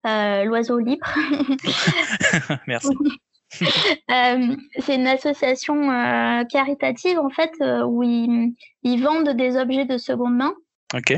euh, 0.05 0.43
l'oiseau 0.45 0.79
libre. 0.79 1.07
Merci. 2.67 2.89
c'est 4.79 4.95
une 4.95 5.07
association 5.07 5.87
caritative 6.49 7.17
en 7.17 7.29
fait 7.29 7.51
où 7.85 8.03
ils, 8.03 8.53
ils, 8.83 9.01
vendent 9.01 9.29
des 9.29 9.55
objets 9.55 9.85
de 9.85 9.97
seconde 9.97 10.35
main. 10.35 10.53
Ok. 10.93 11.13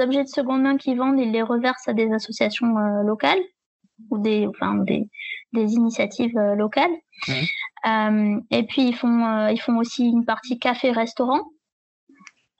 objets 0.00 0.24
de 0.24 0.28
seconde 0.28 0.62
main 0.62 0.76
qu'ils 0.76 0.98
vendent, 0.98 1.20
ils 1.20 1.30
les 1.30 1.42
reversent 1.42 1.86
à 1.86 1.92
des 1.92 2.12
associations 2.12 2.74
locales 3.04 3.38
ou 4.10 4.18
des, 4.18 4.46
enfin, 4.46 4.74
des, 4.76 5.08
des 5.52 5.72
initiatives 5.74 6.38
locales. 6.56 6.90
Mmh. 7.28 8.40
et 8.50 8.62
puis 8.64 8.82
ils 8.88 8.94
font, 8.94 9.48
ils 9.48 9.60
font 9.60 9.78
aussi 9.78 10.06
une 10.06 10.24
partie 10.24 10.58
café-restaurant. 10.58 11.42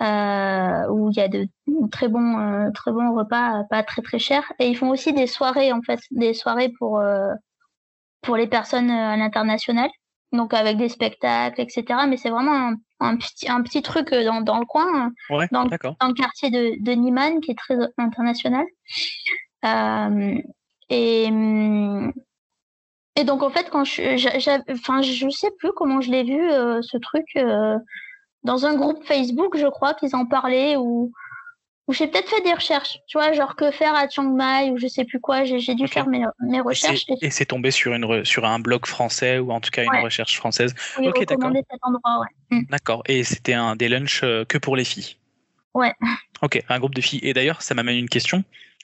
Euh, 0.03 0.89
où 0.91 1.11
il 1.11 1.17
y 1.17 1.21
a 1.21 1.29
de 1.29 1.49
très 1.91 2.09
bons, 2.09 2.39
euh, 2.39 2.71
très 2.73 2.93
bons 2.93 3.17
repas, 3.17 3.65
pas 3.71 3.83
très 3.83 4.03
très 4.03 4.19
chers. 4.19 4.53
Et 4.59 4.69
ils 4.69 4.77
font 4.77 4.91
aussi 4.91 5.15
des 5.15 5.27
soirées 5.27 5.73
en 5.73 5.81
fait, 5.81 6.01
des 6.11 6.35
soirées 6.35 6.71
pour 6.79 6.99
euh, 6.99 7.33
pour 8.21 8.37
les 8.37 8.47
personnes 8.47 8.91
à 8.91 9.17
l'international, 9.17 9.89
donc 10.33 10.53
avec 10.53 10.77
des 10.77 10.91
spectacles, 10.91 11.63
etc. 11.63 12.01
Mais 12.09 12.19
c'est 12.19 12.29
vraiment 12.29 12.75
un, 13.01 13.17
petit 13.17 13.49
un 13.49 13.63
petit 13.63 13.81
truc 13.81 14.11
dans, 14.11 14.43
dans 14.43 14.59
le 14.59 14.67
coin, 14.67 15.13
dans, 15.31 15.39
le, 15.39 15.49
dans, 15.51 15.65
le 15.65 16.15
quartier 16.15 16.51
de, 16.51 16.75
de 16.85 16.93
Niman 16.93 17.41
qui 17.41 17.53
est 17.53 17.59
très 17.59 17.79
international. 17.97 18.67
Et 20.91 21.29
et 23.19 23.25
donc 23.25 23.43
en 23.43 23.51
fait 23.51 23.71
quand 23.71 23.85
je, 23.85 24.73
enfin 24.73 25.03
je 25.03 25.29
sais 25.31 25.51
plus 25.59 25.73
comment 25.73 26.01
je 26.01 26.11
l'ai 26.11 26.25
vu 26.25 26.41
ce 26.83 26.97
truc 26.99 27.27
dans 28.45 28.65
un 28.65 28.75
groupe 28.77 29.05
Facebook, 29.05 29.57
je 29.57 29.67
crois 29.67 29.95
qu'ils 29.95 30.15
en 30.15 30.27
parlaient 30.27 30.77
ou 30.77 31.13
ou 31.89 31.93
j'ai 31.93 32.09
peut-être 32.09 32.29
fait 32.29 32.41
des 32.41 32.53
recherches, 32.53 32.99
tu 33.07 33.17
vois, 33.17 33.33
genre 33.33 33.55
que 33.55 33.71
faire 33.71 33.95
à 33.95 34.09
Chiang 34.09 34.33
Mai 34.33 34.71
ou 34.73 34.77
je 34.77 34.89
sais 34.89 35.05
plus 35.05 35.21
quoi. 35.21 35.45
J'ai 35.45 35.75
dû 35.75 35.87
faire 35.87 36.09
mes, 36.09 36.25
mes 36.41 36.61
recherches. 36.61 37.05
Et 37.23 37.31
c'est 37.31 37.47
tombé 37.47 37.71
sur 37.71 37.95
une 37.95 38.25
sur 38.25 38.45
un 38.45 38.59
blog 38.59 38.87
français 38.87 39.39
ou 39.39 39.53
en 39.53 39.61
tout 39.61 39.71
cas 39.71 39.85
une 39.85 40.03
recherche 40.03 40.37
française. 40.37 40.75
Oui, 40.99 41.09
ok, 41.09 41.25
d'accord. 41.27 41.53
ouais. 41.53 42.33
Mm. 42.51 42.63
D'accord. 42.71 43.03
Et 43.07 43.23
c'était 43.23 43.55
un 43.55 43.77
des 43.77 43.89
lunchs 43.89 44.23
euh, 44.25 44.45
que 44.45 44.59
pour 44.59 44.75
les 44.75 44.85
filles. 44.85 45.15
Ouais. 45.75 45.93
Ok, 46.43 46.61
un 46.69 46.79
groupe 46.81 46.95
de 46.95 47.01
filles. 47.01 47.21
Et 47.23 47.33
d'ailleurs, 47.33 47.63
ça 47.63 47.75
m'amène 47.75 47.97
une 47.97 48.09
question. 48.09 48.43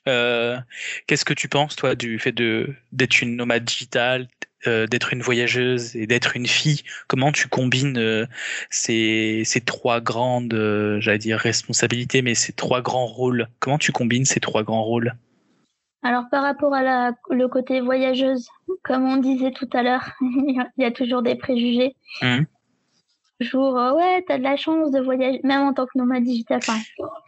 Euh, 0.09 0.59
qu'est-ce 1.07 1.25
que 1.25 1.35
tu 1.35 1.49
penses, 1.49 1.77
toi, 1.77 1.95
du 1.95 2.19
fait 2.19 2.33
de 2.33 2.75
d'être 2.93 3.23
une 3.23 3.37
nomade 3.37 3.65
digitale, 3.65 4.29
euh, 4.67 4.87
d'être 4.87 5.13
une 5.13 5.23
voyageuse 5.23 5.95
et 5.97 6.07
d'être 6.07 6.37
une 6.37 6.47
fille, 6.47 6.83
comment 7.07 7.33
tu 7.33 7.49
combines 7.49 7.99
euh, 7.99 8.27
ces, 8.71 9.43
ces, 9.45 9.61
trois 9.61 10.01
grandes, 10.01 10.55
j'allais 10.99 11.19
dire 11.19 11.39
responsabilités, 11.39 12.23
mais 12.23 12.35
ces 12.35 12.53
trois 12.53 12.83
grands 12.83 13.07
rôles? 13.07 13.49
Comment 13.61 13.79
tu 13.79 13.93
combines 13.93 14.25
ces 14.25 14.41
trois 14.41 14.63
grands 14.63 14.85
rôles? 14.85 15.15
Alors 16.05 16.25
par 16.31 16.43
rapport 16.43 16.75
à 16.75 16.83
la, 16.83 17.13
le 17.31 17.47
côté 17.47 17.81
voyageuse, 17.81 18.49
comme 18.83 19.05
on 19.05 19.19
disait 19.19 19.53
tout 19.53 19.69
à 19.73 19.85
l'heure, 19.85 20.11
il 20.21 20.65
y 20.79 20.85
a 20.85 20.91
toujours 20.91 21.23
des 21.23 21.37
préjugés. 21.37 21.95
Mmh 22.23 22.43
jour, 23.41 23.77
euh, 23.79 23.93
ouais, 23.95 24.25
t'as 24.27 24.39
de 24.39 24.43
la 24.43 24.57
chance 24.57 24.91
de 24.91 25.01
voyager, 25.01 25.41
même 25.45 25.63
en 25.63 25.73
tant 25.73 25.87
que 25.87 25.97
nomade 25.97 26.23
digital, 26.23 26.59
enfin, 26.59 26.79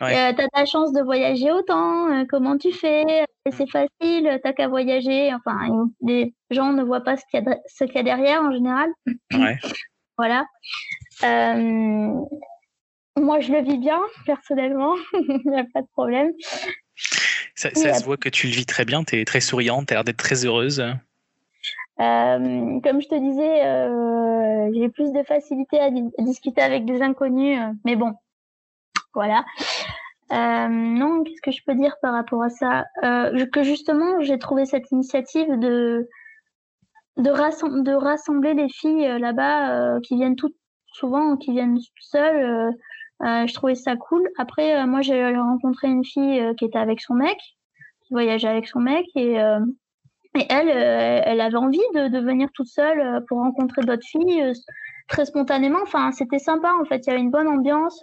euh, 0.02 0.32
t'as 0.36 0.44
de 0.44 0.56
la 0.56 0.66
chance 0.66 0.92
de 0.92 1.02
voyager 1.02 1.50
autant, 1.50 2.12
euh, 2.12 2.24
comment 2.28 2.56
tu 2.56 2.72
fais, 2.72 3.24
c'est 3.50 3.68
facile, 3.68 4.40
t'as 4.42 4.52
qu'à 4.52 4.68
voyager, 4.68 5.32
enfin, 5.34 5.86
les 6.02 6.34
gens 6.50 6.72
ne 6.72 6.82
voient 6.82 7.02
pas 7.02 7.16
ce 7.16 7.24
qu'il 7.30 7.42
y, 7.42 7.48
a, 7.48 7.58
ce 7.66 7.84
qu'il 7.84 7.96
y 7.96 7.98
a 7.98 8.02
derrière 8.02 8.42
en 8.42 8.52
général. 8.52 8.90
Ouais. 9.32 9.58
voilà. 10.18 10.46
moi, 13.16 13.40
je 13.40 13.52
le 13.52 13.62
vis 13.62 13.78
bien, 13.78 14.00
personnellement, 14.26 14.94
il 15.14 15.42
n'y 15.46 15.58
a 15.58 15.64
pas 15.72 15.82
de 15.82 15.88
problème. 15.92 16.32
Ça, 17.56 17.70
ça 17.74 17.94
se 17.94 18.04
voit 18.04 18.16
que 18.16 18.28
tu 18.28 18.48
le 18.48 18.52
vis 18.52 18.66
très 18.66 18.84
bien, 18.84 19.04
tu 19.04 19.20
es 19.20 19.24
très 19.24 19.40
souriante, 19.40 19.86
tu 19.88 19.94
as 19.94 19.96
l'air 19.96 20.04
d'être 20.04 20.16
très 20.16 20.44
heureuse. 20.44 20.84
Euh, 22.00 22.80
comme 22.80 23.00
je 23.00 23.08
te 23.08 23.14
disais, 23.14 23.64
euh, 23.64 24.70
j'ai 24.74 24.88
plus 24.88 25.12
de 25.12 25.22
facilité 25.22 25.78
à, 25.78 25.90
discuter 26.18 26.60
avec 26.60 26.84
des 26.84 27.02
inconnus, 27.02 27.60
euh, 27.60 27.72
mais 27.84 27.94
bon, 27.94 28.14
voilà. 29.14 29.44
Euh, 30.32 30.68
non, 30.68 31.22
qu'est-ce 31.22 31.42
que 31.42 31.52
je 31.52 31.62
peux 31.64 31.74
dire 31.74 31.94
par 32.02 32.12
rapport 32.12 32.42
à 32.42 32.50
ça? 32.50 32.84
Que 33.52 33.62
justement, 33.62 34.20
j'ai 34.20 34.38
trouvé 34.38 34.66
cette 34.66 34.90
initiative 34.90 35.58
de 35.58 36.08
de, 37.16 37.82
de 37.82 37.92
rassembler 37.92 38.54
les 38.54 38.68
filles 38.68 39.06
là-bas 39.20 40.00
qui 40.00 40.16
viennent 40.16 40.34
toutes 40.34 40.56
souvent, 40.86 41.36
qui 41.36 41.52
viennent 41.52 41.78
seules. 42.00 42.72
je 43.20 43.54
trouvais 43.54 43.76
ça 43.76 43.94
cool. 43.94 44.28
Après, 44.36 44.84
moi, 44.86 45.02
j'ai 45.02 45.36
rencontré 45.36 45.88
une 45.88 46.04
fille 46.04 46.42
qui 46.56 46.64
était 46.64 46.78
avec 46.78 47.00
son 47.00 47.14
mec, 47.14 47.38
qui 48.02 48.14
voyageait 48.14 48.48
avec 48.48 48.66
son 48.66 48.80
mec, 48.80 49.06
et 49.14 49.38
et 50.36 50.46
elle, 50.50 50.68
euh, 50.68 51.20
elle 51.24 51.40
avait 51.40 51.56
envie 51.56 51.78
de, 51.94 52.08
de 52.08 52.18
venir 52.18 52.48
toute 52.54 52.66
seule 52.66 53.00
euh, 53.00 53.20
pour 53.28 53.38
rencontrer 53.38 53.82
d'autres 53.82 54.06
filles 54.06 54.42
euh, 54.42 54.52
très 55.08 55.24
spontanément. 55.24 55.80
Enfin, 55.82 56.12
c'était 56.12 56.38
sympa 56.38 56.72
en 56.80 56.84
fait. 56.84 57.06
Il 57.06 57.10
y 57.10 57.12
avait 57.12 57.20
une 57.20 57.30
bonne 57.30 57.48
ambiance. 57.48 58.02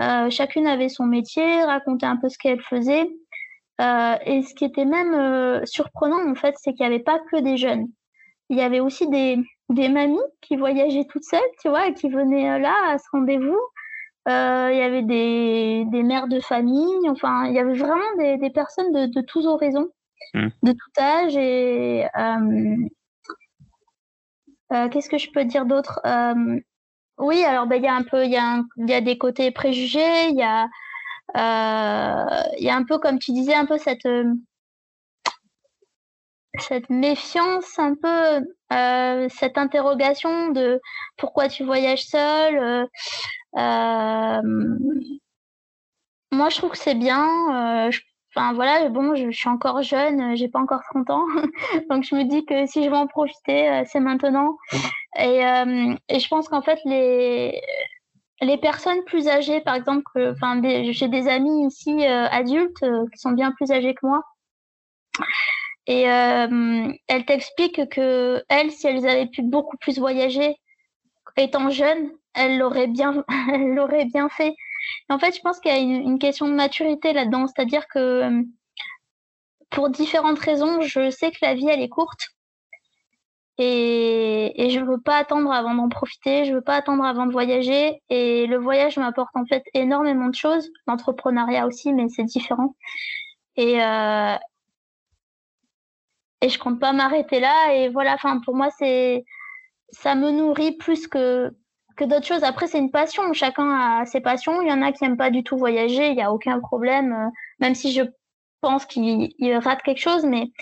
Euh, 0.00 0.30
chacune 0.30 0.66
avait 0.66 0.88
son 0.88 1.04
métier, 1.04 1.62
racontait 1.64 2.06
un 2.06 2.16
peu 2.16 2.28
ce 2.28 2.38
qu'elle 2.38 2.60
faisait. 2.62 3.08
Euh, 3.80 4.14
et 4.26 4.42
ce 4.42 4.54
qui 4.54 4.64
était 4.64 4.84
même 4.84 5.64
surprenant 5.66 6.30
en 6.30 6.34
fait, 6.34 6.54
c'est 6.58 6.72
qu'il 6.74 6.86
n'y 6.86 6.94
avait 6.94 7.02
pas 7.02 7.18
que 7.30 7.40
des 7.40 7.56
jeunes. 7.56 7.88
Il 8.48 8.58
y 8.58 8.62
avait 8.62 8.80
aussi 8.80 9.08
des, 9.08 9.38
des 9.70 9.88
mamies 9.88 10.18
qui 10.40 10.56
voyageaient 10.56 11.06
toutes 11.08 11.24
seules, 11.24 11.40
tu 11.60 11.68
vois, 11.68 11.88
et 11.88 11.94
qui 11.94 12.08
venaient 12.08 12.58
là 12.58 12.74
à 12.88 12.98
ce 12.98 13.04
rendez-vous. 13.12 13.58
Euh, 14.28 14.68
il 14.70 14.78
y 14.78 14.82
avait 14.82 15.02
des, 15.02 15.84
des 15.86 16.02
mères 16.02 16.28
de 16.28 16.38
famille. 16.40 17.08
Enfin, 17.08 17.46
il 17.46 17.54
y 17.54 17.58
avait 17.58 17.74
vraiment 17.74 18.16
des, 18.18 18.36
des 18.36 18.50
personnes 18.50 18.92
de, 18.92 19.06
de 19.06 19.20
tous 19.22 19.46
horizons. 19.46 19.88
Hmm. 20.34 20.48
de 20.62 20.72
tout 20.72 21.00
âge. 21.00 21.36
Et 21.36 22.06
euh, 22.16 22.88
euh, 24.72 24.88
qu'est-ce 24.88 25.08
que 25.08 25.18
je 25.18 25.30
peux 25.30 25.44
dire 25.44 25.66
d'autre 25.66 26.00
euh, 26.06 26.60
Oui, 27.18 27.44
alors 27.44 27.66
ben, 27.66 27.76
il 27.76 27.84
y 27.84 27.88
a 27.88 27.94
un 27.94 28.02
peu, 28.02 28.24
il 28.24 28.30
y, 28.30 28.90
y 28.90 28.94
a 28.94 29.00
des 29.00 29.18
côtés 29.18 29.50
préjugés, 29.50 30.28
il 30.30 30.36
y 30.36 30.42
a 30.42 30.68
il 31.34 32.64
y 32.64 32.68
a 32.68 32.76
un 32.76 32.84
peu, 32.84 32.98
comme 32.98 33.18
tu 33.18 33.32
disais, 33.32 33.54
un 33.54 33.64
peu 33.64 33.78
cette 33.78 34.06
cette 36.58 36.90
méfiance, 36.90 37.78
un 37.78 37.94
peu 37.94 38.44
cette 39.30 39.56
interrogation 39.56 40.50
de 40.50 40.80
pourquoi 41.16 41.48
tu 41.48 41.64
voyages 41.64 42.04
seul. 42.04 42.86
Moi, 46.32 46.48
je 46.48 46.56
trouve 46.56 46.70
que 46.70 46.78
c'est 46.78 46.94
bien. 46.94 47.90
Enfin 48.34 48.54
voilà, 48.54 48.88
bon, 48.88 49.14
je, 49.14 49.30
suis 49.30 49.48
encore 49.48 49.82
jeune, 49.82 50.32
euh, 50.32 50.36
j'ai 50.36 50.48
pas 50.48 50.58
encore 50.58 50.80
30 50.90 51.10
ans, 51.10 51.24
donc 51.90 52.04
je 52.04 52.14
me 52.14 52.24
dis 52.24 52.46
que 52.46 52.66
si 52.66 52.82
je 52.82 52.88
veux 52.88 52.96
en 52.96 53.06
profiter, 53.06 53.68
euh, 53.68 53.82
c'est 53.86 54.00
maintenant. 54.00 54.56
Et, 55.18 55.44
euh, 55.44 55.94
et 56.08 56.18
je 56.18 56.28
pense 56.28 56.48
qu'en 56.48 56.62
fait 56.62 56.78
les 56.86 57.60
les 58.40 58.58
personnes 58.58 59.04
plus 59.04 59.28
âgées, 59.28 59.60
par 59.60 59.74
exemple, 59.74 60.34
enfin 60.34 60.60
j'ai 60.92 61.08
des 61.08 61.28
amis 61.28 61.66
ici 61.66 62.04
adultes 62.04 62.84
qui 63.12 63.18
sont 63.18 63.32
bien 63.32 63.52
plus 63.52 63.70
âgées 63.70 63.94
que 63.94 64.04
moi, 64.04 64.22
et 65.86 66.02
elles 66.02 67.24
t'expliquent 67.26 67.88
que 67.90 68.42
elles, 68.48 68.72
si 68.72 68.88
elles 68.88 69.06
avaient 69.06 69.26
pu 69.28 69.42
beaucoup 69.42 69.76
plus 69.76 69.98
voyager 69.98 70.56
étant 71.36 71.70
jeunes, 71.70 72.10
elles 72.34 72.58
l'auraient 72.58 72.88
bien, 72.88 73.24
elles 73.52 73.74
l'auraient 73.74 74.06
bien 74.06 74.28
fait 74.28 74.54
en 75.08 75.18
fait, 75.18 75.36
je 75.36 75.40
pense 75.40 75.60
qu'il 75.60 75.72
y 75.72 75.74
a 75.74 75.78
une, 75.78 76.18
question 76.18 76.48
de 76.48 76.54
maturité 76.54 77.12
là-dedans, 77.12 77.46
c'est-à-dire 77.46 77.86
que 77.88 77.98
euh, 77.98 78.42
pour 79.70 79.90
différentes 79.90 80.38
raisons, 80.38 80.80
je 80.82 81.10
sais 81.10 81.30
que 81.30 81.38
la 81.42 81.54
vie 81.54 81.68
elle 81.68 81.80
est 81.80 81.88
courte. 81.88 82.28
Et, 83.58 84.70
je 84.70 84.80
veux 84.80 85.00
pas 85.00 85.18
attendre 85.18 85.52
avant 85.52 85.74
d'en 85.74 85.88
profiter, 85.88 86.44
je 86.46 86.54
veux 86.54 86.62
pas 86.62 86.76
attendre 86.76 87.04
avant 87.04 87.26
de 87.26 87.32
voyager. 87.32 88.02
Et 88.08 88.46
le 88.46 88.56
voyage 88.58 88.96
m'apporte 88.96 89.36
en 89.36 89.44
fait 89.46 89.62
énormément 89.74 90.28
de 90.28 90.34
choses, 90.34 90.70
l'entrepreneuriat 90.86 91.66
aussi, 91.66 91.92
mais 91.92 92.08
c'est 92.08 92.24
différent. 92.24 92.74
Et 93.56 93.82
euh, 93.82 94.36
et 96.42 96.48
je 96.48 96.58
compte 96.58 96.80
pas 96.80 96.92
m'arrêter 96.92 97.40
là. 97.40 97.74
Et 97.74 97.88
voilà. 97.88 98.16
Pour 98.44 98.54
moi, 98.54 98.68
ça 98.70 100.14
me 100.14 100.30
nourrit 100.30 100.72
plus 100.72 101.06
que 101.06 101.50
d'autres 102.06 102.26
choses. 102.26 102.44
Après, 102.44 102.66
c'est 102.66 102.78
une 102.78 102.90
passion. 102.90 103.32
Chacun 103.32 103.70
a 103.70 104.06
ses 104.06 104.20
passions. 104.20 104.60
Il 104.62 104.68
y 104.68 104.72
en 104.72 104.82
a 104.82 104.92
qui 104.92 105.04
n'aiment 105.04 105.16
pas 105.16 105.30
du 105.30 105.42
tout 105.42 105.56
voyager. 105.56 106.08
Il 106.08 106.16
n'y 106.16 106.22
a 106.22 106.32
aucun 106.32 106.60
problème, 106.60 107.12
euh, 107.12 107.30
même 107.60 107.74
si 107.74 107.92
je 107.92 108.02
pense 108.60 108.86
qu'il 108.86 109.32
rate 109.62 109.82
quelque 109.82 110.00
chose, 110.00 110.24
mais, 110.24 110.52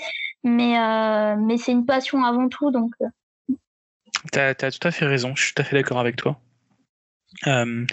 mais, 0.42 0.78
euh, 0.78 1.36
mais 1.36 1.56
c'est 1.56 1.72
une 1.72 1.86
passion 1.86 2.24
avant 2.24 2.48
tout. 2.48 2.70
Donc. 2.70 2.92
Euh. 3.02 3.54
Tu 4.32 4.38
as, 4.38 4.54
tout 4.54 4.88
à 4.88 4.90
fait 4.90 5.06
raison. 5.06 5.34
Je 5.34 5.44
suis 5.44 5.54
tout 5.54 5.62
à 5.62 5.64
fait 5.64 5.76
d'accord 5.76 5.98
avec 5.98 6.16
toi. 6.16 6.40
Euh, 7.46 7.86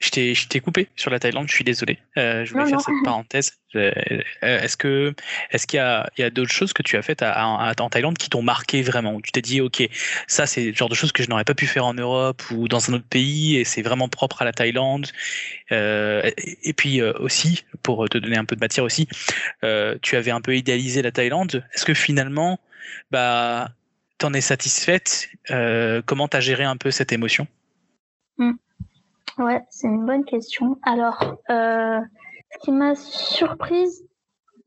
je 0.00 0.46
t'ai 0.48 0.60
coupé 0.60 0.88
sur 0.96 1.10
la 1.10 1.20
Thaïlande, 1.20 1.48
je 1.48 1.54
suis 1.54 1.64
désolé. 1.64 1.98
Euh, 2.18 2.44
je 2.44 2.52
voulais 2.52 2.68
faire 2.68 2.80
cette 2.80 2.94
parenthèse. 3.04 3.52
Euh, 3.76 3.92
est-ce 4.42 4.76
que 4.76 5.14
est-ce 5.52 5.64
qu'il 5.64 5.76
y 5.76 6.22
a, 6.22 6.30
d'autres 6.30 6.50
choses 6.50 6.72
que 6.72 6.82
tu 6.82 6.96
as 6.96 7.02
faites 7.02 7.22
à, 7.22 7.72
en 7.78 7.88
Thaïlande 7.88 8.18
qui 8.18 8.28
t'ont 8.28 8.42
marqué 8.42 8.82
vraiment 8.82 9.20
Tu 9.20 9.30
t'es 9.30 9.42
dit 9.42 9.60
ok, 9.60 9.88
ça 10.26 10.48
c'est 10.48 10.64
le 10.64 10.74
genre 10.74 10.88
de 10.88 10.96
choses 10.96 11.12
que 11.12 11.22
je 11.22 11.28
n'aurais 11.28 11.44
pas 11.44 11.54
pu 11.54 11.68
faire 11.68 11.86
en 11.86 11.94
Europe 11.94 12.42
ou 12.50 12.66
dans 12.66 12.90
un 12.90 12.94
autre 12.94 13.06
pays 13.08 13.56
et 13.58 13.64
c'est 13.64 13.82
vraiment 13.82 14.08
propre 14.08 14.42
à 14.42 14.44
la 14.44 14.52
Thaïlande. 14.52 15.06
Euh, 15.70 16.28
et, 16.36 16.70
et, 16.70 16.72
puis 16.72 17.00
euh, 17.00 17.12
aussi, 17.20 17.64
pour 17.84 18.08
te 18.08 18.18
donner 18.18 18.36
un 18.36 18.44
peu 18.44 18.56
de 18.56 18.60
matière 18.60 18.84
aussi, 18.84 19.06
euh, 19.62 19.96
tu 20.02 20.16
avais 20.16 20.32
un 20.32 20.40
peu 20.40 20.56
idéalisé 20.56 21.00
la 21.00 21.12
Thaïlande. 21.12 21.64
Est-ce 21.72 21.84
que 21.84 21.94
finalement, 21.94 22.58
bah, 23.12 23.68
t'en 24.18 24.32
es 24.32 24.40
satisfaite? 24.40 25.30
Comment 25.48 26.26
t'as 26.26 26.40
géré 26.40 26.64
un 26.64 26.76
peu 26.76 26.90
cette 26.90 27.12
émotion? 27.12 27.46
Mm. 28.38 28.54
Ouais, 29.40 29.62
c'est 29.70 29.88
une 29.88 30.04
bonne 30.04 30.24
question. 30.24 30.78
Alors, 30.82 31.38
euh, 31.50 32.00
ce 32.52 32.58
qui 32.60 32.72
m'a 32.72 32.94
surprise 32.94 34.04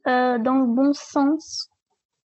dans 0.06 0.60
le 0.60 0.66
bon 0.66 0.92
sens. 0.92 1.70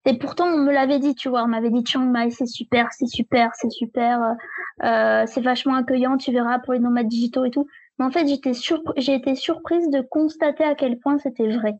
Et 0.06 0.18
pourtant, 0.18 0.48
on 0.48 0.58
me 0.58 0.72
l'avait 0.72 0.98
dit, 0.98 1.14
tu 1.14 1.30
vois, 1.30 1.44
on 1.44 1.48
m'avait 1.48 1.70
dit 1.70 1.86
Chiang 1.86 2.06
Mai, 2.06 2.32
c'est 2.32 2.48
super, 2.48 2.88
c'est 2.92 3.06
super, 3.06 3.52
c'est 3.54 3.70
super, 3.70 4.36
c'est 4.82 5.42
vachement 5.42 5.76
accueillant, 5.76 6.18
tu 6.18 6.32
verras 6.32 6.58
pour 6.58 6.74
les 6.74 6.80
nomades 6.80 7.08
digitaux 7.08 7.46
et 7.46 7.52
tout. 7.52 7.68
Mais 8.00 8.06
en 8.06 8.10
fait, 8.10 8.28
j'étais 8.28 8.54
j'ai 8.98 9.14
été 9.14 9.36
surprise 9.36 9.90
de 9.90 10.02
constater 10.02 10.64
à 10.64 10.74
quel 10.74 10.98
point 10.98 11.20
c'était 11.20 11.52
vrai. 11.52 11.76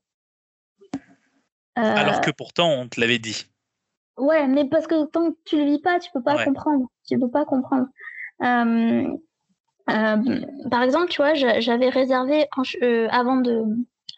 Alors 1.76 2.22
que 2.22 2.32
pourtant, 2.32 2.70
on 2.70 2.88
te 2.88 3.00
l'avait 3.00 3.20
dit. 3.20 3.48
Ouais, 4.18 4.48
mais 4.48 4.66
parce 4.66 4.88
que 4.88 5.06
tant 5.06 5.32
que 5.32 5.38
tu 5.46 5.58
le 5.58 5.66
vis 5.66 5.80
pas, 5.80 6.00
tu 6.00 6.10
peux 6.12 6.24
pas 6.24 6.44
comprendre. 6.44 6.88
Tu 7.08 7.20
peux 7.20 7.30
pas 7.30 7.46
comprendre. 7.46 7.88
Euh, 8.42 8.46
euh, 8.46 9.18
par 9.88 10.84
exemple, 10.84 11.10
tu 11.10 11.22
vois, 11.22 11.34
j'avais 11.34 11.90
réservé 11.90 12.46
euh, 12.82 13.08
avant 13.10 13.38
de 13.38 13.64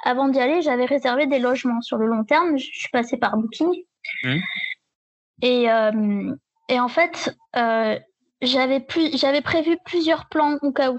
avant 0.03 0.29
d'y 0.29 0.39
aller, 0.39 0.61
j'avais 0.61 0.85
réservé 0.85 1.27
des 1.27 1.39
logements 1.39 1.81
sur 1.81 1.97
le 1.97 2.07
long 2.07 2.23
terme. 2.23 2.57
Je 2.57 2.65
suis 2.65 2.89
passée 2.91 3.17
par 3.17 3.37
Booking. 3.37 3.73
Mmh. 4.23 4.37
Et, 5.41 5.67
et 6.69 6.79
en 6.79 6.87
fait, 6.87 7.35
j'avais 8.41 8.79
plus 8.79 9.17
j'avais 9.17 9.41
prévu 9.41 9.77
plusieurs 9.85 10.27
plans 10.29 10.57
au 10.61 10.71
cas 10.71 10.91
où 10.91 10.97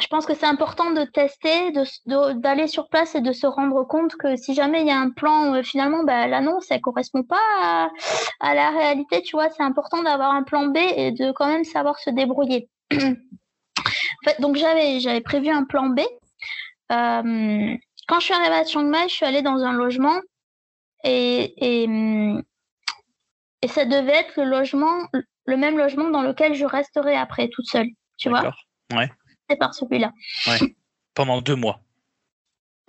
je 0.00 0.06
pense 0.06 0.26
que 0.26 0.34
c'est 0.34 0.46
important 0.46 0.90
de 0.90 1.04
tester, 1.04 1.72
d'aller 2.06 2.66
sur 2.66 2.88
place 2.88 3.14
et 3.14 3.20
de 3.20 3.32
se 3.32 3.46
rendre 3.46 3.84
compte 3.84 4.16
que 4.16 4.36
si 4.36 4.54
jamais 4.54 4.80
il 4.80 4.86
y 4.86 4.90
a 4.90 4.98
un 4.98 5.10
plan, 5.10 5.54
euh, 5.54 5.62
finalement, 5.62 6.04
bah, 6.04 6.26
l'annonce, 6.26 6.66
elle 6.70 6.80
correspond 6.80 7.22
pas 7.22 7.90
à, 8.40 8.54
la 8.54 8.70
réalité, 8.70 9.22
tu 9.22 9.36
vois. 9.36 9.50
C'est 9.50 9.62
important 9.62 10.02
d'avoir 10.02 10.32
un 10.32 10.42
plan 10.42 10.66
B 10.66 10.78
et 10.78 11.12
de 11.12 11.32
quand 11.32 11.46
même 11.46 11.64
savoir 11.64 11.98
se 11.98 12.10
débrouiller. 12.10 12.68
donc 14.38 14.56
j'avais, 14.56 15.00
j'avais 15.00 15.20
prévu 15.20 15.48
un 15.48 15.64
plan 15.64 15.88
B. 15.88 16.00
Euh, 16.92 17.76
quand 18.08 18.20
je 18.20 18.24
suis 18.24 18.34
arrivée 18.34 18.56
à 18.56 18.64
Chiang 18.64 18.84
Mai, 18.84 19.08
je 19.08 19.14
suis 19.14 19.26
allée 19.26 19.42
dans 19.42 19.62
un 19.62 19.72
logement 19.72 20.18
et, 21.04 21.54
et, 21.56 21.88
et 23.62 23.68
ça 23.68 23.84
devait 23.84 24.12
être 24.12 24.36
le 24.36 24.44
logement, 24.44 25.06
le 25.46 25.56
même 25.56 25.78
logement 25.78 26.10
dans 26.10 26.22
lequel 26.22 26.54
je 26.54 26.64
resterai 26.64 27.16
après 27.16 27.48
toute 27.48 27.66
seule, 27.66 27.88
tu 28.18 28.28
vois. 28.28 28.52
Ouais 28.92 29.10
par 29.56 29.74
celui-là. 29.74 30.12
Pendant 31.14 31.40
deux 31.40 31.56
mois. 31.56 31.80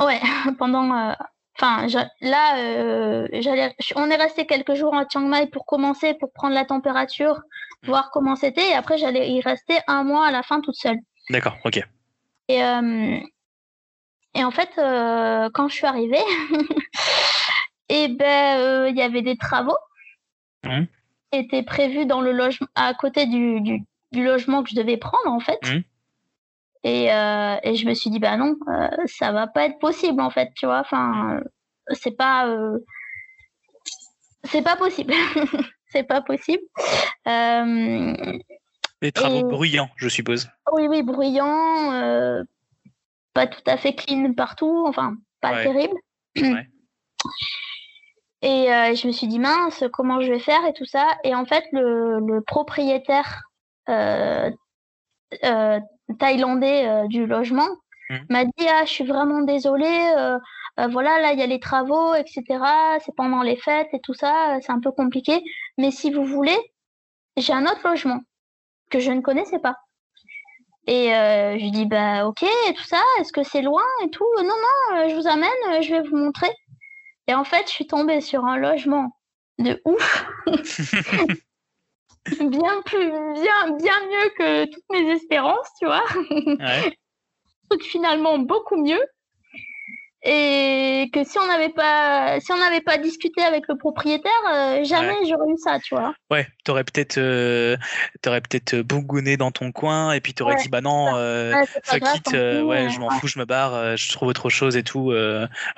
Ouais, 0.01 0.19
pendant. 0.57 0.91
Euh, 0.95 1.13
enfin, 1.61 1.87
là, 2.21 2.57
euh. 2.57 3.27
On 3.95 4.09
est 4.09 4.15
resté 4.15 4.45
quelques 4.45 4.73
jours 4.75 4.95
à 4.95 5.05
Chiang 5.07 5.27
Mai 5.27 5.47
pour 5.47 5.65
commencer, 5.65 6.13
pour 6.15 6.31
prendre 6.33 6.55
la 6.55 6.65
température, 6.65 7.41
mm. 7.83 7.87
voir 7.87 8.11
comment 8.11 8.35
c'était, 8.35 8.69
et 8.69 8.73
après 8.73 8.97
j'allais 8.97 9.29
y 9.29 9.41
rester 9.41 9.79
un 9.87 10.03
mois 10.03 10.27
à 10.27 10.31
la 10.31 10.43
fin 10.43 10.61
toute 10.61 10.75
seule. 10.75 10.97
D'accord, 11.29 11.57
ok. 11.63 11.79
Et, 12.47 12.63
euh, 12.63 13.19
et 14.33 14.43
en 14.43 14.51
fait, 14.51 14.71
quand 14.75 15.67
je 15.67 15.73
suis 15.73 15.85
arrivée, 15.85 16.23
et 17.89 18.03
eh 18.05 18.07
ben, 18.09 18.87
il 18.87 18.97
y 18.97 19.01
avait 19.01 19.21
des 19.21 19.37
travaux 19.37 19.77
mmh. 20.63 20.83
qui 21.31 21.39
étaient 21.39 21.63
prévus 21.63 22.05
dans 22.05 22.21
le 22.21 22.31
logement, 22.31 22.67
à 22.75 22.93
côté 22.93 23.25
du, 23.25 23.61
du, 23.61 23.83
logement 24.13 24.63
que 24.63 24.69
je 24.69 24.75
devais 24.75 24.97
prendre 24.97 25.27
en 25.27 25.39
fait. 25.39 25.59
Mmh. 25.63 25.81
Et, 26.83 27.13
euh, 27.13 27.57
et 27.63 27.75
je 27.75 27.87
me 27.87 27.93
suis 27.93 28.09
dit, 28.09 28.19
bah 28.19 28.37
non, 28.37 28.55
euh, 28.67 28.87
ça 29.05 29.31
va 29.31 29.47
pas 29.47 29.65
être 29.65 29.79
possible 29.79 30.19
en 30.21 30.31
fait, 30.31 30.51
tu 30.55 30.65
vois. 30.65 30.79
Enfin, 30.79 31.39
c'est 31.91 32.17
pas, 32.17 32.47
euh, 32.47 32.79
c'est 34.45 34.63
pas 34.63 34.75
possible. 34.75 35.13
c'est 35.91 36.03
pas 36.03 36.21
possible. 36.21 36.63
Les 39.01 39.11
travaux 39.11 39.43
bruyants, 39.43 39.89
je 39.95 40.09
suppose. 40.09 40.49
Oui, 40.71 40.87
oui, 40.87 41.03
bruyants, 41.03 42.43
pas 43.33 43.47
tout 43.47 43.63
à 43.67 43.77
fait 43.77 43.93
clean 43.93 44.33
partout, 44.33 44.83
enfin, 44.87 45.15
pas 45.39 45.63
terrible. 45.63 45.97
Et 48.43 48.65
je 48.95 49.05
me 49.05 49.11
suis 49.11 49.27
dit, 49.27 49.37
mince, 49.37 49.83
comment 49.93 50.19
je 50.21 50.31
vais 50.31 50.39
faire 50.39 50.65
et 50.65 50.73
tout 50.73 50.85
ça. 50.85 51.07
Et 51.23 51.35
en 51.35 51.45
fait, 51.45 51.63
le, 51.71 52.19
le 52.19 52.41
propriétaire 52.41 53.43
thaïlandais 56.19 56.87
euh, 56.87 57.07
du 57.07 57.25
logement 57.25 57.67
mmh. 58.09 58.15
m'a 58.29 58.45
dit 58.45 58.67
ah 58.69 58.83
je 58.85 58.91
suis 58.91 59.05
vraiment 59.05 59.41
désolée 59.41 60.13
euh, 60.17 60.37
euh, 60.79 60.87
voilà 60.87 61.19
là 61.21 61.33
il 61.33 61.39
y 61.39 61.43
a 61.43 61.47
les 61.47 61.59
travaux 61.59 62.13
etc 62.15 62.43
c'est 63.03 63.15
pendant 63.15 63.41
les 63.41 63.57
fêtes 63.57 63.89
et 63.93 63.99
tout 64.01 64.13
ça 64.13 64.57
c'est 64.61 64.71
un 64.71 64.79
peu 64.79 64.91
compliqué 64.91 65.43
mais 65.77 65.91
si 65.91 66.11
vous 66.11 66.25
voulez 66.25 66.57
j'ai 67.37 67.53
un 67.53 67.65
autre 67.65 67.87
logement 67.87 68.19
que 68.89 68.99
je 68.99 69.11
ne 69.11 69.21
connaissais 69.21 69.59
pas. 69.59 69.77
Et 70.85 71.11
je 71.11 71.69
dis 71.69 71.85
bah 71.85 72.25
ok 72.27 72.43
et 72.43 72.73
tout 72.73 72.83
ça 72.83 73.01
est-ce 73.19 73.31
que 73.31 73.43
c'est 73.43 73.61
loin 73.61 73.85
et 74.03 74.09
tout? 74.09 74.25
Non 74.37 74.43
non 74.43 75.09
je 75.09 75.15
vous 75.15 75.27
amène 75.27 75.81
je 75.81 75.91
vais 75.91 76.01
vous 76.01 76.17
montrer. 76.17 76.49
Et 77.27 77.33
en 77.33 77.45
fait 77.45 77.67
je 77.67 77.71
suis 77.71 77.87
tombée 77.87 78.19
sur 78.19 78.43
un 78.43 78.57
logement 78.57 79.15
de 79.59 79.81
ouf 79.85 80.27
bien 82.39 82.81
plus, 82.85 83.09
bien, 83.09 83.77
bien 83.77 83.99
mieux 84.09 84.29
que 84.37 84.65
toutes 84.65 84.89
mes 84.91 85.11
espérances, 85.11 85.69
tu 85.79 85.85
vois. 85.85 86.03
Ouais. 86.29 86.97
finalement 87.79 88.37
beaucoup 88.37 88.83
mieux. 88.83 89.01
Et 90.23 91.09
que 91.11 91.23
si 91.23 91.39
on 91.39 91.47
n'avait 91.47 91.69
pas, 91.69 92.39
si 92.39 92.51
on 92.51 92.57
n'avait 92.57 92.81
pas 92.81 92.99
discuté 92.99 93.41
avec 93.41 93.63
le 93.67 93.75
propriétaire, 93.75 94.31
euh, 94.53 94.83
jamais 94.83 95.15
j'aurais 95.27 95.49
eu 95.49 95.57
ça, 95.57 95.79
tu 95.79 95.95
vois. 95.95 96.13
Ouais, 96.29 96.47
t'aurais 96.63 96.83
peut-être, 96.83 97.17
euh, 97.17 97.75
t'aurais 98.21 98.41
peut-être 98.41 98.81
bougonné 98.81 99.35
dans 99.35 99.49
ton 99.49 99.71
coin 99.71 100.11
et 100.11 100.21
puis 100.21 100.35
t'aurais 100.35 100.57
dit 100.57 100.69
bah 100.69 100.81
non, 100.81 101.15
euh, 101.15 101.55
fuck 101.81 102.03
it, 102.15 102.33
ouais, 102.33 102.89
je 102.89 102.99
m'en 102.99 103.09
fous, 103.09 103.25
je 103.25 103.39
me 103.39 103.45
barre, 103.45 103.97
je 103.97 104.11
trouve 104.11 104.29
autre 104.29 104.49
chose 104.49 104.77
et 104.77 104.83
tout. 104.83 105.11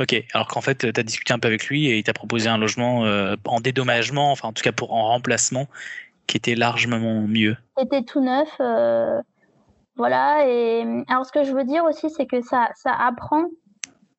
ok, 0.02 0.24
alors 0.34 0.50
qu'en 0.50 0.62
fait 0.62 0.92
t'as 0.92 1.04
discuté 1.04 1.34
un 1.34 1.40
peu 1.40 1.48
avec 1.48 1.68
lui 1.68 1.88
et 1.88 1.98
il 1.98 2.04
t'a 2.04 2.12
proposé 2.12 2.50
un 2.50 2.58
logement 2.58 3.06
en 3.46 3.60
dédommagement, 3.62 4.34
enfin 4.34 4.50
en 4.50 4.54
tout 4.54 4.64
cas 4.64 4.74
pour 4.74 4.94
en 4.94 5.08
remplacement 5.08 5.70
qui 6.28 6.38
était 6.38 6.56
largement 6.56 7.22
mieux. 7.28 7.58
C'était 7.78 8.04
tout 8.04 8.22
neuf. 8.22 8.50
Euh, 8.60 9.22
voilà. 9.96 10.48
Et 10.48 10.86
alors, 11.08 11.26
ce 11.26 11.32
que 11.32 11.44
je 11.44 11.54
veux 11.54 11.64
dire 11.64 11.84
aussi, 11.86 12.10
c'est 12.10 12.26
que 12.26 12.42
ça, 12.42 12.70
ça 12.76 12.92
apprend 12.94 13.46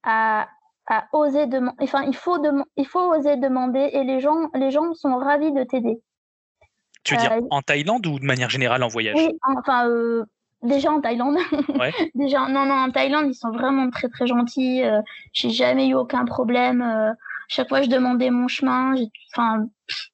à, 0.02 0.48
à 0.88 1.06
oser 1.12 1.46
demander. 1.46 1.76
Enfin, 1.80 2.02
il 2.04 2.16
faut, 2.16 2.38
il 2.76 2.86
faut 2.86 3.12
oser 3.14 3.36
demander 3.36 3.90
et 3.92 4.04
les 4.04 4.20
gens, 4.20 4.50
les 4.54 4.70
gens 4.70 4.94
sont 4.94 5.16
ravis 5.16 5.52
de 5.52 5.64
t'aider. 5.64 6.00
Tu 7.02 7.14
veux 7.14 7.20
dire 7.20 7.32
euh, 7.32 7.40
en 7.50 7.60
Thaïlande 7.60 8.06
ou 8.06 8.18
de 8.18 8.24
manière 8.24 8.48
générale 8.48 8.82
en 8.82 8.88
voyage? 8.88 9.16
Oui, 9.16 9.28
enfin, 9.42 9.88
euh, 9.88 10.24
déjà 10.62 10.90
en 10.90 11.00
Thaïlande. 11.00 11.36
Ouais. 11.78 11.92
déjà, 12.14 12.48
non, 12.48 12.64
non, 12.64 12.74
en 12.74 12.90
Thaïlande, 12.90 13.26
ils 13.28 13.34
sont 13.34 13.50
vraiment 13.50 13.90
très, 13.90 14.08
très 14.08 14.26
gentils. 14.26 14.82
J'ai 15.32 15.50
jamais 15.50 15.88
eu 15.88 15.94
aucun 15.94 16.24
problème. 16.24 17.14
Chaque 17.48 17.68
fois, 17.68 17.82
je 17.82 17.88
demandais 17.88 18.30
mon 18.30 18.48
chemin. 18.48 18.94
Enfin, 19.32 19.66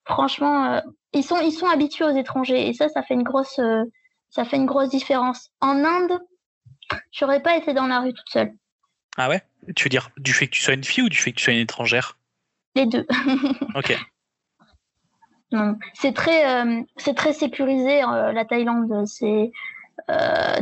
franchement, 0.04 0.80
ils 1.12 1.24
sont 1.24 1.40
ils 1.40 1.52
sont 1.52 1.66
habitués 1.66 2.04
aux 2.04 2.16
étrangers 2.16 2.68
et 2.68 2.72
ça 2.72 2.88
ça 2.88 3.02
fait 3.02 3.14
une 3.14 3.22
grosse 3.22 3.58
euh, 3.58 3.84
ça 4.30 4.44
fait 4.44 4.56
une 4.56 4.66
grosse 4.66 4.90
différence. 4.90 5.50
En 5.60 5.84
Inde, 5.84 6.18
j'aurais 7.12 7.42
pas 7.42 7.56
été 7.56 7.74
dans 7.74 7.86
la 7.86 8.00
rue 8.00 8.12
toute 8.12 8.28
seule. 8.28 8.52
Ah 9.16 9.28
ouais? 9.28 9.42
Tu 9.74 9.84
veux 9.84 9.90
dire 9.90 10.10
du 10.18 10.32
fait 10.32 10.46
que 10.46 10.52
tu 10.52 10.62
sois 10.62 10.74
une 10.74 10.84
fille 10.84 11.02
ou 11.02 11.08
du 11.08 11.16
fait 11.16 11.32
que 11.32 11.36
tu 11.36 11.44
sois 11.44 11.52
une 11.52 11.60
étrangère? 11.60 12.16
Les 12.76 12.86
deux. 12.86 13.06
ok. 13.74 13.98
c'est 15.94 16.14
très 16.14 16.64
euh, 16.64 16.82
c'est 16.96 17.14
très 17.14 17.32
sécurisé 17.32 18.04
euh, 18.04 18.32
la 18.32 18.44
Thaïlande. 18.44 19.06
C'est 19.06 19.50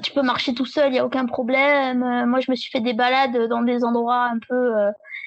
tu 0.02 0.12
peux 0.12 0.22
marcher 0.22 0.52
tout 0.52 0.66
seul, 0.66 0.92
il 0.92 0.96
y 0.96 0.98
a 0.98 1.06
aucun 1.06 1.24
problème. 1.24 2.00
moi, 2.26 2.40
je 2.40 2.50
me 2.50 2.56
suis 2.56 2.70
fait 2.70 2.82
des 2.82 2.92
balades 2.92 3.48
dans 3.48 3.62
des 3.62 3.82
endroits 3.82 4.24
un 4.24 4.38
peu 4.38 4.74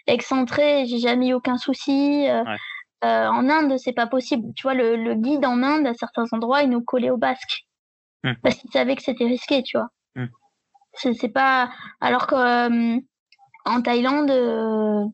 excentrés, 0.07 0.86
j'ai 0.86 0.99
jamais 0.99 1.30
eu 1.30 1.34
aucun 1.34 1.57
souci. 1.57 2.28
Ouais. 2.28 2.57
Euh, 3.03 3.28
en 3.28 3.49
Inde, 3.49 3.78
c'est 3.80 3.94
pas 3.94 4.06
possible. 4.06 4.53
Tu 4.56 4.64
vois, 4.64 4.76
le, 4.76 5.15
guide 5.15 5.45
en 5.45 5.64
Inde, 5.64 5.88
à 5.88 5.94
certains 5.94 6.26
endroits, 6.32 6.61
il 6.61 6.69
nous 6.69 6.84
collait 6.84 7.10
au 7.10 7.18
basque. 7.18 7.65
Hmm. 8.23 8.34
Parce 8.44 8.56
qu'il 8.56 8.69
savait 8.72 8.95
que 8.95 9.02
c'était 9.02 9.26
risqué, 9.26 9.64
tu 9.64 9.78
vois. 9.78 9.90
Hmm. 10.15 10.28
C'est 10.94 11.30
pas. 11.30 11.72
Alors 11.99 12.28
que 12.28 12.36
euh, 12.36 12.99
en 13.65 13.82
Thaïlande. 13.82 14.30
Euh, 14.30 15.06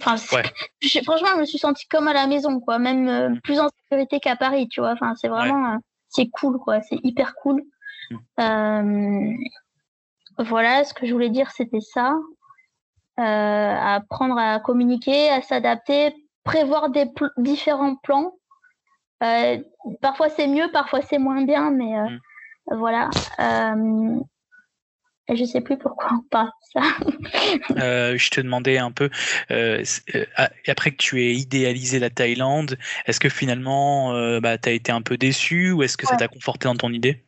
enfin, 0.00 0.16
franchement, 1.04 1.28
je 1.34 1.40
me 1.40 1.44
suis 1.46 1.58
sentie 1.58 1.86
comme 1.88 2.08
à 2.08 2.12
la 2.12 2.26
maison, 2.26 2.60
quoi. 2.60 2.78
Même 2.78 3.30
hmm. 3.30 3.40
plus 3.40 3.58
en 3.58 3.68
sécurité 3.68 4.20
qu'à 4.20 4.36
Paris, 4.36 4.68
tu 4.68 4.80
vois. 4.80 4.92
Enfin, 4.92 5.14
c'est 5.14 5.28
vraiment. 5.28 5.78
c'est 6.10 6.28
cool, 6.28 6.58
quoi. 6.58 6.82
C'est 6.82 6.98
hyper 7.04 7.34
cool. 7.36 7.62
voilà, 10.38 10.84
ce 10.84 10.92
que 10.92 11.06
je 11.06 11.12
voulais 11.12 11.30
dire, 11.30 11.50
c'était 11.52 11.80
ça. 11.80 12.14
Euh, 13.18 13.22
à 13.22 13.94
apprendre 13.94 14.36
à 14.36 14.60
communiquer, 14.60 15.30
à 15.30 15.40
s'adapter, 15.40 16.14
prévoir 16.44 16.90
des 16.90 17.06
différents 17.38 17.96
plans. 17.96 18.32
Euh, 19.22 19.56
parfois 20.02 20.28
c'est 20.28 20.46
mieux, 20.46 20.70
parfois 20.70 21.00
c'est 21.00 21.16
moins 21.16 21.42
bien, 21.42 21.70
mais 21.70 21.98
euh, 21.98 22.10
mm. 22.10 22.78
voilà. 22.78 23.08
Je 25.28 25.44
sais 25.44 25.62
plus 25.62 25.78
pourquoi 25.78 26.10
on 26.12 26.28
parle 26.30 26.48
de 26.48 26.80
ça. 26.80 26.82
euh, 27.82 28.18
je 28.18 28.30
te 28.30 28.40
demandais 28.42 28.76
un 28.76 28.92
peu, 28.92 29.08
euh, 29.50 29.82
après 30.68 30.90
que 30.90 30.96
tu 30.96 31.22
aies 31.22 31.34
idéalisé 31.34 31.98
la 31.98 32.10
Thaïlande, 32.10 32.76
est-ce 33.06 33.18
que 33.18 33.30
finalement 33.30 34.12
bah, 34.40 34.58
tu 34.58 34.68
as 34.68 34.72
été 34.72 34.92
un 34.92 35.00
peu 35.00 35.16
déçu 35.16 35.72
ou 35.72 35.82
est-ce 35.82 35.96
que 35.96 36.06
ça 36.06 36.16
t'a 36.16 36.28
conforté 36.28 36.68
dans 36.68 36.76
ton 36.76 36.90
idée? 36.90 37.24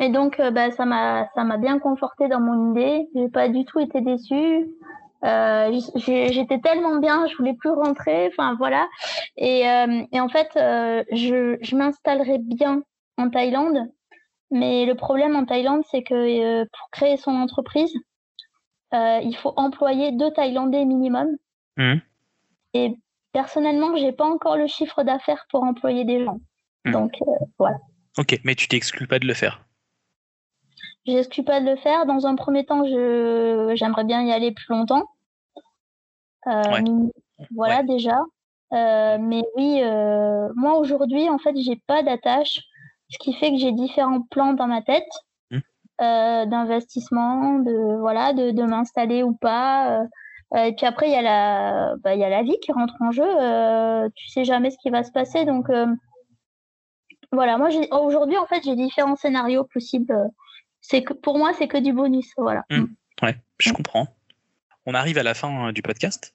Et 0.00 0.08
donc, 0.08 0.40
bah, 0.52 0.70
ça 0.72 0.86
m'a 0.86 1.56
bien 1.58 1.78
conforté 1.78 2.28
dans 2.28 2.40
mon 2.40 2.72
idée. 2.72 3.06
J'ai 3.14 3.28
pas 3.28 3.50
du 3.50 3.66
tout 3.66 3.78
été 3.78 4.00
déçue. 4.00 4.66
Euh, 5.24 5.80
j'étais 5.96 6.58
tellement 6.58 6.96
bien, 6.96 7.26
je 7.26 7.36
voulais 7.36 7.54
plus 7.54 7.70
rentrer. 7.70 8.28
Enfin 8.28 8.54
voilà. 8.56 8.88
Et, 9.36 9.68
euh, 9.68 10.04
et 10.12 10.20
en 10.20 10.28
fait, 10.28 10.50
euh, 10.56 11.04
je, 11.12 11.58
je 11.60 11.76
m'installerai 11.76 12.38
bien 12.38 12.82
en 13.18 13.30
Thaïlande. 13.30 13.78
Mais 14.50 14.84
le 14.84 14.94
problème 14.94 15.36
en 15.36 15.44
Thaïlande, 15.44 15.82
c'est 15.90 16.02
que 16.02 16.64
pour 16.64 16.90
créer 16.90 17.16
son 17.16 17.32
entreprise, 17.32 17.94
il 18.92 19.34
faut 19.40 19.54
employer 19.56 20.12
deux 20.12 20.30
Thaïlandais 20.30 20.84
minimum. 20.84 21.36
Mmh. 21.78 21.94
Et 22.74 22.94
personnellement, 23.32 23.96
j'ai 23.96 24.12
pas 24.12 24.26
encore 24.26 24.56
le 24.56 24.66
chiffre 24.66 25.04
d'affaires 25.04 25.46
pour 25.50 25.62
employer 25.62 26.04
des 26.04 26.22
gens. 26.22 26.40
Mmh. 26.84 26.90
Donc 26.92 27.12
voilà. 27.58 27.78
Ok, 28.18 28.38
mais 28.44 28.54
tu 28.54 28.68
t'exclus 28.68 29.06
pas 29.06 29.18
de 29.18 29.26
le 29.26 29.32
faire. 29.32 29.64
J'exclus 31.04 31.42
pas 31.42 31.60
de 31.60 31.66
le 31.66 31.76
faire. 31.76 32.06
Dans 32.06 32.26
un 32.26 32.36
premier 32.36 32.64
temps, 32.64 32.84
je 32.84 33.72
j'aimerais 33.74 34.04
bien 34.04 34.22
y 34.22 34.32
aller 34.32 34.52
plus 34.52 34.66
longtemps. 34.68 35.04
Euh, 36.46 37.08
voilà 37.54 37.82
déjà. 37.82 38.20
Euh, 38.72 39.18
mais 39.20 39.42
oui, 39.56 39.80
euh, 39.82 40.48
moi 40.54 40.78
aujourd'hui, 40.78 41.28
en 41.28 41.38
fait, 41.38 41.54
j'ai 41.56 41.80
pas 41.86 42.02
d'attache, 42.02 42.60
ce 43.10 43.18
qui 43.18 43.34
fait 43.34 43.50
que 43.50 43.58
j'ai 43.58 43.72
différents 43.72 44.22
plans 44.22 44.54
dans 44.54 44.66
ma 44.66 44.80
tête 44.80 45.08
mmh. 45.50 45.58
d'investissement, 45.98 47.58
de 47.58 47.98
voilà, 47.98 48.32
de, 48.32 48.50
de 48.50 48.62
m'installer 48.62 49.22
ou 49.22 49.34
pas. 49.34 50.04
et 50.56 50.72
puis 50.74 50.86
après, 50.86 51.08
il 51.08 51.12
y 51.12 51.16
a 51.16 51.22
la, 51.22 51.96
bah, 51.96 52.14
il 52.14 52.20
y 52.20 52.24
a 52.24 52.30
la 52.30 52.42
vie 52.42 52.58
qui 52.62 52.72
rentre 52.72 52.94
en 53.00 53.10
jeu. 53.10 54.10
tu 54.14 54.28
sais 54.28 54.44
jamais 54.44 54.70
ce 54.70 54.78
qui 54.78 54.90
va 54.90 55.02
se 55.02 55.12
passer, 55.12 55.44
donc 55.44 55.66
voilà. 57.32 57.58
Moi, 57.58 57.68
aujourd'hui, 57.90 58.38
en 58.38 58.46
fait, 58.46 58.62
j'ai 58.64 58.76
différents 58.76 59.16
scénarios 59.16 59.64
possibles. 59.64 60.14
C'est 60.82 61.02
que 61.02 61.14
pour 61.14 61.38
moi, 61.38 61.52
c'est 61.58 61.68
que 61.68 61.78
du 61.78 61.94
bonus, 61.94 62.30
voilà. 62.36 62.64
Mmh. 62.70 62.84
Ouais, 63.22 63.36
je 63.58 63.70
mmh. 63.70 63.72
comprends 63.72 64.08
on 64.86 64.94
arrive 64.94 65.18
à 65.18 65.22
la 65.22 65.34
fin 65.34 65.68
euh, 65.68 65.72
du 65.72 65.82
podcast. 65.82 66.34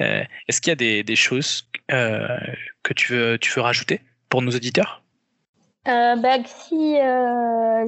Euh, 0.00 0.22
est-ce 0.48 0.60
qu'il 0.60 0.70
y 0.70 0.72
a 0.72 1.02
des, 1.02 1.16
choses 1.16 1.68
euh, 1.92 2.38
que 2.82 2.94
tu 2.94 3.12
veux, 3.12 3.38
tu 3.38 3.52
veux 3.52 3.60
rajouter 3.60 4.00
pour 4.28 4.42
nos 4.42 4.52
auditeurs? 4.52 5.02
Bah, 5.84 6.38
si, 6.44 6.96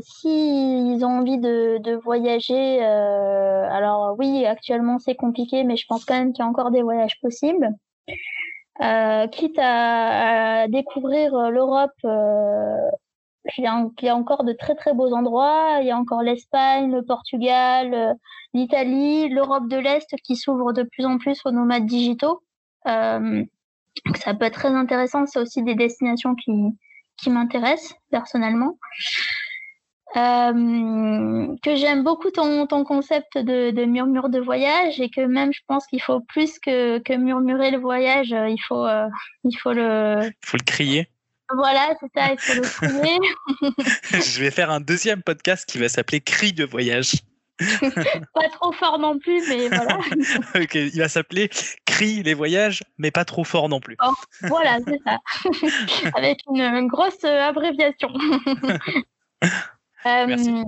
si 0.02 0.28
ils 0.28 1.04
ont 1.04 1.18
envie 1.18 1.38
de, 1.38 1.96
voyager, 2.02 2.80
alors 2.80 4.14
oui, 4.18 4.44
actuellement 4.44 4.98
c'est 4.98 5.16
compliqué, 5.16 5.64
mais 5.64 5.76
je 5.76 5.86
pense 5.88 6.04
quand 6.04 6.14
même 6.14 6.32
qu'il 6.32 6.44
y 6.44 6.46
a 6.46 6.48
encore 6.48 6.70
des 6.70 6.82
voyages 6.82 7.18
possibles. 7.20 7.70
quitte 9.32 9.58
à 9.58 10.66
découvrir 10.68 11.50
l'Europe 11.50 11.90
il 13.56 13.64
y, 13.64 14.08
a, 14.08 14.14
encore 14.14 14.44
de 14.44 14.52
très 14.52 14.74
très 14.74 14.92
beaux 14.92 15.12
endroits. 15.14 15.78
Il 15.80 15.86
y 15.86 15.90
a 15.90 15.96
encore 15.96 16.22
l'Espagne, 16.22 16.92
le 16.92 17.02
Portugal, 17.02 17.94
euh, 17.94 18.14
l'Italie, 18.52 19.28
l'Europe 19.28 19.68
de 19.68 19.76
l'Est 19.76 20.14
qui 20.22 20.36
s'ouvre 20.36 20.72
de 20.72 20.82
plus 20.82 21.06
en 21.06 21.18
plus 21.18 21.40
aux 21.44 21.50
nomades 21.50 21.86
digitaux. 21.86 22.42
Euh, 22.86 23.44
ça 24.16 24.34
peut 24.34 24.44
être 24.44 24.54
très 24.54 24.74
intéressant. 24.74 25.24
C'est 25.26 25.38
aussi 25.38 25.62
des 25.62 25.74
destinations 25.74 26.34
qui, 26.34 26.52
qui 27.16 27.30
m'intéressent 27.30 27.94
personnellement. 28.10 28.78
Euh, 30.16 31.54
que 31.62 31.76
j'aime 31.76 32.02
beaucoup 32.02 32.30
ton, 32.30 32.66
ton 32.66 32.82
concept 32.82 33.36
de, 33.36 33.70
de, 33.70 33.84
murmure 33.84 34.30
de 34.30 34.40
voyage 34.40 35.00
et 35.02 35.10
que 35.10 35.20
même 35.20 35.52
je 35.52 35.60
pense 35.66 35.86
qu'il 35.86 36.00
faut 36.00 36.20
plus 36.20 36.58
que, 36.58 36.98
que 37.00 37.12
murmurer 37.12 37.70
le 37.70 37.78
voyage, 37.78 38.30
il 38.30 38.58
faut, 38.66 38.86
il 39.44 39.56
faut 39.58 39.72
le... 39.72 40.20
Il 40.22 40.46
faut 40.46 40.56
le 40.56 40.64
crier. 40.64 41.10
Voilà, 41.54 41.94
c'est 42.00 42.10
ça, 42.14 42.32
il 42.32 42.38
faut 42.38 42.54
le 42.54 42.62
trouver. 42.62 43.18
je 44.22 44.40
vais 44.40 44.50
faire 44.50 44.70
un 44.70 44.80
deuxième 44.80 45.22
podcast 45.22 45.68
qui 45.68 45.78
va 45.78 45.88
s'appeler 45.88 46.20
Cri 46.20 46.52
de 46.52 46.64
voyage. 46.64 47.22
pas 48.34 48.48
trop 48.52 48.72
fort 48.72 48.98
non 48.98 49.18
plus, 49.18 49.42
mais 49.48 49.68
voilà. 49.68 49.98
ok, 50.54 50.74
il 50.74 50.98
va 50.98 51.08
s'appeler 51.08 51.50
Cri 51.86 52.22
les 52.22 52.34
voyages, 52.34 52.82
mais 52.98 53.10
pas 53.10 53.24
trop 53.24 53.44
fort 53.44 53.68
non 53.68 53.80
plus. 53.80 53.96
Oh, 54.04 54.12
voilà, 54.42 54.78
c'est 54.86 55.00
ça. 55.04 55.18
Avec 56.14 56.40
une, 56.52 56.86
grosse 56.86 57.24
euh, 57.24 57.40
abréviation. 57.40 58.10
Merci. 60.04 60.50
Euh, 60.50 60.62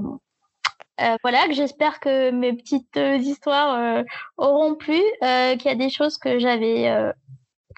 euh, 1.00 1.16
voilà, 1.22 1.46
que 1.46 1.54
j'espère 1.54 2.00
que 2.00 2.30
mes 2.30 2.52
petites 2.52 2.96
histoires 2.96 4.04
auront 4.36 4.74
plu, 4.74 5.00
qu'il 5.20 5.64
y 5.64 5.68
a 5.68 5.76
des 5.76 5.90
choses 5.90 6.18
que 6.18 6.38
j'avais 6.38 7.12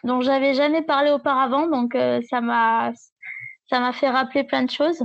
dont 0.05 0.21
j'avais 0.21 0.55
jamais 0.55 0.83
parlé 0.83 1.11
auparavant. 1.11 1.67
Donc 1.67 1.95
euh, 1.95 2.21
ça 2.29 2.41
m'a 2.41 2.93
fait 3.93 4.09
rappeler 4.09 4.45
plein 4.45 4.65
de 4.65 4.71
choses. 4.71 5.03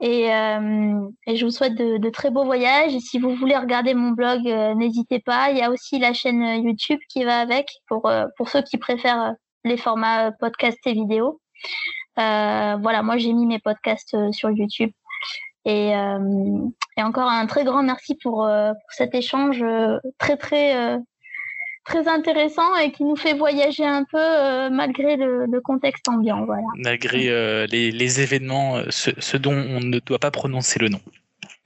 Et, 0.00 0.32
euh, 0.32 1.08
je 1.26 1.44
vous 1.44 1.50
souhaite 1.50 1.74
de, 1.74 2.10
très 2.10 2.30
beaux 2.30 2.44
voyages. 2.44 2.94
Et 2.94 3.00
si 3.00 3.18
vous 3.18 3.34
voulez 3.34 3.56
regarder 3.56 3.94
mon 3.94 4.10
blog, 4.10 4.46
euh, 4.46 4.74
n'hésitez 4.74 5.20
pas. 5.20 5.50
Il 5.50 5.58
y 5.58 5.62
a 5.62 5.70
aussi 5.70 5.98
la 5.98 6.12
chaîne 6.12 6.62
YouTube 6.62 7.00
qui 7.08 7.24
va 7.24 7.40
avec 7.40 7.68
pour, 7.88 8.10
pour 8.36 8.48
ceux 8.48 8.62
qui 8.62 8.78
préfèrent 8.78 9.34
les 9.64 9.76
formats 9.76 10.32
podcast 10.32 10.78
et 10.86 10.92
vidéo. 10.92 11.40
voilà, 12.16 13.02
moi 13.02 13.18
j'ai 13.18 13.32
mis 13.32 13.46
mes 13.46 13.58
podcasts 13.58 14.16
sur 14.32 14.50
YouTube. 14.50 14.90
Et, 15.64 15.90
et, 15.90 17.02
encore 17.02 17.28
un 17.28 17.46
très 17.46 17.64
grand 17.64 17.82
merci 17.82 18.14
pour 18.22 18.48
cet 18.90 19.14
échange 19.14 19.62
très 20.18 20.36
très 20.36 20.98
très 21.88 22.06
intéressant 22.06 22.76
et 22.76 22.92
qui 22.92 23.02
nous 23.04 23.16
fait 23.16 23.32
voyager 23.34 23.84
un 23.84 24.04
peu 24.04 24.18
euh, 24.18 24.68
malgré 24.70 25.16
le, 25.16 25.60
contexte 25.60 26.08
ambiant. 26.08 26.44
Voilà. 26.44 26.66
Malgré 26.76 27.28
euh, 27.30 27.66
les, 27.66 28.20
événements, 28.20 28.76
euh, 28.76 28.84
ce, 28.90 29.36
dont 29.36 29.54
on 29.54 29.80
ne 29.80 29.98
doit 29.98 30.18
pas 30.18 30.30
prononcer 30.30 30.78
le 30.78 30.88
nom. 30.90 31.00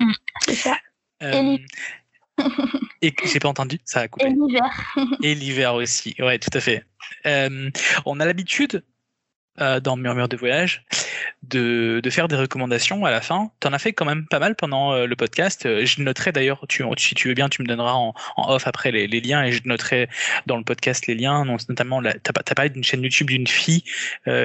Mmh, 0.01 0.13
c'est 0.47 0.55
ça. 0.55 0.79
et 3.03 3.15
j'ai 3.25 3.39
pas 3.39 3.49
entendu, 3.49 3.79
ça 3.85 4.01
a 4.01 4.09
coupé. 4.09 4.27
Et 4.27 4.31
l'hiver. 4.31 4.97
et 5.23 5.35
l'hiver 5.35 5.75
aussi, 5.75 6.17
ouais, 6.19 6.39
tout 6.39 6.51
à 6.55 6.61
fait. 6.61 6.85
on 8.07 8.21
a 8.21 8.25
l'habitude 8.25 8.83
euh, 9.61 9.81
dans 9.81 9.97
Murmure 9.97 10.29
de 10.29 10.37
voyage, 10.39 10.83
de, 11.43 12.01
de, 12.03 12.11
faire 12.11 12.27
des 12.27 12.37
recommandations 12.37 13.05
à 13.05 13.11
la 13.11 13.21
fin. 13.21 13.51
Tu 13.61 13.69
en 13.69 13.75
as 13.75 13.79
fait 13.79 13.93
quand 13.93 14.07
même 14.07 14.27
pas 14.27 14.39
mal 14.39 14.57
pendant 14.57 14.95
euh, 14.95 15.05
le 15.05 15.15
podcast. 15.15 15.67
Euh, 15.67 15.85
je 15.85 16.01
noterai 16.01 16.33
d'ailleurs, 16.33 16.65
tu, 16.71 16.83
si 16.97 17.15
tu 17.15 17.29
veux 17.29 17.35
bien, 17.35 17.51
tu 17.51 17.61
me 17.61 17.67
donneras 17.67 17.93
en, 17.93 18.15
en 18.37 18.51
off 18.51 18.67
après 18.67 18.91
les, 18.93 19.07
les, 19.07 19.21
liens 19.21 19.45
et 19.45 19.53
je 19.53 19.61
noterai 19.67 20.09
dans 20.47 20.57
le 20.57 20.65
podcast 20.65 21.07
les 21.07 21.15
liens. 21.15 21.45
Notamment, 21.45 22.03
tu 22.03 22.09
as, 22.09 22.55
parlé 22.55 22.71
d'une 22.71 22.83
chaîne 22.83 23.03
YouTube 23.03 23.29
d'une 23.29 23.47
fille 23.47 23.85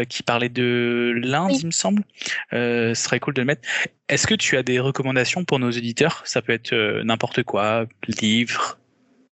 qui 0.09 0.23
parlait 0.23 0.49
de 0.49 1.13
l'Inde, 1.15 1.53
il 1.57 1.67
me 1.67 1.71
semble. 1.71 2.03
ce 2.51 2.91
serait 2.93 3.21
cool 3.21 3.33
de 3.33 3.41
le 3.41 3.45
mettre. 3.45 3.61
Est-ce 4.09 4.27
que 4.27 4.35
tu 4.35 4.57
as 4.57 4.63
des 4.63 4.79
recommandations 4.79 5.45
pour 5.45 5.59
nos 5.59 5.69
auditeurs? 5.69 6.21
Ça 6.25 6.41
peut 6.41 6.51
être 6.51 6.75
n'importe 7.03 7.43
quoi, 7.43 7.85
livre, 8.21 8.77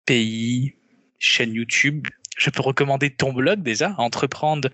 pays, 0.05 0.75
chaîne 1.19 1.55
YouTube. 1.55 2.09
Je 2.37 2.51
peux 2.51 2.63
recommander 2.63 3.11
ton 3.11 3.33
blog 3.33 3.63
déjà, 3.63 3.95
entreprendre 3.99 4.69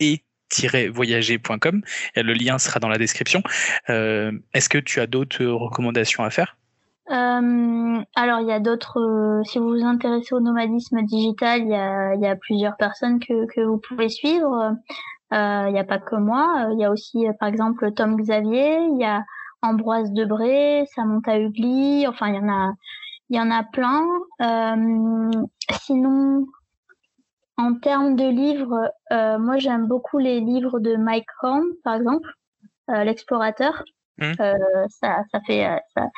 et-voyager.com. 0.00 1.82
Le 2.16 2.32
lien 2.32 2.58
sera 2.58 2.80
dans 2.80 2.88
la 2.88 2.98
description. 2.98 3.42
Euh, 3.90 4.32
est-ce 4.54 4.68
que 4.68 4.78
tu 4.78 5.00
as 5.00 5.06
d'autres 5.06 5.44
recommandations 5.44 6.24
à 6.24 6.30
faire? 6.30 6.56
Euh, 7.10 8.00
alors, 8.14 8.40
il 8.40 8.46
y 8.46 8.52
a 8.52 8.60
d'autres. 8.60 9.00
Euh, 9.00 9.42
si 9.44 9.58
vous 9.58 9.70
vous 9.70 9.84
intéressez 9.84 10.34
au 10.34 10.40
nomadisme 10.40 11.02
digital, 11.02 11.62
il 11.62 11.68
y 11.70 12.26
a, 12.26 12.36
plusieurs 12.36 12.76
personnes 12.76 13.18
que, 13.18 13.64
vous 13.64 13.78
pouvez 13.78 14.08
suivre. 14.08 14.76
il 15.32 15.72
n'y 15.72 15.80
a 15.80 15.84
pas 15.84 15.98
que 15.98 16.16
moi. 16.16 16.68
Il 16.72 16.80
y 16.80 16.84
a 16.84 16.90
aussi, 16.90 17.26
par 17.40 17.48
exemple, 17.48 17.92
Tom 17.92 18.16
Xavier. 18.16 18.76
Il 18.92 18.98
y 19.00 19.04
a 19.04 19.24
Ambroise 19.62 20.12
Debré, 20.12 20.84
Samantha 20.94 21.38
Hugli. 21.38 22.06
Enfin, 22.06 22.28
il 22.28 22.36
y 22.36 22.38
en 22.38 22.48
a, 22.48 22.72
il 23.32 23.36
y 23.36 23.40
en 23.40 23.50
a 23.50 23.64
plein. 23.64 24.06
sinon, 25.80 26.46
en 27.56 27.74
termes 27.74 28.16
de 28.16 28.28
livres, 28.28 28.90
euh, 29.12 29.38
moi 29.38 29.58
j'aime 29.58 29.86
beaucoup 29.86 30.18
les 30.18 30.40
livres 30.40 30.80
de 30.80 30.96
Mike 30.96 31.28
Horn, 31.42 31.64
par 31.82 31.94
exemple, 31.94 32.28
euh, 32.90 33.04
l'explorateur. 33.04 33.84
Mmh. 34.18 34.32
Euh, 34.40 34.54
ça, 34.88 35.24
ça 35.32 35.40
fait, 35.46 35.66
ça, 35.96 36.08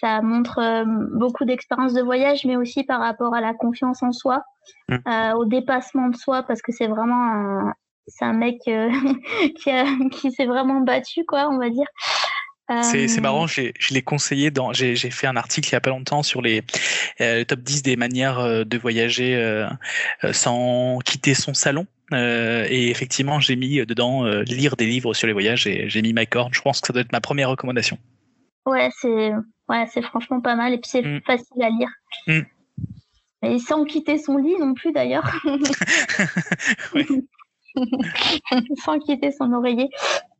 ça 0.00 0.22
montre 0.22 0.84
beaucoup 1.18 1.44
d'expériences 1.44 1.94
de 1.94 2.02
voyage, 2.02 2.44
mais 2.44 2.56
aussi 2.56 2.84
par 2.84 3.00
rapport 3.00 3.34
à 3.34 3.40
la 3.40 3.52
confiance 3.52 4.02
en 4.02 4.12
soi, 4.12 4.42
mmh. 4.88 5.34
au 5.36 5.44
dépassement 5.44 6.08
de 6.08 6.16
soi, 6.16 6.44
parce 6.44 6.62
que 6.62 6.70
c'est 6.70 6.86
vraiment 6.86 7.24
un, 7.24 7.74
c'est 8.06 8.24
un 8.24 8.32
mec 8.32 8.58
qui, 9.56 9.70
qui 10.12 10.32
s'est 10.32 10.46
vraiment 10.46 10.80
battu, 10.80 11.24
quoi, 11.24 11.48
on 11.50 11.58
va 11.58 11.70
dire. 11.70 11.86
C'est 12.82 13.18
euh, 13.18 13.20
marrant, 13.20 13.46
je 13.46 13.72
l'ai 13.90 14.02
conseillé 14.02 14.50
dans. 14.50 14.72
J'ai 14.72 14.96
fait 14.96 15.26
un 15.26 15.36
article 15.36 15.68
il 15.68 15.72
y 15.72 15.76
a 15.76 15.80
pas 15.80 15.90
longtemps 15.90 16.22
sur 16.22 16.40
les 16.40 16.62
euh, 17.20 17.44
top 17.44 17.60
10 17.60 17.82
des 17.82 17.96
manières 17.96 18.38
euh, 18.38 18.64
de 18.64 18.78
voyager 18.78 19.66
sans 20.32 20.98
quitter 21.04 21.34
son 21.34 21.54
salon. 21.54 21.86
et 22.12 22.90
effectivement, 22.90 23.40
j'ai 23.40 23.56
mis 23.56 23.84
dedans 23.84 24.24
lire 24.42 24.76
des 24.76 24.86
livres 24.86 25.14
sur 25.14 25.26
les 25.26 25.32
voyages 25.32 25.66
et 25.66 25.88
j'ai 25.88 26.02
mis 26.02 26.12
Mike 26.12 26.34
Horn. 26.36 26.52
Je 26.52 26.60
pense 26.60 26.80
que 26.80 26.86
ça 26.86 26.92
doit 26.92 27.02
être 27.02 27.12
ma 27.12 27.20
première 27.20 27.50
recommandation. 27.50 27.98
Ouais, 28.66 28.90
c'est 29.00 29.32
ouais, 29.68 29.86
c'est 29.92 30.02
franchement 30.02 30.40
pas 30.40 30.54
mal 30.54 30.72
et 30.72 30.78
puis 30.78 30.90
c'est 30.90 31.02
mm. 31.02 31.22
facile 31.26 31.62
à 31.62 31.70
lire. 31.70 31.88
Mm. 32.26 32.40
Et 33.42 33.58
sans 33.58 33.84
quitter 33.84 34.18
son 34.18 34.36
lit 34.36 34.56
non 34.58 34.74
plus 34.74 34.92
d'ailleurs. 34.92 35.24
sans 38.84 38.98
quitter 38.98 39.32
son 39.32 39.52
oreiller. 39.52 39.88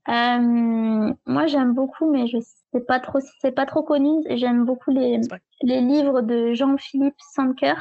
Moi, 0.09 1.47
j'aime 1.47 1.75
beaucoup, 1.75 2.11
mais 2.11 2.27
je 2.27 2.39
sais 2.41 2.81
pas 2.81 3.01
trop, 3.01 3.19
c'est 3.41 3.53
pas 3.53 3.67
trop 3.67 3.83
connu. 3.83 4.23
J'aime 4.31 4.65
beaucoup 4.65 4.91
les, 4.91 5.21
les 5.63 5.81
livres 5.81 6.23
de 6.23 6.55
Jean-Philippe 6.55 7.21
Sanker. 7.35 7.75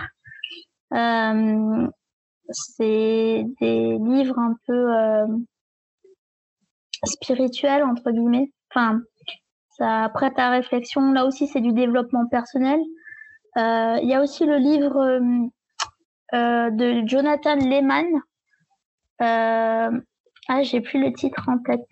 c'est 2.52 3.46
des 3.62 3.98
livres 4.00 4.40
un 4.40 4.56
peu 4.68 5.40
spirituels 7.04 7.84
entre 7.84 8.12
guillemets. 8.12 8.52
Enfin, 8.72 9.02
ça 9.72 10.10
prête 10.14 10.38
à 10.38 10.50
réflexion. 10.50 11.12
Là 11.14 11.26
aussi, 11.26 11.48
c'est 11.48 11.62
du 11.62 11.74
développement 11.74 12.28
personnel. 12.28 12.80
Il 13.56 14.08
y 14.08 14.14
a 14.14 14.22
aussi 14.22 14.46
le 14.46 14.58
livre 14.58 15.20
de 16.34 17.08
Jonathan 17.08 17.56
Lehman. 17.56 18.06
Ah, 20.52 20.64
j'ai 20.64 20.82
plus 20.82 21.00
le 21.00 21.14
titre 21.14 21.48
en 21.48 21.60
tête. 21.60 21.88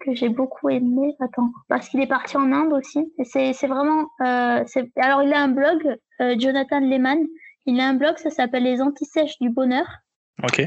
Que 0.00 0.14
j'ai 0.16 0.28
beaucoup 0.28 0.68
aimé. 0.68 1.14
Attends, 1.20 1.52
parce 1.68 1.88
qu'il 1.88 2.00
est 2.00 2.08
parti 2.08 2.36
en 2.36 2.52
Inde 2.52 2.72
aussi. 2.72 3.14
C'est 3.22 3.52
vraiment. 3.68 4.08
Euh, 4.20 4.64
alors, 4.96 5.22
il 5.22 5.32
a 5.32 5.40
un 5.40 5.48
blog, 5.48 5.96
euh, 6.20 6.34
Jonathan 6.36 6.80
Lehman. 6.80 7.24
Il 7.66 7.80
a 7.80 7.88
un 7.88 7.94
blog, 7.94 8.18
ça 8.18 8.30
s'appelle 8.30 8.64
Les 8.64 8.82
Antisèches 8.82 9.38
du 9.40 9.48
Bonheur. 9.48 9.86
Ok. 10.42 10.58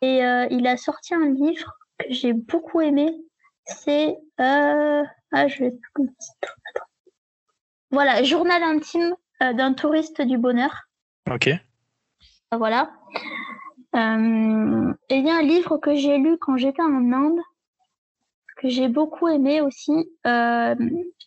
Et 0.00 0.24
euh, 0.24 0.46
il 0.50 0.66
a 0.66 0.78
sorti 0.78 1.14
un 1.14 1.30
livre 1.30 1.74
que 1.98 2.06
j'ai 2.08 2.32
beaucoup 2.32 2.80
aimé. 2.80 3.14
C'est. 3.66 4.16
ah, 4.38 5.04
je 5.46 5.58
vais. 5.58 5.74
Voilà, 7.90 8.22
Journal 8.22 8.62
intime 8.62 9.14
d'un 9.40 9.74
touriste 9.74 10.22
du 10.22 10.38
bonheur. 10.38 10.88
Ok. 11.30 11.50
Voilà. 12.50 12.90
Euh, 13.96 14.92
il 15.10 15.26
y 15.26 15.30
a 15.30 15.36
un 15.36 15.42
livre 15.42 15.78
que 15.78 15.94
j'ai 15.94 16.18
lu 16.18 16.36
quand 16.38 16.56
j'étais 16.56 16.82
en 16.82 17.12
Inde, 17.12 17.40
que 18.56 18.68
j'ai 18.68 18.88
beaucoup 18.88 19.28
aimé 19.28 19.60
aussi. 19.60 20.10
Euh, 20.26 20.74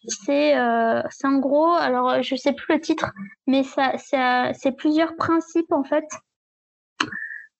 c'est 0.07 0.57
euh, 0.57 1.01
en 1.23 1.39
gros, 1.39 1.71
alors 1.71 2.21
je 2.21 2.35
sais 2.35 2.53
plus 2.53 2.75
le 2.75 2.81
titre, 2.81 3.11
mais 3.47 3.63
ça, 3.63 3.93
c'est 3.97 4.71
plusieurs 4.73 5.15
principes 5.15 5.71
en 5.71 5.83
fait 5.83 6.05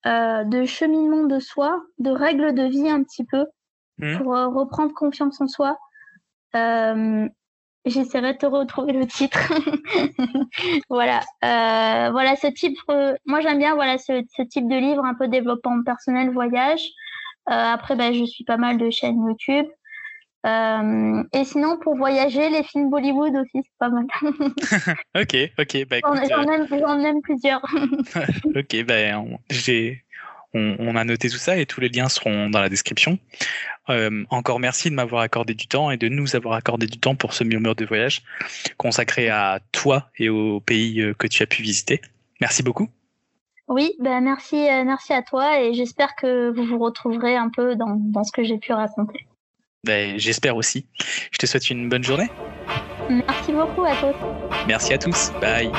euh, 0.06 0.44
de 0.44 0.65
cheminement 0.65 1.23
de 1.26 1.40
soi, 1.40 1.81
de 1.98 2.11
règles 2.11 2.53
de 2.53 2.64
vie 2.64 2.90
un 2.90 3.03
petit 3.03 3.26
peu, 3.26 3.45
mmh. 3.98 4.18
pour 4.18 4.34
reprendre 4.34 4.94
confiance 4.94 5.41
en 5.41 5.48
soi. 5.48 5.77
J'essaierai 7.85 8.34
de 8.34 8.38
te 8.38 8.45
retrouver 8.45 8.91
le 8.93 9.07
titre. 9.07 9.39
voilà, 10.89 11.22
euh, 11.45 12.11
voilà 12.11 12.35
ce 12.35 12.47
type. 12.47 12.77
Euh, 12.89 13.15
moi, 13.26 13.39
j'aime 13.39 13.57
bien 13.57 13.73
voilà 13.73 13.97
ce, 13.97 14.22
type 14.43 14.68
de 14.68 14.76
livre, 14.76 15.06
un 15.06 15.14
peu 15.14 15.27
développement 15.27 15.81
personnel, 15.84 16.31
voyage. 16.31 16.81
Euh, 17.49 17.53
après, 17.53 17.95
ben, 17.95 18.14
je 18.14 18.26
suis 18.26 18.43
pas 18.43 18.57
mal 18.57 18.77
de 18.77 18.89
chaînes 18.89 19.26
YouTube. 19.26 19.68
et 20.45 21.43
sinon, 21.45 21.77
pour 21.77 21.95
voyager, 21.95 22.49
les 22.49 22.64
films 22.64 22.89
Bollywood 22.89 23.35
aussi, 23.35 23.64
c'est 23.64 23.77
pas 23.80 23.89
mal. 23.89 24.06
ok, 25.15 25.35
ok. 25.57 25.88
Bah, 25.89 25.97
J'en 26.03 26.99
aime, 26.99 27.22
plusieurs. 27.22 27.61
ok, 28.56 28.84
ben, 28.85 29.38
j'ai 29.49 30.03
on, 30.53 30.95
a 30.95 31.03
noté 31.03 31.30
tout 31.30 31.38
ça 31.38 31.57
et 31.57 31.65
tous 31.65 31.80
les 31.80 31.89
liens 31.89 32.09
seront 32.09 32.49
dans 32.49 32.59
la 32.59 32.69
description. 32.69 33.19
Euh, 33.89 34.23
encore 34.30 34.59
merci 34.59 34.89
de 34.89 34.95
m'avoir 34.95 35.21
accordé 35.21 35.53
du 35.53 35.67
temps 35.67 35.91
et 35.91 35.97
de 35.97 36.09
nous 36.09 36.35
avoir 36.35 36.55
accordé 36.55 36.88
du 36.88 36.99
temps 36.99 37.15
pour 37.15 37.34
ce 37.34 37.43
murmure 37.43 37.76
de 37.76 37.85
voyage 37.85 38.23
consacré 38.77 39.30
à 39.30 39.59
toi 39.71 40.09
et 40.17 40.30
au 40.30 40.59
pays 40.59 41.01
euh, 41.01 41.13
que 41.13 41.27
tu 41.27 41.43
as 41.43 41.47
pu 41.47 41.61
visiter. 41.61 42.01
Merci 42.41 42.63
beaucoup. 42.63 42.89
Oui, 43.67 43.93
ben 43.99 44.21
merci, 44.21 44.55
euh, 44.55 44.84
merci 44.84 45.13
à 45.13 45.21
toi 45.21 45.61
et 45.61 45.73
j'espère 45.73 46.15
que 46.15 46.49
vous 46.49 46.65
vous 46.65 46.80
retrouverez 46.80 47.35
un 47.35 47.49
peu 47.49 47.76
dans, 47.76 47.95
dans 47.97 48.23
ce 48.23 48.31
que 48.31 48.43
j'ai 48.43 48.57
pu 48.57 48.73
raconter. 48.73 49.27
Ben, 49.84 50.19
j'espère 50.19 50.55
aussi. 50.55 50.88
Je 51.31 51.38
te 51.38 51.45
souhaite 51.45 51.69
une 51.69 51.88
bonne 51.88 52.03
journée. 52.03 52.30
Merci 53.09 53.53
beaucoup 53.53 53.85
à 53.85 53.95
tous. 53.95 54.15
Merci 54.67 54.93
à 54.93 54.97
tous. 54.97 55.31
Bye. 55.39 55.71